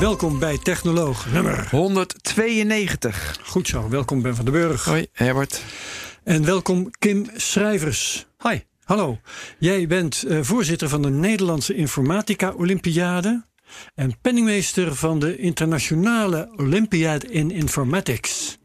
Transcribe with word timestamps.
Welkom 0.00 0.38
bij 0.38 0.58
Technoloog 0.58 1.32
nummer 1.32 1.68
192. 1.70 3.38
Goed 3.42 3.68
zo, 3.68 3.88
welkom 3.88 4.22
Ben 4.22 4.36
van 4.36 4.44
den 4.44 4.54
Burg. 4.54 4.84
Hoi, 4.84 5.06
Herbert. 5.12 5.64
En 6.24 6.44
welkom 6.44 6.90
Kim 6.98 7.26
Schrijvers. 7.36 8.26
Hi. 8.42 8.58
Hallo, 8.84 9.18
jij 9.58 9.86
bent 9.86 10.24
uh, 10.26 10.38
voorzitter 10.42 10.88
van 10.88 11.02
de 11.02 11.10
Nederlandse 11.10 11.74
Informatica 11.74 12.52
Olympiade 12.52 13.46
en 13.94 14.20
penningmeester 14.20 14.94
van 14.94 15.18
de 15.18 15.36
Internationale 15.36 16.52
Olympiade 16.56 17.26
in 17.26 17.50
Informatics. 17.50 18.59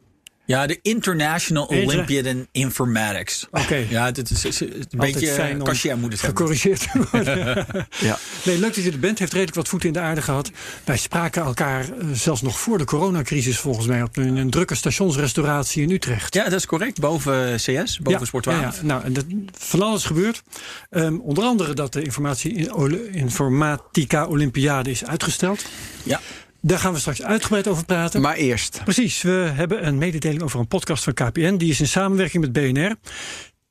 Ja, 0.46 0.68
de 0.68 0.80
International 0.82 1.66
Olympiad 1.66 2.26
in 2.26 2.48
Informatics. 2.52 3.48
Oké. 3.52 3.86
Ja, 3.90 4.06
het 4.06 4.32
is, 4.32 4.46
is, 4.46 4.62
is 4.62 4.70
een 4.90 5.00
beetje 5.00 5.58
cashier 5.64 5.98
moet 5.98 6.12
het 6.12 6.22
gecorrigeerd 6.22 6.88
worden. 7.12 7.66
ja. 8.00 8.18
Nee, 8.44 8.60
leuk 8.60 8.76
dat 8.76 8.84
je 8.84 8.92
er 8.92 9.00
bent. 9.00 9.20
Heeft 9.20 9.32
redelijk 9.32 9.56
wat 9.56 9.68
voeten 9.68 9.88
in 9.88 9.94
de 9.94 10.00
aarde 10.00 10.22
gehad. 10.22 10.52
Wij 10.84 10.98
spraken 10.98 11.44
elkaar 11.44 11.86
uh, 11.90 12.06
zelfs 12.14 12.42
nog 12.42 12.60
voor 12.60 12.78
de 12.78 12.86
coronacrisis 12.86 13.58
volgens 13.58 13.88
mij 13.88 14.02
op 14.02 14.18
een, 14.18 14.36
een, 14.36 14.50
drukke 14.50 14.76
stationsrestauratie 14.76 15.84
in 15.84 15.92
Utrecht. 15.92 16.34
Ja, 16.34 16.44
dat 16.44 16.54
is 16.54 16.66
correct. 16.66 17.00
Boven 17.00 17.56
CS, 17.56 18.00
boven 18.00 18.20
ja, 18.20 18.26
Sport 18.26 18.44
12. 18.44 18.60
Ja. 18.60 18.74
Nou, 18.82 19.04
en 19.04 19.14
dat, 19.14 19.26
van 19.58 19.82
alles 19.82 20.04
gebeurt. 20.04 20.44
Um, 20.92 21.20
onder 21.20 21.44
andere 21.44 21.74
dat 21.74 21.94
de 21.94 22.02
informatie, 22.02 22.72
Informatica 23.12 24.26
Olympiade 24.26 24.90
is 24.90 25.06
uitgesteld. 25.06 25.66
Ja. 26.04 26.22
Daar 26.68 26.80
gaan 26.80 26.94
we 26.94 27.00
straks 27.00 27.24
uitgebreid 27.24 27.68
over 27.68 27.86
praten. 27.86 28.22
Maar 28.22 28.36
eerst. 28.36 28.82
Precies, 28.84 29.22
we 29.22 29.52
hebben 29.54 29.88
een 29.88 29.98
mededeling 29.98 30.42
over 30.42 30.60
een 30.60 30.68
podcast 30.68 31.04
van 31.04 31.14
KPN. 31.14 31.56
Die 31.56 31.70
is 31.70 31.80
in 31.80 31.88
samenwerking 31.88 32.44
met 32.44 32.54
BNR. 32.54 32.96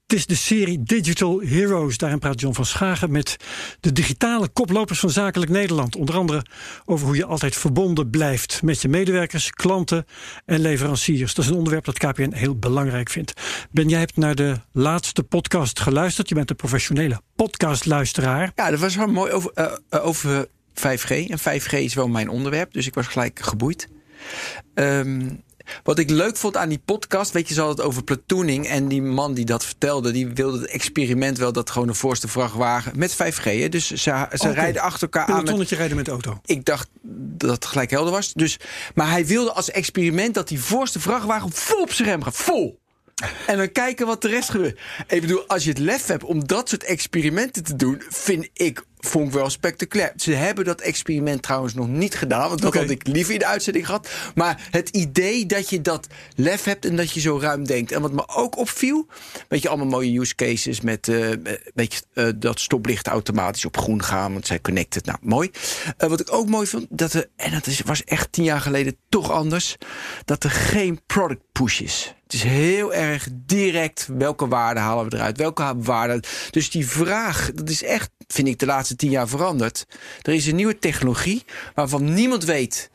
Het 0.07 0.13
is 0.17 0.27
de 0.27 0.35
serie 0.35 0.83
Digital 0.83 1.41
Heroes. 1.41 1.99
Daarin 1.99 2.19
praat 2.19 2.41
John 2.41 2.55
van 2.55 2.65
Schagen 2.65 3.11
met 3.11 3.37
de 3.81 3.93
digitale 3.93 4.49
koplopers 4.49 4.99
van 4.99 5.11
Zakelijk 5.11 5.51
Nederland. 5.51 5.97
Onder 5.97 6.17
andere 6.17 6.45
over 6.85 7.07
hoe 7.07 7.17
je 7.17 7.25
altijd 7.25 7.57
verbonden 7.57 8.11
blijft 8.11 8.63
met 8.63 8.83
je 8.83 8.89
medewerkers, 8.89 9.51
klanten 9.51 10.07
en 10.45 10.61
leveranciers. 10.61 11.35
Dat 11.35 11.45
is 11.45 11.51
een 11.51 11.57
onderwerp 11.57 11.85
dat 11.85 11.99
KPN 11.99 12.33
heel 12.33 12.59
belangrijk 12.59 13.11
vindt. 13.11 13.33
Ben, 13.71 13.89
jij 13.89 13.99
hebt 13.99 14.17
naar 14.17 14.35
de 14.35 14.57
laatste 14.73 15.23
podcast 15.23 15.81
geluisterd. 15.81 16.29
Je 16.29 16.35
bent 16.35 16.51
een 16.51 16.57
professionele 16.57 17.21
podcastluisteraar. 17.37 18.53
Ja, 18.55 18.71
dat 18.71 18.81
was 18.81 18.97
wel 18.97 19.07
mooi 19.07 19.33
over, 19.33 19.51
uh, 19.55 20.05
over 20.05 20.49
5G. 20.75 21.09
En 21.09 21.39
5G 21.39 21.73
is 21.73 21.95
wel 21.95 22.09
mijn 22.09 22.29
onderwerp, 22.29 22.73
dus 22.73 22.87
ik 22.87 22.95
was 22.95 23.07
gelijk 23.07 23.41
geboeid. 23.41 23.89
Um, 24.75 25.43
wat 25.83 25.99
ik 25.99 26.11
leuk 26.11 26.37
vond 26.37 26.57
aan 26.57 26.69
die 26.69 26.83
podcast, 26.85 27.33
weet 27.33 27.49
je, 27.49 27.55
ze 27.55 27.61
hadden 27.61 27.79
het 27.79 27.87
over 27.87 28.05
platooning. 28.05 28.67
En 28.67 28.89
die 28.89 29.03
man 29.03 29.35
die 29.35 29.45
dat 29.45 29.65
vertelde, 29.65 30.11
die 30.11 30.29
wilde 30.29 30.59
het 30.59 30.71
experiment 30.71 31.39
wel 31.39 31.53
dat 31.53 31.71
gewoon 31.71 31.89
de 31.89 31.95
voorste 31.95 32.29
vrachtwagen 32.29 32.93
met 32.99 33.15
5G. 33.15 33.43
Hè, 33.43 33.69
dus 33.69 33.87
ze, 33.87 33.95
ze 33.97 34.11
okay. 34.37 34.53
rijden 34.53 34.83
achter 34.83 35.03
elkaar 35.03 35.27
aan. 35.27 35.59
Met, 35.59 35.71
rijden 35.71 35.97
met 35.97 36.09
auto. 36.09 36.41
Ik 36.45 36.65
dacht 36.65 36.89
dat 37.03 37.51
het 37.51 37.65
gelijk 37.65 37.91
helder 37.91 38.13
was. 38.13 38.33
Dus, 38.33 38.59
maar 38.95 39.11
hij 39.11 39.27
wilde 39.27 39.53
als 39.53 39.71
experiment 39.71 40.35
dat 40.35 40.49
die 40.49 40.61
voorste 40.61 41.01
vrachtwagen 41.01 41.53
vol 41.53 41.83
op 41.83 41.93
zijn 41.93 42.09
rem 42.09 42.23
gaat. 42.23 42.37
Vol. 42.37 42.83
En 43.47 43.57
dan 43.57 43.73
kijken 43.73 44.07
wat 44.07 44.23
de 44.23 44.29
rest 44.29 44.51
gebeurt. 44.51 44.81
Ik 45.09 45.21
bedoel, 45.21 45.47
als 45.47 45.65
je 45.65 45.71
het 45.71 45.79
lef 45.79 46.07
hebt 46.07 46.25
om 46.25 46.47
dat 46.47 46.69
soort 46.69 46.85
experimenten 46.85 47.65
te 47.65 47.77
doen, 47.77 48.03
vind 48.09 48.49
ik 48.53 48.85
vond 49.07 49.27
ik 49.27 49.33
wel 49.33 49.51
spectaculair. 49.51 50.13
Ze 50.17 50.33
hebben 50.33 50.65
dat 50.65 50.81
experiment 50.81 51.43
trouwens 51.43 51.75
nog 51.75 51.89
niet 51.89 52.15
gedaan. 52.15 52.49
Want 52.49 52.61
dat 52.61 52.69
okay. 52.69 52.83
had 52.83 52.91
ik 52.91 53.07
liever 53.07 53.33
in 53.33 53.39
de 53.39 53.47
uitzending 53.47 53.87
gehad. 53.87 54.09
Maar 54.35 54.69
het 54.71 54.89
idee 54.89 55.47
dat 55.47 55.71
je 55.71 55.81
dat 55.81 56.07
lef 56.37 56.65
hebt 56.65 56.85
en 56.85 56.97
dat 56.97 57.11
je 57.11 57.21
zo 57.21 57.39
ruim 57.39 57.67
denkt. 57.67 57.93
En 57.93 58.01
wat 58.01 58.13
me 58.13 58.29
ook 58.29 58.59
opviel. 58.59 59.07
Weet 59.49 59.63
je, 59.63 59.69
allemaal 59.69 59.87
mooie 59.87 60.19
use 60.21 60.35
cases 60.35 60.81
met 60.81 61.09
uh, 61.09 61.29
weet 61.75 61.95
je, 61.95 62.03
uh, 62.15 62.29
dat 62.37 62.61
stoplichten 62.61 63.13
automatisch 63.13 63.65
op 63.65 63.77
groen 63.77 64.03
gaan. 64.03 64.33
Want 64.33 64.47
zij 64.47 64.61
connected. 64.61 65.05
Nou, 65.05 65.19
mooi. 65.23 65.51
Uh, 65.99 66.09
wat 66.09 66.21
ik 66.21 66.33
ook 66.33 66.49
mooi 66.49 66.67
vond. 66.67 66.87
Dat 66.91 67.13
er, 67.13 67.31
en 67.37 67.53
dat 67.53 67.67
is, 67.67 67.81
was 67.81 68.05
echt 68.05 68.33
tien 68.33 68.45
jaar 68.45 68.61
geleden 68.61 68.97
toch 69.09 69.31
anders. 69.31 69.77
Dat 70.25 70.45
er 70.45 70.51
geen 70.51 71.01
product 71.07 71.43
push 71.53 71.81
is. 71.81 72.15
Het 72.25 72.33
is 72.33 72.43
heel 72.43 72.95
erg 72.95 73.29
direct. 73.33 74.09
Welke 74.17 74.49
waarde 74.49 74.81
halen 74.81 75.09
we 75.09 75.17
eruit? 75.17 75.37
Welke 75.37 75.75
waarde? 75.77 76.23
Dus 76.51 76.71
die 76.71 76.87
vraag, 76.87 77.51
dat 77.55 77.69
is 77.69 77.83
echt, 77.83 78.11
vind 78.27 78.49
ik, 78.49 78.59
de 78.59 78.67
laatste 78.67 78.97
tien 78.97 79.11
jaar 79.11 79.29
veranderd. 79.29 79.87
Er 80.23 80.35
is 80.35 80.47
een 80.47 80.57
nieuwe 80.57 80.79
technologie 80.79 81.45
waarvan 81.75 82.15
niemand 82.15 82.45
weet 82.45 82.91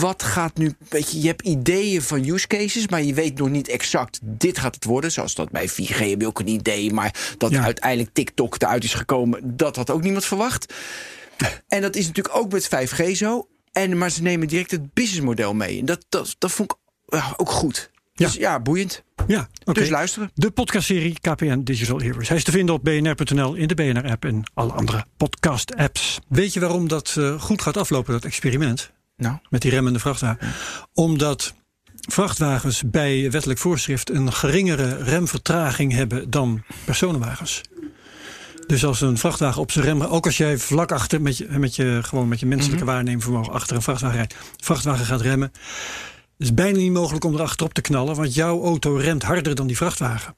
wat 0.00 0.22
gaat 0.22 0.56
nu. 0.56 0.74
Weet 0.88 1.10
je, 1.10 1.20
je 1.20 1.26
hebt 1.26 1.42
ideeën 1.42 2.02
van 2.02 2.28
use 2.28 2.46
cases, 2.46 2.88
maar 2.88 3.02
je 3.02 3.14
weet 3.14 3.38
nog 3.38 3.48
niet 3.48 3.68
exact. 3.68 4.18
Dit 4.22 4.58
gaat 4.58 4.74
het 4.74 4.84
worden. 4.84 5.12
Zoals 5.12 5.34
dat 5.34 5.50
bij 5.50 5.68
4G 5.68 5.96
heb 5.96 6.20
je 6.20 6.26
ook 6.26 6.38
een 6.38 6.48
idee. 6.48 6.92
Maar 6.92 7.34
dat 7.38 7.50
ja. 7.50 7.62
uiteindelijk 7.62 8.14
TikTok 8.14 8.62
eruit 8.62 8.84
is 8.84 8.94
gekomen, 8.94 9.56
dat 9.56 9.76
had 9.76 9.90
ook 9.90 10.02
niemand 10.02 10.24
verwacht. 10.24 10.74
En 11.68 11.80
dat 11.80 11.96
is 11.96 12.06
natuurlijk 12.06 12.36
ook 12.36 12.52
met 12.52 12.68
5G 12.68 13.10
zo. 13.10 13.48
En, 13.72 13.98
maar 13.98 14.10
ze 14.10 14.22
nemen 14.22 14.48
direct 14.48 14.70
het 14.70 14.94
businessmodel 14.94 15.54
mee. 15.54 15.78
En 15.78 15.84
dat, 15.84 16.04
dat, 16.08 16.36
dat 16.38 16.52
vond 16.52 16.72
ik 16.72 16.78
ook 17.36 17.50
goed. 17.50 17.90
Ja. 18.16 18.26
Dus 18.26 18.34
ja, 18.34 18.60
boeiend. 18.60 19.04
Ja, 19.26 19.48
okay. 19.64 19.82
Dus 19.82 19.88
luisteren. 19.88 20.30
De 20.34 20.50
podcastserie 20.50 21.18
KPN 21.20 21.60
Digital 21.60 22.00
Heroes. 22.00 22.28
Hij 22.28 22.36
is 22.36 22.44
te 22.44 22.50
vinden 22.50 22.74
op 22.74 22.84
bnr.nl, 22.84 23.54
in 23.54 23.68
de 23.68 23.74
BNR-app 23.74 24.24
en 24.24 24.42
alle 24.54 24.72
andere 24.72 25.04
podcast-apps. 25.16 26.18
Weet 26.28 26.52
je 26.52 26.60
waarom 26.60 26.88
dat 26.88 27.14
uh, 27.18 27.40
goed 27.40 27.62
gaat 27.62 27.76
aflopen, 27.76 28.12
dat 28.12 28.24
experiment? 28.24 28.92
Nou? 29.16 29.36
Met 29.50 29.62
die 29.62 29.70
remmende 29.70 29.98
vrachtwagen. 29.98 30.52
Omdat 30.92 31.54
vrachtwagens 32.08 32.82
bij 32.86 33.30
wettelijk 33.30 33.60
voorschrift 33.60 34.10
een 34.10 34.32
geringere 34.32 35.02
remvertraging 35.02 35.92
hebben 35.92 36.30
dan 36.30 36.62
personenwagens. 36.84 37.60
Dus 38.66 38.84
als 38.84 39.00
een 39.00 39.18
vrachtwagen 39.18 39.60
op 39.60 39.70
zijn 39.70 39.84
rem, 39.84 40.02
ook 40.02 40.26
als 40.26 40.36
jij 40.36 40.58
vlak 40.58 40.92
achter 40.92 41.22
met 41.22 41.36
je, 41.36 41.46
met 41.50 41.76
je, 41.76 41.98
gewoon 42.02 42.28
met 42.28 42.40
je 42.40 42.46
menselijke 42.46 42.84
waarneemvermogen 42.84 43.52
achter 43.52 43.76
een 43.76 43.82
vrachtwagen 43.82 44.16
rijdt, 44.16 44.34
vrachtwagen 44.60 45.06
gaat 45.06 45.20
remmen. 45.20 45.52
Het 46.38 46.46
is 46.46 46.54
bijna 46.54 46.78
niet 46.78 46.92
mogelijk 46.92 47.24
om 47.24 47.34
erachterop 47.34 47.74
te 47.74 47.80
knallen, 47.80 48.14
want 48.14 48.34
jouw 48.34 48.62
auto 48.62 48.96
remt 48.96 49.22
harder 49.22 49.54
dan 49.54 49.66
die 49.66 49.76
vrachtwagen. 49.76 50.36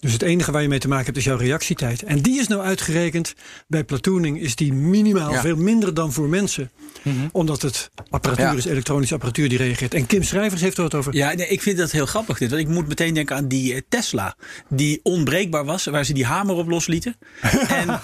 Dus 0.00 0.12
het 0.12 0.22
enige 0.22 0.52
waar 0.52 0.62
je 0.62 0.68
mee 0.68 0.78
te 0.78 0.88
maken 0.88 1.04
hebt 1.04 1.16
is 1.16 1.24
jouw 1.24 1.36
reactietijd. 1.36 2.02
En 2.02 2.20
die 2.20 2.38
is 2.38 2.48
nou 2.48 2.62
uitgerekend. 2.62 3.34
Bij 3.66 3.84
platooning 3.84 4.40
is 4.40 4.56
die 4.56 4.72
minimaal 4.72 5.32
ja. 5.32 5.40
veel 5.40 5.56
minder 5.56 5.94
dan 5.94 6.12
voor 6.12 6.28
mensen. 6.28 6.70
Mm-hmm. 7.02 7.28
Omdat 7.32 7.62
het 7.62 7.90
apparatuur 8.10 8.46
ja. 8.46 8.52
is, 8.52 8.64
elektronische 8.64 9.14
apparatuur 9.14 9.48
die 9.48 9.58
reageert. 9.58 9.94
En 9.94 10.06
Kim 10.06 10.22
Schrijvers 10.22 10.60
heeft 10.60 10.76
er 10.76 10.82
wat 10.82 10.94
over. 10.94 11.14
Ja, 11.14 11.32
nee, 11.32 11.48
ik 11.48 11.62
vind 11.62 11.78
dat 11.78 11.90
heel 11.90 12.06
grappig 12.06 12.38
dit. 12.38 12.50
Want 12.50 12.62
ik 12.62 12.68
moet 12.68 12.88
meteen 12.88 13.14
denken 13.14 13.36
aan 13.36 13.48
die 13.48 13.84
Tesla. 13.88 14.36
Die 14.68 15.00
onbreekbaar 15.02 15.64
was, 15.64 15.84
waar 15.84 16.04
ze 16.04 16.12
die 16.12 16.24
hamer 16.24 16.54
op 16.54 16.68
loslieten. 16.68 17.16
en 17.68 18.00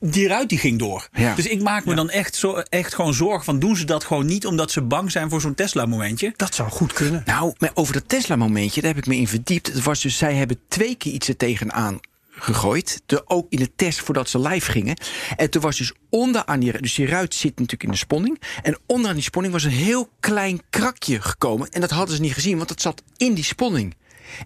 die 0.00 0.28
ruit 0.28 0.48
die 0.48 0.58
ging 0.58 0.78
door. 0.78 1.08
Ja. 1.12 1.34
Dus 1.34 1.46
ik 1.46 1.62
maak 1.62 1.84
me 1.84 1.94
dan 1.94 2.10
echt, 2.10 2.34
zo, 2.34 2.52
echt 2.52 2.94
gewoon 2.94 3.14
zorgen 3.14 3.44
van... 3.44 3.58
doen 3.58 3.76
ze 3.76 3.84
dat 3.84 4.04
gewoon 4.04 4.26
niet 4.26 4.46
omdat 4.46 4.70
ze 4.70 4.82
bang 4.82 5.10
zijn 5.10 5.30
voor 5.30 5.40
zo'n 5.40 5.54
Tesla-momentje? 5.54 6.32
Dat 6.36 6.54
zou 6.54 6.70
goed 6.70 6.92
kunnen. 6.92 7.22
Nou, 7.26 7.54
over 7.74 7.92
dat 7.92 8.08
Tesla-momentje, 8.08 8.80
daar 8.80 8.90
heb 8.94 9.02
ik 9.02 9.06
me 9.06 9.16
in 9.16 9.28
verdiept. 9.28 9.66
Het 9.66 9.82
was 9.82 10.00
dus, 10.00 10.18
zij 10.18 10.34
hebben 10.34 10.58
twee 10.68 10.96
iets 11.08 11.28
er 11.28 11.36
tegenaan 11.36 12.00
gegooid. 12.30 13.02
De, 13.06 13.28
ook 13.28 13.46
in 13.48 13.58
de 13.58 13.74
test 13.74 14.00
voordat 14.00 14.28
ze 14.28 14.40
live 14.40 14.70
gingen. 14.70 14.96
En 15.36 15.50
toen 15.50 15.62
was 15.62 15.76
dus 15.76 15.92
onder 16.10 16.44
aan 16.44 16.60
die... 16.60 16.80
Dus 16.80 16.94
die 16.94 17.06
ruit 17.06 17.34
zit 17.34 17.50
natuurlijk 17.50 17.82
in 17.82 17.90
de 17.90 17.96
sponning. 17.96 18.40
En 18.62 18.78
onder 18.86 19.08
aan 19.08 19.14
die 19.14 19.24
sponning 19.24 19.52
was 19.52 19.64
een 19.64 19.70
heel 19.70 20.08
klein 20.20 20.60
krakje 20.70 21.20
gekomen. 21.20 21.68
En 21.68 21.80
dat 21.80 21.90
hadden 21.90 22.16
ze 22.16 22.20
niet 22.20 22.34
gezien, 22.34 22.56
want 22.56 22.68
dat 22.68 22.80
zat 22.80 23.02
in 23.16 23.34
die 23.34 23.44
sponning. 23.44 23.94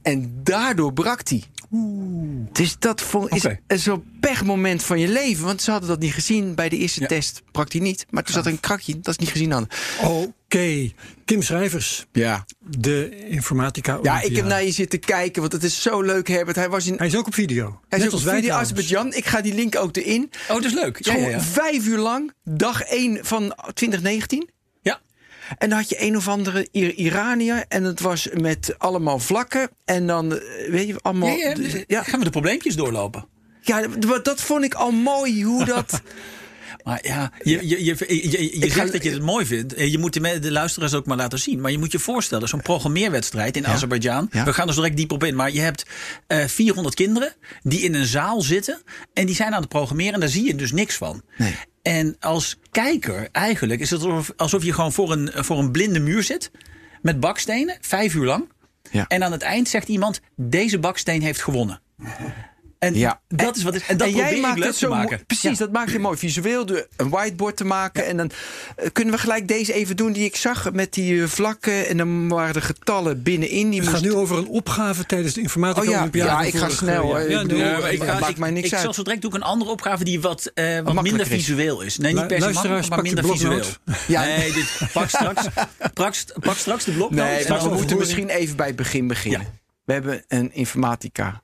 En 0.03 0.41
daardoor 0.43 0.93
brak 0.93 1.25
die. 1.25 1.45
Oeh. 1.73 2.47
Dus 2.53 2.77
dat 2.79 3.01
is 3.01 3.15
okay. 3.15 3.61
zo'n 3.67 4.05
pechmoment 4.21 4.83
van 4.83 4.99
je 4.99 5.09
leven. 5.09 5.45
Want 5.45 5.63
ze 5.63 5.71
hadden 5.71 5.89
dat 5.89 6.01
niet 6.01 6.13
gezien 6.13 6.55
bij 6.55 6.69
de 6.69 6.77
eerste 6.77 7.01
ja. 7.01 7.07
test. 7.07 7.43
Brak 7.53 7.71
die 7.71 7.81
niet. 7.81 8.07
Maar 8.11 8.23
toen 8.23 8.35
zat 8.35 8.47
er 8.47 8.53
een 8.53 8.61
krakje, 8.61 9.01
dat 9.01 9.09
is 9.09 9.19
niet 9.19 9.29
gezien 9.29 9.51
hadden. 9.51 9.69
Oké. 10.03 10.33
Okay. 10.55 10.95
Kim 11.25 11.43
Schrijvers. 11.43 12.07
Ja. 12.13 12.45
De 12.59 13.27
informatica. 13.29 13.99
Ja, 14.03 14.21
ik 14.21 14.37
heb 14.37 14.45
naar 14.45 14.65
je 14.65 14.71
zitten 14.71 15.01
kijken, 15.01 15.41
want 15.41 15.53
het 15.53 15.63
is 15.63 15.83
zo 15.83 16.03
leuk, 16.03 16.29
Herbert. 16.29 16.57
Hij, 16.57 16.69
was 16.69 16.87
in... 16.87 16.95
hij 16.97 17.07
is 17.07 17.17
ook 17.17 17.27
op 17.27 17.35
video. 17.35 17.81
Hij 17.89 17.99
is 17.99 18.07
ook 18.07 18.13
op 18.13 18.21
video, 18.21 18.55
Azerbeidzjan. 18.55 19.15
Ik 19.15 19.27
ga 19.27 19.41
die 19.41 19.55
link 19.55 19.77
ook 19.77 19.97
erin. 19.97 20.31
Oh, 20.49 20.55
dat 20.55 20.65
is 20.65 20.73
leuk. 20.73 21.05
Ja, 21.05 21.17
ja, 21.17 21.29
ja. 21.29 21.41
Vijf 21.41 21.87
uur 21.87 21.99
lang, 21.99 22.33
dag 22.45 22.81
1 22.81 23.19
van 23.23 23.55
2019. 23.75 24.49
En 25.58 25.69
dan 25.69 25.79
had 25.79 25.88
je 25.88 26.02
een 26.02 26.17
of 26.17 26.29
andere 26.29 26.69
Iranier. 26.70 27.64
En 27.69 27.85
het 27.85 28.00
was 28.00 28.29
met 28.32 28.75
allemaal 28.79 29.19
vlakken. 29.19 29.70
En 29.85 30.06
dan, 30.06 30.29
weet 30.69 30.87
je, 30.87 30.96
allemaal... 31.02 31.29
Ja, 31.29 31.55
ja, 31.58 31.82
ja. 31.87 32.02
Gaan 32.02 32.19
we 32.19 32.25
de 32.25 32.31
probleempjes 32.31 32.76
doorlopen? 32.76 33.26
Ja, 33.61 33.87
dat 34.23 34.41
vond 34.41 34.64
ik 34.64 34.75
al 34.75 34.91
mooi, 34.91 35.44
hoe 35.44 35.64
dat... 35.75 36.02
Maar 36.85 36.99
ja, 37.02 37.32
je, 37.43 37.69
je, 37.69 37.85
je, 37.85 38.61
je, 38.61 38.70
zegt 38.70 38.93
dat 38.93 39.02
je 39.02 39.11
het 39.11 39.23
mooi 39.23 39.46
vindt. 39.46 39.75
Eh, 39.75 39.91
Je 39.91 39.99
moet 39.99 40.12
de, 40.43 40.50
luisteraars 40.52 40.94
ook 40.94 41.06
maar 41.06 41.17
laten 41.17 41.38
zien. 41.38 41.61
Maar 41.61 41.70
je 41.70 41.79
moet 41.79 41.93
je 41.93 41.99
voorstellen, 41.99 42.49
zo'n 42.49 42.62
programmeerwedstrijd 42.62 43.56
in 43.56 43.67
Azerbeidzjan. 43.67 44.29
Ja. 44.31 44.44
We 44.44 44.52
gaan 44.52 44.69
er 44.69 44.75
zo 44.75 44.81
direct 44.81 44.97
diep 44.97 45.12
op 45.12 45.25
in. 45.25 45.35
Maar 45.35 45.52
je 45.52 45.61
hebt 45.61 45.87
eh 46.26 46.44
400 46.44 46.94
kinderen 46.94 47.35
die 47.62 47.81
in 47.81 47.94
een 47.94 48.06
zaal 48.06 48.43
zitten. 48.43 48.82
En 49.12 49.26
die 49.26 49.35
zijn 49.35 49.55
aan 49.55 49.61
het 49.61 49.69
programmeren. 49.69 50.14
En 50.14 50.20
daar 50.20 50.29
zie 50.29 50.47
je 50.47 50.55
dus 50.55 50.73
niks 50.73 50.97
van. 50.97 51.23
En 51.85 52.17
als 52.21 52.59
kijker 52.71 53.29
eigenlijk 53.33 53.81
is 53.81 53.91
het 53.91 54.03
alsof, 54.03 54.33
alsof 54.37 54.65
je 54.65 54.73
gewoon 54.73 54.93
voor 54.93 55.13
een, 55.13 55.31
voor 55.35 55.59
een 55.59 55.71
blinde 55.71 56.01
muur 56.01 56.23
zit. 56.23 56.51
Met 57.03 57.21
bakstenen, 57.21 57.79
vijf 57.81 58.15
uur 58.15 58.25
lang. 58.25 58.49
Ja. 58.91 59.05
En 59.09 59.23
aan 59.23 59.33
het 59.33 59.43
eind 59.43 59.69
zegt 59.69 59.89
iemand, 59.89 60.21
deze 60.37 60.79
baksteen 60.79 61.23
heeft 61.23 61.43
gewonnen. 61.43 61.81
En 62.85 62.95
Ja. 62.95 63.21
dat 63.29 63.57
is 63.57 63.63
wat 63.63 63.75
is. 63.75 63.83
En 63.87 63.97
dat 63.97 64.09
probeer 64.11 64.33
ik 64.33 64.43
leuk 64.43 64.65
het 64.65 64.73
te 64.73 64.79
zo 64.79 64.89
maken. 64.89 65.11
mooi- 65.11 65.25
Precies, 65.27 65.59
dat 65.59 65.73
maakt 65.73 65.91
je 65.93 65.99
mooi. 65.99 66.17
Visueel 66.19 66.67
door 66.67 66.87
een 66.97 67.09
whiteboard 67.09 67.57
te 67.57 67.65
maken. 67.65 68.07
En 68.07 68.17
dan 68.17 68.31
eh, 68.77 68.89
kunnen 68.93 69.15
we 69.15 69.21
gelijk 69.21 69.49
deze 69.49 69.73
even 69.73 69.97
doen 69.97 70.13
die 70.13 70.25
ik 70.25 70.37
zag. 70.37 70.73
Met 70.73 70.93
die 70.93 71.23
eh, 71.23 71.29
vlakken. 71.29 71.87
En 71.89 71.97
dan 71.97 72.29
waren 72.29 72.55
de 72.55 72.61
getallen 72.61 73.23
binnenin. 73.23 73.71
Die 73.71 73.81
Het 73.81 73.89
gaat 73.89 74.01
moest- 74.01 74.13
nu 74.15 74.19
over 74.21 74.39
een 74.39 74.49
opgave 74.49 75.07
tijdens 75.07 75.35
de 75.35 75.41
informatica 75.41 76.05
Oh 76.05 76.09
ja, 76.13 76.43
ik 76.43 76.55
ga 76.57 76.69
snel. 76.69 77.19
Ja, 77.19 77.39
Ik 77.41 77.47
bedoel, 77.49 77.59
maar 77.59 77.83
eh, 77.83 77.93
ik 77.93 78.03
ga- 78.03 78.19
maakt 78.19 78.39
mij 78.39 78.51
niks 78.51 78.67
ik 78.67 78.73
uit. 78.73 78.83
zal 78.83 78.93
zo 78.95 79.03
direct 79.03 79.23
doe 79.23 79.31
ik 79.31 79.37
een 79.37 79.43
andere 79.43 79.71
opgave 79.71 80.05
die 80.05 80.21
wat, 80.21 80.51
eh, 80.55 80.81
wat 80.81 81.03
minder 81.03 81.21
is. 81.21 81.29
visueel 81.29 81.81
is. 81.81 81.99
Nee, 81.99 82.15
niet 82.15 82.27
per 82.27 82.43
se 82.43 82.51
makkelijk, 82.53 82.89
maar 82.89 83.03
minder 83.03 83.25
visueel. 83.25 83.65
Ja. 84.07 84.25
Nee, 84.25 84.53
dit, 84.53 84.79
pak, 84.93 85.09
straks, 85.09 85.47
pak, 85.95 86.15
st- 86.15 86.33
pak 86.41 86.57
straks 86.57 86.85
de 86.85 86.93
bloknoot. 86.93 87.25
Nee, 87.25 87.37
en 87.45 87.49
maar 87.49 87.59
dan 87.61 87.69
we 87.69 87.75
moeten 87.75 87.99
misschien 87.99 88.29
even 88.29 88.57
bij 88.57 88.67
het 88.67 88.77
begin 88.77 89.07
beginnen. 89.07 89.63
We 89.85 89.93
hebben 89.93 90.25
een 90.29 90.53
informatica. 90.55 91.43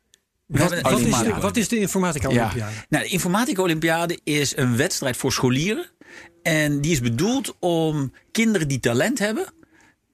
Wat 0.50 0.72
is, 0.72 0.82
de, 0.82 1.06
informatica. 1.06 1.40
wat 1.40 1.56
is 1.56 1.68
de 1.68 1.78
informatica 1.78 2.28
Ja. 2.30 2.42
Olympiade? 2.44 2.72
Nou, 2.88 3.04
de 3.04 3.10
Informatica 3.10 3.62
Olympiade 3.62 4.20
is 4.24 4.56
een 4.56 4.76
wedstrijd 4.76 5.16
voor 5.16 5.32
scholieren. 5.32 5.86
En 6.42 6.80
die 6.80 6.92
is 6.92 7.00
bedoeld 7.00 7.56
om 7.58 8.12
kinderen 8.32 8.68
die 8.68 8.80
talent 8.80 9.18
hebben... 9.18 9.44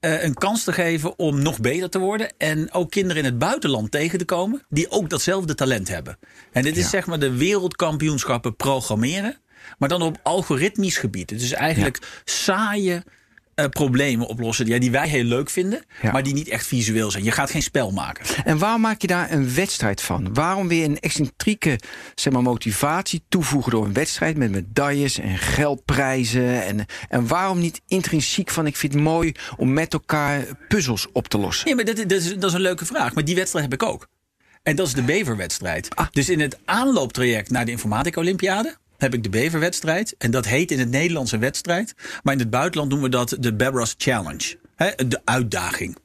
eh, 0.00 0.22
een 0.22 0.34
kans 0.34 0.64
te 0.64 0.72
geven 0.72 1.18
om 1.18 1.42
nog 1.42 1.60
beter 1.60 1.90
te 1.90 1.98
worden. 1.98 2.32
En 2.38 2.72
ook 2.72 2.90
kinderen 2.90 3.16
in 3.22 3.24
het 3.28 3.38
buitenland 3.38 3.90
tegen 3.90 4.18
te 4.18 4.24
komen... 4.24 4.62
die 4.68 4.90
ook 4.90 5.10
datzelfde 5.10 5.54
talent 5.54 5.88
hebben. 5.88 6.18
En 6.52 6.62
dit 6.62 6.76
is 6.76 6.82
Ja. 6.82 6.88
zeg 6.88 7.06
maar 7.06 7.18
de 7.18 7.30
wereldkampioenschappen 7.36 8.56
programmeren... 8.56 9.36
maar 9.78 9.88
dan 9.88 10.02
op 10.02 10.18
algoritmisch 10.22 10.96
gebied. 10.98 11.30
Het 11.30 11.42
is 11.42 11.52
eigenlijk 11.52 12.20
saaie 12.24 13.02
eh, 13.56 13.68
problemen 13.68 14.26
oplossen... 14.26 14.66
Ja, 14.66 14.78
die 14.78 14.90
wij 14.90 15.08
heel 15.08 15.24
leuk 15.24 15.50
vinden, 15.50 15.84
Ja. 16.02 16.12
maar 16.12 16.22
die 16.22 16.34
niet 16.34 16.48
echt 16.48 16.66
visueel 16.66 17.10
zijn. 17.10 17.24
Je 17.24 17.30
gaat 17.30 17.50
geen 17.50 17.62
spel 17.62 17.90
maken. 17.90 18.44
En 18.44 18.58
waarom 18.58 18.80
maak 18.80 19.00
je 19.00 19.06
daar 19.06 19.32
een 19.32 19.54
wedstrijd 19.54 20.00
van? 20.02 20.34
Waarom 20.34 20.68
weer 20.68 20.84
een 20.84 21.00
excentrieke 21.00 21.78
zeg 22.14 22.32
maar, 22.32 22.42
motivatie 22.42 23.22
toevoegen 23.28 23.70
door 23.70 23.84
een 23.84 23.92
wedstrijd 23.92 24.36
met 24.36 24.50
medailles 24.50 25.18
en 25.18 25.38
geldprijzen? 25.38 26.64
En, 26.64 26.86
en 27.08 27.26
waarom 27.26 27.58
niet 27.58 27.80
intrinsiek 27.86 28.50
van 28.50 28.66
ik 28.66 28.76
vind 28.76 28.92
het 28.92 29.02
mooi 29.02 29.32
om 29.56 29.72
met 29.72 29.92
elkaar 29.92 30.44
puzzels 30.68 31.06
op 31.12 31.28
te 31.28 31.38
lossen? 31.38 31.66
Nee, 31.66 31.74
maar 31.74 31.84
dat, 31.84 31.96
dat, 31.96 32.10
is, 32.20 32.34
dat 32.34 32.44
is 32.50 32.52
een 32.52 32.60
leuke 32.60 32.84
vraag. 32.86 33.14
Maar 33.14 33.24
die 33.24 33.34
wedstrijd 33.34 33.64
heb 33.70 33.80
ik 33.82 33.88
ook. 33.88 34.08
En 34.62 34.76
dat 34.76 34.86
is 34.86 34.92
de 34.92 35.02
Beverwedstrijd. 35.02 35.94
Ah. 35.94 36.06
Dus 36.10 36.28
in 36.28 36.40
het 36.40 36.58
aanlooptraject 36.64 37.50
naar 37.50 37.64
de 37.64 37.70
Informatica 37.70 38.20
Olympiade 38.20 38.76
heb 38.98 39.14
ik 39.14 39.22
de 39.22 39.28
Beverwedstrijd. 39.28 40.14
En 40.18 40.30
dat 40.30 40.46
heet 40.46 40.70
in 40.70 40.78
het 40.78 40.90
Nederlands 40.90 41.32
een 41.32 41.40
wedstrijd. 41.40 41.94
Maar 42.22 42.32
in 42.32 42.40
het 42.40 42.50
buitenland 42.50 42.90
noemen 42.90 43.10
we 43.10 43.16
dat 43.16 43.36
de 43.40 43.54
Bebras 43.54 43.94
Challenge. 43.98 44.56
Hè, 44.76 44.90
de 45.08 45.20
uitdaging. 45.24 45.96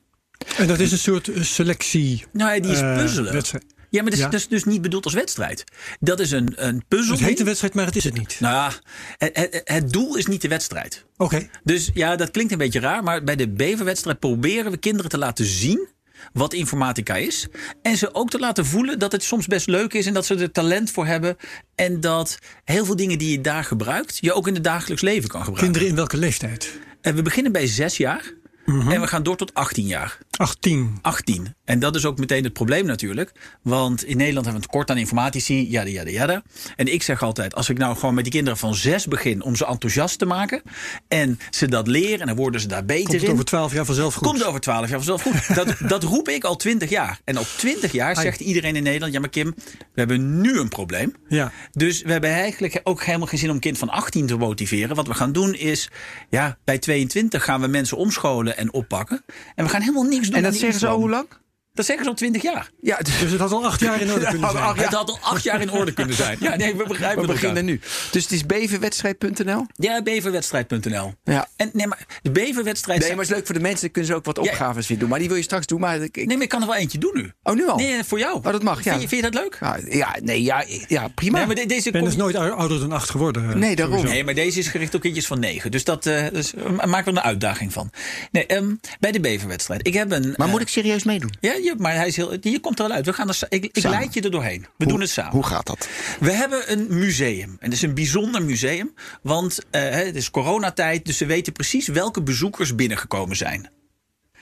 En 0.57 0.67
dat 0.67 0.79
is 0.79 0.91
een 0.91 0.97
soort 0.97 1.27
eh, 1.27 1.41
selectie. 1.43 2.25
Nou, 2.33 2.59
die 2.59 2.71
is 2.71 2.79
eh, 2.79 2.97
puzzelen. 2.97 3.43
Ja, 3.89 4.01
maar 4.01 4.09
dat 4.11 4.19
is, 4.19 4.25
Ja. 4.25 4.29
dat 4.29 4.39
is 4.39 4.47
dus 4.47 4.63
niet 4.63 4.81
bedoeld 4.81 5.05
als 5.05 5.13
wedstrijd. 5.13 5.63
Dat 5.99 6.19
is 6.19 6.31
een, 6.31 6.53
een 6.55 6.83
puzzel. 6.87 7.15
Het 7.15 7.23
heet 7.25 7.39
een 7.39 7.45
wedstrijd, 7.45 7.73
maar 7.73 7.85
het 7.85 7.95
is 7.95 8.03
het 8.03 8.17
niet. 8.17 8.37
Nou 8.39 8.53
ja, 8.55 8.71
het, 9.17 9.37
het, 9.37 9.61
het 9.63 9.91
doel 9.91 10.15
is 10.15 10.25
niet 10.25 10.41
de 10.41 10.47
wedstrijd. 10.47 11.05
Oké. 11.17 11.49
Dus 11.63 11.89
ja, 11.93 12.15
dat 12.15 12.31
klinkt 12.31 12.51
een 12.51 12.57
beetje 12.57 12.79
raar. 12.79 13.03
Maar 13.03 13.23
bij 13.23 13.35
de 13.35 13.49
Beverwedstrijd 13.49 14.19
proberen 14.19 14.71
we 14.71 14.77
kinderen 14.77 15.11
te 15.11 15.17
laten 15.17 15.45
zien 15.45 15.87
wat 16.33 16.53
informatica 16.53 17.15
is. 17.15 17.47
En 17.81 17.97
ze 17.97 18.13
ook 18.13 18.29
te 18.29 18.39
laten 18.39 18.65
voelen 18.65 18.99
dat 18.99 19.11
het 19.11 19.23
soms 19.23 19.47
best 19.47 19.67
leuk 19.67 19.93
is. 19.93 20.05
En 20.05 20.13
dat 20.13 20.25
ze 20.25 20.35
er 20.35 20.51
talent 20.51 20.91
voor 20.91 21.05
hebben. 21.05 21.37
En 21.75 21.99
dat 21.99 22.37
heel 22.63 22.85
veel 22.85 22.95
dingen 22.95 23.17
die 23.17 23.31
je 23.31 23.41
daar 23.41 23.63
gebruikt, 23.63 24.17
je 24.21 24.33
ook 24.33 24.47
in 24.47 24.53
het 24.53 24.63
dagelijks 24.63 25.01
leven 25.01 25.29
kan 25.29 25.43
gebruiken. 25.43 25.63
Kinderen 25.63 25.87
in 25.87 25.95
welke 25.95 26.17
leeftijd? 26.17 26.79
En 27.01 27.15
we 27.15 27.21
beginnen 27.21 27.51
bij 27.51 27.67
zes 27.67 27.97
jaar. 27.97 28.33
En 28.79 29.01
we 29.01 29.07
gaan 29.07 29.23
door 29.23 29.37
tot 29.37 29.53
18 29.53 29.85
jaar. 29.85 30.17
18. 30.31 30.99
18. 31.01 31.55
En 31.65 31.79
dat 31.79 31.95
is 31.95 32.05
ook 32.05 32.17
meteen 32.17 32.43
het 32.43 32.53
probleem 32.53 32.85
natuurlijk. 32.85 33.31
Want 33.61 34.03
in 34.03 34.17
Nederland 34.17 34.45
hebben 34.45 34.53
we 34.53 34.67
een 34.67 34.71
tekort 34.71 34.89
aan 34.89 34.97
informatici. 34.97 35.69
Jada, 35.69 35.89
jada, 35.89 36.09
jada. 36.09 36.43
En 36.75 36.93
ik 36.93 37.03
zeg 37.03 37.23
altijd, 37.23 37.55
als 37.55 37.69
ik 37.69 37.77
nou 37.77 37.95
gewoon 37.95 38.13
met 38.13 38.23
die 38.23 38.33
kinderen 38.33 38.59
van 38.59 38.75
zes 38.75 39.07
begin... 39.07 39.43
om 39.43 39.55
ze 39.55 39.65
enthousiast 39.65 40.19
te 40.19 40.25
maken. 40.25 40.61
En 41.07 41.39
ze 41.49 41.67
dat 41.67 41.87
leren 41.87 42.19
en 42.19 42.27
dan 42.27 42.35
worden 42.35 42.61
ze 42.61 42.67
daar 42.67 42.85
beter 42.85 43.09
Komt 43.09 43.23
in. 43.23 43.31
over 43.31 43.45
12 43.45 43.73
jaar 43.73 43.85
vanzelf 43.85 44.13
goed? 44.13 44.27
Komt 44.27 44.45
over 44.45 44.59
12 44.59 44.89
jaar 44.89 45.03
vanzelf 45.03 45.21
goed. 45.21 45.55
Dat, 45.55 45.75
dat 45.93 46.03
roep 46.03 46.29
ik 46.29 46.43
al 46.43 46.55
20 46.55 46.89
jaar. 46.89 47.19
En 47.23 47.39
op 47.39 47.47
20 47.57 47.91
jaar 47.91 48.15
zegt 48.15 48.39
iedereen 48.39 48.75
in 48.75 48.83
Nederland: 48.83 49.13
Ja, 49.13 49.19
maar 49.19 49.29
Kim, 49.29 49.55
we 49.77 49.83
hebben 49.93 50.41
nu 50.41 50.59
een 50.59 50.69
probleem. 50.69 51.15
Ja. 51.27 51.51
Dus 51.71 52.01
we 52.01 52.11
hebben 52.11 52.29
eigenlijk 52.29 52.79
ook 52.83 53.03
helemaal 53.03 53.27
geen 53.27 53.39
zin 53.39 53.49
om 53.49 53.55
een 53.55 53.61
kind 53.61 53.77
van 53.77 53.89
18 53.89 54.25
te 54.25 54.37
motiveren. 54.37 54.95
Wat 54.95 55.07
we 55.07 55.13
gaan 55.13 55.31
doen 55.31 55.53
is: 55.53 55.89
ja, 56.29 56.57
bij 56.63 56.77
22 56.77 57.43
gaan 57.43 57.61
we 57.61 57.67
mensen 57.67 57.97
omscholen 57.97 58.57
en 58.61 58.73
oppakken. 58.73 59.23
En 59.55 59.63
we 59.65 59.69
gaan 59.71 59.81
helemaal 59.81 60.03
niks 60.03 60.27
doen. 60.27 60.37
En 60.37 60.43
dat 60.43 60.55
zeggen 60.55 60.79
ze 60.79 60.87
al 60.87 60.97
hoe 60.97 61.09
lang? 61.09 61.27
Dat 61.73 61.85
zeggen 61.85 62.03
ze 62.05 62.09
al 62.09 62.15
20 62.17 62.41
jaar. 62.41 62.69
Ja, 62.81 62.97
Dus 62.97 63.31
het 63.31 63.39
had 63.39 63.51
al 63.51 63.65
acht 63.65 63.79
jaar 63.79 64.01
in 64.01 64.11
orde 64.11 64.25
kunnen 64.31 64.49
zijn. 64.51 64.63
ja. 64.63 64.75
Het 64.75 64.93
had 64.93 65.09
al 65.09 65.19
acht 65.21 65.43
jaar 65.43 65.61
in 65.61 65.71
orde 65.71 65.93
kunnen 65.93 66.15
zijn. 66.15 66.37
Ja, 66.39 66.55
nee, 66.55 66.75
we 66.75 66.83
begrijpen 66.87 67.15
we 67.21 67.21
elkaar. 67.27 67.33
beginnen 67.41 67.65
nu. 67.65 67.79
Dus 68.11 68.23
het 68.23 68.31
is 68.31 68.45
beverwedstrijd.nl? 68.45 69.65
Ja, 69.75 70.01
beverwedstrijd.nl. 70.01 71.13
Ja. 71.23 71.47
En 71.55 71.69
nee, 71.73 71.87
maar 71.87 72.05
de 72.21 72.31
beverwedstrijd. 72.31 72.99
Nee, 72.99 73.09
maar 73.09 73.17
het 73.17 73.27
is 73.29 73.35
leuk 73.35 73.45
voor 73.45 73.55
de 73.55 73.61
mensen. 73.61 73.81
Dan 73.81 73.91
kunnen 73.91 74.11
ze 74.11 74.17
ook 74.17 74.25
wat 74.25 74.35
ja. 74.35 74.41
opgaves 74.51 74.87
weer 74.87 74.97
doen. 74.99 75.09
Maar 75.09 75.19
die 75.19 75.27
wil 75.27 75.37
je 75.37 75.43
straks 75.43 75.65
doen. 75.65 75.79
Maar 75.79 76.01
ik, 76.01 76.15
Nee, 76.15 76.27
maar 76.27 76.41
ik 76.41 76.49
kan 76.49 76.61
er 76.61 76.67
wel 76.67 76.75
eentje 76.75 76.97
doen 76.97 77.11
nu. 77.13 77.31
Oh, 77.43 77.55
nu 77.55 77.67
al? 77.67 77.77
Nee, 77.77 78.03
voor 78.03 78.19
jou. 78.19 78.35
Oh, 78.37 78.43
dat 78.51 78.63
mag, 78.63 78.83
ja. 78.83 78.89
Vind 78.91 79.01
je, 79.01 79.07
vind 79.07 79.23
je 79.23 79.31
dat 79.31 79.41
leuk? 79.41 79.57
Ja, 79.59 79.77
ja, 79.89 80.15
nee, 80.21 80.43
ja, 80.43 80.63
ja 80.87 81.07
prima. 81.07 81.37
Nee, 81.37 81.45
maar 81.47 81.55
de- 81.55 81.65
deze 81.65 81.85
Ik 81.87 81.91
ben 81.91 82.01
kom- 82.01 82.09
dus 82.09 82.19
nooit 82.19 82.35
ou- 82.35 82.49
ouder 82.51 82.79
dan 82.79 82.91
acht 82.91 83.09
geworden. 83.09 83.49
eh, 83.49 83.55
Nee, 83.55 83.75
daarom. 83.75 83.95
sowieso. 83.95 84.13
Nee, 84.15 84.23
maar 84.23 84.33
deze 84.33 84.59
is 84.59 84.67
gericht 84.67 84.95
op 84.95 85.01
kindjes 85.01 85.27
van 85.27 85.39
negen. 85.39 85.71
Dus 85.71 85.83
dat 85.83 86.05
eh 86.05 86.27
dus, 86.33 86.53
eh, 86.53 86.83
maak 86.85 87.05
er 87.05 87.11
een 87.11 87.19
uitdaging 87.21 87.73
van. 87.73 87.89
Nee, 88.31 88.45
ehm, 88.45 88.75
bij 88.99 89.11
de 89.11 89.19
beverwedstrijd. 89.19 89.87
Ik 89.87 89.93
heb 89.93 90.11
een. 90.11 90.33
Maar 90.37 90.47
moet 90.47 90.61
ik 90.61 90.67
serieus 90.67 91.03
meedoen? 91.03 91.33
Ja, 91.39 91.53
je, 91.63 91.75
maar 91.77 91.95
hij 91.95 92.07
is 92.07 92.15
heel, 92.15 92.37
je 92.41 92.59
komt 92.59 92.79
er 92.79 92.87
wel 92.87 92.95
uit. 92.95 93.05
We 93.05 93.13
gaan 93.13 93.27
er, 93.29 93.39
ik 93.49 93.65
ik 93.65 93.83
leid 93.83 94.13
je 94.13 94.21
er 94.21 94.31
doorheen. 94.31 94.65
We 94.77 94.85
doen 94.85 95.01
het 95.01 95.09
samen. 95.09 95.31
Hoe 95.31 95.45
gaat 95.45 95.65
dat? 95.65 95.87
We 96.19 96.31
hebben 96.31 96.71
een 96.71 96.85
museum. 96.89 97.49
En 97.49 97.57
het 97.65 97.73
is 97.73 97.81
een 97.81 97.93
bijzonder 97.93 98.43
museum. 98.43 98.93
Want 99.21 99.59
eh, 99.69 99.89
het 99.89 100.15
is 100.15 100.31
coronatijd. 100.31 101.05
Dus 101.05 101.17
ze 101.17 101.25
weten 101.25 101.53
precies 101.53 101.87
welke 101.87 102.21
bezoekers 102.21 102.75
binnengekomen 102.75 103.35
zijn. 103.35 103.69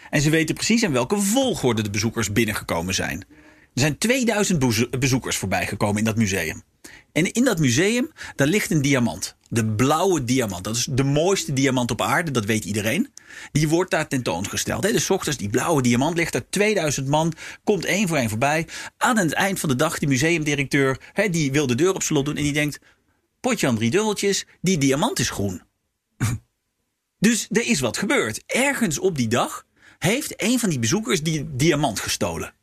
En 0.10 0.22
ze 0.22 0.30
weten 0.30 0.56
precies 0.56 0.84
in 0.84 0.92
welke 0.92 1.18
volgorde 1.18 1.82
de 1.82 1.90
bezoekers 1.90 2.32
binnengekomen 2.32 2.94
zijn. 2.94 3.26
Er 3.74 3.82
zijn 3.82 3.98
2000 3.98 4.60
bezo- 4.60 4.90
bezoekers 5.00 5.38
voorbijgekomen 5.38 5.98
in 5.98 6.04
dat 6.04 6.16
museum. 6.16 6.64
En 7.12 7.32
in 7.32 7.44
dat 7.44 7.60
museum, 7.60 8.12
daar 8.36 8.48
ligt 8.48 8.72
een 8.72 8.82
diamant. 8.82 9.36
De 9.50 9.66
blauwe 9.66 10.24
diamant. 10.24 10.64
Dat 10.64 10.76
is 10.76 10.88
de 10.92 11.04
mooiste 11.04 11.54
diamant 11.54 11.92
op 11.92 12.02
aarde, 12.02 12.32
dat 12.32 12.46
weet 12.46 12.66
iedereen. 12.66 13.14
Die 13.52 13.70
wordt 13.70 13.92
daar 13.92 14.08
tentoongesteld. 14.08 14.82
Dus 14.82 15.10
ochtends, 15.10 15.38
die 15.38 15.50
blauwe 15.50 15.82
diamant 15.82 16.18
ligt 16.18 16.36
er. 16.36 16.50
2000 16.50 17.08
man, 17.08 17.34
komt 17.64 17.86
één 17.86 18.08
voor 18.08 18.18
één 18.18 18.30
voorbij. 18.30 18.68
Aan 18.98 19.18
het 19.18 19.34
eind 19.34 19.60
van 19.60 19.70
de 19.70 19.76
dag, 19.76 20.00
die 20.00 20.08
museumdirecteur, 20.08 21.00
die 21.32 21.52
wil 21.52 21.68
de 21.68 21.76
deur 21.76 21.94
op 21.94 22.04
slot 22.04 22.26
doen. 22.26 22.38
En 22.38 22.44
die 22.44 22.54
denkt, 22.54 22.80
potje 23.40 23.68
aan 23.68 23.76
drie 23.76 23.92
dubbeltjes, 23.92 24.46
die 24.62 24.78
diamant 24.78 25.20
is 25.20 25.30
groen. 25.30 25.62
Dus 27.20 27.48
er 27.52 27.66
is 27.66 27.80
wat 27.80 27.98
gebeurd. 27.98 28.44
Ergens 28.46 29.00
op 29.00 29.18
die 29.18 29.28
dag 29.28 29.66
heeft 29.98 30.34
een 30.44 30.60
van 30.60 30.70
die 30.70 30.80
bezoekers 30.80 31.24
die 31.24 31.56
diamant 31.56 32.00
gestolen. 32.00 32.54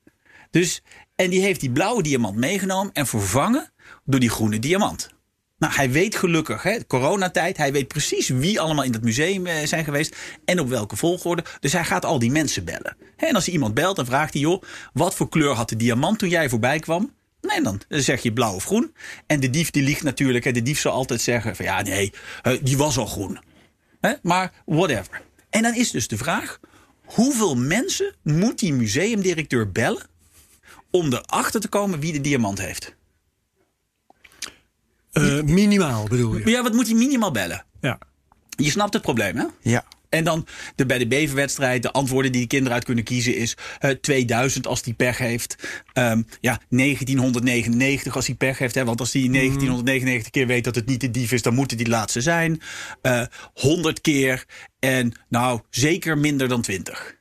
Dus, 0.51 0.83
en 1.15 1.31
die 1.31 1.41
heeft 1.41 1.61
die 1.61 1.71
blauwe 1.71 2.03
diamant 2.03 2.37
meegenomen 2.37 2.93
en 2.93 3.07
vervangen 3.07 3.73
door 4.07 4.21
die 4.21 4.31
groene 4.31 4.59
diamant. 4.59 5.15
Nou, 5.59 5.73
hij 5.73 5.91
weet 5.91 6.17
gelukkig, 6.17 6.63
hè, 6.63 6.87
coronatijd, 6.87 7.57
hij 7.57 7.73
weet 7.73 7.89
precies 7.89 8.29
wie 8.29 8.61
allemaal 8.61 8.85
in 8.85 8.93
dat 8.93 9.03
museum 9.03 9.47
eh, 9.47 9.67
zijn 9.67 9.85
geweest 9.85 10.17
en 10.45 10.61
op 10.61 10.69
welke 10.69 10.97
volgorde. 10.97 11.45
Dus 11.61 11.73
hij 11.73 11.85
gaat 11.85 12.05
al 12.05 12.19
die 12.19 12.31
mensen 12.31 12.65
bellen. 12.65 12.97
Hè, 13.17 13.27
en 13.27 13.35
als 13.35 13.49
iemand 13.49 13.75
belt, 13.75 13.97
dan 13.97 14.07
vraagt 14.07 14.33
hij, 14.33 14.43
joh, 14.43 14.63
wat 14.93 15.15
voor 15.15 15.29
kleur 15.29 15.55
had 15.55 15.69
de 15.69 15.77
diamant 15.77 16.19
toen 16.19 16.29
jij 16.29 16.49
voorbij 16.49 16.79
kwam? 16.79 17.13
Nee, 17.41 17.63
dan 17.63 17.81
zeg 17.89 18.23
je 18.23 18.33
blauw 18.33 18.55
of 18.55 18.65
groen. 18.65 18.95
En 19.27 19.41
de 19.41 19.51
dief 19.51 19.71
die 19.71 19.83
liegt 19.83 20.03
natuurlijk. 20.03 20.45
Hè, 20.45 20.53
de 20.53 20.63
dief 20.63 20.81
zal 20.81 20.93
altijd 20.93 21.21
zeggen 21.21 21.57
van 21.57 21.65
ja, 21.65 21.83
nee, 21.83 22.13
eh, 22.43 22.53
die 22.63 22.77
was 22.77 22.99
al 22.99 23.07
groen. 23.07 23.39
Hè, 24.01 24.13
maar 24.23 24.53
whatever. 24.65 25.23
En 25.51 25.63
dan 25.63 25.75
is 25.75 25.91
dus 25.91 26.09
de 26.09 26.17
vraag: 26.17 26.61
hoeveel 27.05 27.57
mensen 27.57 28.15
moet 28.23 28.59
die 28.59 28.73
museumdirecteur 28.73 29.73
bellen 29.73 30.07
om 30.91 31.13
erachter 31.13 31.61
te 31.61 31.69
komen 31.69 32.01
wie 32.01 32.13
de 32.13 32.21
diamant 32.21 32.59
heeft? 32.59 32.97
Eh, 35.17 35.43
minimaal 35.43 36.05
bedoel 36.09 36.37
je? 36.37 36.51
Ja, 36.51 36.63
wat 36.63 36.73
moet 36.73 36.87
hij 36.87 36.97
minimaal 36.97 37.31
bellen? 37.31 37.65
Ja. 37.81 37.99
Je 38.57 38.71
snapt 38.71 38.93
het 38.93 39.03
probleem, 39.03 39.37
hè? 39.37 39.45
Ja. 39.61 39.85
En 40.09 40.25
dan 40.25 40.47
de, 40.75 40.87
bij 40.87 40.99
de 40.99 41.07
beverwedstrijd, 41.07 41.83
de 41.83 41.93
antwoorden 41.93 42.33
die 42.33 42.41
de 42.41 42.47
kinderen 42.47 42.75
uit 42.75 42.85
kunnen 42.85 43.05
kiezen 43.05 43.37
is 43.37 43.57
eh, 43.79 43.91
2000 43.91 44.67
als 44.67 44.83
die 44.83 44.95
pech 44.95 45.19
heeft. 45.19 45.57
Ehm, 45.93 46.23
ja, 46.41 46.61
1999 46.69 48.17
als 48.17 48.27
hij 48.27 48.35
pech 48.35 48.59
heeft. 48.59 48.75
Hè, 48.75 48.85
want 48.85 49.01
als 49.01 49.13
hij 49.13 49.29
1999 49.29 50.31
keer 50.31 50.47
weet 50.47 50.65
dat 50.65 50.75
het 50.75 50.87
niet 50.87 51.01
de 51.01 51.11
dief 51.11 51.33
is, 51.33 51.43
dan 51.43 51.55
moet 51.55 51.71
het 51.71 51.79
die 51.79 51.89
laatste 51.89 52.21
zijn. 52.21 52.61
Eh 53.03 53.23
100 53.55 54.01
keer 54.01 54.45
en 54.79 55.13
nou 55.29 55.61
zeker 55.71 56.19
minder 56.19 56.49
dan 56.49 56.63
20. 56.63 57.17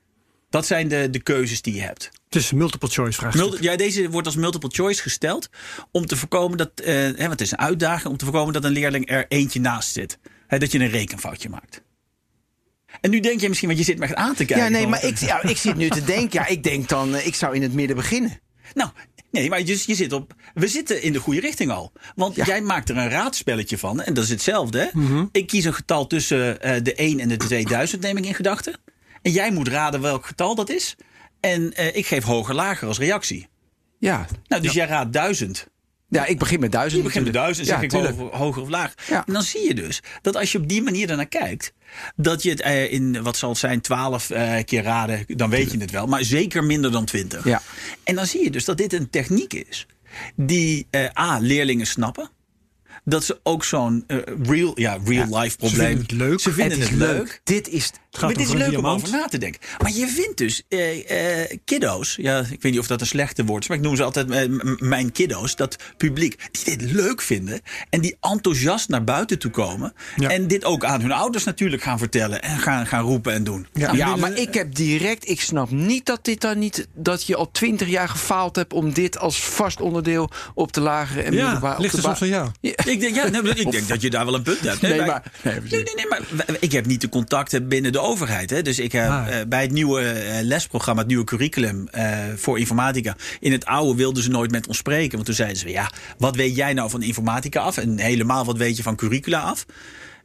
Dat 0.50 0.66
zijn 0.66 0.88
de, 0.88 1.10
de 1.10 1.22
keuzes 1.22 1.62
die 1.62 1.76
je 1.76 1.82
hebt. 1.82 2.12
Het 2.36 2.44
is 2.44 2.52
een 2.52 2.58
multiple 2.58 2.90
choice 2.90 3.18
vraag. 3.20 3.34
Multi- 3.36 3.64
ja, 3.64 3.76
deze 3.76 4.10
wordt 4.10 4.28
als 4.28 4.36
multiple 4.36 4.70
choice 4.74 5.02
gesteld 5.02 5.50
om 5.92 6.06
te 6.06 6.16
voorkomen 6.16 6.58
dat, 6.58 6.72
eh, 6.76 6.94
hè, 6.94 7.12
want 7.18 7.30
het 7.32 7.42
is 7.42 7.52
een 7.52 7.58
uitdaging 7.60 8.08
om 8.12 8.18
te 8.18 8.26
voorkomen 8.26 8.54
dat 8.54 8.64
een 8.64 8.72
leerling 8.72 9.10
er 9.10 9.26
eentje 9.28 9.60
naast 9.60 9.92
zit. 9.92 10.20
Hè, 10.48 10.58
dat 10.58 10.72
je 10.72 10.80
een 10.80 10.90
rekenfoutje 10.90 11.50
maakt. 11.50 11.82
En 13.02 13.10
nu 13.10 13.20
denk 13.20 13.40
je 13.42 13.48
misschien, 13.48 13.68
want 13.68 13.80
je 13.80 13.86
zit 13.86 13.98
me 13.98 14.04
echt 14.06 14.16
aan 14.16 14.36
te 14.36 14.46
kijken. 14.46 14.66
Ja, 14.66 14.72
nee, 14.72 14.88
maar 14.88 15.04
ik, 15.06 15.18
ja, 15.18 15.44
ik 15.44 15.58
zit 15.58 15.76
nu 15.76 15.90
te 15.90 16.04
denken. 16.04 16.40
Ja, 16.40 16.48
ik 16.48 16.64
denk 16.64 16.90
dan, 16.90 17.16
eh, 17.16 17.26
ik 17.28 17.36
zou 17.36 17.56
in 17.56 17.62
het 17.62 17.74
midden 17.74 17.96
beginnen. 17.96 18.40
Nou, 18.74 18.90
nee, 19.32 19.50
maar 19.50 19.60
je, 19.60 19.84
je 19.86 19.96
zit 19.96 20.14
op. 20.14 20.34
We 20.54 20.68
zitten 20.68 21.02
in 21.02 21.14
de 21.14 21.20
goede 21.20 21.40
richting 21.40 21.72
al. 21.72 21.92
Want 22.16 22.36
Ja. 22.36 22.46
jij 22.46 22.62
maakt 22.62 22.90
er 22.90 22.98
een 22.98 23.10
raadspelletje 23.10 23.78
van. 23.78 24.02
En 24.02 24.14
dat 24.14 24.24
is 24.24 24.30
hetzelfde. 24.30 24.80
Hè? 24.80 24.88
Mhm. 25.00 25.26
Ik 25.32 25.48
kies 25.48 25.66
een 25.66 25.74
getal 25.74 26.08
tussen 26.08 26.62
eh, 26.62 26.84
de 26.84 26.94
1 27.02 27.20
en 27.20 27.28
de 27.28 27.38
2000, 27.38 28.02
neem 28.02 28.18
ik 28.18 28.26
in 28.26 28.34
gedachten. 28.36 28.74
En 29.22 29.32
jij 29.32 29.52
moet 29.52 29.68
raden 29.68 30.02
welk 30.02 30.26
getal 30.26 30.56
dat 30.56 30.70
is. 30.70 30.96
En 31.46 31.74
eh, 31.74 31.96
ik 31.96 32.06
geef 32.06 32.24
hoger 32.24 32.56
lager 32.56 32.88
als 32.88 32.98
reactie. 32.98 33.48
Ja, 34.00 34.26
Nou, 34.48 34.62
dus 34.62 34.74
jij 34.74 34.86
raadt 34.86 35.14
1000. 35.14 35.68
ja 36.10 36.26
ik 36.26 36.40
begin 36.40 36.60
met 36.60 36.72
duizend. 36.72 37.02
Je 37.02 37.08
begint 37.08 37.26
met 37.26 37.34
natuurlijk. 37.34 37.58
1000 37.58 37.92
en 37.92 37.92
zeg 37.92 38.02
ja, 38.02 38.10
ik 38.10 38.18
hoger, 38.18 38.38
hoger 38.38 38.62
of 38.62 38.70
laag. 38.70 38.94
Ja. 39.10 39.24
En 39.26 39.34
dan 39.34 39.44
zie 39.44 39.68
je 39.68 39.74
dus 39.74 40.02
dat 40.22 40.36
als 40.36 40.52
je 40.52 40.58
op 40.58 40.68
die 40.68 40.82
manier 40.82 41.10
ernaar 41.10 41.28
kijkt. 41.28 41.74
Dat 42.16 42.44
je 42.44 42.50
het 42.50 42.62
eh, 42.62 42.92
in, 42.92 43.24
wat 43.24 43.38
zal 43.38 43.50
het 43.50 43.58
zijn, 43.58 43.82
12 43.82 44.30
eh, 44.30 44.64
keer 44.64 44.84
raden, 44.84 45.24
dan 45.28 45.50
weet 45.50 45.72
je 45.72 45.78
het 45.78 45.92
wel. 45.92 46.08
Maar 46.08 46.24
zeker 46.24 46.64
minder 46.64 46.92
dan 46.92 47.06
20. 47.06 47.44
Ja. 47.46 47.62
En 48.04 48.16
dan 48.16 48.26
zie 48.26 48.44
je 48.44 48.52
dus 48.52 48.66
dat 48.66 48.78
dit 48.78 48.94
een 48.94 49.10
techniek 49.10 49.54
is 49.54 49.88
die 50.36 50.88
A, 51.20 51.40
leerlingen 51.40 51.88
snappen. 51.88 52.30
Dat 53.08 53.24
ze 53.24 53.40
ook 53.44 53.64
zo'n 53.64 54.04
eh, 54.08 54.18
real, 54.44 54.80
ja, 54.80 54.98
real 55.06 55.40
life 55.42 55.58
probleem. 55.58 55.86
vinden 55.86 56.02
het 56.02 56.12
leuk. 56.12 56.40
Ze 56.40 56.52
vinden 56.52 56.80
Het 56.80 56.90
het, 56.90 56.98
leuk. 56.98 57.18
leuk. 57.18 57.42
Dit 57.44 57.68
is. 57.70 57.92
Maar 58.22 58.34
dit 58.34 58.48
is 58.48 58.54
leuk 58.54 58.78
om 58.78 58.88
over 58.88 59.10
na 59.10 59.28
te 59.28 59.38
denken. 59.38 59.62
Maar 59.82 59.92
je 59.92 60.08
vindt 60.08 60.38
dus 60.38 60.64
eh, 60.70 61.58
kiddo's. 61.66 62.16
Ja, 62.22 62.40
ik 62.40 62.62
weet 62.62 62.72
niet 62.72 62.80
of 62.80 62.88
dat 62.88 63.02
een 63.02 63.08
slechte 63.08 63.46
woord 63.46 63.62
is. 63.64 63.68
Maar 63.70 63.78
ik 63.78 63.84
noem 63.84 63.96
ze 63.96 64.04
altijd 64.04 64.28
mijn 64.80 65.12
kiddo's. 65.12 65.56
Dat 65.56 65.76
publiek 65.98 66.50
die 66.52 66.78
dit 66.78 66.92
leuk 66.92 67.22
vinden. 67.22 67.62
En 67.90 68.02
die 68.02 68.18
enthousiast 68.22 68.90
naar 68.90 69.04
buiten 69.04 69.40
toe 69.40 69.52
komen. 69.52 69.94
Ja. 70.16 70.30
En 70.30 70.48
dit 70.48 70.64
ook 70.66 70.86
aan 70.86 71.02
hun 71.02 71.12
ouders 71.12 71.44
natuurlijk 71.44 71.82
gaan 71.82 71.98
vertellen. 71.98 72.42
En 72.42 72.58
gaan, 72.58 72.88
gaan 72.88 73.04
roepen 73.04 73.34
en 73.34 73.44
doen. 73.44 73.68
Ja, 73.74 73.94
Ja, 73.94 74.16
maar 74.16 74.34
ik 74.34 74.54
heb 74.54 74.76
direct, 74.76 75.30
ik 75.30 75.42
snap 75.42 75.70
niet 75.72 76.06
dat 76.06 76.26
dit 76.26 76.42
dan 76.42 76.60
niet, 76.60 76.88
dat 76.94 77.26
je 77.26 77.36
al 77.36 77.52
twintig 77.52 77.88
jaar 77.88 78.10
gefaald 78.10 78.56
hebt 78.56 78.74
om 78.74 78.94
dit 78.94 79.18
als 79.18 79.44
vast 79.44 79.82
onderdeel 79.82 80.30
op 80.54 80.74
de 80.74 80.82
lagere 80.82 81.22
en 81.22 81.34
middelbare. 81.34 81.76
Ja, 81.76 81.82
ligt 81.82 81.96
er 81.96 82.02
soms 82.02 82.22
aan 82.22 82.28
jou. 82.28 82.50
Ik 82.96 83.02
denk, 83.02 83.16
ja, 83.16 83.26
ik 83.56 83.72
denk 83.72 83.88
dat 83.88 84.02
je 84.02 84.10
daar 84.10 84.26
wel 84.26 84.34
een 84.36 84.42
punt 84.42 84.60
hebt. 84.60 84.82
Nee, 84.82 84.98
maar, 84.98 85.08
maar- 85.08 85.24
nee, 85.44 85.54
nee, 85.70 85.84
nee, 85.84 85.96
nee, 85.96 86.06
maar 86.10 86.20
ik 86.60 86.72
heb 86.72 86.86
niet 86.86 87.02
de 87.02 87.10
contacten 87.10 87.68
binnen 87.68 87.92
de 87.92 88.00
overheid. 88.00 88.50
Hè. 88.50 88.62
Dus 88.62 88.80
ik 88.80 88.92
heb 88.92 89.10
Ah. 89.10 89.40
eh, 89.40 89.48
bij 89.48 89.62
het 89.62 89.72
nieuwe 89.72 90.02
eh, 90.02 90.42
lesprogramma, 90.44 91.00
het 91.02 91.10
nieuwe 91.10 91.24
curriculum 91.24 91.88
eh, 91.88 92.18
voor 92.36 92.60
informatica. 92.60 93.16
In 93.40 93.52
het 93.52 93.66
oude 93.66 93.96
wilden 93.96 94.24
ze 94.24 94.30
nooit 94.30 94.52
met 94.52 94.68
ons 94.68 94.78
spreken. 94.78 95.12
Want 95.14 95.26
toen 95.26 95.36
zeiden 95.36 95.58
ze, 95.58 95.70
ja, 95.70 95.92
wat 96.18 96.36
weet 96.36 96.56
jij 96.56 96.74
nou 96.74 96.90
van 96.90 97.02
informatica 97.02 97.60
af? 97.62 97.78
En 97.78 98.00
helemaal, 98.00 98.46
wat 98.46 98.58
weet 98.58 98.78
je 98.78 98.84
van 98.84 98.96
curricula 98.96 99.40
af? 99.40 99.66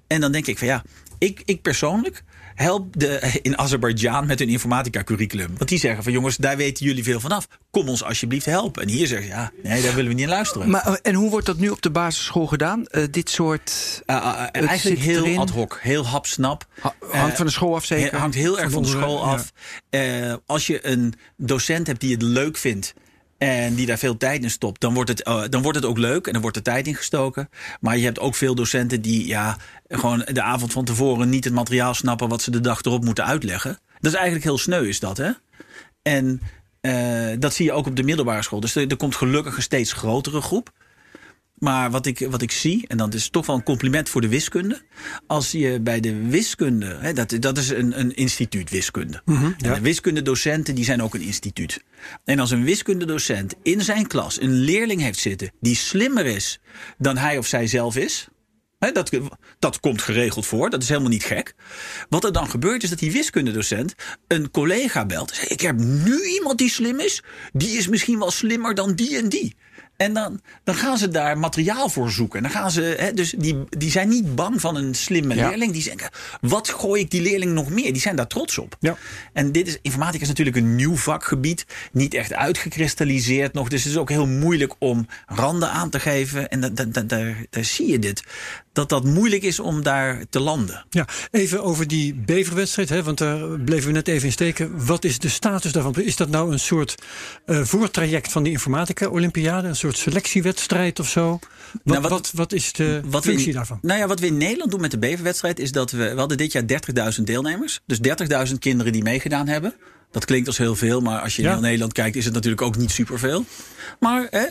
En 0.07 0.21
dan 0.21 0.33
denk 0.33 0.47
ik 0.47 0.59
van 0.59 0.67
ja, 0.67 0.83
ik, 1.19 1.43
ik 1.45 1.63
persoonlijk 1.63 2.23
help 2.63 2.99
de, 2.99 3.39
in 3.43 3.59
Azerbeidzjan 3.59 4.27
met 4.27 4.39
hun 4.39 4.49
informatica 4.49 5.03
curriculum. 5.05 5.51
Want 5.57 5.69
die 5.69 5.79
zeggen 5.79 6.03
van 6.03 6.13
jongens, 6.13 6.37
daar 6.37 6.57
weten 6.57 6.87
jullie 6.87 7.05
veel 7.05 7.21
vanaf. 7.21 7.49
Kom 7.71 7.89
ons 7.89 8.05
alsjeblieft 8.05 8.47
helpen. 8.47 8.83
En 8.83 8.89
hier 8.89 9.07
zeggen 9.07 9.27
ze 9.27 9.33
ja, 9.35 9.51
nee, 9.63 9.83
daar 9.83 9.95
willen 9.95 10.09
we 10.09 10.15
niet 10.15 10.23
in 10.25 10.29
luisteren. 10.29 10.71
Maar, 10.71 10.87
eh, 10.87 10.95
en 11.03 11.15
hoe 11.15 11.31
wordt 11.31 11.47
dat 11.47 11.59
nu 11.59 11.69
op 11.69 11.83
de 11.83 11.91
basisschool 11.91 12.47
gedaan? 12.47 12.87
Eh, 12.87 13.05
dit 13.11 13.31
soort. 13.31 14.03
Uh, 14.07 14.17
uh, 14.17 14.43
Het 14.53 14.65
eigenlijk 14.65 15.01
heel 15.01 15.25
erin. 15.25 15.39
ad 15.39 15.51
hoc, 15.51 15.79
heel 15.83 16.07
hapsnap. 16.07 16.67
ha- 16.81 16.95
hangt 17.11 17.31
Eh, 17.31 17.37
van 17.37 17.47
de 17.47 17.53
school 17.53 17.75
af 17.75 17.85
zeker? 17.85 18.19
Hangt 18.19 18.35
heel 18.35 18.61
erg 18.61 18.71
van 18.71 18.83
de 18.83 18.89
school 18.89 19.25
af. 19.25 19.53
Eh, 19.91 20.35
als 20.47 20.67
je 20.67 20.87
een 20.87 21.15
docent 21.37 21.87
hebt 21.87 22.01
die 22.01 22.13
het 22.13 22.23
leuk 22.23 22.57
vindt. 22.57 22.95
En 23.39 23.75
die 23.75 23.87
daar 23.87 23.99
veel 23.99 24.17
tijd 24.17 24.43
in 24.43 24.51
stopt, 24.51 24.81
dan 24.81 24.95
wordt, 24.95 25.11
het, 25.11 25.23
eh, 25.23 25.43
dan 25.51 25.63
wordt 25.63 25.77
het 25.79 25.87
ook 25.87 25.99
leuk 25.99 26.27
en 26.27 26.33
dan 26.33 26.43
wordt 26.43 26.57
er 26.57 26.63
tijd 26.63 26.87
in 26.87 26.95
gestoken. 26.95 27.49
Maar 27.81 27.99
je 27.99 28.05
hebt 28.05 28.19
ook 28.19 28.35
veel 28.35 28.55
docenten 28.55 29.01
die 29.03 29.27
ja, 29.27 29.57
gewoon 29.99 30.27
de 30.33 30.43
avond 30.43 30.73
van 30.73 30.85
tevoren 30.85 31.29
niet 31.29 31.45
het 31.45 31.53
materiaal 31.53 31.95
snappen 31.95 32.29
wat 32.29 32.43
ze 32.43 32.51
de 32.51 32.61
dag 32.61 32.83
erop 32.83 33.05
moeten 33.05 33.25
uitleggen. 33.25 33.79
Dat 34.01 34.13
is 34.13 34.19
eigenlijk 34.19 34.45
heel 34.45 34.59
sneu, 34.59 34.89
is 34.89 35.01
dat, 35.01 35.17
hè? 35.17 35.31
En 36.03 36.41
eh, 36.81 37.37
dat 37.39 37.55
zie 37.55 37.65
je 37.65 37.73
ook 37.73 37.87
op 37.87 37.97
de 37.97 38.03
middelbare 38.03 38.43
school. 38.43 38.61
Dus 38.61 38.75
er, 38.75 38.87
er 38.89 38.97
komt 38.97 39.17
gelukkig 39.17 39.57
een 39.57 39.63
steeds 39.63 39.93
grotere 39.93 40.41
groep. 40.41 40.73
Maar 41.55 41.91
wat 41.91 42.07
ik, 42.07 42.27
wat 42.31 42.43
ik 42.43 42.51
zie, 42.51 42.85
en 42.89 42.97
dat 42.97 43.15
is 43.15 43.29
toch 43.29 43.47
wel 43.47 43.57
een 43.57 43.63
compliment 43.63 44.09
voor 44.09 44.21
de 44.21 44.29
wiskunde. 44.29 44.83
Als 45.27 45.51
je 45.51 45.81
bij 45.81 46.01
de 46.01 46.27
wiskunde, 46.27 46.97
hè, 47.01 47.13
dat, 47.13 47.37
dat 47.41 47.59
is 47.59 47.69
een, 47.69 48.01
een 48.01 48.15
instituut 48.15 48.71
wiskunde. 48.71 49.23
en 49.27 49.57
de 49.75 49.81
wiskundedocenten 49.81 50.75
die 50.75 50.85
zijn 50.85 51.03
ook 51.03 51.15
een 51.15 51.21
instituut. 51.21 51.83
En 52.25 52.39
als 52.39 52.51
een 52.51 52.65
wiskundedocent 52.65 53.55
in 53.63 53.81
zijn 53.81 54.07
klas 54.07 54.41
een 54.41 54.53
leerling 54.53 55.01
heeft 55.01 55.19
zitten 55.19 55.53
die 55.61 55.77
slimmer 55.77 56.27
is 56.27 56.61
dan 56.99 57.17
hij 57.17 57.39
of 57.39 57.47
zij 57.47 57.67
zelf 57.67 57.97
is. 57.97 58.29
Dat, 58.81 59.11
dat 59.59 59.81
komt 59.81 60.03
geregeld 60.03 60.47
voor, 60.47 60.71
dat 60.71 60.83
is 60.83 60.89
helemaal 60.89 61.11
niet 61.11 61.25
gek. 61.25 61.55
Wat 62.09 62.25
er 62.25 62.33
dan 62.33 62.51
gebeurt 62.51 62.83
is 62.83 62.91
dat 62.91 62.99
die 62.99 63.13
wiskundedocent 63.13 63.95
een 64.29 64.51
collega 64.51 65.07
belt. 65.07 65.35
zegt, 65.35 65.51
Ik 65.51 65.61
heb 65.61 65.77
nu 65.79 66.25
iemand 66.25 66.59
die 66.59 66.71
slim 66.71 67.01
is, 67.01 67.23
die 67.53 67.77
is 67.77 67.89
misschien 67.89 68.19
wel 68.19 68.31
slimmer 68.31 68.75
dan 68.75 68.95
die 68.95 69.17
en 69.17 69.29
die. 69.29 69.57
En 69.97 70.13
dan, 70.15 70.41
dan 70.65 70.75
gaan 70.75 70.99
ze 70.99 71.09
daar 71.09 71.39
materiaal 71.39 71.89
voor 71.89 72.11
zoeken. 72.11 72.37
En 72.37 72.43
dan 72.43 72.53
gaan 72.53 72.71
ze, 72.71 73.11
dus 73.15 73.35
die, 73.39 73.65
die 73.69 73.91
zijn 73.91 74.09
niet 74.09 74.35
bang 74.35 74.61
van 74.61 74.77
een 74.77 74.95
slimme 74.95 75.35
Ja. 75.35 75.49
leerling. 75.49 75.73
Die 75.73 75.85
denken, 75.85 76.11
wat 76.41 76.69
gooi 76.69 77.03
ik 77.03 77.11
die 77.11 77.23
leerling 77.23 77.53
nog 77.53 77.71
meer? 77.71 77.93
Die 77.93 78.03
zijn 78.03 78.17
daar 78.17 78.27
trots 78.27 78.59
op. 78.59 78.77
Ja. 78.81 78.97
En 79.33 79.53
dit 79.53 79.67
is, 79.69 79.79
informatica 79.83 80.23
is 80.23 80.29
natuurlijk 80.29 80.57
een 80.57 80.75
nieuw 80.77 80.97
vakgebied. 80.97 81.67
Niet 81.93 82.15
echt 82.15 82.33
uitgekristalliseerd 82.33 83.53
nog. 83.53 83.69
Dus 83.69 83.83
het 83.85 83.93
is 83.93 83.99
ook 83.99 84.09
heel 84.09 84.27
moeilijk 84.27 84.75
om 84.79 85.07
randen 85.27 85.71
aan 85.71 85.91
te 85.91 86.01
geven. 86.01 86.49
En 86.49 86.61
da, 86.61 86.69
da, 86.69 86.85
da- 86.85 87.03
daar, 87.03 87.45
daar 87.51 87.65
zie 87.65 87.87
je 87.91 87.99
dit. 87.99 88.23
Dat 88.73 88.89
dat 88.89 89.05
moeilijk 89.05 89.43
is 89.43 89.61
om 89.61 89.83
daar 89.83 90.25
te 90.31 90.41
landen. 90.41 90.85
Ja, 90.91 91.07
even 91.31 91.63
over 91.63 91.89
die 91.89 92.15
beverwedstrijd, 92.15 92.89
hè, 92.89 93.03
want 93.03 93.19
daar 93.19 93.61
bleven 93.61 93.87
we 93.87 93.93
net 93.93 94.09
even 94.09 94.27
in 94.27 94.33
steken. 94.33 94.87
Wat 94.87 95.05
is 95.05 95.19
de 95.19 95.29
status 95.29 95.73
daarvan? 95.73 95.95
Is 95.97 96.17
dat 96.17 96.29
nou 96.29 96.53
een 96.53 96.61
soort 96.61 96.95
eh, 97.47 97.61
voortraject 97.63 98.33
van 98.33 98.43
die 98.43 98.53
informatica-olympiade? 98.53 99.69
Een 99.69 99.77
soort 99.77 99.97
selectiewedstrijd 99.99 101.01
of 101.01 101.09
zo? 101.09 101.29
Wat, 101.31 101.41
Nou, 101.85 102.01
wat- 102.01 102.11
wat, 102.11 102.31
wat, 102.35 102.53
is 102.53 102.73
de 102.73 103.01
Wat 103.05 103.25
functie 103.25 103.53
daarvan? 103.53 103.79
Nou 103.83 104.01
ja, 104.01 104.07
wat 104.07 104.21
we 104.21 104.27
in 104.27 104.37
Nederland 104.37 104.71
doen 104.71 104.81
met 104.81 104.91
de 104.91 104.99
beverwedstrijd 104.99 105.59
is 105.59 105.73
dat 105.73 105.91
we, 105.91 106.13
we 106.13 106.19
hadden 106.19 106.37
dit 106.37 106.53
jaar 106.53 106.65
30.000 107.17 107.23
deelnemers. 107.25 107.81
Dus 107.87 107.99
30.000 108.49 108.59
kinderen 108.59 108.93
die 108.93 109.03
meegedaan 109.03 109.49
hebben. 109.49 109.75
Dat 110.11 110.25
klinkt 110.25 110.47
als 110.47 110.59
heel 110.59 110.77
veel, 110.77 111.01
maar 111.01 111.21
als 111.21 111.37
je 111.37 111.43
in 111.43 111.49
Ja. 111.49 111.55
heel 111.55 111.63
Nederland 111.63 111.93
kijkt, 111.93 112.17
is 112.17 112.25
het 112.25 112.35
natuurlijk 112.35 112.63
ook 112.63 112.77
niet 112.77 112.91
superveel. 112.91 113.45
Maar 114.01 114.27
hè, 114.31 114.45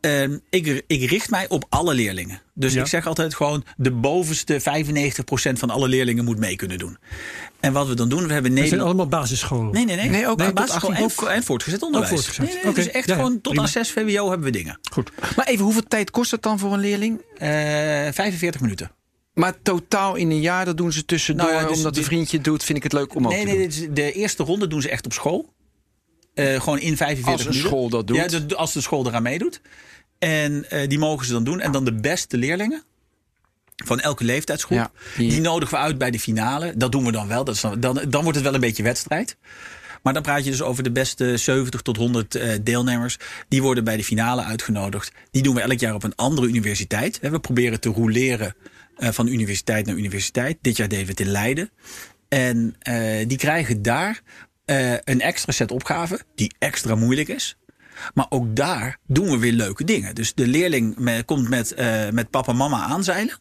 ehm, 0.00 0.38
ik, 0.50 0.84
ik 0.86 1.10
richt 1.10 1.30
mij 1.30 1.48
op 1.48 1.64
alle 1.68 1.94
leerlingen. 1.94 2.40
Dus 2.54 2.72
Ja. 2.72 2.80
ik 2.80 2.86
zeg 2.86 3.06
altijd 3.06 3.34
gewoon: 3.34 3.64
de 3.76 3.90
bovenste 3.90 4.60
95% 4.60 5.58
van 5.58 5.70
alle 5.70 5.88
leerlingen 5.88 6.24
moet 6.24 6.38
mee 6.38 6.56
kunnen 6.56 6.78
doen. 6.78 6.98
En 7.60 7.72
wat 7.72 7.86
we 7.88 7.94
dan 7.94 8.08
doen, 8.08 8.26
we 8.26 8.32
hebben 8.32 8.50
Dat 8.50 8.58
zijn 8.58 8.70
Nederland. 8.70 8.88
allemaal 8.98 9.20
basisscholen. 9.20 9.72
Nee, 9.72 9.84
nee, 9.84 9.96
nee. 9.96 10.08
Nee, 10.08 10.28
ook 10.28 10.38
nee, 10.38 10.52
basisschool 10.52 10.90
18 10.90 11.26
en, 11.28 11.34
en 11.34 11.42
voortgezet 11.42 11.82
onderwijs. 11.82 12.12
voortgezet. 12.12 12.46
Nee, 12.54 12.64
nee, 12.64 12.72
Dus 12.74 12.90
echt 12.90 13.08
ja, 13.08 13.14
gewoon 13.14 13.40
tot 13.40 13.58
aan 13.58 13.68
6 13.68 13.90
VWO 13.90 14.28
hebben 14.28 14.46
we 14.46 14.52
dingen. 14.52 14.78
Goed. 14.92 15.10
Maar 15.36 15.46
even, 15.46 15.64
hoeveel 15.64 15.82
tijd 15.88 16.10
kost 16.10 16.30
dat 16.30 16.42
dan 16.42 16.58
voor 16.58 16.72
een 16.72 16.80
leerling? 16.80 17.20
Eh 17.38 17.48
45 18.12 18.60
minuten. 18.60 18.90
Maar 19.36 19.54
totaal 19.62 20.14
in 20.14 20.30
een 20.30 20.40
jaar, 20.40 20.64
dat 20.64 20.76
doen 20.76 20.92
ze 20.92 21.04
tussendoor. 21.04 21.46
Nou 21.50 21.60
ja, 21.62 21.68
dus 21.68 21.76
omdat 21.76 21.96
een 21.96 22.04
vriendje 22.04 22.40
doet, 22.40 22.64
vind 22.64 22.76
ik 22.78 22.82
het 22.84 22.92
leuk 22.92 23.14
om 23.14 23.24
ook 23.26 23.32
Nee, 23.32 23.40
te 23.40 23.46
nee, 23.46 23.56
doen. 23.56 23.66
is- 23.66 23.86
de 23.90 24.12
eerste 24.12 24.42
ronde 24.42 24.66
doen 24.66 24.82
ze 24.82 24.88
echt 24.90 25.04
op 25.04 25.12
school. 25.12 25.52
Eh, 26.34 26.60
gewoon 26.60 26.78
in 26.78 26.96
45 26.96 27.32
Als 27.32 27.42
minuten. 27.44 27.68
school 27.68 27.88
dat 27.88 28.06
doet. 28.06 28.16
Ja, 28.16 28.26
de- 28.40 28.56
als 28.56 28.72
de 28.72 28.80
school 28.80 29.06
eraan 29.06 29.22
meedoet. 29.22 29.60
En 30.18 30.70
eh, 30.70 30.88
die 30.88 30.98
mogen 30.98 31.26
ze 31.26 31.32
dan 31.32 31.44
doen. 31.44 31.60
En 31.60 31.72
dan 31.72 31.84
de 31.84 31.92
beste 31.94 32.36
leerlingen 32.36 32.82
van 33.84 34.00
elke 34.00 34.24
leeftijdsgroep. 34.24 34.78
Ja, 34.78 34.90
die- 35.16 35.30
die... 35.30 35.40
nodigen 35.40 35.74
we 35.74 35.80
uit 35.84 35.98
bij 35.98 36.10
de 36.10 36.20
finale. 36.20 36.72
Dat 36.76 36.92
doen 36.92 37.04
we 37.04 37.12
dan 37.12 37.28
wel. 37.28 37.44
Dat 37.44 37.54
is 37.54 37.60
dan, 37.60 37.80
dan, 37.80 37.94
dan 38.08 38.22
wordt 38.22 38.34
het 38.36 38.44
wel 38.44 38.54
een 38.54 38.60
beetje 38.60 38.82
wedstrijd. 38.82 39.36
Maar 40.02 40.12
dan 40.14 40.22
praat 40.22 40.44
je 40.44 40.50
dus 40.50 40.62
over 40.62 40.82
de 40.82 40.92
beste 40.92 41.36
70 41.36 41.82
tot 41.82 41.96
100 41.96 42.34
eh, 42.34 42.52
deelnemers. 42.62 43.16
Die 43.48 43.62
worden 43.62 43.84
bij 43.84 43.96
de 43.96 44.04
finale 44.04 44.42
uitgenodigd. 44.42 45.12
Die 45.30 45.42
doen 45.42 45.54
we 45.54 45.60
elk 45.60 45.78
jaar 45.80 45.94
op 45.94 46.02
een 46.02 46.14
andere 46.14 46.46
universiteit. 46.46 47.18
We 47.20 47.40
proberen 47.40 47.80
te 47.80 47.88
roleren 47.88 48.54
eh, 48.96 49.08
van 49.10 49.26
universiteit 49.26 49.86
naar 49.86 49.96
universiteit. 49.96 50.58
Dit 50.60 50.76
jaar 50.76 50.88
deden 50.88 51.04
we 51.04 51.10
het 51.10 51.20
in 51.20 51.30
Leiden. 51.30 51.70
En 52.28 52.74
eh, 52.78 53.28
die 53.28 53.38
krijgen 53.38 53.82
daar 53.82 54.22
eh, 54.64 54.92
een 54.92 55.20
extra 55.20 55.52
set 55.52 55.70
opgaven. 55.70 56.20
Die 56.34 56.54
extra 56.58 56.94
moeilijk 56.94 57.28
is. 57.28 57.56
Maar 58.14 58.26
ook 58.28 58.56
daar 58.56 58.98
doen 59.06 59.30
we 59.30 59.38
weer 59.38 59.52
leuke 59.52 59.84
dingen. 59.84 60.14
Dus 60.14 60.34
de 60.34 60.46
leerling 60.46 61.24
komt 61.24 61.48
met, 61.48 61.74
met 62.12 62.30
papa 62.30 62.50
en 62.50 62.56
mama 62.56 62.82
aanzeilen. 62.82 63.38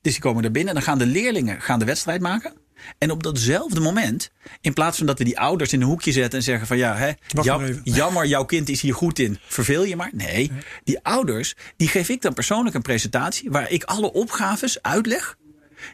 Dus 0.00 0.12
die 0.12 0.22
komen 0.22 0.44
er 0.44 0.50
binnen. 0.50 0.74
Dan 0.74 0.82
gaan 0.82 0.98
de 0.98 1.06
leerlingen 1.06 1.60
gaan 1.60 1.78
de 1.78 1.84
wedstrijd 1.84 2.20
maken. 2.20 2.52
En 2.98 3.10
op 3.10 3.22
datzelfde 3.22 3.80
moment, 3.80 4.30
in 4.60 4.72
plaats 4.72 4.96
van 4.98 5.06
dat 5.06 5.18
we 5.18 5.24
die 5.24 5.38
ouders 5.40 5.72
in 5.72 5.80
een 5.80 5.86
hoekje 5.86 6.12
zetten 6.12 6.38
en 6.38 6.44
zeggen 6.44 6.66
van 6.66 6.76
ja, 6.76 6.96
hè, 6.96 7.10
jammer, 7.82 8.26
jouw 8.26 8.44
kind 8.44 8.68
is 8.68 8.80
hier 8.80 8.94
goed 8.94 9.18
in, 9.18 9.38
verveel 9.46 9.84
je 9.84 9.96
maar. 9.96 10.10
Nee, 10.12 10.50
die 10.84 10.98
ouders, 11.02 11.54
die 11.76 11.88
geef 11.88 12.08
ik 12.08 12.22
dan 12.22 12.34
persoonlijk 12.34 12.74
een 12.74 12.82
presentatie 12.82 13.50
waar 13.50 13.70
ik 13.70 13.84
alle 13.84 14.12
opgaves 14.12 14.82
uitleg 14.82 15.36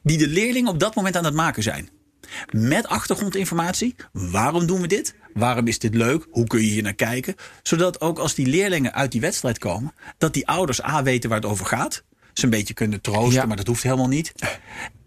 die 0.02 0.18
de 0.18 0.28
leerlingen 0.28 0.70
op 0.70 0.78
dat 0.78 0.94
moment 0.94 1.16
aan 1.16 1.24
het 1.24 1.34
maken 1.34 1.62
zijn. 1.62 1.88
Met 2.50 2.86
achtergrondinformatie. 2.86 3.94
Waarom 4.12 4.66
doen 4.66 4.80
we 4.80 4.86
dit? 4.86 5.14
Waarom 5.34 5.66
is 5.66 5.78
dit 5.78 5.94
leuk? 5.94 6.26
Hoe 6.30 6.46
kun 6.46 6.60
je 6.60 6.66
hier 6.70 6.82
naar 6.82 6.94
kijken? 6.94 7.34
Zodat 7.62 8.00
ook 8.00 8.18
als 8.18 8.34
die 8.34 8.46
leerlingen 8.46 8.94
uit 8.94 9.12
die 9.12 9.20
wedstrijd 9.20 9.58
komen, 9.58 9.92
dat 10.18 10.34
die 10.34 10.46
ouders 10.46 10.82
A 10.84 11.02
weten 11.02 11.28
waar 11.30 11.40
het 11.40 11.50
over 11.50 11.66
gaat. 11.66 12.02
Ze 12.32 12.44
een 12.44 12.50
beetje 12.50 12.74
kunnen 12.74 13.00
troosten, 13.00 13.40
Ja. 13.40 13.46
maar 13.46 13.56
dat 13.56 13.66
hoeft 13.66 13.82
helemaal 13.82 14.08
niet. 14.08 14.32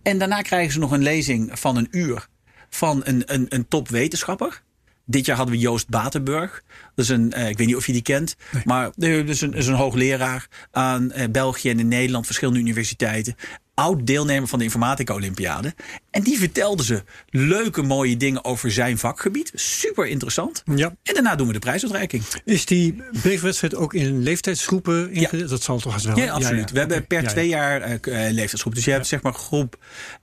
En 0.07 0.17
daarna 0.17 0.41
krijgen 0.41 0.73
ze 0.73 0.79
nog 0.79 0.91
een 0.91 1.03
lezing 1.03 1.59
van 1.59 1.77
een 1.77 1.87
uur 1.91 2.27
van 2.69 3.01
een, 3.03 3.23
een, 3.25 3.45
een 3.49 3.67
topwetenschapper. 3.67 4.63
Dit 5.05 5.25
jaar 5.25 5.35
hadden 5.37 5.55
we 5.55 5.61
Joost 5.61 5.89
Batenburg. 5.89 6.63
Dat 6.95 7.05
is 7.05 7.09
een, 7.09 7.33
eh, 7.33 7.49
ik 7.49 7.57
weet 7.57 7.67
niet 7.67 7.75
of 7.75 7.85
je 7.85 7.91
die 7.91 8.01
kent. 8.01 8.35
Maar 8.63 8.85
eh, 8.85 9.15
dat 9.15 9.29
is 9.29 9.41
een, 9.41 9.53
is 9.53 9.67
een 9.67 9.73
hoogleraar 9.73 10.47
aan 10.71 11.11
eh, 11.11 11.29
België 11.31 11.69
en 11.69 11.79
in 11.79 11.87
Nederland, 11.87 12.25
verschillende 12.25 12.59
universiteiten. 12.59 13.35
Oud 13.79 14.07
deelnemer 14.07 14.47
van 14.47 14.59
de 14.59 14.65
Informatica 14.65 15.13
Olympiade. 15.13 15.73
En 16.11 16.23
die 16.23 16.37
vertelde 16.37 16.83
ze 16.83 17.03
leuke, 17.29 17.81
mooie 17.81 18.17
dingen 18.17 18.45
over 18.45 18.71
zijn 18.71 18.97
vakgebied. 18.97 19.51
Super 19.53 20.07
interessant. 20.07 20.63
Ja. 20.75 20.95
En 21.03 21.13
daarna 21.13 21.35
doen 21.35 21.47
we 21.47 21.53
de 21.53 21.59
prijsuitreiking. 21.59 22.23
Is 22.45 22.65
die 22.65 23.03
beverwedstrijd 23.11 23.75
ook 23.75 23.93
in 23.93 24.23
leeftijdsgroepen 24.23 25.11
ingedeeld? 25.11 25.49
Dat 25.49 25.63
zal 25.63 25.79
toch 25.79 26.03
wel? 26.03 26.17
Ja, 26.17 26.31
absoluut. 26.31 26.71
We 26.71 26.79
hebben 26.79 27.07
per 27.07 27.17
ja, 27.17 27.23
ja. 27.23 27.29
twee 27.29 27.47
jaar 27.47 27.81
eh, 27.81 27.97
leeftijdsgroep. 28.31 28.75
Dus 28.75 28.85
je 28.85 28.91
hebt 28.91 29.07
zeg 29.07 29.21
maar 29.21 29.33
groep 29.33 29.77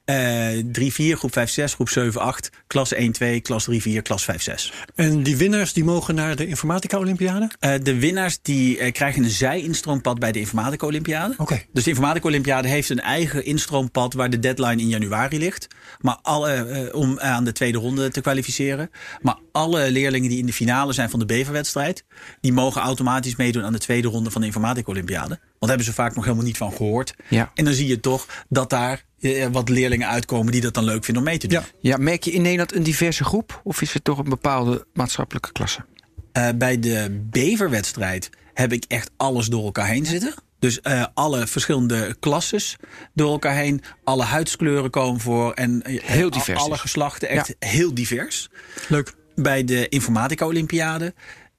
eh 0.05 0.65
3, 0.73 0.93
4, 0.93 1.17
groep 1.17 1.33
5, 1.33 1.51
6, 1.51 1.75
groep 1.75 1.89
7, 1.89 2.21
8, 2.21 2.51
klas 2.67 2.93
1, 2.93 3.13
2, 3.13 3.41
klas 3.41 3.65
3, 3.65 3.83
4, 3.83 4.03
klas 4.03 4.25
5, 4.25 4.43
6. 4.43 4.73
En 4.95 5.23
die 5.23 5.37
winnaars 5.37 5.73
die 5.73 5.85
mogen 5.85 6.15
naar 6.15 6.37
de 6.37 6.47
Informatica 6.47 6.99
Olympiade? 6.99 7.51
Eh, 7.59 7.75
de 7.83 7.99
winnaars 7.99 8.39
die 8.43 8.79
eh, 8.79 8.93
krijgen 8.93 9.25
een 9.25 9.31
zij-instroompad 9.31 10.19
bij 10.19 10.33
de 10.33 10.39
Informatica 10.39 10.87
Olympiade. 10.87 11.35
Oké. 11.39 11.63
Dus 11.73 11.85
de 11.85 11.91
Informatica 11.91 12.29
Olympiade 12.29 12.69
heeft 12.69 12.91
een 12.91 13.01
eigen 13.01 13.45
instroompad 13.45 14.15
waar 14.15 14.31
de 14.31 14.39
deadline 14.39 14.83
in 14.83 14.89
januari 14.89 15.39
ligt. 15.39 15.67
Maar 16.01 16.19
alle, 16.23 16.53
eh, 16.53 16.95
om 16.95 17.21
aan 17.21 17.45
de 17.45 17.53
tweede 17.53 17.79
ronde 17.79 18.11
te 18.11 18.21
kwalificeren. 18.21 18.91
Maar 19.21 19.39
alle 19.53 19.91
leerlingen 19.91 20.29
die 20.29 20.39
in 20.39 20.47
de 20.47 20.53
finale 20.53 20.93
zijn 20.93 21.11
van 21.11 21.19
de 21.19 21.27
beverwedstrijd, 21.27 22.05
die 22.41 22.53
mogen 22.53 22.81
automatisch 22.81 23.37
meedoen 23.37 23.65
aan 23.65 23.73
de 23.73 23.79
tweede 23.79 24.09
ronde 24.09 24.31
van 24.31 24.41
de 24.41 24.47
Informatica 24.47 24.91
Olympiade. 24.91 25.29
Want 25.29 25.41
daar 25.59 25.69
hebben 25.69 25.87
ze 25.87 25.93
vaak 25.93 26.15
nog 26.15 26.25
helemaal 26.25 26.45
niet 26.45 26.57
van 26.57 26.73
gehoord. 26.73 27.15
Ja. 27.29 27.51
En 27.55 27.65
dan 27.65 27.75
zie 27.75 27.87
je 27.87 28.01
toch 28.01 28.27
dat 28.49 28.71
daar 28.71 28.93
eh, 28.93 29.13
wat 29.52 29.69
leerlingen 29.69 30.09
uitkomen 30.09 30.52
die 30.52 30.61
dat 30.61 30.75
dan 30.75 30.85
leuk 30.85 31.04
vinden 31.04 31.23
om 31.23 31.28
mee 31.28 31.38
te 31.38 31.47
doen. 31.47 31.59
Ja. 31.59 31.90
Ja, 31.90 31.97
merk 31.97 32.23
je 32.23 32.31
in 32.31 32.43
Nederland 32.43 32.75
een 32.75 32.83
diverse 32.83 33.25
groep? 33.25 33.61
Of 33.64 33.83
is 33.83 33.93
het 33.93 34.04
toch 34.04 34.19
een 34.19 34.28
bepaalde 34.28 34.87
maatschappelijke 34.93 35.52
klasse? 35.52 35.85
Eh, 36.33 36.49
bij 36.54 36.78
de 36.78 37.25
beverwedstrijd 37.31 38.31
heb 38.54 38.73
ik 38.73 38.85
echt 38.88 39.11
alles 39.16 39.47
door 39.47 39.64
elkaar 39.64 39.87
heen 39.87 40.07
zitten. 40.07 40.35
Dus 40.59 40.81
eh, 40.81 41.04
alle 41.14 41.47
verschillende 41.47 42.16
klasses 42.21 42.76
door 43.12 43.31
elkaar 43.33 43.54
heen. 43.54 43.83
Alle 44.04 44.23
huidskleuren 44.23 44.90
komen 44.90 45.21
voor. 45.21 45.52
En 45.52 45.83
eh, 45.83 46.02
Heel 46.02 46.31
divers 46.31 46.61
Alle 46.61 46.78
geslachten, 46.78 47.28
echt 47.28 47.54
heel 47.59 47.95
divers. 47.95 48.49
Leuk. 48.88 49.14
Bij 49.35 49.64
de 49.64 49.88
Informatica 49.88 50.47
Olympiade. 50.47 51.14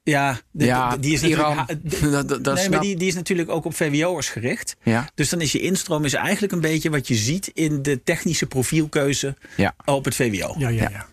Ja, 0.05 0.39
de- 0.51 0.65
Ja, 0.65 0.89
de- 0.91 0.99
die 0.99 1.13
is 1.13 1.23
Iran. 1.23 1.55
natuurlijk. 1.55 2.01
Dat- 2.29 2.29
dat- 2.29 2.43
nee, 2.43 2.57
snap- 2.57 2.69
maar 2.71 2.79
die, 2.81 2.95
die 2.95 3.07
is 3.07 3.13
natuurlijk 3.13 3.49
ook 3.49 3.65
op 3.65 3.75
VWO'ers 3.75 4.29
gericht. 4.29 4.75
Ja. 4.83 5.09
Dus 5.15 5.29
dan 5.29 5.41
is 5.41 5.51
je 5.51 5.59
instroom 5.59 6.05
is 6.05 6.13
eigenlijk 6.13 6.53
een 6.53 6.61
beetje 6.61 6.89
wat 6.89 7.07
je 7.07 7.15
ziet 7.15 7.51
in 7.53 7.81
de 7.81 8.03
technische 8.03 8.45
profielkeuze 8.45 9.35
Ja. 9.57 9.75
op 9.85 10.05
het 10.05 10.15
VWO. 10.15 10.55
Ja, 10.57 10.69
ja, 10.69 10.89
ja. 10.91 11.05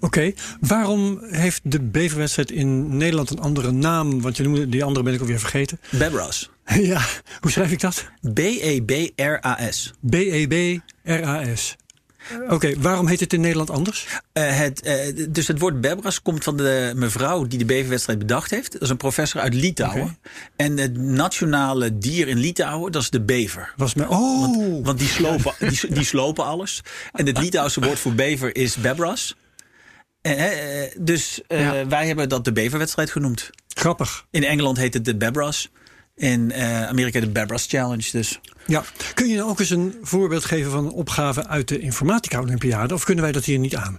Oké, 0.00 0.32
waarom 0.60 1.18
heeft 1.22 1.60
de 1.64 1.80
beverwedstrijd 1.80 2.50
in 2.50 2.96
Nederland 2.96 3.30
een 3.30 3.38
andere 3.40 3.70
naam? 3.70 4.20
Want 4.20 4.36
je 4.36 4.42
noemde 4.42 4.68
die 4.68 4.84
andere 4.84 5.04
ben 5.04 5.14
ik 5.14 5.20
alweer 5.20 5.38
vergeten. 5.40 5.80
Bebras. 5.98 6.50
ja, 6.64 7.00
hoe 7.40 7.50
schrijf 7.50 7.70
ik 7.72 7.80
dat? 7.80 8.06
B-E-B-R-A-S. 8.34 9.92
B-E-B-R-A-S. 10.00 11.76
Oké, 12.48 12.72
waarom 12.80 13.06
heet 13.06 13.20
het 13.20 13.32
in 13.32 13.40
Nederland 13.40 13.70
anders? 13.70 14.06
Eh, 14.32 14.58
het, 14.58 14.80
eh, 14.82 15.26
dus 15.28 15.48
het 15.48 15.58
woord 15.58 15.80
Bebras 15.80 16.22
komt 16.22 16.44
van 16.44 16.56
de 16.56 16.92
mevrouw 16.96 17.46
die 17.46 17.58
de 17.58 17.64
beverwedstrijd 17.64 18.18
bedacht 18.18 18.50
heeft. 18.50 18.72
Dat 18.72 18.82
is 18.82 18.88
een 18.88 18.96
professor 18.96 19.40
uit 19.40 19.54
Litouwen. 19.54 20.18
En 20.56 20.76
het 20.78 20.96
nationale 20.98 21.98
dier 21.98 22.28
in 22.28 22.38
Litouwen, 22.38 22.92
dat 22.92 23.02
is 23.02 23.10
de 23.10 23.20
bever. 23.20 23.72
Was 23.76 23.94
mij. 23.94 24.06
Oh, 24.06 24.84
Want 24.84 24.98
die 24.98 25.08
slopen, 25.08 25.54
die, 25.58 25.92
die 25.94 26.04
slopen 26.04 26.44
alles. 26.44 26.80
En 27.12 27.26
het 27.26 27.38
Litouwse 27.38 27.80
woord 27.80 27.98
voor 27.98 28.14
bever 28.14 28.56
is 28.56 28.76
Bebras. 28.76 29.36
Eh, 30.20 30.44
dus 30.98 31.40
Ja. 31.48 31.86
wij 31.86 32.06
hebben 32.06 32.28
dat 32.28 32.44
de 32.44 32.52
beverwedstrijd 32.52 33.10
genoemd. 33.10 33.50
grappig. 33.74 34.26
In 34.30 34.44
Engeland 34.44 34.76
heet 34.76 34.94
het 34.94 35.04
de 35.04 35.16
Bebras. 35.16 35.70
In 36.22 36.52
eh, 36.52 36.86
Amerika 36.88 37.20
de 37.20 37.28
Bebras 37.30 37.66
Challenge. 37.68 38.08
Dus. 38.12 38.40
Ja. 38.66 38.84
Kun 39.14 39.28
je 39.28 39.36
nou 39.36 39.48
ook 39.50 39.60
eens 39.60 39.70
een 39.70 39.94
voorbeeld 40.02 40.44
geven 40.44 40.70
van 40.70 40.84
een 40.84 40.90
opgave 40.92 41.46
uit 41.46 41.68
de 41.68 41.78
Informatica 41.78 42.40
Olympiade? 42.40 42.94
Of 42.94 43.04
kunnen 43.04 43.24
wij 43.24 43.32
dat 43.32 43.44
hier 43.44 43.58
niet 43.58 43.76
aan? 43.76 43.96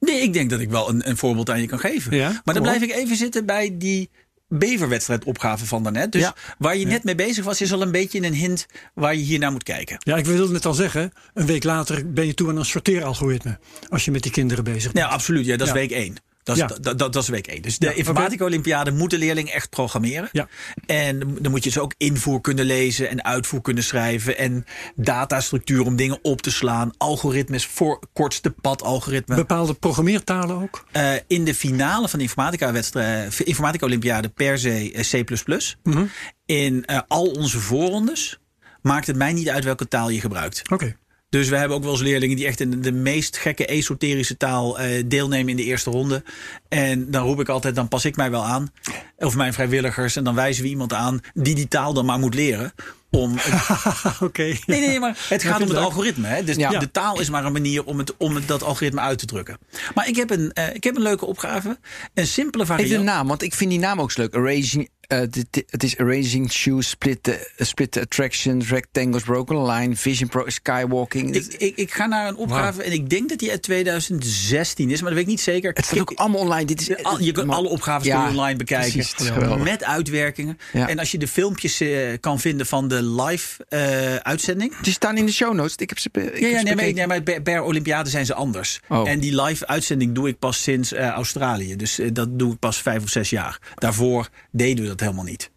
Nee, 0.00 0.20
ik 0.22 0.32
denk 0.32 0.50
dat 0.50 0.60
ik 0.60 0.70
wel 0.70 0.88
een, 0.88 1.08
een 1.08 1.16
voorbeeld 1.16 1.50
aan 1.50 1.60
je 1.60 1.66
kan 1.66 1.78
geven. 1.78 2.16
Ja, 2.16 2.40
maar 2.44 2.54
dan 2.54 2.62
blijf 2.62 2.82
op. 2.82 2.88
ik 2.88 2.94
even 2.94 3.16
zitten 3.16 3.46
bij 3.46 3.74
die 3.78 4.10
beverwedstrijdopgave 4.48 5.66
van 5.66 5.82
daarnet. 5.82 6.12
Dus 6.12 6.22
Ja. 6.22 6.34
waar 6.58 6.76
je 6.76 6.86
net 6.86 7.04
mee 7.04 7.14
bezig 7.14 7.44
was, 7.44 7.60
is 7.60 7.72
al 7.72 7.82
een 7.82 7.90
beetje 7.92 8.22
een 8.22 8.34
hint 8.34 8.66
waar 8.94 9.14
je 9.14 9.22
hier 9.22 9.38
naar 9.38 9.52
moet 9.52 9.62
kijken. 9.62 9.96
Ja, 9.98 10.16
ik 10.16 10.24
wilde 10.26 10.52
net 10.52 10.66
al 10.66 10.74
zeggen. 10.74 11.12
Een 11.34 11.46
week 11.46 11.64
later 11.64 12.12
ben 12.12 12.26
je 12.26 12.34
toe 12.34 12.48
aan 12.48 12.56
een 12.56 12.64
sorteeralgoritme. 12.64 13.58
Als 13.88 14.04
je 14.04 14.10
met 14.10 14.22
die 14.22 14.32
kinderen 14.32 14.64
bezig 14.64 14.92
bent. 14.92 15.04
Ja, 15.06 15.12
absoluut. 15.12 15.46
Ja, 15.46 15.56
dat 15.56 15.66
is 15.66 15.72
Ja. 15.72 15.78
week 15.78 15.90
één. 15.90 16.16
Dat 16.48 16.56
is, 16.56 16.62
Ja. 16.62 16.68
dat, 16.80 16.98
dat, 16.98 17.12
dat 17.12 17.22
is 17.22 17.28
week 17.28 17.46
één. 17.46 17.62
Dus 17.62 17.78
de 17.78 17.86
Ja, 17.86 17.92
informatica 17.92 18.44
Olympiade 18.44 18.90
moet 18.90 19.10
de 19.10 19.18
leerling 19.18 19.48
echt 19.50 19.70
programmeren. 19.70 20.28
Ja. 20.32 20.48
En 20.86 21.18
dan 21.18 21.50
moet 21.50 21.64
je 21.64 21.70
dus 21.70 21.78
ook 21.78 21.94
invoer 21.96 22.40
kunnen 22.40 22.64
lezen 22.64 23.08
en 23.08 23.24
uitvoer 23.24 23.60
kunnen 23.60 23.82
schrijven. 23.82 24.38
En 24.38 24.64
datastructuur 24.94 25.84
om 25.84 25.96
dingen 25.96 26.18
op 26.22 26.42
te 26.42 26.50
slaan. 26.50 26.90
Algoritmes 26.96 27.66
voor 27.66 28.00
kortste 28.12 28.50
pad 28.50 28.82
algoritme. 28.82 29.34
Bepaalde 29.34 29.74
programmeertalen 29.74 30.62
ook? 30.62 30.84
Eh, 30.92 31.12
in 31.26 31.44
de 31.44 31.54
finale 31.54 32.08
van 32.08 32.18
de 32.18 32.24
informatica 32.24 32.72
wedstrijd, 32.72 33.40
informatica 33.40 33.86
Olympiade 33.86 34.28
per 34.28 34.58
se 34.58 34.92
eh, 34.92 35.24
C++. 35.24 35.76
Mhm. 35.82 36.04
In 36.46 36.84
eh, 36.84 37.00
al 37.08 37.26
onze 37.26 37.58
voorrondes 37.58 38.38
maakt 38.82 39.06
het 39.06 39.16
mij 39.16 39.32
niet 39.32 39.48
uit 39.48 39.64
welke 39.64 39.88
taal 39.88 40.08
je 40.08 40.20
gebruikt. 40.20 40.62
Oké. 40.70 40.96
Dus 41.30 41.48
we 41.48 41.56
hebben 41.56 41.76
ook 41.76 41.82
wel 41.82 41.92
eens 41.92 42.00
leerlingen 42.02 42.36
die 42.36 42.46
echt 42.46 42.60
in 42.60 42.82
de 42.82 42.92
meest 42.92 43.36
gekke 43.36 43.66
esoterische 43.66 44.36
taal 44.36 44.78
eh, 44.78 45.02
deelnemen 45.06 45.48
in 45.48 45.56
de 45.56 45.64
eerste 45.64 45.90
ronde. 45.90 46.22
En 46.68 47.10
dan 47.10 47.24
roep 47.24 47.40
ik 47.40 47.48
altijd, 47.48 47.74
dan 47.74 47.88
pas 47.88 48.04
ik 48.04 48.16
mij 48.16 48.30
wel 48.30 48.44
aan. 48.44 48.72
Of 49.16 49.34
mijn 49.36 49.52
vrijwilligers. 49.52 50.16
En 50.16 50.24
dan 50.24 50.34
wijzen 50.34 50.62
we 50.62 50.68
iemand 50.68 50.92
aan 50.92 51.20
die 51.34 51.54
die 51.54 51.68
taal 51.68 51.92
dan 51.92 52.04
maar 52.04 52.18
moet 52.18 52.34
leren. 52.34 52.72
Om 53.10 53.34
het- 53.36 54.20
Oké. 54.28 54.42
nee, 54.66 54.80
nee, 54.80 55.00
maar 55.00 55.26
het 55.28 55.42
gaat 55.42 55.56
om 55.56 55.62
het 55.62 55.72
leuk. 55.72 55.82
algoritme. 55.82 56.26
Hè? 56.26 56.44
Dus 56.44 56.56
Ja. 56.56 56.78
de 56.78 56.90
taal 56.90 57.20
is 57.20 57.30
maar 57.30 57.44
een 57.44 57.52
manier 57.52 57.84
om, 57.84 57.98
het, 57.98 58.16
om 58.16 58.34
het, 58.34 58.48
dat 58.48 58.62
algoritme 58.62 59.00
uit 59.00 59.18
te 59.18 59.26
drukken. 59.26 59.58
Maar 59.94 60.08
ik 60.08 60.16
heb 60.16 60.30
een, 60.30 60.52
eh, 60.52 60.74
ik 60.74 60.84
heb 60.84 60.96
een 60.96 61.02
leuke 61.02 61.26
opgave. 61.26 61.78
Een 62.14 62.26
simpele 62.26 62.62
Even 62.62 62.76
variant. 62.76 62.98
de 62.98 63.04
naam, 63.10 63.26
want 63.28 63.42
ik 63.42 63.54
vind 63.54 63.70
die 63.70 63.78
naam 63.78 64.00
ook 64.00 64.12
zo 64.12 64.20
leuk. 64.20 64.32
Dit- 64.72 64.88
het 65.08 65.82
is 65.84 65.98
Arranging 65.98 66.52
Shoes, 66.52 66.88
Split 66.88 67.22
the, 67.22 67.50
uh, 67.58 67.66
split 67.66 67.92
the 67.92 68.00
Attractions, 68.00 68.68
Rectangles, 68.70 69.22
Broken 69.22 69.66
Line, 69.66 69.96
Vision 69.96 70.28
Pro, 70.28 70.48
Skywalking. 70.48 71.34
Ik, 71.34 71.54
ik, 71.58 71.76
ik 71.76 71.92
ga 71.92 72.06
naar 72.06 72.28
een 72.28 72.36
opgave 72.36 72.82
en 72.82 72.92
ik 72.92 73.10
denk 73.10 73.28
dat 73.28 73.38
die 73.38 73.50
uit 73.50 73.62
2016 73.62 74.90
is, 74.90 75.00
maar 75.00 75.08
dat 75.10 75.18
weet 75.18 75.22
ik 75.28 75.30
niet 75.30 75.40
zeker. 75.40 75.70
het 75.74 75.84
staat 75.84 75.98
ook 76.00 76.12
allemaal 76.14 76.40
online. 76.40 76.64
Dit 76.64 76.80
is, 76.80 77.02
Al- 77.02 77.20
je 77.20 77.32
kunt 77.32 77.46
maar- 77.46 77.56
alle 77.56 77.68
opgaves 77.68 78.06
Ja, 78.06 78.28
online 78.28 78.56
bekijken. 78.58 78.92
precies, 78.92 79.14
met 79.62 79.84
uitwerkingen. 79.84 80.58
Ja. 80.72 80.88
En 80.88 80.98
als 80.98 81.10
je 81.10 81.18
de 81.18 81.28
filmpjes 81.28 81.80
eh, 81.80 81.90
kan 82.20 82.40
vinden 82.40 82.66
van 82.66 82.88
de 82.88 83.02
live 83.02 83.64
eh, 83.68 84.14
uitzending. 84.16 84.76
Die 84.80 84.92
staan 84.92 85.16
in 85.16 85.26
de 85.26 85.32
show 85.32 85.54
notes. 85.54 85.74
Ik 85.76 85.88
heb 85.88 85.98
ze, 85.98 86.08
ik 86.12 86.16
Ja, 86.16 86.30
heb 86.30 86.40
ja 86.50 86.58
ze 86.68 86.74
nee, 86.74 86.92
nee, 86.94 87.06
maar 87.06 87.22
per, 87.22 87.42
per 87.42 87.62
Olympiade 87.62 88.10
zijn 88.10 88.26
ze 88.26 88.34
anders. 88.34 88.80
Oh. 88.88 89.08
En 89.08 89.20
die 89.20 89.42
live 89.42 89.66
uitzending 89.66 90.14
doe 90.14 90.28
ik 90.28 90.38
pas 90.38 90.62
sinds 90.62 90.92
eh, 90.92 91.06
Australië. 91.08 91.76
Dus 91.76 91.98
eh, 91.98 92.08
dat 92.12 92.38
doe 92.38 92.52
ik 92.52 92.58
pas 92.58 92.82
vijf 92.82 93.02
of 93.02 93.08
zes 93.08 93.30
jaar. 93.30 93.58
Daarvoor 93.74 94.28
deden 94.50 94.82
we 94.82 94.88
dat 94.88 94.97
helemaal 95.00 95.24
niet. 95.24 95.50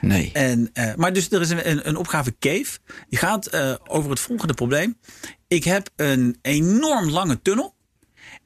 Nee. 0.00 0.30
En, 0.32 0.70
eh, 0.72 0.94
maar 0.94 1.12
dus 1.12 1.30
er 1.30 1.40
is 1.40 1.50
een, 1.50 1.88
een, 1.88 1.96
opgave 1.96 2.34
Cave. 2.38 2.78
Die 3.08 3.18
gaat 3.18 3.46
eh, 3.46 3.74
over 3.86 4.10
het 4.10 4.20
volgende 4.20 4.54
probleem. 4.54 4.96
Ik 5.48 5.64
heb 5.64 5.88
een 5.96 6.38
enorm 6.42 7.10
lange 7.10 7.42
tunnel. 7.42 7.74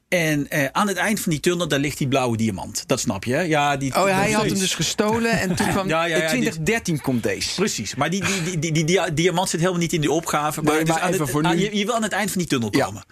En 0.09 0.49
eh, 0.49 0.65
aan 0.71 0.87
het 0.87 0.97
eind 0.97 1.19
van 1.19 1.31
die 1.31 1.41
tunnel, 1.41 1.67
daar 1.67 1.79
ligt 1.79 1.97
die 1.97 2.07
blauwe 2.07 2.37
diamant. 2.37 2.83
Dat 2.87 2.99
snap 2.99 3.23
je? 3.23 3.35
Ja, 3.37 3.77
die, 3.77 3.95
Oh, 3.95 4.03
hij 4.03 4.25
dat- 4.31 4.33
had 4.41 4.45
hem 4.49 4.59
dus 4.59 4.75
gestolen 4.75 5.31
en 5.39 5.55
toen 5.55 5.67
kwam 5.73 5.87
Ja, 5.87 6.05
ja, 6.05 6.15
ja, 6.15 6.21
in 6.21 6.27
2013 6.29 7.01
komt 7.01 7.23
deze. 7.23 7.55
Precies, 7.55 7.95
maar 7.95 8.09
die, 8.09 8.23
die, 8.43 8.59
die, 8.59 8.71
die, 8.71 8.83
die, 8.85 9.13
diamant 9.13 9.49
zit 9.49 9.59
helemaal 9.59 9.81
niet 9.81 9.93
in 9.93 10.01
die 10.01 10.11
opgave. 10.11 10.61
Maar, 10.61 10.75
Nee, 10.75 10.85
maar 10.85 10.99
aan 10.99 11.09
even 11.09 11.21
het- 11.21 11.29
voor 11.29 11.43
aan- 11.43 11.55
nu. 11.55 11.61
je, 11.61 11.77
je 11.77 11.85
wil 11.85 11.95
aan 11.95 12.03
het 12.03 12.11
eind 12.11 12.29
van 12.31 12.39
die 12.39 12.47
tunnel 12.49 12.69
Ja. 12.75 12.85
komen. 12.85 13.03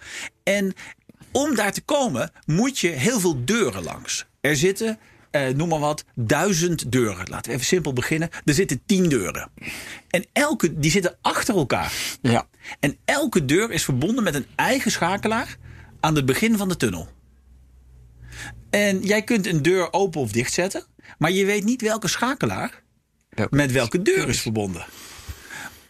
En 0.42 0.72
om 1.32 1.54
daar 1.54 1.72
te 1.72 1.80
komen, 1.80 2.30
moet 2.46 2.78
je 2.78 2.88
heel 2.88 3.20
veel 3.20 3.44
deuren 3.44 3.82
langs. 3.82 4.26
Er 4.40 4.56
zitten, 4.56 4.98
eh, 5.30 5.48
noem 5.48 5.68
maar 5.68 5.78
wat, 5.78 6.04
duizend 6.14 6.92
deuren. 6.92 7.28
Laten 7.28 7.50
we 7.50 7.56
even 7.56 7.66
simpel 7.66 7.92
beginnen. 7.92 8.28
Er 8.44 8.54
zitten 8.54 8.82
tien 8.86 9.08
deuren. 9.08 9.50
En 10.08 10.24
elke, 10.32 10.78
die 10.78 10.90
zitten 10.90 11.16
achter 11.20 11.56
elkaar. 11.56 11.92
Ja. 12.22 12.46
En 12.80 12.96
elke 13.04 13.44
deur 13.44 13.70
is 13.70 13.84
verbonden 13.84 14.24
met 14.24 14.34
een 14.34 14.46
eigen 14.54 14.90
schakelaar. 14.90 15.56
aan 16.00 16.16
het 16.16 16.26
begin 16.26 16.56
van 16.56 16.68
de 16.68 16.76
tunnel. 16.76 17.08
En 18.70 19.02
jij 19.02 19.22
kunt 19.22 19.46
een 19.46 19.62
deur 19.62 19.92
open 19.92 20.20
of 20.20 20.32
dicht 20.32 20.52
zetten, 20.52 20.86
maar 21.18 21.30
je 21.30 21.44
weet 21.44 21.64
niet 21.64 21.82
welke 21.82 22.08
schakelaar 22.08 22.82
met 23.50 23.72
welke 23.72 24.02
deur 24.02 24.28
is 24.28 24.40
verbonden. 24.40 24.84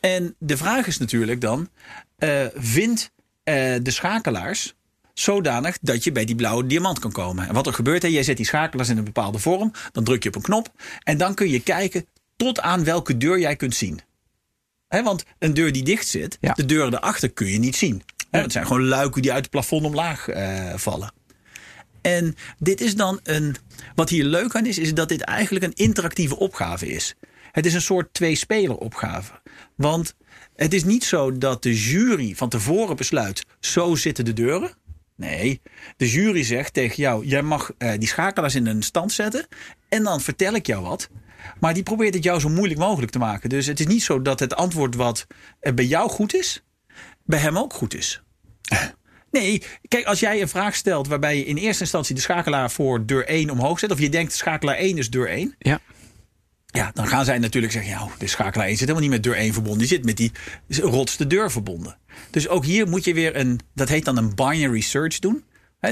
En 0.01 0.35
de 0.39 0.57
vraag 0.57 0.87
is 0.87 0.99
natuurlijk 0.99 1.41
dan: 1.41 1.69
eh 2.19 2.47
vindt 2.55 3.13
eh, 3.43 3.55
de 3.83 3.91
schakelaars 3.91 4.75
zodanig 5.21 5.79
dat 5.81 6.05
je 6.05 6.13
bij 6.13 6.25
die 6.25 6.35
blauwe 6.35 6.67
diamant 6.67 6.99
kan 6.99 7.13
komen? 7.13 7.49
En 7.49 7.55
wat 7.55 7.67
er 7.67 7.75
gebeurt, 7.75 8.03
hè, 8.03 8.09
jij 8.09 8.23
zet 8.23 8.37
die 8.37 8.47
schakelaars 8.47 8.89
in 8.89 8.99
een 8.99 9.05
bepaalde 9.05 9.39
vorm, 9.39 9.73
dan 9.93 10.05
druk 10.05 10.23
je 10.23 10.29
op 10.29 10.35
een 10.35 10.43
knop 10.43 10.73
en 11.03 11.19
dan 11.19 11.35
kun 11.35 11.49
je 11.49 11.61
kijken 11.61 12.07
tot 12.37 12.61
aan 12.61 12.85
welke 12.85 13.17
deur 13.17 13.39
jij 13.39 13.57
kunt 13.57 13.75
zien. 13.75 14.01
Hè, 14.89 15.03
want 15.03 15.25
een 15.39 15.55
deur 15.55 15.73
die 15.73 15.83
dicht 15.83 16.07
zit, 16.07 16.39
Ja. 16.41 16.53
de 16.53 16.65
deuren 16.65 16.91
daarachter 16.91 17.31
kun 17.31 17.47
je 17.47 17.59
niet 17.59 17.77
zien. 17.77 18.03
Hè, 18.31 18.41
het 18.41 18.53
zijn 18.53 18.67
gewoon 18.67 18.85
luiken 18.89 19.23
die 19.23 19.33
uit 19.33 19.41
het 19.43 19.51
plafond 19.51 19.85
omlaag 19.85 20.29
eh, 20.29 20.75
vallen. 20.75 21.13
En 22.01 22.35
dit 22.59 22.81
is 22.81 22.95
dan 22.95 23.21
een. 23.23 23.57
Wat 23.95 24.09
hier 24.09 24.25
leuk 24.25 24.55
aan 24.55 24.67
is, 24.67 24.79
is 24.79 24.95
dat 24.95 25.09
dit 25.09 25.21
eigenlijk 25.21 25.65
een 25.65 25.75
interactieve 25.75 26.39
opgave 26.39 26.87
is. 26.89 27.15
Het 27.53 27.67
is 27.67 27.75
een 27.75 27.83
soort 27.83 28.15
twee-speler 28.15 28.77
opgave. 28.77 29.33
Want 29.77 30.15
het 30.57 30.75
is 30.75 30.85
niet 30.85 31.05
zo 31.05 31.39
dat 31.39 31.63
de 31.63 31.75
jury 31.75 32.35
van 32.37 32.49
tevoren 32.49 32.97
besluit: 32.97 33.45
zo 33.61 33.95
zitten 33.95 34.25
de 34.25 34.33
deuren. 34.33 34.75
Nee, 35.21 35.61
de 35.97 36.11
jury 36.11 36.43
zegt 36.43 36.75
tegen 36.75 37.03
jou: 37.03 37.27
jij 37.27 37.43
mag 37.43 37.73
eh, 37.79 37.93
die 37.99 38.09
schakelaars 38.09 38.55
in 38.55 38.67
een 38.67 38.83
stand 38.83 39.13
zetten. 39.13 39.47
En 39.89 40.03
dan 40.03 40.21
vertel 40.21 40.55
ik 40.55 40.67
jou 40.67 40.83
wat. 40.83 41.09
Maar 41.59 41.75
die 41.75 41.83
probeert 41.83 42.15
het 42.15 42.25
jou 42.25 42.41
zo 42.41 42.49
moeilijk 42.49 42.81
mogelijk 42.81 43.13
te 43.13 43.19
maken. 43.19 43.49
Dus 43.49 43.67
het 43.67 43.81
is 43.81 43.87
niet 43.87 44.03
zo 44.03 44.23
dat 44.23 44.41
het 44.41 44.55
antwoord 44.55 44.95
wat 44.95 45.27
eh, 45.61 45.75
bij 45.75 45.85
jou 45.85 46.11
goed 46.11 46.35
is, 46.35 46.63
bij 47.25 47.39
hem 47.39 47.59
ook 47.59 47.73
goed 47.73 47.95
is. 47.95 48.23
Nee, 49.31 49.63
kijk, 49.89 50.05
als 50.05 50.21
jij 50.21 50.41
een 50.41 50.49
vraag 50.49 50.75
stelt 50.75 51.09
waarbij 51.09 51.37
je 51.37 51.45
in 51.45 51.57
eerste 51.57 51.83
instantie 51.83 52.15
de 52.15 52.21
schakelaar 52.21 52.71
voor 52.71 53.07
deur 53.07 53.27
1 53.27 53.51
omhoog 53.51 53.79
zet, 53.79 53.91
of 53.91 53.99
je 53.99 54.09
denkt 54.09 54.33
schakelaar 54.33 54.77
1 54.77 54.99
is 54.99 55.11
deur 55.11 55.29
1, 55.29 55.55
Ja. 55.59 55.81
Ja, 56.73 56.91
dan 56.95 57.07
gaan 57.09 57.25
zij 57.25 57.39
natuurlijk 57.39 57.73
zeggen: 57.73 57.91
ja, 57.93 58.09
de 58.19 58.27
schakelaar 58.27 58.67
1 58.67 58.77
zit 58.77 58.89
helemaal 58.89 59.09
niet 59.09 59.11
met 59.11 59.23
deur 59.23 59.35
1 59.37 59.53
verbonden, 59.53 59.79
die 59.79 59.89
zit 59.89 60.05
met 60.05 60.17
die 60.17 60.33
rotste 60.69 61.27
deur 61.27 61.51
verbonden. 61.51 61.97
Dus 62.31 62.49
ook 62.49 62.65
hier 62.65 62.89
moet 62.89 63.05
je 63.05 63.15
weer 63.15 63.37
een, 63.37 63.61
dat 63.75 63.89
heet 63.89 64.05
dan 64.05 64.17
een 64.17 64.35
binary 64.35 64.81
search 64.81 65.19
doen. 65.19 65.45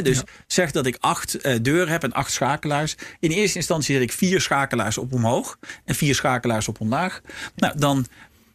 Dus 0.03 0.23
zeg 0.47 0.71
dat 0.71 0.87
ik 0.87 0.97
acht 1.01 1.35
eh, 1.35 1.57
deuren 1.62 1.88
heb 1.88 2.03
en 2.03 2.12
acht 2.12 2.33
schakelaars. 2.33 2.95
In 3.21 3.31
eerste 3.31 3.57
instantie 3.59 3.95
zet 3.95 4.03
ik 4.03 4.12
vier 4.12 4.41
schakelaars 4.41 4.99
op 4.99 5.12
omhoog 5.12 5.59
en 5.85 5.95
vier 5.95 6.14
schakelaars 6.14 6.69
op 6.69 6.81
omlaag. 6.81 7.21
Nou, 7.57 7.79
dan 7.79 8.07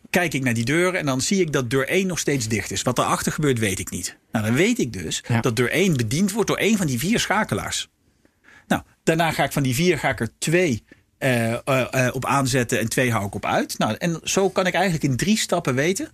kijk 0.09 0.33
ik 0.33 0.43
naar 0.43 0.53
die 0.53 0.65
deuren 0.65 0.99
en 0.99 1.05
dan 1.05 1.21
zie 1.21 1.41
ik 1.41 1.51
dat 1.53 1.69
deur 1.69 1.87
1 1.87 2.07
nog 2.07 2.19
steeds 2.19 2.47
dicht 2.47 2.71
is. 2.71 2.81
Wat 2.81 2.95
daarachter 2.95 3.31
gebeurt, 3.31 3.59
weet 3.59 3.79
ik 3.79 3.89
niet. 3.89 4.17
Nou, 4.31 4.45
dan 4.45 4.55
weet 4.55 4.79
ik 4.79 4.93
dus 4.93 5.23
Ja. 5.27 5.41
dat 5.41 5.55
deur 5.55 5.71
1 5.71 5.97
bediend 5.97 6.31
wordt 6.31 6.47
door 6.47 6.57
één 6.57 6.77
van 6.77 6.87
die 6.87 6.99
vier 6.99 7.19
schakelaars. 7.19 7.89
Nou, 8.67 8.81
daarna 9.03 9.31
ga 9.31 9.43
ik 9.43 9.51
van 9.51 9.63
die 9.63 9.75
vier 9.75 9.97
ga 9.97 10.09
ik 10.09 10.19
er 10.19 10.29
twee 10.37 10.83
eh, 11.23 11.53
eh, 11.53 12.07
eh, 12.07 12.15
op 12.15 12.25
aanzetten 12.25 12.79
en 12.79 12.89
twee 12.89 13.11
hou 13.11 13.25
ik 13.25 13.35
op 13.35 13.45
uit. 13.45 13.77
Nou, 13.77 13.95
en 13.97 14.19
zo 14.23 14.49
kan 14.49 14.67
ik 14.67 14.73
eigenlijk 14.73 15.03
in 15.03 15.17
drie 15.17 15.37
stappen 15.37 15.75
weten 15.75 16.09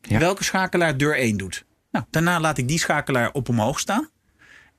Ja. 0.00 0.18
welke 0.18 0.44
schakelaar 0.44 0.96
deur 0.96 1.18
1 1.18 1.36
doet. 1.36 1.64
Nou, 1.90 2.04
daarna 2.10 2.40
laat 2.40 2.58
ik 2.58 2.68
die 2.68 2.78
schakelaar 2.78 3.32
op 3.32 3.48
omhoog 3.48 3.80
staan. 3.80 4.08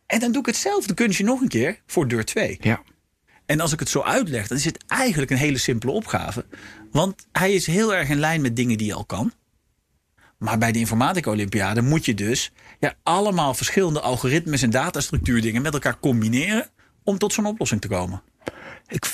En 0.06 0.20
dan 0.20 0.32
doe 0.32 0.42
ik 0.42 0.48
hetzelfde 0.48 0.94
kunstje 0.94 1.24
nog 1.24 1.42
een 1.42 1.48
keer 1.48 1.82
voor 1.86 2.08
deur 2.08 2.26
2. 2.26 2.58
Ja. 2.62 2.82
En 3.46 3.60
als 3.60 3.74
ik 3.74 3.80
het 3.80 3.90
zo 3.90 4.02
uitleg, 4.02 4.48
dan 4.48 4.58
is 4.58 4.66
het 4.66 4.84
eigenlijk 4.88 5.32
een 5.32 5.38
hele 5.38 5.58
simpele 5.58 5.92
opgave. 5.92 6.46
Want 6.92 7.28
hij 7.32 7.54
is 7.54 7.68
heel 7.68 7.96
erg 7.96 8.10
in 8.10 8.20
lijn 8.20 8.42
met 8.42 8.56
dingen 8.56 8.78
die 8.78 8.88
je 8.88 8.94
al 8.94 9.06
kan. 9.06 9.34
Maar 10.38 10.58
bij 10.58 10.72
de 10.72 10.80
informatica 10.80 11.32
Olympiade 11.32 11.82
moet 11.82 12.06
je 12.06 12.14
dus 12.14 12.52
ja, 12.80 12.94
allemaal 13.04 13.54
verschillende 13.54 14.00
algoritmes 14.00 14.62
en 14.62 14.70
datastructuurdingen 14.70 15.62
met 15.62 15.74
elkaar 15.74 16.00
combineren 16.00 16.68
om 17.04 17.18
tot 17.18 17.34
zo'n 17.34 17.46
oplossing 17.46 17.82
te 17.82 17.88
komen. 17.88 18.22
Ik, 18.88 19.06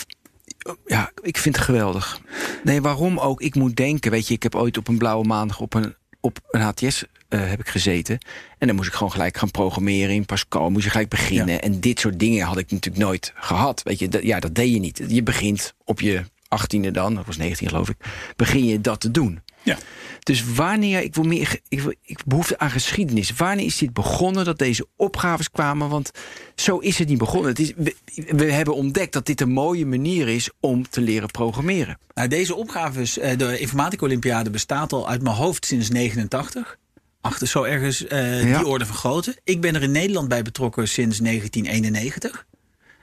ja, 0.85 1.11
ik 1.21 1.37
vind 1.37 1.55
het 1.55 1.65
geweldig. 1.65 2.21
Nee, 2.63 2.81
waarom 2.81 3.19
ook? 3.19 3.41
Ik 3.41 3.55
moet 3.55 3.75
denken, 3.75 4.11
weet 4.11 4.27
je, 4.27 4.33
ik 4.33 4.43
heb 4.43 4.55
ooit 4.55 4.77
op 4.77 4.87
een 4.87 4.97
blauwe 4.97 5.27
maandag 5.27 5.59
op 5.59 5.73
een, 5.73 5.95
op 6.19 6.39
een 6.51 6.61
HTS 6.61 7.05
eh, 7.29 7.49
heb 7.49 7.59
ik 7.59 7.67
gezeten. 7.67 8.17
En 8.57 8.67
dan 8.67 8.75
moest 8.75 8.87
ik 8.87 8.93
gewoon 8.93 9.11
gelijk 9.11 9.37
gaan 9.37 9.51
programmeren 9.51 10.15
in 10.15 10.25
Pascal. 10.25 10.69
Moest 10.69 10.83
je 10.83 10.89
gelijk 10.89 11.09
beginnen. 11.09 11.53
Ja. 11.53 11.61
En 11.61 11.79
dit 11.79 11.99
soort 11.99 12.19
dingen 12.19 12.45
had 12.45 12.57
ik 12.57 12.71
natuurlijk 12.71 13.03
nooit 13.03 13.31
gehad. 13.35 13.83
Weet 13.83 13.99
je, 13.99 14.07
dat, 14.07 14.23
ja, 14.23 14.39
dat 14.39 14.55
deed 14.55 14.73
je 14.73 14.79
niet. 14.79 15.01
Je 15.07 15.23
begint 15.23 15.73
op 15.83 16.01
je 16.01 16.23
18e 16.43 16.91
dan, 16.91 17.15
dat 17.15 17.25
was 17.25 17.37
19 17.37 17.67
geloof 17.67 17.89
ik, 17.89 17.97
begin 18.35 18.65
je 18.65 18.81
dat 18.81 18.99
te 18.99 19.11
doen. 19.11 19.39
Ja. 19.69 19.77
Dus 20.23 20.53
wanneer, 20.53 21.01
ik 21.01 21.15
wil 21.15 21.23
meer, 21.23 21.59
ik, 21.67 21.81
wil, 21.81 21.93
ik 22.01 22.19
behoefte 22.25 22.57
aan 22.57 22.69
geschiedenis. 22.69 23.31
Wanneer 23.31 23.65
is 23.65 23.77
dit 23.77 23.93
begonnen 23.93 24.45
dat 24.45 24.57
deze 24.57 24.87
opgaves 24.95 25.51
kwamen? 25.51 25.89
Want 25.89 26.11
zo 26.55 26.77
is 26.77 26.97
het 26.97 27.07
niet 27.07 27.17
begonnen. 27.17 27.49
Het 27.49 27.59
is, 27.59 27.73
we, 27.75 27.95
we 28.35 28.51
hebben 28.51 28.75
ontdekt 28.75 29.13
dat 29.13 29.25
dit 29.25 29.41
een 29.41 29.51
mooie 29.51 29.85
manier 29.85 30.27
is 30.27 30.49
om 30.59 30.89
te 30.89 31.01
leren 31.01 31.31
programmeren. 31.31 31.97
Nou, 32.13 32.27
deze 32.27 32.55
opgaves, 32.55 33.17
eh, 33.17 33.37
de 33.37 33.59
informatica 33.59 34.05
Olympiade 34.05 34.49
bestaat 34.49 34.93
al 34.93 35.09
uit 35.09 35.21
mijn 35.21 35.35
hoofd 35.35 35.65
sinds 35.65 35.89
89. 35.89 36.77
Achter 37.21 37.47
zo 37.47 37.63
ergens 37.63 38.07
eh, 38.07 38.49
Ja. 38.49 38.57
die 38.57 38.67
orde 38.67 38.85
van 38.85 38.95
grootte. 38.95 39.37
Ik 39.43 39.61
ben 39.61 39.75
er 39.75 39.81
in 39.83 39.91
Nederland 39.91 40.27
bij 40.27 40.41
betrokken 40.41 40.87
sinds 40.87 41.19
1991. 41.19 42.45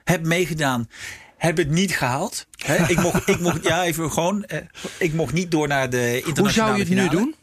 Heb 0.05 0.25
meegedaan. 0.27 0.89
Heb 1.37 1.57
het 1.57 1.71
niet 1.71 1.97
gehaald. 1.97 2.47
Hè, 2.65 2.75
ik, 2.93 3.01
mocht, 3.01 3.29
ik 3.29 3.41
mocht, 3.41 3.65
ja, 3.65 3.85
even 3.85 4.13
gewoon. 4.13 4.45
eh, 4.45 4.59
ik 4.99 5.13
mocht 5.13 5.33
niet 5.33 5.51
door 5.51 5.69
naar 5.69 5.91
de 5.91 6.23
internationale 6.25 6.43
Hoe 6.43 6.85
zou 6.87 6.99
je 6.99 7.03
het 7.03 7.13
nu 7.13 7.19
doen? 7.19 7.35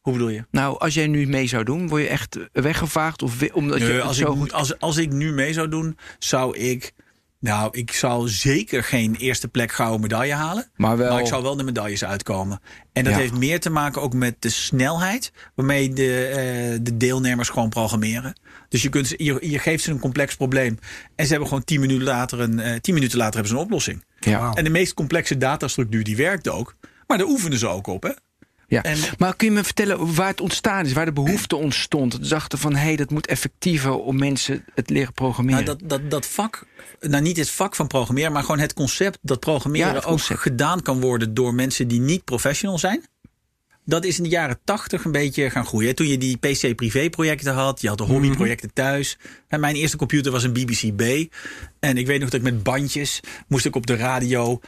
Hoe 0.00 0.12
bedoel 0.12 0.28
je? 0.28 0.44
Nou, 0.50 0.78
als 0.78 0.94
jij 0.94 1.06
nu 1.06 1.26
mee 1.26 1.46
zou 1.46 1.64
doen, 1.64 1.88
word 1.88 2.02
je 2.02 2.08
echt 2.08 2.38
weggevaagd? 2.52 3.22
Of 3.22 3.42
omdat 3.52 3.78
je 3.78 3.84
Nee, 3.86 3.94
het 3.94 4.02
als, 4.04 4.16
zo 4.16 4.32
ik, 4.32 4.38
goed... 4.38 4.52
als, 4.52 4.78
als 4.78 4.96
ik 4.96 5.12
nu 5.12 5.32
mee 5.32 5.52
zou 5.52 5.68
doen, 5.68 5.98
zou 6.18 6.56
ik. 6.58 6.92
Nou, 7.40 7.68
ik 7.72 7.92
zou 7.92 8.28
zeker 8.28 8.84
geen 8.84 9.14
eerste 9.14 9.48
plek 9.48 9.72
gouden 9.72 10.00
medaille 10.00 10.32
halen. 10.34 10.70
Maar 10.76 10.96
wel- 10.96 11.18
ik 11.18 11.26
zou 11.26 11.42
wel 11.42 11.56
de 11.56 11.62
medailles 11.62 12.04
uitkomen. 12.04 12.60
En 12.92 13.04
dat 13.04 13.12
Ja. 13.12 13.18
heeft 13.18 13.32
meer 13.34 13.60
te 13.60 13.70
maken 13.70 14.02
ook 14.02 14.14
met 14.14 14.36
de 14.38 14.48
snelheid 14.48 15.32
waarmee 15.54 15.92
de, 15.92 16.26
eh, 16.26 16.78
de 16.82 16.96
deelnemers 16.96 17.48
gewoon 17.48 17.68
programmeren. 17.68 18.40
Dus 18.68 18.82
je, 18.82 18.88
kunt, 18.88 19.08
je 19.16 19.58
geeft 19.58 19.84
ze 19.84 19.90
een 19.90 19.98
complex 19.98 20.36
probleem. 20.36 20.78
En 21.16 21.24
ze 21.24 21.30
hebben 21.30 21.48
gewoon 21.48 21.64
tien 21.64 21.80
minuten 21.80 22.04
later 22.06 22.40
een, 22.40 22.60
eh, 22.60 22.74
tien 22.80 22.94
minuten 22.94 23.18
later 23.18 23.34
hebben 23.34 23.52
ze 23.52 23.58
een 23.58 23.64
oplossing. 23.64 24.04
Ja. 24.20 24.52
En 24.52 24.64
de 24.64 24.70
meest 24.70 24.94
complexe 24.94 25.36
datastructuur 25.38 26.04
die 26.04 26.16
werkt 26.16 26.48
ook. 26.48 26.76
Maar 27.06 27.18
daar 27.18 27.26
oefenen 27.26 27.58
ze 27.58 27.66
ook 27.68 27.86
op. 27.86 28.02
Hè? 28.02 28.10
Ja. 28.68 28.82
En- 28.82 28.98
maar 29.18 29.36
kun 29.36 29.48
je 29.48 29.52
me 29.52 29.64
vertellen 29.64 30.14
waar 30.14 30.28
het 30.28 30.40
ontstaan 30.40 30.84
is, 30.84 30.92
waar 30.92 31.04
de 31.04 31.12
behoefte 31.12 31.56
ontstond? 31.56 32.12
Ze 32.12 32.28
dachten 32.28 32.58
van, 32.58 32.74
hé, 32.74 32.82
hey, 32.82 32.96
dat 32.96 33.10
moet 33.10 33.26
effectiever 33.26 33.98
om 33.98 34.18
mensen 34.18 34.64
het 34.74 34.90
leren 34.90 35.12
programmeren. 35.12 35.64
Nou, 35.64 35.78
dat, 35.78 35.88
dat, 35.88 36.10
dat 36.10 36.26
vak, 36.26 36.66
nou 37.00 37.22
niet 37.22 37.36
het 37.36 37.50
vak 37.50 37.74
van 37.74 37.86
programmeren, 37.86 38.32
maar 38.32 38.42
gewoon 38.42 38.58
het 38.58 38.72
concept 38.74 39.18
dat 39.22 39.40
programmeren 39.40 39.88
Ja, 39.88 39.94
het 39.94 40.04
ook 40.04 40.20
gedaan 40.20 40.82
kan 40.82 41.00
worden 41.00 41.34
door 41.34 41.54
mensen 41.54 41.88
die 41.88 42.00
niet 42.00 42.24
professional 42.24 42.78
zijn. 42.78 43.04
Dat 43.88 44.04
is 44.04 44.16
in 44.16 44.22
de 44.22 44.28
jaren 44.28 44.58
tachtig 44.64 45.04
een 45.04 45.12
beetje 45.12 45.50
gaan 45.50 45.66
groeien. 45.66 45.94
Toen 45.94 46.06
je 46.06 46.18
die 46.18 46.36
PC-privé-projecten 46.36 47.54
had, 47.54 47.80
je 47.80 47.88
had 47.88 47.98
de 47.98 48.04
hobbyprojecten 48.04 48.72
thuis. 48.72 49.18
En 49.48 49.60
mijn 49.60 49.74
eerste 49.74 49.96
computer 49.96 50.32
was 50.32 50.42
een 50.42 50.52
BBC 50.52 50.96
B. 50.96 51.34
En 51.80 51.96
ik 51.96 52.06
weet 52.06 52.20
nog 52.20 52.30
dat 52.30 52.40
ik 52.40 52.52
met 52.52 52.62
bandjes 52.62 53.20
moest 53.48 53.64
ik 53.64 53.76
op 53.76 53.86
de 53.86 53.96
radio. 53.96 54.60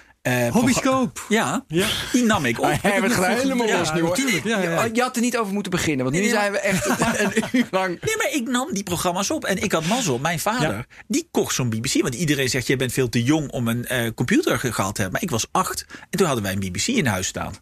Eh, 0.47 0.53
Hobbyscope. 0.53 1.21
Ja, 1.29 1.64
Ja. 1.69 1.87
die 2.12 2.25
nam 2.25 2.45
ik 2.45 2.59
op. 2.59 2.64
Hij 2.64 3.01
het 3.01 3.14
helemaal 3.43 3.67
Ja, 3.67 3.79
los 3.79 3.93
nu, 3.93 4.01
hoor. 4.01 4.09
natuurlijk. 4.09 4.45
Ja, 4.45 4.62
ja. 4.62 4.88
Je 4.93 5.03
had 5.03 5.17
er 5.17 5.23
niet 5.23 5.38
over 5.38 5.53
moeten 5.53 5.71
beginnen, 5.73 6.05
want 6.05 6.17
nu 6.17 6.23
Nee, 6.23 6.31
zijn 6.31 6.53
we 6.53 6.59
echt 6.59 6.87
een 7.19 7.43
uur 7.53 7.67
lang... 7.71 7.88
Nee, 8.01 8.17
maar 8.17 8.31
ik 8.33 8.49
nam 8.49 8.73
die 8.73 8.83
programma's 8.83 9.31
op. 9.31 9.45
En 9.45 9.62
ik 9.62 9.73
had 9.73 9.87
mazzel. 9.87 10.19
Mijn 10.19 10.38
vader, 10.38 10.71
Ja. 10.73 10.85
die 11.09 11.29
kocht 11.31 11.55
zo'n 11.55 11.69
BBC. 11.71 12.03
Want 12.03 12.14
iedereen 12.14 12.49
zegt, 12.49 12.67
je 12.67 12.77
bent 12.77 12.93
veel 12.93 13.09
te 13.09 13.23
jong 13.23 13.51
om 13.51 13.69
een 13.69 13.87
eh, 13.87 14.11
computer 14.14 14.59
ge- 14.59 14.73
gehad 14.73 14.95
te 14.95 15.01
hebben. 15.01 15.12
Maar 15.21 15.23
ik 15.23 15.31
was 15.41 15.47
acht. 15.53 15.87
En 16.11 16.19
toen 16.19 16.27
hadden 16.27 16.45
wij 16.45 16.53
een 16.53 16.59
BBC 16.73 16.87
in 16.87 17.07
huis 17.07 17.27
staan. 17.27 17.55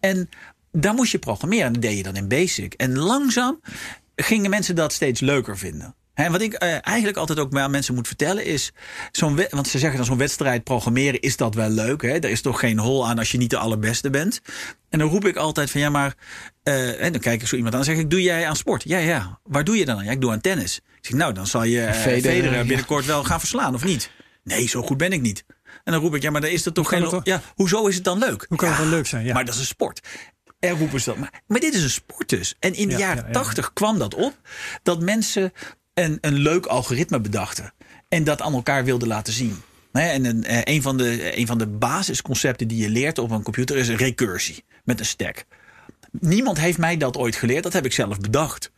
En 0.00 0.28
daar 0.72 0.94
moest 0.94 1.12
je 1.12 1.18
programmeren. 1.18 1.66
En 1.66 1.72
dat 1.72 1.82
deed 1.82 1.96
je 1.96 2.02
dan 2.02 2.16
in 2.16 2.28
Basic. 2.28 2.74
En 2.74 2.98
langzaam 2.98 3.60
gingen 4.16 4.50
mensen 4.50 4.74
dat 4.74 4.92
steeds 4.92 5.20
leuker 5.20 5.58
vinden. 5.58 5.94
En 6.24 6.32
wat 6.32 6.40
ik 6.40 6.52
eh, 6.52 6.86
eigenlijk 6.86 7.16
altijd 7.16 7.38
ook 7.38 7.56
aan 7.56 7.70
mensen 7.70 7.94
moet 7.94 8.06
vertellen 8.06 8.44
is... 8.44 8.72
Zo'n 9.12 9.40
want 9.50 9.68
ze 9.68 9.78
zeggen 9.78 9.96
dan 9.96 10.06
zo'n 10.06 10.18
wedstrijd 10.18 10.64
programmeren, 10.64 11.20
is 11.20 11.36
dat 11.36 11.54
wel 11.54 11.68
leuk? 11.68 12.02
Hè? 12.02 12.08
Er 12.08 12.30
is 12.30 12.40
toch 12.40 12.60
geen 12.60 12.78
hol 12.78 13.08
aan 13.08 13.18
als 13.18 13.32
je 13.32 13.38
niet 13.38 13.50
de 13.50 13.58
allerbeste 13.58 14.10
bent? 14.10 14.40
En 14.88 14.98
dan 14.98 15.08
roep 15.08 15.24
ik 15.26 15.36
altijd 15.36 15.70
van 15.70 15.80
ja, 15.80 15.90
maar... 15.90 16.14
eh, 16.62 17.02
en 17.04 17.12
dan 17.12 17.20
kijk 17.20 17.40
ik 17.40 17.48
zo 17.48 17.56
iemand 17.56 17.74
aan 17.74 17.80
en 17.80 17.86
zeg 17.86 17.96
ik, 17.96 18.10
doe 18.10 18.22
jij 18.22 18.46
aan 18.46 18.56
sport? 18.56 18.82
Ja, 18.84 18.98
ja. 18.98 19.40
Waar 19.44 19.64
doe 19.64 19.76
je 19.76 19.84
dan 19.84 19.98
aan? 19.98 20.04
Ja, 20.04 20.10
ik 20.10 20.20
doe 20.20 20.30
aan 20.30 20.40
tennis. 20.40 20.76
Ik 20.76 21.06
zeg, 21.06 21.14
nou, 21.16 21.32
dan 21.32 21.46
zal 21.46 21.64
je 21.64 21.84
eh, 21.84 21.94
Federer, 21.94 22.52
ja. 22.52 22.64
binnenkort 22.64 23.04
wel 23.04 23.24
gaan 23.24 23.38
verslaan, 23.38 23.74
of 23.74 23.84
niet? 23.84 24.10
Nee, 24.44 24.68
zo 24.68 24.82
goed 24.82 24.96
ben 24.96 25.12
ik 25.12 25.20
niet. 25.20 25.44
En 25.84 25.92
dan 25.92 26.02
roep 26.02 26.14
ik, 26.14 26.22
ja, 26.22 26.30
maar 26.30 26.40
dan 26.40 26.50
is 26.50 26.66
er 26.66 26.72
toch 26.72 26.88
geen... 26.88 27.08
toch? 27.08 27.24
Ja, 27.24 27.42
hoezo 27.54 27.86
is 27.86 27.94
het 27.94 28.04
dan 28.04 28.18
leuk? 28.18 28.44
Hoe 28.48 28.58
kan 28.58 28.68
ja, 28.68 28.74
het 28.74 28.82
dan 28.82 28.92
leuk 28.92 29.06
zijn? 29.06 29.24
Ja. 29.24 29.34
Maar 29.34 29.44
dat 29.44 29.54
is 29.54 29.60
een 29.60 29.66
sport. 29.66 30.00
En 30.58 30.78
roepen 30.78 31.00
ze 31.00 31.10
dat. 31.10 31.18
Maar, 31.18 31.42
maar 31.46 31.60
dit 31.60 31.74
is 31.74 31.82
een 31.82 31.90
sport 31.90 32.28
dus. 32.28 32.54
En 32.58 32.74
in 32.74 32.88
de 32.88 32.94
Ja, 32.94 32.98
jaren 32.98 33.22
ja, 33.22 33.26
ja. 33.26 33.32
tachtig 33.32 33.72
kwam 33.72 33.98
dat 33.98 34.14
op. 34.14 34.34
Dat 34.82 35.00
mensen 35.00 35.52
een, 36.04 36.18
een 36.20 36.38
leuk 36.38 36.66
algoritme 36.66 37.20
bedachten. 37.20 37.72
En 38.08 38.24
dat 38.24 38.40
aan 38.40 38.52
elkaar 38.54 38.84
wilden 38.84 39.08
laten 39.08 39.32
zien. 39.32 39.62
En 39.92 40.24
een, 40.24 40.44
eh, 40.44 40.74
een, 40.74 40.82
van 40.82 40.96
de, 40.96 41.38
een 41.38 41.46
van 41.46 41.58
de 41.58 41.66
basisconcepten 41.66 42.68
die 42.68 42.82
je 42.82 42.88
leert 42.88 43.18
op 43.18 43.30
een 43.30 43.42
computer 43.42 43.76
is 43.76 43.88
recursie. 43.88 44.64
Met 44.84 45.00
een 45.00 45.06
stack. 45.06 45.44
Niemand 46.10 46.58
heeft 46.58 46.78
mij 46.78 46.96
dat 46.96 47.16
ooit 47.16 47.36
geleerd. 47.36 47.62
Dat 47.62 47.72
heb 47.72 47.84
ik 47.84 47.92
zelf 47.92 48.20
bedacht. 48.20 48.70